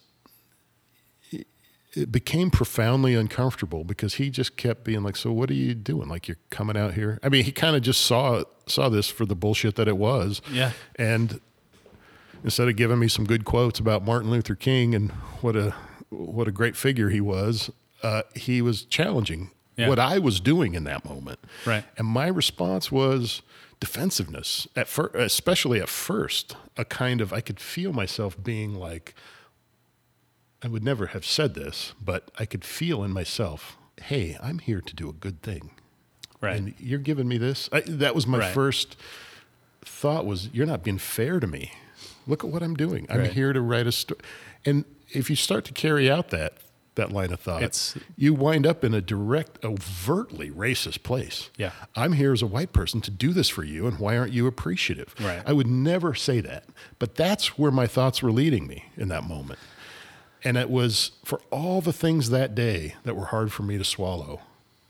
It 1.94 2.12
became 2.12 2.52
profoundly 2.52 3.16
uncomfortable 3.16 3.86
because 3.86 4.16
he 4.16 4.30
just 4.30 4.58
kept 4.58 4.84
being 4.84 5.04
like, 5.04 5.16
"So 5.16 5.32
what 5.32 5.50
are 5.50 5.56
you 5.56 5.76
doing? 5.76 6.10
Like 6.10 6.28
you're 6.28 6.38
coming 6.50 6.76
out 6.76 6.94
here?" 6.96 7.20
I 7.24 7.30
mean, 7.30 7.46
he 7.46 7.52
kind 7.52 7.76
of 7.76 7.84
just 7.84 8.02
saw 8.02 8.44
saw 8.68 8.90
this 8.90 9.08
for 9.08 9.26
the 9.26 9.36
bullshit 9.36 9.76
that 9.76 9.88
it 9.88 9.98
was. 9.98 10.42
Yeah. 10.52 10.72
And 10.96 11.40
instead 12.44 12.68
of 12.68 12.76
giving 12.76 13.00
me 13.00 13.08
some 13.08 13.26
good 13.26 13.46
quotes 13.46 13.80
about 13.80 14.04
Martin 14.04 14.30
Luther 14.30 14.56
King 14.56 14.94
and 14.96 15.12
what 15.42 15.56
a 15.56 15.74
what 16.10 16.48
a 16.48 16.52
great 16.52 16.76
figure 16.76 17.10
he 17.10 17.22
was, 17.22 17.70
uh, 18.04 18.24
he 18.36 18.62
was 18.62 18.84
challenging 18.84 19.52
Yeah. 19.78 19.90
what 19.90 20.00
I 20.00 20.20
was 20.20 20.40
doing 20.40 20.74
in 20.74 20.84
that 20.86 21.04
moment. 21.06 21.40
Right. 21.66 21.84
And 21.98 22.08
my 22.08 22.28
response 22.28 22.92
was 22.92 23.42
defensiveness 23.80 24.68
at 24.76 24.88
fir- 24.88 25.12
especially 25.14 25.82
at 25.82 25.90
first, 25.90 26.56
a 26.78 26.86
kind 26.86 27.20
of 27.22 27.34
I 27.34 27.42
could 27.42 27.60
feel 27.60 27.92
myself 27.94 28.42
being 28.42 28.74
like 28.76 29.14
I 30.64 30.68
would 30.68 30.84
never 30.84 31.08
have 31.08 31.26
said 31.26 31.54
this, 31.54 31.94
but 32.04 32.32
I 32.40 32.46
could 32.46 32.64
feel 32.66 33.04
in 33.04 33.12
myself, 33.12 33.78
"Hey, 34.02 34.38
I'm 34.42 34.60
here 34.60 34.82
to 34.82 34.96
do 34.96 35.10
a 35.10 35.14
good 35.14 35.42
thing." 35.42 35.72
right. 36.42 36.58
and 36.58 36.74
you're 36.80 37.00
giving 37.00 37.28
me 37.28 37.38
this. 37.38 37.70
I, 37.72 37.80
that 37.82 38.14
was 38.14 38.28
my 38.28 38.38
Right. 38.40 38.54
first 38.54 38.96
thought 39.84 40.26
was 40.26 40.50
you're 40.54 40.66
not 40.66 40.84
being 40.84 40.98
fair 41.00 41.40
to 41.40 41.48
me. 41.48 41.72
Look 42.28 42.44
at 42.44 42.50
what 42.50 42.62
I'm 42.62 42.76
doing. 42.76 43.08
I'm 43.10 43.20
Right. 43.20 43.32
here 43.34 43.52
to 43.54 43.62
write 43.62 43.88
a 43.88 43.92
story. 43.92 44.20
And 44.64 44.86
if 45.12 45.30
you 45.30 45.36
start 45.36 45.66
to 45.66 45.74
carry 45.74 46.10
out 46.10 46.30
that 46.30 46.54
that 46.96 47.12
line 47.12 47.32
of 47.32 47.40
thought, 47.40 47.62
It's- 47.64 47.96
you 48.18 48.34
wind 48.34 48.66
up 48.66 48.84
in 48.84 48.94
a 48.94 49.02
direct, 49.02 49.64
overtly 49.64 50.50
racist 50.50 51.04
place. 51.04 51.50
Yeah. 51.58 51.72
I'm 51.96 52.14
here 52.14 52.34
as 52.34 52.42
a 52.42 52.48
white 52.48 52.74
person 52.74 53.02
to 53.02 53.12
do 53.12 53.34
this 53.34 53.50
for 53.50 53.64
you, 53.64 53.86
and 53.88 54.00
why 54.00 54.18
aren't 54.18 54.34
you 54.34 54.48
appreciative? 54.48 55.14
Right. 55.20 55.42
I 55.46 55.54
would 55.54 55.68
never 55.68 56.16
say 56.16 56.40
that, 56.42 56.66
but 57.00 57.16
that's 57.16 57.58
where 57.58 57.72
my 57.72 57.88
thoughts 57.88 58.22
were 58.22 58.32
leading 58.32 58.68
me 58.68 58.86
in 58.98 59.08
that 59.10 59.24
moment. 59.24 59.60
And 60.44 60.58
it 60.58 60.70
was 60.70 61.12
for 61.24 61.42
all 61.52 61.82
the 61.82 61.94
things 61.94 62.30
that 62.30 62.54
day 62.56 62.96
that 63.04 63.16
were 63.16 63.26
hard 63.28 63.52
for 63.52 63.64
me 63.64 63.78
to 63.78 63.84
swallow. 63.84 64.42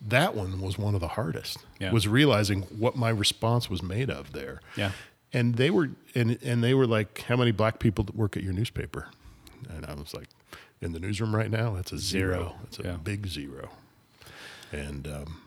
That 0.02 0.36
one 0.36 0.60
was 0.62 0.78
one 0.78 0.94
of 0.96 1.02
the 1.02 1.08
hardest. 1.10 1.58
Yeah. 1.80 1.92
Was 1.92 2.08
realizing 2.08 2.64
what 2.64 2.96
my 2.96 3.10
response 3.10 3.70
was 3.70 3.82
made 3.82 4.10
of 4.10 4.34
there. 4.34 4.62
Yeah. 4.76 4.92
And 5.34 5.56
they 5.56 5.70
were 5.72 5.92
and 6.14 6.38
and 6.44 6.64
they 6.64 6.74
were 6.74 6.86
like, 6.86 7.22
"How 7.28 7.36
many 7.38 7.52
black 7.52 7.80
people 7.80 8.06
work 8.14 8.38
at 8.38 8.44
your 8.44 8.54
newspaper?" 8.54 9.08
And 9.70 9.86
I 9.86 9.94
was 9.96 10.14
like, 10.14 10.28
"In 10.82 10.92
the 10.94 11.00
newsroom 11.00 11.36
right 11.36 11.50
now, 11.52 11.74
that's 11.76 11.92
a 11.92 11.98
zero. 11.98 12.34
Zero. 12.38 12.56
That's 12.64 12.80
a 12.80 12.84
Yeah. 12.84 12.98
big 12.98 13.28
zero. 13.28 13.70
And 14.72 15.08
um, 15.08 15.42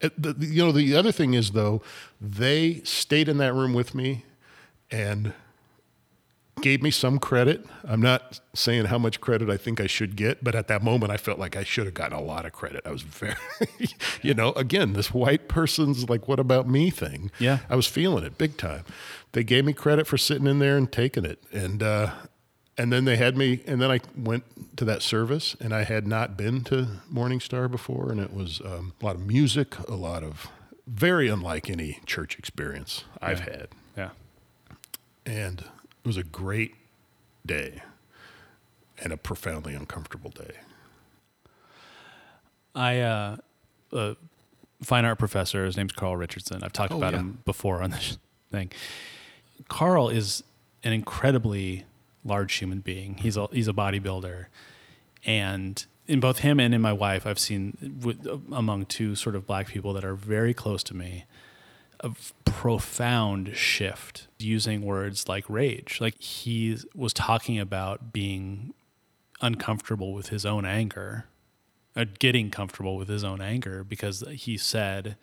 it- 0.00 0.20
the, 0.20 0.32
the- 0.34 0.46
you 0.46 0.64
know, 0.64 0.72
the 0.72 0.94
other 0.94 1.12
thing 1.12 1.34
is 1.34 1.50
though, 1.52 1.82
they 2.20 2.80
stayed 2.84 3.28
in 3.28 3.38
that 3.38 3.52
room 3.54 3.72
with 3.74 3.94
me 3.94 4.24
and 4.90 5.32
gave 6.62 6.82
me 6.82 6.90
some 6.90 7.18
credit. 7.18 7.66
I'm 7.84 8.00
not 8.00 8.40
saying 8.54 8.86
how 8.86 8.96
much 8.98 9.20
credit 9.20 9.50
I 9.50 9.56
think 9.58 9.78
I 9.80 9.86
should 9.86 10.16
get, 10.16 10.42
but 10.42 10.54
at 10.54 10.68
that 10.68 10.82
moment 10.82 11.12
I 11.12 11.18
felt 11.18 11.38
like 11.38 11.54
I 11.56 11.64
should 11.64 11.84
have 11.84 11.92
gotten 11.94 12.16
a 12.16 12.22
lot 12.22 12.46
of 12.46 12.52
credit. 12.52 12.80
I 12.86 12.90
was 12.92 13.02
very, 13.02 13.34
you 14.22 14.32
know, 14.32 14.52
again, 14.52 14.94
this 14.94 15.12
white 15.12 15.48
person's 15.48 16.08
like, 16.08 16.28
what 16.28 16.38
about 16.40 16.66
me 16.68 16.88
thing. 16.90 17.30
Yeah. 17.38 17.58
I 17.68 17.76
was 17.76 17.86
feeling 17.86 18.24
it 18.24 18.38
big 18.38 18.56
time. 18.56 18.84
They 19.32 19.44
gave 19.44 19.66
me 19.66 19.74
credit 19.74 20.06
for 20.06 20.16
sitting 20.16 20.46
in 20.46 20.58
there 20.58 20.78
and 20.78 20.90
taking 20.90 21.24
it. 21.26 21.42
And, 21.52 21.82
uh, 21.82 22.12
and 22.78 22.92
then 22.92 23.04
they 23.04 23.16
had 23.16 23.36
me, 23.36 23.60
and 23.66 23.80
then 23.80 23.90
I 23.90 24.00
went 24.16 24.44
to 24.76 24.84
that 24.84 25.02
service, 25.02 25.56
and 25.60 25.72
I 25.74 25.84
had 25.84 26.06
not 26.06 26.36
been 26.36 26.62
to 26.64 27.00
Morning 27.08 27.40
Star 27.40 27.68
before, 27.68 28.10
and 28.10 28.20
it 28.20 28.32
was 28.34 28.60
um, 28.64 28.92
a 29.00 29.04
lot 29.04 29.14
of 29.16 29.26
music, 29.26 29.78
a 29.88 29.94
lot 29.94 30.22
of 30.22 30.48
very 30.86 31.28
unlike 31.28 31.68
any 31.70 32.00
church 32.06 32.38
experience 32.38 33.04
I've 33.20 33.40
Yeah. 33.40 33.44
had 33.44 33.68
yeah. 33.96 34.10
and 35.24 35.60
it 35.62 36.06
was 36.06 36.16
a 36.16 36.22
great 36.22 36.74
day 37.44 37.82
and 39.02 39.12
a 39.12 39.16
profoundly 39.16 39.74
uncomfortable 39.74 40.30
day. 40.30 40.52
I 42.74 43.00
uh, 43.00 43.36
a 43.92 44.16
fine 44.82 45.04
art 45.04 45.18
professor. 45.18 45.64
His 45.64 45.76
name's 45.76 45.92
Carl 45.92 46.16
Richardson. 46.16 46.62
I've 46.62 46.72
talked 46.72 46.92
Oh, 46.92 46.98
about 46.98 47.14
yeah. 47.14 47.20
him 47.20 47.38
before 47.44 47.82
on 47.82 47.90
this 47.90 48.18
thing. 48.50 48.70
Carl 49.68 50.08
is 50.08 50.44
an 50.84 50.92
incredibly 50.92 51.84
large 52.26 52.54
human 52.54 52.80
being. 52.80 53.14
He's 53.14 53.36
a 53.36 53.48
he's 53.52 53.68
a 53.68 53.72
bodybuilder, 53.72 54.46
and 55.24 55.84
in 56.06 56.20
both 56.20 56.38
him 56.40 56.60
and 56.60 56.74
in 56.74 56.80
my 56.80 56.92
wife, 56.92 57.26
I've 57.26 57.38
seen 57.38 57.98
with, 58.02 58.26
among 58.52 58.86
two 58.86 59.14
sort 59.14 59.34
of 59.34 59.46
black 59.46 59.68
people 59.68 59.92
that 59.94 60.04
are 60.04 60.14
very 60.14 60.54
close 60.54 60.82
to 60.84 60.94
me 60.94 61.24
a 62.00 62.10
profound 62.44 63.56
shift 63.56 64.28
using 64.38 64.82
words 64.82 65.28
like 65.28 65.48
rage. 65.48 65.98
Like 66.00 66.20
he 66.20 66.78
was 66.94 67.12
talking 67.12 67.58
about 67.58 68.12
being 68.12 68.74
uncomfortable 69.40 70.12
with 70.12 70.28
his 70.28 70.44
own 70.44 70.64
anger, 70.64 71.26
uh, 71.94 72.04
getting 72.18 72.50
comfortable 72.50 72.96
with 72.96 73.08
his 73.08 73.24
own 73.24 73.40
anger 73.40 73.84
because 73.84 74.22
he 74.30 74.56
said, 74.56 75.16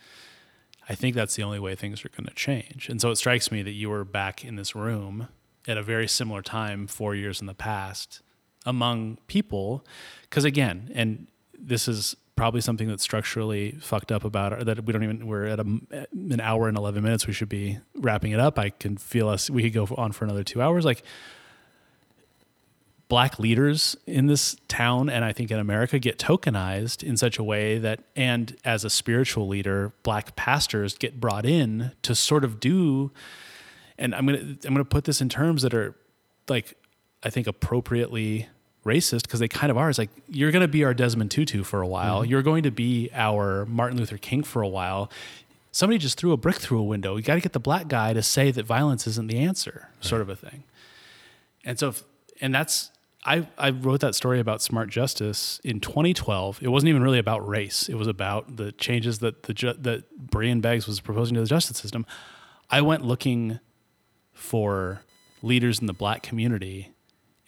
I 0.89 0.95
think 0.95 1.15
that's 1.15 1.35
the 1.35 1.43
only 1.43 1.59
way 1.59 1.75
things 1.75 2.03
are 2.03 2.09
going 2.09 2.25
to 2.25 2.33
change. 2.33 2.89
And 2.89 2.99
so 2.99 3.11
it 3.11 3.15
strikes 3.15 3.51
me 3.51 3.61
that 3.63 3.71
you 3.71 3.89
were 3.89 4.03
back 4.03 4.43
in 4.43 4.55
this 4.55 4.75
room 4.75 5.27
at 5.67 5.77
a 5.77 5.83
very 5.83 6.07
similar 6.07 6.41
time, 6.41 6.87
four 6.87 7.15
years 7.15 7.41
in 7.41 7.47
the 7.47 7.53
past, 7.53 8.21
among 8.65 9.17
people. 9.27 9.85
Because 10.23 10.43
again, 10.43 10.91
and 10.93 11.27
this 11.57 11.87
is 11.87 12.15
probably 12.35 12.61
something 12.61 12.87
that's 12.87 13.03
structurally 13.03 13.77
fucked 13.79 14.11
up 14.11 14.23
about 14.23 14.53
it, 14.53 14.65
that 14.65 14.83
we 14.85 14.93
don't 14.93 15.03
even, 15.03 15.27
we're 15.27 15.45
at 15.45 15.59
a, 15.59 15.65
an 16.11 16.41
hour 16.41 16.67
and 16.67 16.77
11 16.77 17.03
minutes. 17.03 17.27
We 17.27 17.33
should 17.33 17.49
be 17.49 17.77
wrapping 17.95 18.31
it 18.31 18.39
up. 18.39 18.57
I 18.57 18.69
can 18.71 18.97
feel 18.97 19.29
us, 19.29 19.49
we 19.49 19.63
could 19.63 19.73
go 19.73 19.95
on 19.95 20.11
for 20.11 20.25
another 20.25 20.43
two 20.43 20.61
hours. 20.61 20.83
Like, 20.83 21.03
black 23.09 23.37
leaders 23.37 23.95
in 24.07 24.25
this 24.25 24.55
town 24.67 25.07
and 25.07 25.23
I 25.23 25.33
think 25.33 25.51
in 25.51 25.59
America 25.59 25.99
get 25.99 26.17
tokenized 26.17 27.03
in 27.03 27.15
such 27.15 27.37
a 27.37 27.43
way 27.43 27.77
that 27.77 27.99
and 28.15 28.57
as 28.65 28.83
a 28.83 28.89
spiritual 28.89 29.47
leader 29.47 29.93
black 30.01 30.35
pastors 30.35 30.97
get 30.97 31.19
brought 31.19 31.45
in 31.45 31.91
to 32.01 32.15
sort 32.15 32.43
of 32.43 32.59
do 32.59 33.11
and 33.97 34.13
I'm 34.15 34.25
going 34.25 34.57
to 34.57 34.67
I'm 34.67 34.75
to 34.75 34.85
put 34.85 35.05
this 35.05 35.21
in 35.21 35.29
terms 35.29 35.61
that 35.61 35.73
are 35.73 35.95
like 36.47 36.75
I 37.23 37.29
think 37.29 37.47
appropriately 37.47 38.47
racist 38.85 39.23
because 39.23 39.39
they 39.39 39.47
kind 39.47 39.71
of 39.71 39.77
are. 39.77 39.89
It's 39.89 39.97
like 39.97 40.09
you're 40.27 40.51
going 40.51 40.61
to 40.61 40.67
be 40.67 40.83
our 40.83 40.93
Desmond 40.93 41.31
Tutu 41.31 41.63
for 41.63 41.81
a 41.81 41.87
while. 41.87 42.21
Mm-hmm. 42.21 42.31
You're 42.31 42.41
going 42.41 42.63
to 42.63 42.71
be 42.71 43.09
our 43.13 43.65
Martin 43.65 43.97
Luther 43.97 44.17
King 44.17 44.43
for 44.43 44.61
a 44.61 44.67
while. 44.67 45.09
Somebody 45.71 45.97
just 45.97 46.19
threw 46.19 46.33
a 46.33 46.37
brick 46.37 46.57
through 46.57 46.79
a 46.79 46.83
window. 46.83 47.15
You 47.15 47.23
got 47.23 47.35
to 47.35 47.41
get 47.41 47.53
the 47.53 47.59
black 47.59 47.87
guy 47.87 48.13
to 48.13 48.21
say 48.21 48.51
that 48.51 48.65
violence 48.65 49.07
isn't 49.07 49.27
the 49.27 49.39
answer 49.39 49.89
sort 50.01 50.21
of 50.21 50.29
a 50.29 50.35
thing. 50.35 50.63
And 51.65 51.79
so, 51.79 51.89
if, 51.89 52.03
and 52.41 52.53
that's, 52.53 52.91
I, 53.25 53.47
I 53.57 53.71
wrote 53.71 54.01
that 54.01 54.15
story 54.15 54.39
about 54.39 54.61
smart 54.61 54.89
justice 54.89 55.61
in 55.63 55.79
2012. 55.79 56.59
It 56.61 56.67
wasn't 56.67 56.89
even 56.89 57.01
really 57.01 57.19
about 57.19 57.47
race. 57.47 57.87
It 57.89 57.95
was 57.95 58.07
about 58.07 58.57
the 58.57 58.73
changes 58.73 59.19
that 59.19 59.43
the 59.43 59.53
ju- 59.53 59.73
that 59.73 60.27
Breean 60.27 60.61
Beggs 60.61 60.85
was 60.85 60.99
proposing 60.99 61.35
to 61.35 61.41
the 61.41 61.47
justice 61.47 61.77
system. 61.77 62.05
I 62.69 62.81
went 62.81 63.05
looking 63.05 63.59
for 64.33 65.01
leaders 65.41 65.79
in 65.79 65.87
the 65.87 65.93
black 65.93 66.23
community, 66.23 66.91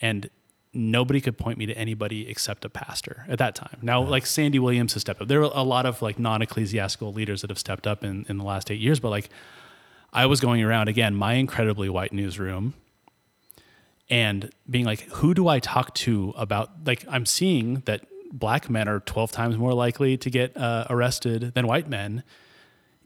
and 0.02 0.30
nobody 0.74 1.22
could 1.22 1.38
point 1.38 1.58
me 1.58 1.66
to 1.66 1.78
anybody 1.78 2.30
except 2.30 2.66
a 2.66 2.70
pastor 2.70 3.26
at 3.30 3.40
that 3.40 3.56
time. 3.56 3.78
Now, 3.82 4.02
like 4.02 4.26
Sandy 4.26 4.60
Williams 4.60 4.94
has 4.94 5.02
stepped 5.02 5.22
up. 5.22 5.28
There 5.28 5.42
are 5.42 5.52
a 5.54 5.64
lot 5.64 5.86
of 5.86 6.02
like 6.02 6.20
non-ecclesiastical 6.20 7.14
leaders 7.14 7.42
that 7.42 7.50
have 7.50 7.60
stepped 7.60 7.88
up 7.88 8.04
in, 8.04 8.26
in 8.28 8.38
the 8.38 8.44
last 8.44 8.70
eight 8.70 8.82
years, 8.82 9.00
but 9.00 9.10
like 9.10 9.30
I 10.12 10.26
was 10.26 10.40
going 10.40 10.62
around 10.62 10.90
again, 10.90 11.16
my 11.16 11.34
incredibly 11.34 11.90
white 11.90 12.14
newsroom 12.14 12.74
and 14.10 14.52
being 14.70 14.86
like, 14.86 15.02
who 15.10 15.34
do 15.34 15.48
I 15.48 15.60
talk 15.60 15.94
to 15.96 16.34
about? 16.38 16.86
Like, 16.86 17.06
I'm 17.10 17.26
seeing 17.26 17.82
that 17.86 18.06
black 18.32 18.70
men 18.70 18.88
are 18.88 19.00
12 19.00 19.32
times 19.32 19.58
more 19.58 19.74
likely 19.74 20.18
to 20.18 20.30
get 20.30 20.56
uh, 20.56 20.86
arrested 20.90 21.54
than 21.54 21.68
white 21.68 21.90
men 21.90 22.24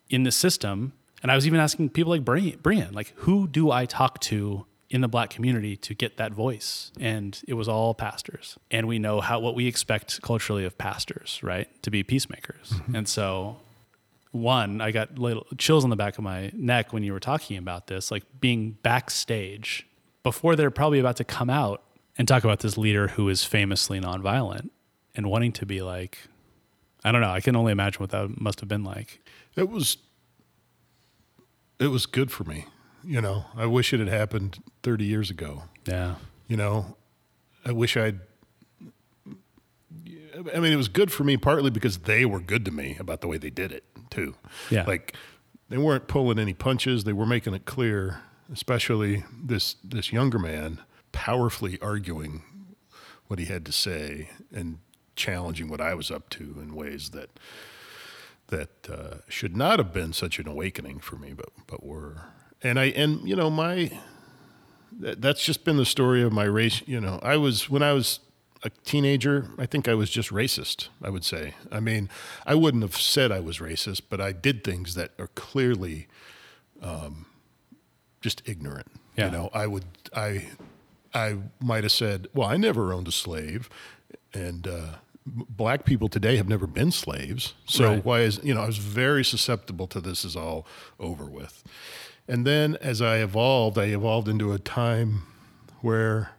in 0.09 0.23
the 0.23 0.31
system. 0.31 0.93
And 1.21 1.31
I 1.31 1.35
was 1.35 1.45
even 1.45 1.59
asking 1.59 1.89
people 1.89 2.11
like 2.11 2.23
Brian, 2.23 2.57
Brian, 2.61 2.93
like, 2.93 3.13
who 3.17 3.47
do 3.47 3.71
I 3.71 3.85
talk 3.85 4.19
to 4.21 4.65
in 4.89 5.01
the 5.01 5.07
black 5.07 5.29
community 5.29 5.75
to 5.77 5.93
get 5.93 6.17
that 6.17 6.33
voice? 6.33 6.91
And 6.99 7.39
it 7.47 7.53
was 7.53 7.67
all 7.67 7.93
pastors. 7.93 8.57
And 8.71 8.87
we 8.87 8.99
know 8.99 9.21
how 9.21 9.39
what 9.39 9.55
we 9.55 9.67
expect 9.67 10.21
culturally 10.21 10.65
of 10.65 10.77
pastors, 10.77 11.39
right? 11.43 11.67
To 11.83 11.91
be 11.91 12.03
peacemakers. 12.03 12.69
Mm-hmm. 12.69 12.95
And 12.95 13.07
so 13.07 13.57
one, 14.31 14.81
I 14.81 14.91
got 14.91 15.17
little 15.17 15.45
chills 15.57 15.83
on 15.83 15.89
the 15.89 15.95
back 15.95 16.17
of 16.17 16.23
my 16.23 16.51
neck 16.53 16.93
when 16.93 17.03
you 17.03 17.13
were 17.13 17.19
talking 17.19 17.57
about 17.57 17.87
this, 17.87 18.11
like 18.11 18.23
being 18.39 18.77
backstage 18.83 19.87
before 20.23 20.55
they're 20.55 20.71
probably 20.71 20.99
about 20.99 21.17
to 21.17 21.23
come 21.23 21.49
out 21.49 21.83
and 22.17 22.27
talk 22.27 22.43
about 22.43 22.59
this 22.59 22.77
leader 22.77 23.09
who 23.09 23.29
is 23.29 23.43
famously 23.43 23.99
nonviolent 23.99 24.69
and 25.15 25.29
wanting 25.29 25.51
to 25.53 25.65
be 25.65 25.81
like, 25.81 26.19
I 27.03 27.11
don't 27.11 27.21
know. 27.21 27.31
I 27.31 27.39
can 27.39 27.55
only 27.55 27.71
imagine 27.71 27.99
what 27.99 28.11
that 28.11 28.39
must 28.39 28.59
have 28.59 28.69
been 28.69 28.83
like. 28.83 29.21
It 29.55 29.69
was 29.69 29.97
it 31.79 31.87
was 31.87 32.05
good 32.05 32.31
for 32.31 32.43
me. 32.43 32.65
You 33.03 33.21
know, 33.21 33.45
I 33.55 33.65
wish 33.65 33.93
it 33.93 33.99
had 33.99 34.09
happened 34.09 34.61
30 34.83 35.05
years 35.05 35.29
ago. 35.29 35.63
Yeah. 35.85 36.15
You 36.47 36.57
know, 36.57 36.97
I 37.65 37.71
wish 37.71 37.95
I'd. 37.95 38.19
I 40.53 40.59
mean, 40.59 40.71
it 40.71 40.77
was 40.77 40.87
good 40.87 41.11
for 41.11 41.23
me 41.23 41.37
partly 41.37 41.69
because 41.69 41.99
they 41.99 42.25
were 42.25 42.39
good 42.39 42.63
to 42.65 42.71
me 42.71 42.95
about 42.99 43.21
the 43.21 43.27
way 43.27 43.37
they 43.37 43.49
did 43.49 43.71
it 43.71 43.83
too. 44.09 44.35
Yeah. 44.69 44.83
Like 44.85 45.15
they 45.69 45.77
weren't 45.77 46.07
pulling 46.07 46.39
any 46.39 46.53
punches. 46.53 47.03
They 47.03 47.13
were 47.13 47.25
making 47.25 47.53
it 47.53 47.65
clear, 47.65 48.21
especially 48.51 49.23
this 49.43 49.75
this 49.83 50.11
younger 50.13 50.39
man, 50.39 50.79
powerfully 51.11 51.79
arguing 51.81 52.43
what 53.27 53.39
he 53.39 53.45
had 53.45 53.65
to 53.65 53.71
say 53.71 54.29
and 54.53 54.79
challenging 55.15 55.69
what 55.69 55.81
I 55.81 55.93
was 55.93 56.09
up 56.09 56.29
to 56.31 56.57
in 56.61 56.73
ways 56.73 57.11
that 57.11 57.29
that 58.49 58.89
uh, 58.91 59.17
should 59.27 59.55
not 59.55 59.79
have 59.79 59.93
been 59.93 60.13
such 60.13 60.39
an 60.39 60.47
awakening 60.47 60.99
for 60.99 61.15
me, 61.15 61.33
but 61.33 61.49
but 61.67 61.83
were. 61.83 62.23
And 62.61 62.79
I 62.79 62.85
and 62.85 63.27
you 63.27 63.35
know 63.35 63.49
my 63.49 63.91
that, 64.99 65.21
that's 65.21 65.43
just 65.43 65.63
been 65.63 65.77
the 65.77 65.85
story 65.85 66.21
of 66.21 66.31
my 66.31 66.43
race. 66.43 66.81
You 66.85 66.99
know, 66.99 67.19
I 67.23 67.37
was 67.37 67.69
when 67.69 67.81
I 67.81 67.93
was 67.93 68.19
a 68.63 68.69
teenager. 68.83 69.47
I 69.57 69.65
think 69.65 69.87
I 69.87 69.93
was 69.93 70.09
just 70.09 70.29
racist. 70.29 70.89
I 71.01 71.09
would 71.09 71.23
say. 71.23 71.55
I 71.71 71.79
mean, 71.79 72.09
I 72.45 72.55
wouldn't 72.55 72.83
have 72.83 72.97
said 72.97 73.31
I 73.31 73.39
was 73.39 73.59
racist, 73.59 74.01
but 74.09 74.19
I 74.19 74.31
did 74.31 74.63
things 74.63 74.95
that 74.95 75.11
are 75.17 75.29
clearly 75.35 76.07
um, 76.81 77.25
just 78.21 78.41
ignorant. 78.47 78.87
Yeah. 79.15 79.25
You 79.25 79.31
know, 79.31 79.49
I 79.53 79.67
would 79.67 79.85
I 80.15 80.49
I 81.13 81.37
might 81.59 81.83
have 81.83 81.91
said, 81.91 82.27
"Well, 82.33 82.47
I 82.47 82.57
never 82.57 82.93
owned 82.93 83.07
a 83.07 83.11
slave," 83.11 83.69
and 84.33 84.67
uh, 84.67 84.95
black 85.49 85.85
people 85.85 86.09
today 86.09 86.37
have 86.37 86.47
never 86.49 86.67
been 86.67 86.91
slaves. 86.91 87.53
So 87.65 87.85
Right. 87.93 88.05
why 88.05 88.19
is 88.21 88.39
you 88.43 88.53
know 88.53 88.61
I 88.61 88.67
was 88.67 88.77
very 88.77 89.23
susceptible 89.23 89.87
to 89.87 89.99
this 90.01 90.25
is 90.25 90.35
all 90.35 90.65
over 90.99 91.25
with, 91.25 91.63
and 92.27 92.45
then 92.45 92.77
as 92.81 93.01
I 93.01 93.17
evolved, 93.17 93.77
I 93.77 93.85
evolved 93.85 94.27
into 94.27 94.51
a 94.53 94.59
time 94.59 95.23
where. 95.81 96.31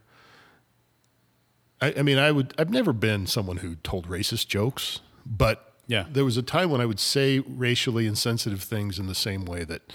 I, 1.80 1.94
I 1.98 2.02
mean, 2.02 2.18
I 2.18 2.30
would. 2.30 2.52
I've 2.58 2.70
never 2.70 2.92
been 2.92 3.26
someone 3.26 3.58
who 3.58 3.76
told 3.76 4.06
racist 4.08 4.48
jokes, 4.48 5.00
but 5.24 5.72
Yeah. 5.86 6.04
there 6.10 6.24
was 6.24 6.36
a 6.36 6.42
time 6.42 6.70
when 6.70 6.80
I 6.80 6.86
would 6.86 7.00
say 7.00 7.38
racially 7.40 8.06
insensitive 8.06 8.62
things 8.62 8.98
in 8.98 9.06
the 9.06 9.14
same 9.14 9.44
way 9.44 9.64
that 9.64 9.92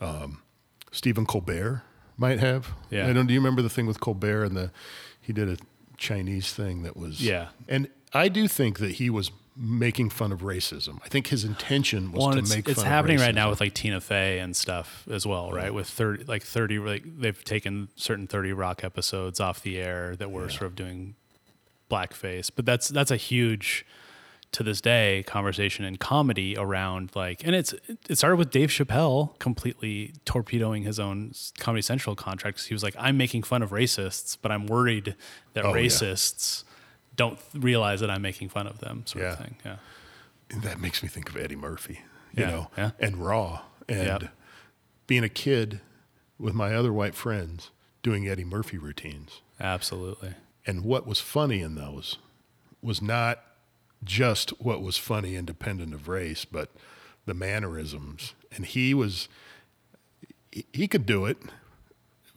um, 0.00 0.42
Stephen 0.90 1.26
Colbert 1.26 1.82
might 2.16 2.40
have. 2.40 2.72
Yeah. 2.90 3.06
I 3.08 3.12
don't. 3.12 3.26
Do 3.28 3.34
you 3.34 3.40
remember 3.40 3.62
the 3.62 3.68
thing 3.70 3.86
with 3.86 4.00
Colbert 4.00 4.44
and 4.44 4.56
the 4.56 4.72
he 5.20 5.32
did 5.32 5.48
a 5.48 5.56
Chinese 5.96 6.52
thing 6.52 6.82
that 6.82 6.96
was 6.96 7.20
Yeah. 7.20 7.48
And 7.68 7.88
I 8.12 8.28
do 8.28 8.48
think 8.48 8.78
that 8.78 8.92
he 8.92 9.10
was 9.10 9.30
making 9.56 10.10
fun 10.10 10.30
of 10.30 10.40
racism. 10.40 11.00
I 11.04 11.08
think 11.08 11.28
his 11.28 11.44
intention 11.44 12.12
was 12.12 12.24
Well, 12.24 12.42
to 12.42 12.42
make 12.56 12.68
it's 12.68 12.82
happening 12.82 13.18
right 13.18 13.34
now 13.34 13.50
with 13.50 13.60
like 13.60 13.74
Tina 13.74 14.00
Fey 14.00 14.38
and 14.38 14.56
stuff 14.56 15.04
as 15.10 15.26
well, 15.26 15.50
right? 15.50 15.74
With 15.74 15.88
thirty, 15.88 16.24
like 16.24 16.44
thirty, 16.44 16.78
like 16.78 17.02
they've 17.04 17.42
taken 17.44 17.88
certain 17.96 18.26
Thirty 18.26 18.52
Rock 18.52 18.84
episodes 18.84 19.40
off 19.40 19.62
the 19.62 19.78
air 19.78 20.14
that 20.16 20.30
were 20.30 20.48
sort 20.48 20.62
of 20.62 20.76
doing 20.76 21.16
blackface, 21.90 22.50
but 22.54 22.66
that's 22.66 22.88
that's 22.88 23.10
a 23.10 23.16
huge 23.16 23.84
to 24.50 24.62
this 24.62 24.80
day 24.80 25.22
conversation 25.26 25.84
in 25.84 25.96
comedy 25.96 26.56
around 26.56 27.10
like, 27.14 27.44
and 27.44 27.54
it's 27.54 27.74
it 28.08 28.16
started 28.16 28.36
with 28.36 28.50
Dave 28.50 28.70
Chappelle 28.70 29.38
completely 29.38 30.14
torpedoing 30.24 30.84
his 30.84 30.98
own 30.98 31.32
Comedy 31.58 31.82
Central 31.82 32.16
contract 32.16 32.64
he 32.66 32.74
was 32.74 32.82
like, 32.82 32.94
I'm 32.98 33.16
making 33.16 33.42
fun 33.42 33.62
of 33.62 33.70
racists, 33.70 34.38
but 34.40 34.50
I'm 34.50 34.66
worried 34.66 35.16
that 35.52 35.64
Oh, 35.64 35.74
yeah. 35.74 35.74
Don't 37.18 37.38
realize 37.52 38.00
that 38.00 38.08
I'm 38.10 38.22
making 38.22 38.48
fun 38.48 38.66
of 38.66 38.78
them, 38.78 39.02
sort 39.06 39.24
of 39.26 39.38
thing. 39.38 39.56
Yeah. 39.66 39.76
And 40.50 40.62
that 40.62 40.80
makes 40.80 41.02
me 41.02 41.08
think 41.10 41.28
of 41.28 41.36
Eddie 41.36 41.56
Murphy, 41.56 42.00
you 42.32 42.44
Yeah, 42.44 42.50
know, 42.50 42.70
yeah. 42.78 42.90
and 42.98 43.18
Raw, 43.18 43.60
and 43.86 44.06
Yep. 44.22 44.34
being 45.06 45.24
a 45.24 45.28
kid 45.28 45.80
with 46.38 46.54
my 46.54 46.74
other 46.74 46.92
white 46.92 47.14
friends 47.14 47.70
doing 48.02 48.26
Eddie 48.26 48.44
Murphy 48.44 48.78
routines. 48.78 49.42
Absolutely. 49.60 50.34
And 50.66 50.84
what 50.84 51.06
was 51.06 51.20
funny 51.20 51.60
in 51.60 51.74
those 51.74 52.16
was 52.80 53.02
not 53.02 53.42
just 54.04 54.50
what 54.60 54.80
was 54.80 54.96
funny 54.96 55.34
independent 55.34 55.92
of 55.92 56.08
race, 56.08 56.44
but 56.46 56.70
the 57.26 57.34
mannerisms. 57.34 58.34
And 58.52 58.64
he 58.64 58.94
was, 58.94 59.28
he- 60.72 60.88
could 60.88 61.04
do. 61.04 61.26
It 61.26 61.38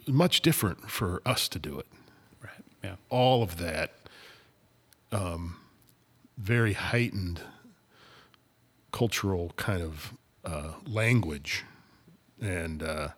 much 0.08 0.42
different 0.42 0.90
for 0.90 1.22
us 1.26 1.48
to 1.50 1.60
do 1.60 1.78
it. 1.80 1.86
Right. 2.44 2.64
Yeah. 2.84 2.96
All 3.10 3.44
of 3.44 3.58
that 3.60 3.94
um, 5.12 5.58
very 6.38 6.74
heightened 6.74 7.42
cultural 8.92 9.52
kind 9.58 9.82
of 9.82 10.14
uh, 10.46 10.74
language. 10.88 11.64
And 12.42 12.82
uh, 12.84 13.10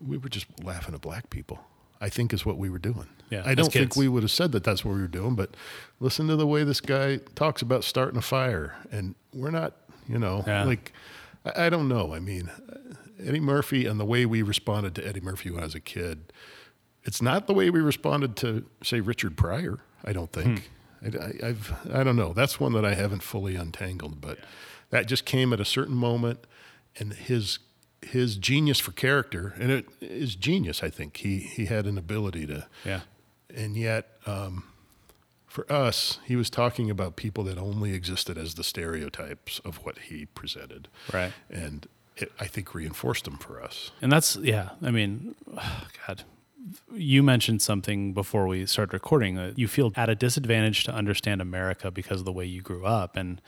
we 0.00 0.16
were 0.16 0.28
just 0.28 0.46
laughing 0.62 0.94
at 0.94 1.00
black 1.00 1.30
people. 1.30 1.58
I 2.02 2.08
think 2.08 2.32
is 2.32 2.46
what 2.46 2.56
we 2.56 2.70
were 2.70 2.78
doing. 2.78 3.08
Yeah, 3.28 3.42
I 3.44 3.54
don't 3.54 3.70
think 3.70 3.94
we 3.94 4.08
would 4.08 4.22
have 4.22 4.30
said 4.30 4.52
that 4.52 4.64
that's 4.64 4.84
what 4.84 4.94
we 4.94 5.02
were 5.02 5.06
doing, 5.06 5.34
but 5.34 5.54
listen 6.00 6.28
to 6.28 6.36
the 6.36 6.46
way 6.46 6.64
this 6.64 6.80
guy 6.80 7.18
talks 7.34 7.60
about 7.60 7.84
starting 7.84 8.16
a 8.18 8.22
fire, 8.22 8.74
and 8.90 9.14
we're 9.34 9.50
not, 9.50 9.74
you 10.08 10.18
know, 10.18 10.42
Yeah. 10.46 10.64
like 10.64 10.92
I, 11.44 11.66
I 11.66 11.68
don't 11.68 11.88
know. 11.88 12.14
I 12.14 12.20
mean, 12.20 12.50
Eddie 13.22 13.38
Murphy 13.40 13.84
and 13.86 14.00
the 14.00 14.06
way 14.06 14.24
we 14.24 14.40
responded 14.40 14.94
to 14.94 15.06
Eddie 15.06 15.20
Murphy 15.20 15.50
when 15.50 15.60
I 15.60 15.64
was 15.66 15.74
a 15.74 15.80
kid, 15.80 16.32
it's 17.04 17.20
not 17.20 17.46
the 17.46 17.52
way 17.54 17.68
we 17.68 17.80
responded 17.80 18.34
to 18.36 18.64
say 18.82 19.00
Richard 19.00 19.36
Pryor. 19.36 19.78
I 20.04 20.12
don't 20.12 20.32
think. 20.32 20.70
I, 21.02 21.06
I, 21.06 21.48
I've 21.48 21.72
I 21.92 22.04
don't 22.04 22.16
know. 22.16 22.32
That's 22.32 22.58
one 22.60 22.72
that 22.74 22.84
I 22.84 22.94
haven't 22.94 23.22
fully 23.22 23.56
untangled, 23.56 24.20
but 24.20 24.38
that 24.90 25.06
just 25.06 25.24
came 25.24 25.52
at 25.52 25.60
a 25.60 25.64
certain 25.64 25.94
moment, 25.96 26.46
and 26.98 27.12
his 27.12 27.58
his 28.02 28.36
genius 28.36 28.78
for 28.80 28.92
character, 28.92 29.54
and 29.58 29.70
it 29.70 29.86
is 30.00 30.34
genius. 30.34 30.82
I 30.82 30.90
think 30.90 31.18
he 31.18 31.38
he 31.38 31.66
had 31.66 31.86
an 31.86 31.98
ability 31.98 32.46
to 32.46 32.66
Yeah. 32.84 33.00
and 33.54 33.76
yet 33.76 34.08
um, 34.26 34.64
for 35.46 35.70
us 35.70 36.18
he 36.24 36.36
was 36.36 36.48
talking 36.50 36.88
about 36.90 37.16
people 37.16 37.44
that 37.44 37.58
only 37.58 37.92
existed 37.92 38.38
as 38.38 38.54
the 38.54 38.64
stereotypes 38.64 39.58
of 39.64 39.76
what 39.84 39.98
he 40.08 40.26
presented 40.26 40.88
Right. 41.12 41.32
and 41.50 41.86
it, 42.16 42.30
i 42.38 42.46
think 42.46 42.72
reinforced 42.74 43.24
them 43.24 43.36
for 43.38 43.60
us 43.62 43.90
And 44.00 44.10
that's 44.12 44.36
yeah. 44.36 44.70
I 44.82 44.90
mean, 44.90 45.34
God, 46.06 46.22
you 46.92 47.22
mentioned 47.22 47.62
something 47.62 48.12
before 48.12 48.46
we 48.46 48.66
started 48.66 48.92
recording 48.92 49.36
that 49.36 49.58
you 49.58 49.68
feel 49.68 49.92
at 49.96 50.08
a 50.08 50.14
disadvantage 50.14 50.84
to 50.84 50.94
understand 50.94 51.40
America 51.40 51.90
because 51.90 52.20
of 52.20 52.24
the 52.24 52.32
way 52.32 52.44
you 52.44 52.62
grew 52.62 52.84
up, 52.84 53.16
and 53.16 53.40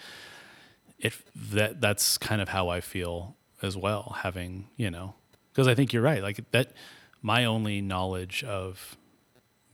it 0.98 1.14
that 1.34 1.80
that's 1.80 2.18
kind 2.18 2.40
of 2.40 2.48
how 2.48 2.68
I 2.68 2.80
feel 2.80 3.36
as 3.60 3.76
well. 3.76 4.16
Having 4.20 4.68
you 4.76 4.90
know, 4.90 5.14
because 5.52 5.68
I 5.68 5.74
think 5.74 5.92
you're 5.92 6.02
right. 6.02 6.22
Like 6.22 6.50
that, 6.52 6.72
my 7.20 7.44
only 7.44 7.80
knowledge 7.80 8.42
of 8.44 8.96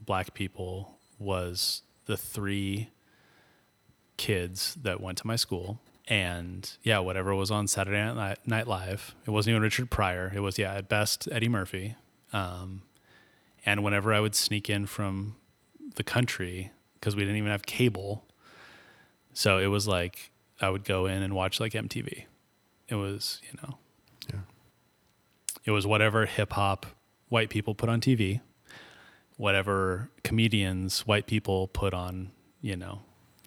black 0.01 0.35
people 0.35 0.99
was 1.19 1.83
the 2.07 2.17
three 2.17 2.89
kids 4.17 4.75
that 4.83 5.01
went 5.01 5.19
to 5.19 5.27
my 5.27 5.37
school. 5.37 5.81
And 6.09 6.71
yeah, 6.83 6.99
whatever 7.01 7.35
was 7.35 7.51
on 7.51 7.69
Saturday 7.69 8.03
Night, 8.15 8.39
Night 8.47 8.67
Live, 8.67 9.15
it 9.27 9.31
wasn't 9.31 9.53
even 9.53 9.63
Richard 9.63 9.91
Pryor. 9.91 10.33
It 10.35 10.41
was, 10.41 10.59
yeah, 10.59 10.75
at 10.75 10.89
best, 10.89 11.29
Eddie 11.31 11.51
Murphy. 11.51 11.97
Um, 12.33 12.83
And 13.67 13.83
whenever 13.85 14.13
I 14.15 14.21
would 14.21 14.35
sneak 14.35 14.71
in 14.71 14.87
from 14.87 15.37
the 15.97 16.03
country, 16.05 16.71
because 16.95 17.15
we 17.17 17.23
didn't 17.23 17.37
even 17.37 17.51
have 17.51 17.67
cable, 17.67 18.25
so 19.33 19.59
it 19.59 19.67
was 19.67 19.87
like 19.87 20.31
I 20.61 20.71
would 20.71 20.85
go 20.85 21.07
in 21.07 21.23
and 21.23 21.35
watch 21.35 21.61
like 21.61 21.73
MTV. 21.73 22.25
It 22.89 22.95
was, 22.95 23.41
you 23.51 23.59
know, 23.63 23.79
Yeah. 24.33 24.41
it 25.65 25.71
was 25.73 25.87
whatever 25.87 26.27
hip 26.27 26.53
hop 26.55 26.87
white 27.29 27.51
people 27.51 27.75
put 27.75 27.89
on 27.89 28.01
TV, 28.01 28.41
whatever 29.37 30.11
comedians 30.25 31.07
white 31.07 31.27
people 31.27 31.69
put 31.69 31.93
on, 31.95 32.31
you 32.63 32.77
know, 32.77 33.03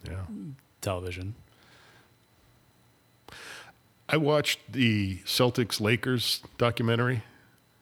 Yeah. 0.08 0.26
television. 0.82 1.36
I 4.08 4.18
watched 4.18 4.60
the 4.72 5.18
Celtics 5.26 5.80
Lakers 5.80 6.42
documentary. 6.58 7.24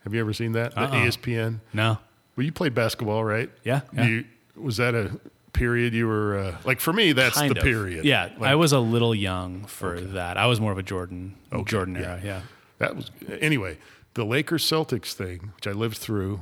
Have 0.04 0.14
you 0.14 0.20
ever 0.22 0.32
seen 0.34 0.52
that? 0.54 0.74
The 0.76 0.82
Uh-uh. 0.82 1.06
ESPN. 1.06 1.60
No. 1.74 1.98
Well, 2.40 2.46
you 2.46 2.54
played 2.54 2.74
basketball, 2.74 3.22
right? 3.26 3.50
Yeah. 3.66 3.82
yeah. 3.92 4.06
You, 4.06 4.26
was 4.56 4.78
that 4.78 4.96
a 4.96 5.20
period 5.52 5.94
you 5.94 6.08
were 6.08 6.40
uh, 6.40 6.56
like? 6.64 6.80
For 6.80 6.94
me, 6.94 7.12
that's 7.12 7.36
Kind 7.36 7.54
the 7.54 7.60
of. 7.60 7.66
period. 7.66 8.06
Yeah, 8.06 8.30
Like, 8.40 8.50
I 8.52 8.56
was 8.56 8.72
a 8.72 8.80
little 8.80 9.14
young 9.14 9.66
for 9.66 10.00
that. 10.00 10.38
I 10.38 10.46
was 10.46 10.62
more 10.62 10.72
of 10.72 10.78
a 10.78 10.84
Jordan 10.84 11.36
Jordan 11.66 11.96
yeah. 11.96 12.02
era. 12.02 12.22
Yeah. 12.24 12.42
That 12.78 12.96
was 12.96 13.12
anyway. 13.42 13.78
The 14.14 14.24
Lakers 14.24 14.64
Celtics 14.64 15.12
thing, 15.12 15.52
which 15.54 15.68
I 15.68 15.72
lived 15.72 15.98
through, 15.98 16.40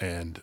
and 0.00 0.40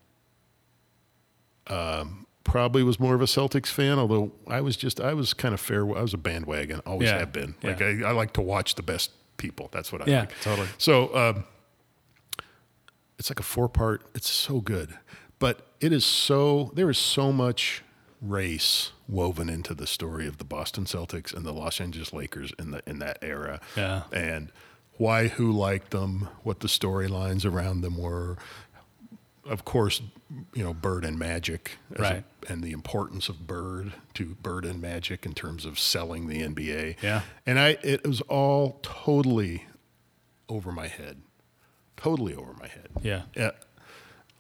um, 1.66 2.28
probably 2.44 2.84
was 2.84 3.00
more 3.00 3.16
of 3.16 3.22
a 3.22 3.26
Celtics 3.26 3.70
fan. 3.70 3.98
Although 3.98 4.32
I 4.48 4.62
was 4.62 4.78
just, 4.78 5.02
I 5.02 5.16
was 5.16 5.34
kind 5.34 5.56
of 5.56 5.60
fair. 5.60 5.82
I 5.98 6.02
was 6.04 6.14
a 6.14 6.18
bandwagon, 6.20 6.82
always 6.86 7.10
Yeah, 7.10 7.18
have 7.18 7.34
been. 7.34 7.56
yeah. 7.64 7.70
Like 7.72 7.82
I, 7.82 8.10
I 8.10 8.12
like 8.12 8.34
to 8.34 8.42
watch 8.42 8.76
the 8.76 8.84
best 8.84 9.10
people. 9.38 9.70
That's 9.72 9.92
what 9.92 10.04
I 10.04 10.06
Yeah, 10.12 10.20
like. 10.22 10.40
totally. 10.42 10.68
So 10.78 11.16
um, 11.16 11.44
it's 13.20 13.30
like 13.30 13.40
a 13.40 13.44
four 13.44 13.68
part. 13.70 14.02
It's 14.16 14.30
so 14.30 14.62
good, 14.62 14.98
but 15.40 15.62
it 15.80 15.92
is 15.92 16.06
so. 16.06 16.72
There 16.76 16.90
is 16.90 16.98
so 16.98 17.32
much 17.32 17.84
race 18.22 18.92
woven 19.08 19.48
into 19.50 19.74
the 19.74 19.88
story 19.88 20.28
of 20.28 20.38
the 20.38 20.44
Boston 20.44 20.86
Celtics 20.86 21.34
and 21.34 21.46
the 21.46 21.54
Los 21.54 21.80
Angeles 21.80 22.12
Lakers 22.14 22.52
in 22.60 22.72
the 22.72 22.82
in 22.88 23.00
that 23.00 23.20
era. 23.22 23.60
Yeah. 23.76 24.04
And 24.12 24.52
why, 24.98 25.28
who 25.28 25.52
liked 25.52 25.92
them, 25.92 26.28
what 26.44 26.62
the 26.62 26.68
storylines 26.68 27.46
around 27.46 27.82
them 27.82 27.98
were. 27.98 28.38
Of 29.46 29.64
course, 29.64 30.02
you 30.54 30.62
know 30.64 30.74
Bird 30.74 31.06
and 31.06 31.18
Magic, 31.18 31.78
as 31.94 32.00
a- 32.00 32.02
Right. 32.02 32.24
and 32.50 32.62
the 32.62 32.72
importance 32.74 33.30
of 33.30 33.48
Bird 33.48 33.94
to 34.16 34.36
Bird 34.42 34.66
and 34.66 34.82
Magic 34.82 35.26
in 35.26 35.34
terms 35.34 35.64
of 35.66 35.80
selling 35.80 36.28
the 36.28 36.42
NBA. 36.42 36.98
Yeah. 37.02 37.22
And 37.46 37.58
I, 37.58 37.78
it 37.82 38.06
was 38.06 38.20
all 38.22 38.80
totally 38.84 39.66
over 40.50 40.72
my 40.74 40.88
head, 40.88 41.22
totally 41.98 42.34
over 42.34 42.54
my 42.60 42.68
head. 42.68 42.88
Yeah. 43.02 43.24
Yeah. 43.36 43.52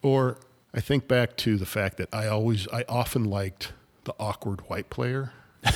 Or 0.01 0.37
I 0.73 0.79
think 0.79 1.07
back 1.07 1.35
to 1.37 1.57
the 1.57 1.65
fact 1.65 1.97
that 1.97 2.09
I 2.13 2.27
always, 2.27 2.67
I 2.69 2.85
often 2.87 3.25
liked 3.25 3.73
the 4.05 4.13
awkward 4.19 4.61
white 4.69 4.89
player. 4.89 5.31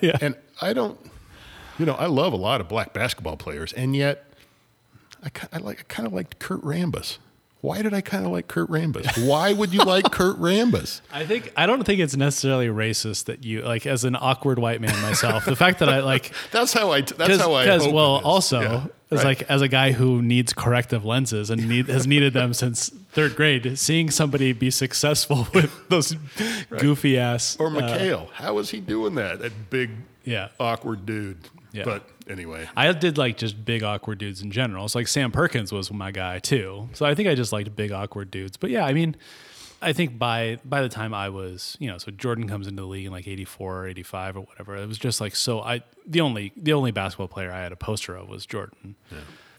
Yeah. 0.00 0.18
And 0.20 0.36
I 0.60 0.74
don't, 0.74 0.98
you 1.78 1.86
know, 1.86 1.94
I 1.94 2.06
love 2.06 2.34
a 2.34 2.36
lot 2.36 2.60
of 2.60 2.68
black 2.68 2.92
basketball 2.92 3.36
players, 3.38 3.72
and 3.72 3.96
yet 3.96 4.26
I, 5.24 5.30
I 5.52 5.58
like, 5.58 5.80
I 5.80 5.82
kind 5.84 6.06
of 6.06 6.12
liked 6.12 6.38
Kurt 6.38 6.60
Rambis. 6.60 7.18
Why 7.64 7.80
did 7.80 7.94
I 7.94 8.02
kind 8.02 8.26
of 8.26 8.30
like 8.30 8.46
Kurt 8.46 8.68
Rambis? 8.68 9.26
Why 9.26 9.54
would 9.54 9.72
you 9.72 9.80
like 9.84 10.10
Kurt 10.12 10.38
Rambis? 10.38 11.00
I 11.10 11.24
think 11.24 11.50
I 11.56 11.64
don't 11.64 11.82
think 11.82 11.98
it's 11.98 12.14
necessarily 12.14 12.66
racist 12.66 13.24
that 13.24 13.42
you 13.42 13.62
like 13.62 13.86
as 13.86 14.04
an 14.04 14.16
awkward 14.20 14.58
white 14.58 14.82
man 14.82 15.00
myself. 15.00 15.46
the 15.46 15.56
fact 15.56 15.78
that 15.78 15.88
I 15.88 16.00
like 16.00 16.30
That's 16.50 16.74
how 16.74 16.92
I. 16.92 17.00
That's 17.00 17.40
how 17.40 17.54
I. 17.54 17.64
because 17.64 17.88
well 17.88 18.20
also 18.22 18.60
Yeah, 18.60 18.86
as 19.10 19.24
right. 19.24 19.40
like 19.40 19.50
as 19.50 19.62
a 19.62 19.68
guy 19.68 19.92
who 19.92 20.20
needs 20.20 20.52
corrective 20.52 21.06
lenses 21.06 21.48
and 21.48 21.66
need, 21.66 21.88
has 21.88 22.06
needed 22.06 22.34
them 22.34 22.52
since 22.62 22.90
third 23.12 23.34
grade, 23.34 23.78
seeing 23.78 24.10
somebody 24.10 24.52
be 24.52 24.70
successful 24.70 25.48
with 25.54 25.88
those 25.88 26.14
goofy 26.68 27.18
ass 27.18 27.56
or 27.58 27.68
uh, 27.68 27.70
McHale. 27.70 28.30
how 28.32 28.58
is 28.58 28.68
he 28.68 28.80
doing 28.80 29.14
that? 29.14 29.38
That 29.38 29.70
big, 29.70 29.90
yeah. 30.26 30.48
awkward 30.60 31.06
dude. 31.06 31.38
Yeah. 31.72 31.84
But 31.84 32.06
anyway, 32.28 32.68
I 32.76 32.92
did 32.92 33.18
like 33.18 33.36
just 33.36 33.64
big 33.64 33.82
awkward 33.82 34.18
dudes 34.18 34.42
in 34.42 34.50
general. 34.50 34.84
It's 34.84 34.94
like 34.94 35.08
Sam 35.08 35.32
Perkins 35.32 35.72
was 35.72 35.92
my 35.92 36.10
guy 36.10 36.38
too. 36.38 36.88
So 36.92 37.06
I 37.06 37.14
think 37.14 37.28
I 37.28 37.34
just 37.34 37.52
liked 37.52 37.74
big 37.76 37.92
awkward 37.92 38.30
dudes. 38.30 38.56
But 38.56 38.70
yeah, 38.70 38.84
I 38.84 38.92
mean, 38.92 39.16
I 39.82 39.92
think 39.92 40.18
by 40.18 40.58
by 40.64 40.82
the 40.82 40.88
time 40.88 41.12
I 41.14 41.28
was, 41.28 41.76
you 41.78 41.88
know, 41.90 41.98
so 41.98 42.10
Jordan 42.10 42.48
comes 42.48 42.66
into 42.66 42.82
the 42.82 42.88
league 42.88 43.06
in 43.06 43.12
like 43.12 43.28
84 43.28 43.76
or 43.78 43.88
85 43.88 44.36
or 44.36 44.40
whatever. 44.40 44.76
It 44.76 44.86
was 44.86 44.98
just 44.98 45.20
like 45.20 45.36
so 45.36 45.60
I 45.60 45.82
the 46.06 46.20
only 46.20 46.52
the 46.56 46.72
only 46.72 46.90
basketball 46.90 47.28
player 47.28 47.52
I 47.52 47.62
had 47.62 47.72
a 47.72 47.76
poster 47.76 48.14
of 48.16 48.28
was 48.28 48.46
Jordan. 48.46 48.96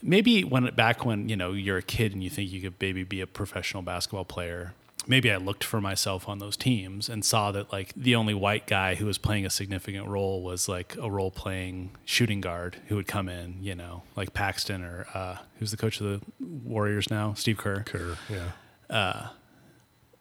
Maybe 0.01 0.43
when 0.43 0.65
back 0.75 1.03
when, 1.05 1.29
you 1.29 1.35
know, 1.35 1.53
you're 1.53 1.77
a 1.77 1.81
kid 1.81 2.13
and 2.13 2.23
you 2.23 2.29
think 2.29 2.51
you 2.51 2.61
could 2.61 2.75
maybe 2.79 3.03
be 3.03 3.21
a 3.21 3.27
professional 3.27 3.81
basketball 3.81 4.25
player. 4.25 4.73
Maybe 5.07 5.31
I 5.31 5.37
looked 5.37 5.63
for 5.63 5.79
myself 5.79 6.27
on 6.27 6.39
those 6.39 6.57
teams 6.57 7.09
and 7.09 7.23
saw 7.23 7.51
that 7.51 7.71
like 7.71 7.93
the 7.95 8.15
only 8.15 8.33
white 8.33 8.65
guy 8.67 8.95
who 8.95 9.05
was 9.05 9.17
playing 9.17 9.45
a 9.45 9.49
significant 9.49 10.07
role 10.07 10.41
was 10.41 10.67
like 10.67 10.95
a 10.99 11.09
role 11.09 11.31
playing 11.31 11.91
shooting 12.05 12.41
guard 12.41 12.77
who 12.87 12.95
would 12.95 13.07
come 13.07 13.29
in, 13.29 13.57
you 13.61 13.75
know, 13.75 14.03
like 14.15 14.33
Paxson 14.33 14.83
or 14.83 15.07
uh, 15.13 15.37
who's 15.59 15.71
the 15.71 15.77
coach 15.77 16.01
of 16.01 16.07
the 16.07 16.21
Warriors 16.39 17.09
now, 17.09 17.33
Steve 17.33 17.57
Kerr. 17.57 17.83
Kerr, 17.83 18.17
yeah. 18.29 19.27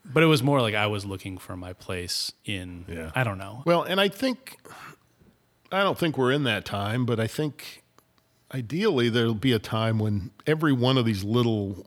But 0.04 0.22
it 0.22 0.26
was 0.26 0.42
more 0.42 0.60
like 0.60 0.74
I 0.74 0.86
was 0.86 1.06
looking 1.06 1.38
for 1.38 1.56
my 1.56 1.72
place 1.72 2.32
in. 2.44 2.84
Yeah. 2.88 3.10
I 3.14 3.24
don't 3.24 3.38
know. 3.38 3.62
Well, 3.64 3.82
and 3.82 4.00
I 4.00 4.08
think 4.08 4.58
I 5.72 5.82
don't 5.82 5.98
think 5.98 6.18
we're 6.18 6.32
in 6.32 6.44
that 6.44 6.64
time, 6.64 7.06
but 7.06 7.18
I 7.18 7.26
think 7.26 7.82
ideally 8.52 9.08
there'll 9.08 9.34
be 9.34 9.52
a 9.52 9.58
time 9.58 9.98
when 9.98 10.30
every 10.46 10.72
one 10.72 10.98
of 10.98 11.06
these 11.06 11.24
little 11.24 11.86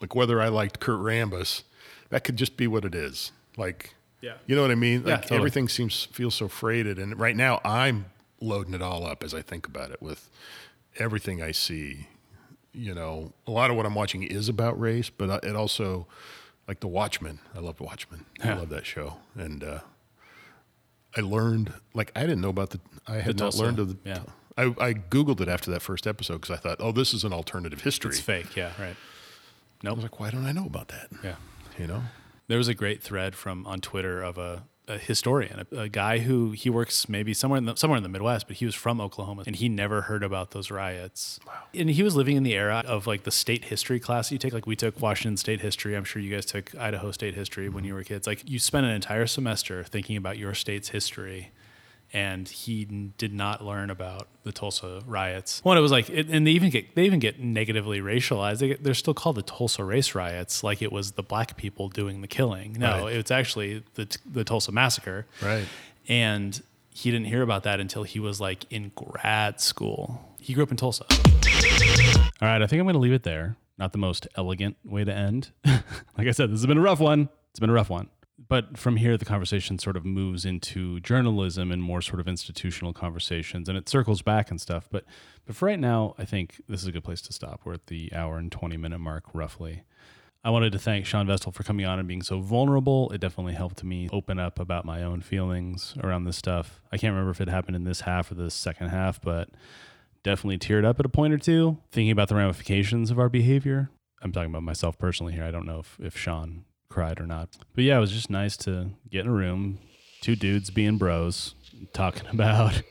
like 0.00 0.14
whether 0.14 0.40
I 0.40 0.48
liked 0.48 0.80
Kurt 0.80 0.98
Rambis, 0.98 1.62
that 2.10 2.22
could 2.24 2.36
just 2.36 2.56
be 2.56 2.66
what 2.66 2.84
it 2.84 2.94
is. 2.94 3.32
Like 3.56 3.94
Yeah. 4.20 4.34
You 4.46 4.54
know 4.56 4.62
what 4.62 4.70
I 4.70 4.74
mean? 4.76 5.02
Yeah, 5.06 5.12
Like 5.14 5.22
totally. 5.22 5.38
everything 5.38 5.68
seems 5.68 6.04
feels 6.12 6.34
so 6.34 6.46
freighted 6.48 6.98
and 6.98 7.18
right 7.18 7.34
now 7.36 7.60
I'm 7.64 8.06
loading 8.40 8.74
it 8.74 8.82
all 8.82 9.06
up 9.06 9.24
as 9.24 9.32
I 9.34 9.42
think 9.42 9.66
about 9.66 9.90
it 9.90 10.00
with 10.02 10.28
everything 10.98 11.42
I 11.42 11.52
see. 11.52 12.06
You 12.72 12.94
know, 12.94 13.32
a 13.46 13.50
lot 13.50 13.70
of 13.70 13.76
what 13.76 13.84
I'm 13.86 13.94
watching 13.94 14.22
is 14.22 14.48
about 14.48 14.78
race, 14.80 15.10
but 15.10 15.28
uh, 15.30 15.40
it 15.42 15.56
also 15.56 16.06
like 16.68 16.80
The 16.80 16.86
Watchmen. 16.88 17.40
I 17.54 17.58
love 17.58 17.78
The 17.78 17.82
Watchmen. 17.84 18.26
I 18.44 18.52
love 18.52 18.68
that 18.68 18.86
show. 18.86 19.16
And 19.34 19.64
uh 19.64 19.80
I 21.16 21.22
learned 21.22 21.72
like 21.94 22.12
I 22.14 22.20
didn't 22.20 22.40
know 22.40 22.50
about 22.50 22.70
the 22.70 22.80
I 23.08 23.14
had 23.16 23.24
The 23.36 23.44
not 23.44 23.52
Tulsa, 23.52 23.62
learned 23.62 23.78
of 23.80 23.88
the 23.88 23.96
yeah. 24.08 24.22
I, 24.56 24.64
I 24.78 24.92
googled 24.94 25.40
it 25.40 25.48
after 25.48 25.70
that 25.70 25.80
first 25.80 26.06
episode 26.06 26.34
because 26.42 26.50
I 26.50 26.56
thought, 26.60 26.76
oh, 26.80 26.92
this 26.92 27.14
is 27.14 27.24
an 27.24 27.32
alternative 27.32 27.80
history. 27.80 28.10
It's 28.10 28.20
fake. 28.20 28.54
Yeah. 28.56 28.72
Right. 28.78 28.96
No. 29.82 29.90
I 29.90 29.94
was 29.94 30.02
like, 30.02 30.20
why 30.20 30.30
don't 30.30 30.44
I 30.44 30.52
know 30.52 30.66
about 30.66 30.88
that? 30.88 31.08
Yeah. 31.24 31.36
You 31.80 31.86
know, 31.86 32.02
There 32.48 32.58
was 32.58 32.68
a 32.68 32.74
great 32.74 33.02
thread 33.02 33.34
from 33.34 33.66
on 33.66 33.80
Twitter 33.80 34.20
of 34.22 34.36
a, 34.36 34.64
a 34.86 34.98
historian, 34.98 35.64
a, 35.72 35.76
a 35.82 35.88
guy 35.88 36.18
who 36.18 36.50
he 36.50 36.68
works 36.68 37.08
maybe 37.08 37.32
somewhere 37.32 37.56
in 37.56 37.64
the, 37.64 37.76
somewhere 37.76 37.96
in 37.96 38.02
the 38.02 38.08
Midwest, 38.10 38.48
but 38.48 38.56
he 38.56 38.66
was 38.66 38.74
from 38.74 39.00
Oklahoma 39.00 39.44
and 39.46 39.56
he 39.56 39.68
never 39.68 40.02
heard 40.02 40.22
about 40.22 40.50
those 40.50 40.70
riots. 40.70 41.40
Wow. 41.46 41.54
And 41.72 41.88
he 41.88 42.02
was 42.02 42.14
living 42.16 42.36
in 42.36 42.42
the 42.42 42.54
era 42.54 42.82
of 42.86 43.06
like 43.06 43.22
the 43.22 43.30
state 43.30 43.64
history 43.64 43.98
class 43.98 44.30
you 44.30 44.36
take. 44.36 44.52
Like 44.52 44.66
we 44.66 44.76
took 44.76 45.00
Washington 45.00 45.38
State 45.38 45.62
history. 45.62 45.96
I'm 45.96 46.04
sure 46.04 46.20
you 46.20 46.34
guys 46.34 46.44
took 46.44 46.74
Idaho 46.74 47.12
State 47.12 47.34
history 47.34 47.70
when 47.70 47.84
you 47.84 47.94
were 47.94 48.04
kids. 48.04 48.26
Like 48.26 48.46
you 48.46 48.58
spent 48.58 48.84
an 48.84 48.92
entire 48.92 49.26
semester 49.26 49.82
thinking 49.82 50.18
about 50.18 50.36
your 50.36 50.52
state's 50.52 50.90
history. 50.90 51.52
And 52.12 52.48
he 52.48 52.84
did 52.84 53.32
not 53.32 53.64
learn 53.64 53.88
about 53.88 54.26
the 54.42 54.50
Tulsa 54.50 55.00
riots. 55.06 55.60
One, 55.62 55.78
it 55.78 55.80
was 55.80 55.92
like, 55.92 56.10
it, 56.10 56.28
and 56.28 56.44
they 56.46 56.50
even 56.50 56.70
get 56.70 56.94
they 56.96 57.04
even 57.04 57.20
get 57.20 57.38
negatively 57.38 58.00
racialized. 58.00 58.58
They 58.58 58.68
get, 58.68 58.82
they're 58.82 58.94
still 58.94 59.14
called 59.14 59.36
the 59.36 59.42
Tulsa 59.42 59.84
race 59.84 60.14
riots, 60.14 60.64
like 60.64 60.82
it 60.82 60.90
was 60.90 61.12
the 61.12 61.22
black 61.22 61.56
people 61.56 61.88
doing 61.88 62.20
the 62.20 62.26
killing. 62.26 62.72
No, 62.78 63.04
Right. 63.04 63.14
it's 63.16 63.30
actually 63.30 63.84
the 63.94 64.08
the 64.30 64.42
Tulsa 64.42 64.72
massacre. 64.72 65.26
Right. 65.40 65.64
And 66.08 66.60
he 66.92 67.12
didn't 67.12 67.26
hear 67.28 67.42
about 67.42 67.62
that 67.62 67.78
until 67.78 68.02
he 68.02 68.18
was 68.18 68.40
like 68.40 68.64
in 68.70 68.90
grad 68.96 69.60
school. 69.60 70.34
He 70.40 70.52
grew 70.54 70.64
up 70.64 70.70
in 70.72 70.76
Tulsa. 70.76 71.04
All 71.08 72.48
right, 72.48 72.62
I 72.62 72.66
think 72.66 72.80
I'm 72.80 72.86
going 72.86 72.94
to 72.94 72.98
leave 72.98 73.12
it 73.12 73.22
there. 73.22 73.56
Not 73.78 73.92
the 73.92 73.98
most 73.98 74.26
elegant 74.36 74.76
way 74.84 75.04
to 75.04 75.12
end. 75.14 75.50
like 75.64 76.26
I 76.26 76.30
said, 76.32 76.50
this 76.50 76.58
has 76.60 76.66
been 76.66 76.78
a 76.78 76.82
rough 76.82 77.00
one. 77.00 77.28
It's 77.50 77.60
been 77.60 77.70
a 77.70 77.74
rough 77.74 77.90
one. 77.90 78.08
But 78.50 78.76
from 78.76 78.96
here, 78.96 79.16
the 79.16 79.24
conversation 79.24 79.78
sort 79.78 79.96
of 79.96 80.04
moves 80.04 80.44
into 80.44 80.98
journalism 80.98 81.70
and 81.70 81.80
more 81.80 82.02
sort 82.02 82.18
of 82.18 82.26
institutional 82.26 82.92
conversations, 82.92 83.68
and 83.68 83.78
it 83.78 83.88
circles 83.88 84.22
back 84.22 84.50
and 84.50 84.60
stuff. 84.60 84.88
But 84.90 85.04
but 85.46 85.54
for 85.54 85.66
right 85.66 85.78
now, 85.78 86.16
I 86.18 86.24
think 86.24 86.60
this 86.68 86.82
is 86.82 86.88
a 86.88 86.92
good 86.92 87.04
place 87.04 87.22
to 87.22 87.32
stop. 87.32 87.60
We're 87.64 87.74
at 87.74 87.86
the 87.86 88.12
hour 88.12 88.38
and 88.38 88.50
20 88.50 88.76
minute 88.76 88.98
mark, 88.98 89.26
roughly. 89.32 89.84
I 90.42 90.50
wanted 90.50 90.72
to 90.72 90.80
thank 90.80 91.06
Shawn 91.06 91.28
Vestal 91.28 91.52
for 91.52 91.62
coming 91.62 91.86
on 91.86 92.00
and 92.00 92.08
being 92.08 92.22
so 92.22 92.40
vulnerable. 92.40 93.08
It 93.10 93.20
definitely 93.20 93.54
helped 93.54 93.84
me 93.84 94.08
open 94.12 94.40
up 94.40 94.58
about 94.58 94.84
my 94.84 95.04
own 95.04 95.20
feelings 95.20 95.94
around 96.02 96.24
this 96.24 96.36
stuff. 96.36 96.80
I 96.90 96.96
can't 96.96 97.12
remember 97.12 97.30
if 97.30 97.40
it 97.40 97.48
happened 97.48 97.76
in 97.76 97.84
this 97.84 98.00
half 98.00 98.32
or 98.32 98.34
the 98.34 98.50
second 98.50 98.88
half, 98.88 99.20
but 99.20 99.50
definitely 100.24 100.58
teared 100.58 100.84
up 100.84 100.98
at 100.98 101.06
a 101.06 101.10
point 101.10 101.32
or 101.32 101.38
two, 101.38 101.78
thinking 101.92 102.10
about 102.10 102.28
the 102.28 102.34
ramifications 102.34 103.12
of 103.12 103.18
our 103.20 103.28
behavior. 103.28 103.90
I'm 104.22 104.32
talking 104.32 104.50
about 104.50 104.64
myself 104.64 104.98
personally 104.98 105.34
here. 105.34 105.44
I 105.44 105.52
don't 105.52 105.66
know 105.66 105.78
if, 105.78 105.96
if 106.00 106.16
Shawn 106.16 106.64
cried 106.90 107.20
or 107.20 107.26
not. 107.26 107.48
But 107.74 107.84
yeah, 107.84 107.96
it 107.96 108.00
was 108.00 108.12
just 108.12 108.28
nice 108.28 108.56
to 108.58 108.90
get 109.10 109.22
in 109.22 109.28
a 109.28 109.32
room, 109.32 109.78
two 110.20 110.36
dudes 110.36 110.70
being 110.70 110.98
bros, 110.98 111.54
talking 111.92 112.26
about 112.32 112.82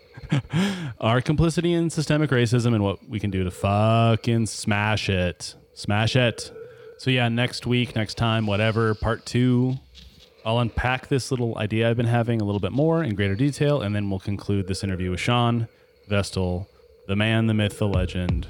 our 1.00 1.22
complicity 1.22 1.74
in 1.74 1.90
systemic 1.90 2.32
racism 2.32 2.74
and 2.74 2.84
what 2.84 3.08
we 3.08 3.20
can 3.20 3.30
do 3.30 3.44
to 3.44 3.52
fucking 3.52 4.48
smash 4.48 5.10
it. 5.10 5.56
Smash 5.74 6.16
it. 6.16 6.52
So 6.98 7.12
yeah, 7.12 7.30
next 7.30 7.66
week, 7.66 7.96
next 7.96 8.16
time, 8.16 8.46
whatever, 8.46 8.96
part 8.96 9.26
two. 9.26 9.76
I'll 10.46 10.60
unpack 10.60 11.08
this 11.08 11.32
little 11.32 11.58
idea 11.58 11.90
I've 11.90 11.98
been 11.98 12.06
having 12.06 12.42
a 12.42 12.44
little 12.46 12.62
bit 12.62 12.72
more 12.72 13.04
in 13.04 13.14
greater 13.14 13.36
detail, 13.36 13.82
and 13.82 13.94
then 13.96 14.10
we'll 14.10 14.20
conclude 14.20 14.68
this 14.68 14.84
interview 14.84 15.12
with 15.12 15.20
Shawn 15.20 15.68
Vestal, 16.08 16.68
the 17.08 17.16
man, 17.16 17.48
the 17.48 17.54
myth, 17.54 17.78
the 17.78 17.88
legend, 17.88 18.48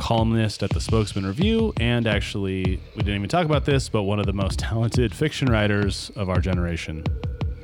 columnist 0.00 0.62
at 0.62 0.70
the 0.70 0.80
Spokesman 0.80 1.26
Review, 1.26 1.74
and 1.78 2.06
actually, 2.06 2.80
we 2.96 3.02
didn't 3.02 3.16
even 3.16 3.28
talk 3.28 3.44
about 3.44 3.66
this, 3.66 3.88
but 3.90 4.04
one 4.04 4.18
of 4.18 4.24
the 4.26 4.32
most 4.32 4.58
talented 4.58 5.14
fiction 5.14 5.48
writers 5.48 6.10
of 6.16 6.30
our 6.30 6.40
generation. 6.40 7.04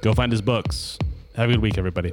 Go 0.03 0.13
find 0.13 0.31
his 0.31 0.43
books. 0.43 0.99
Have 1.35 1.49
a 1.49 1.53
good 1.55 1.63
week, 1.63 1.79
everybody. 1.79 2.13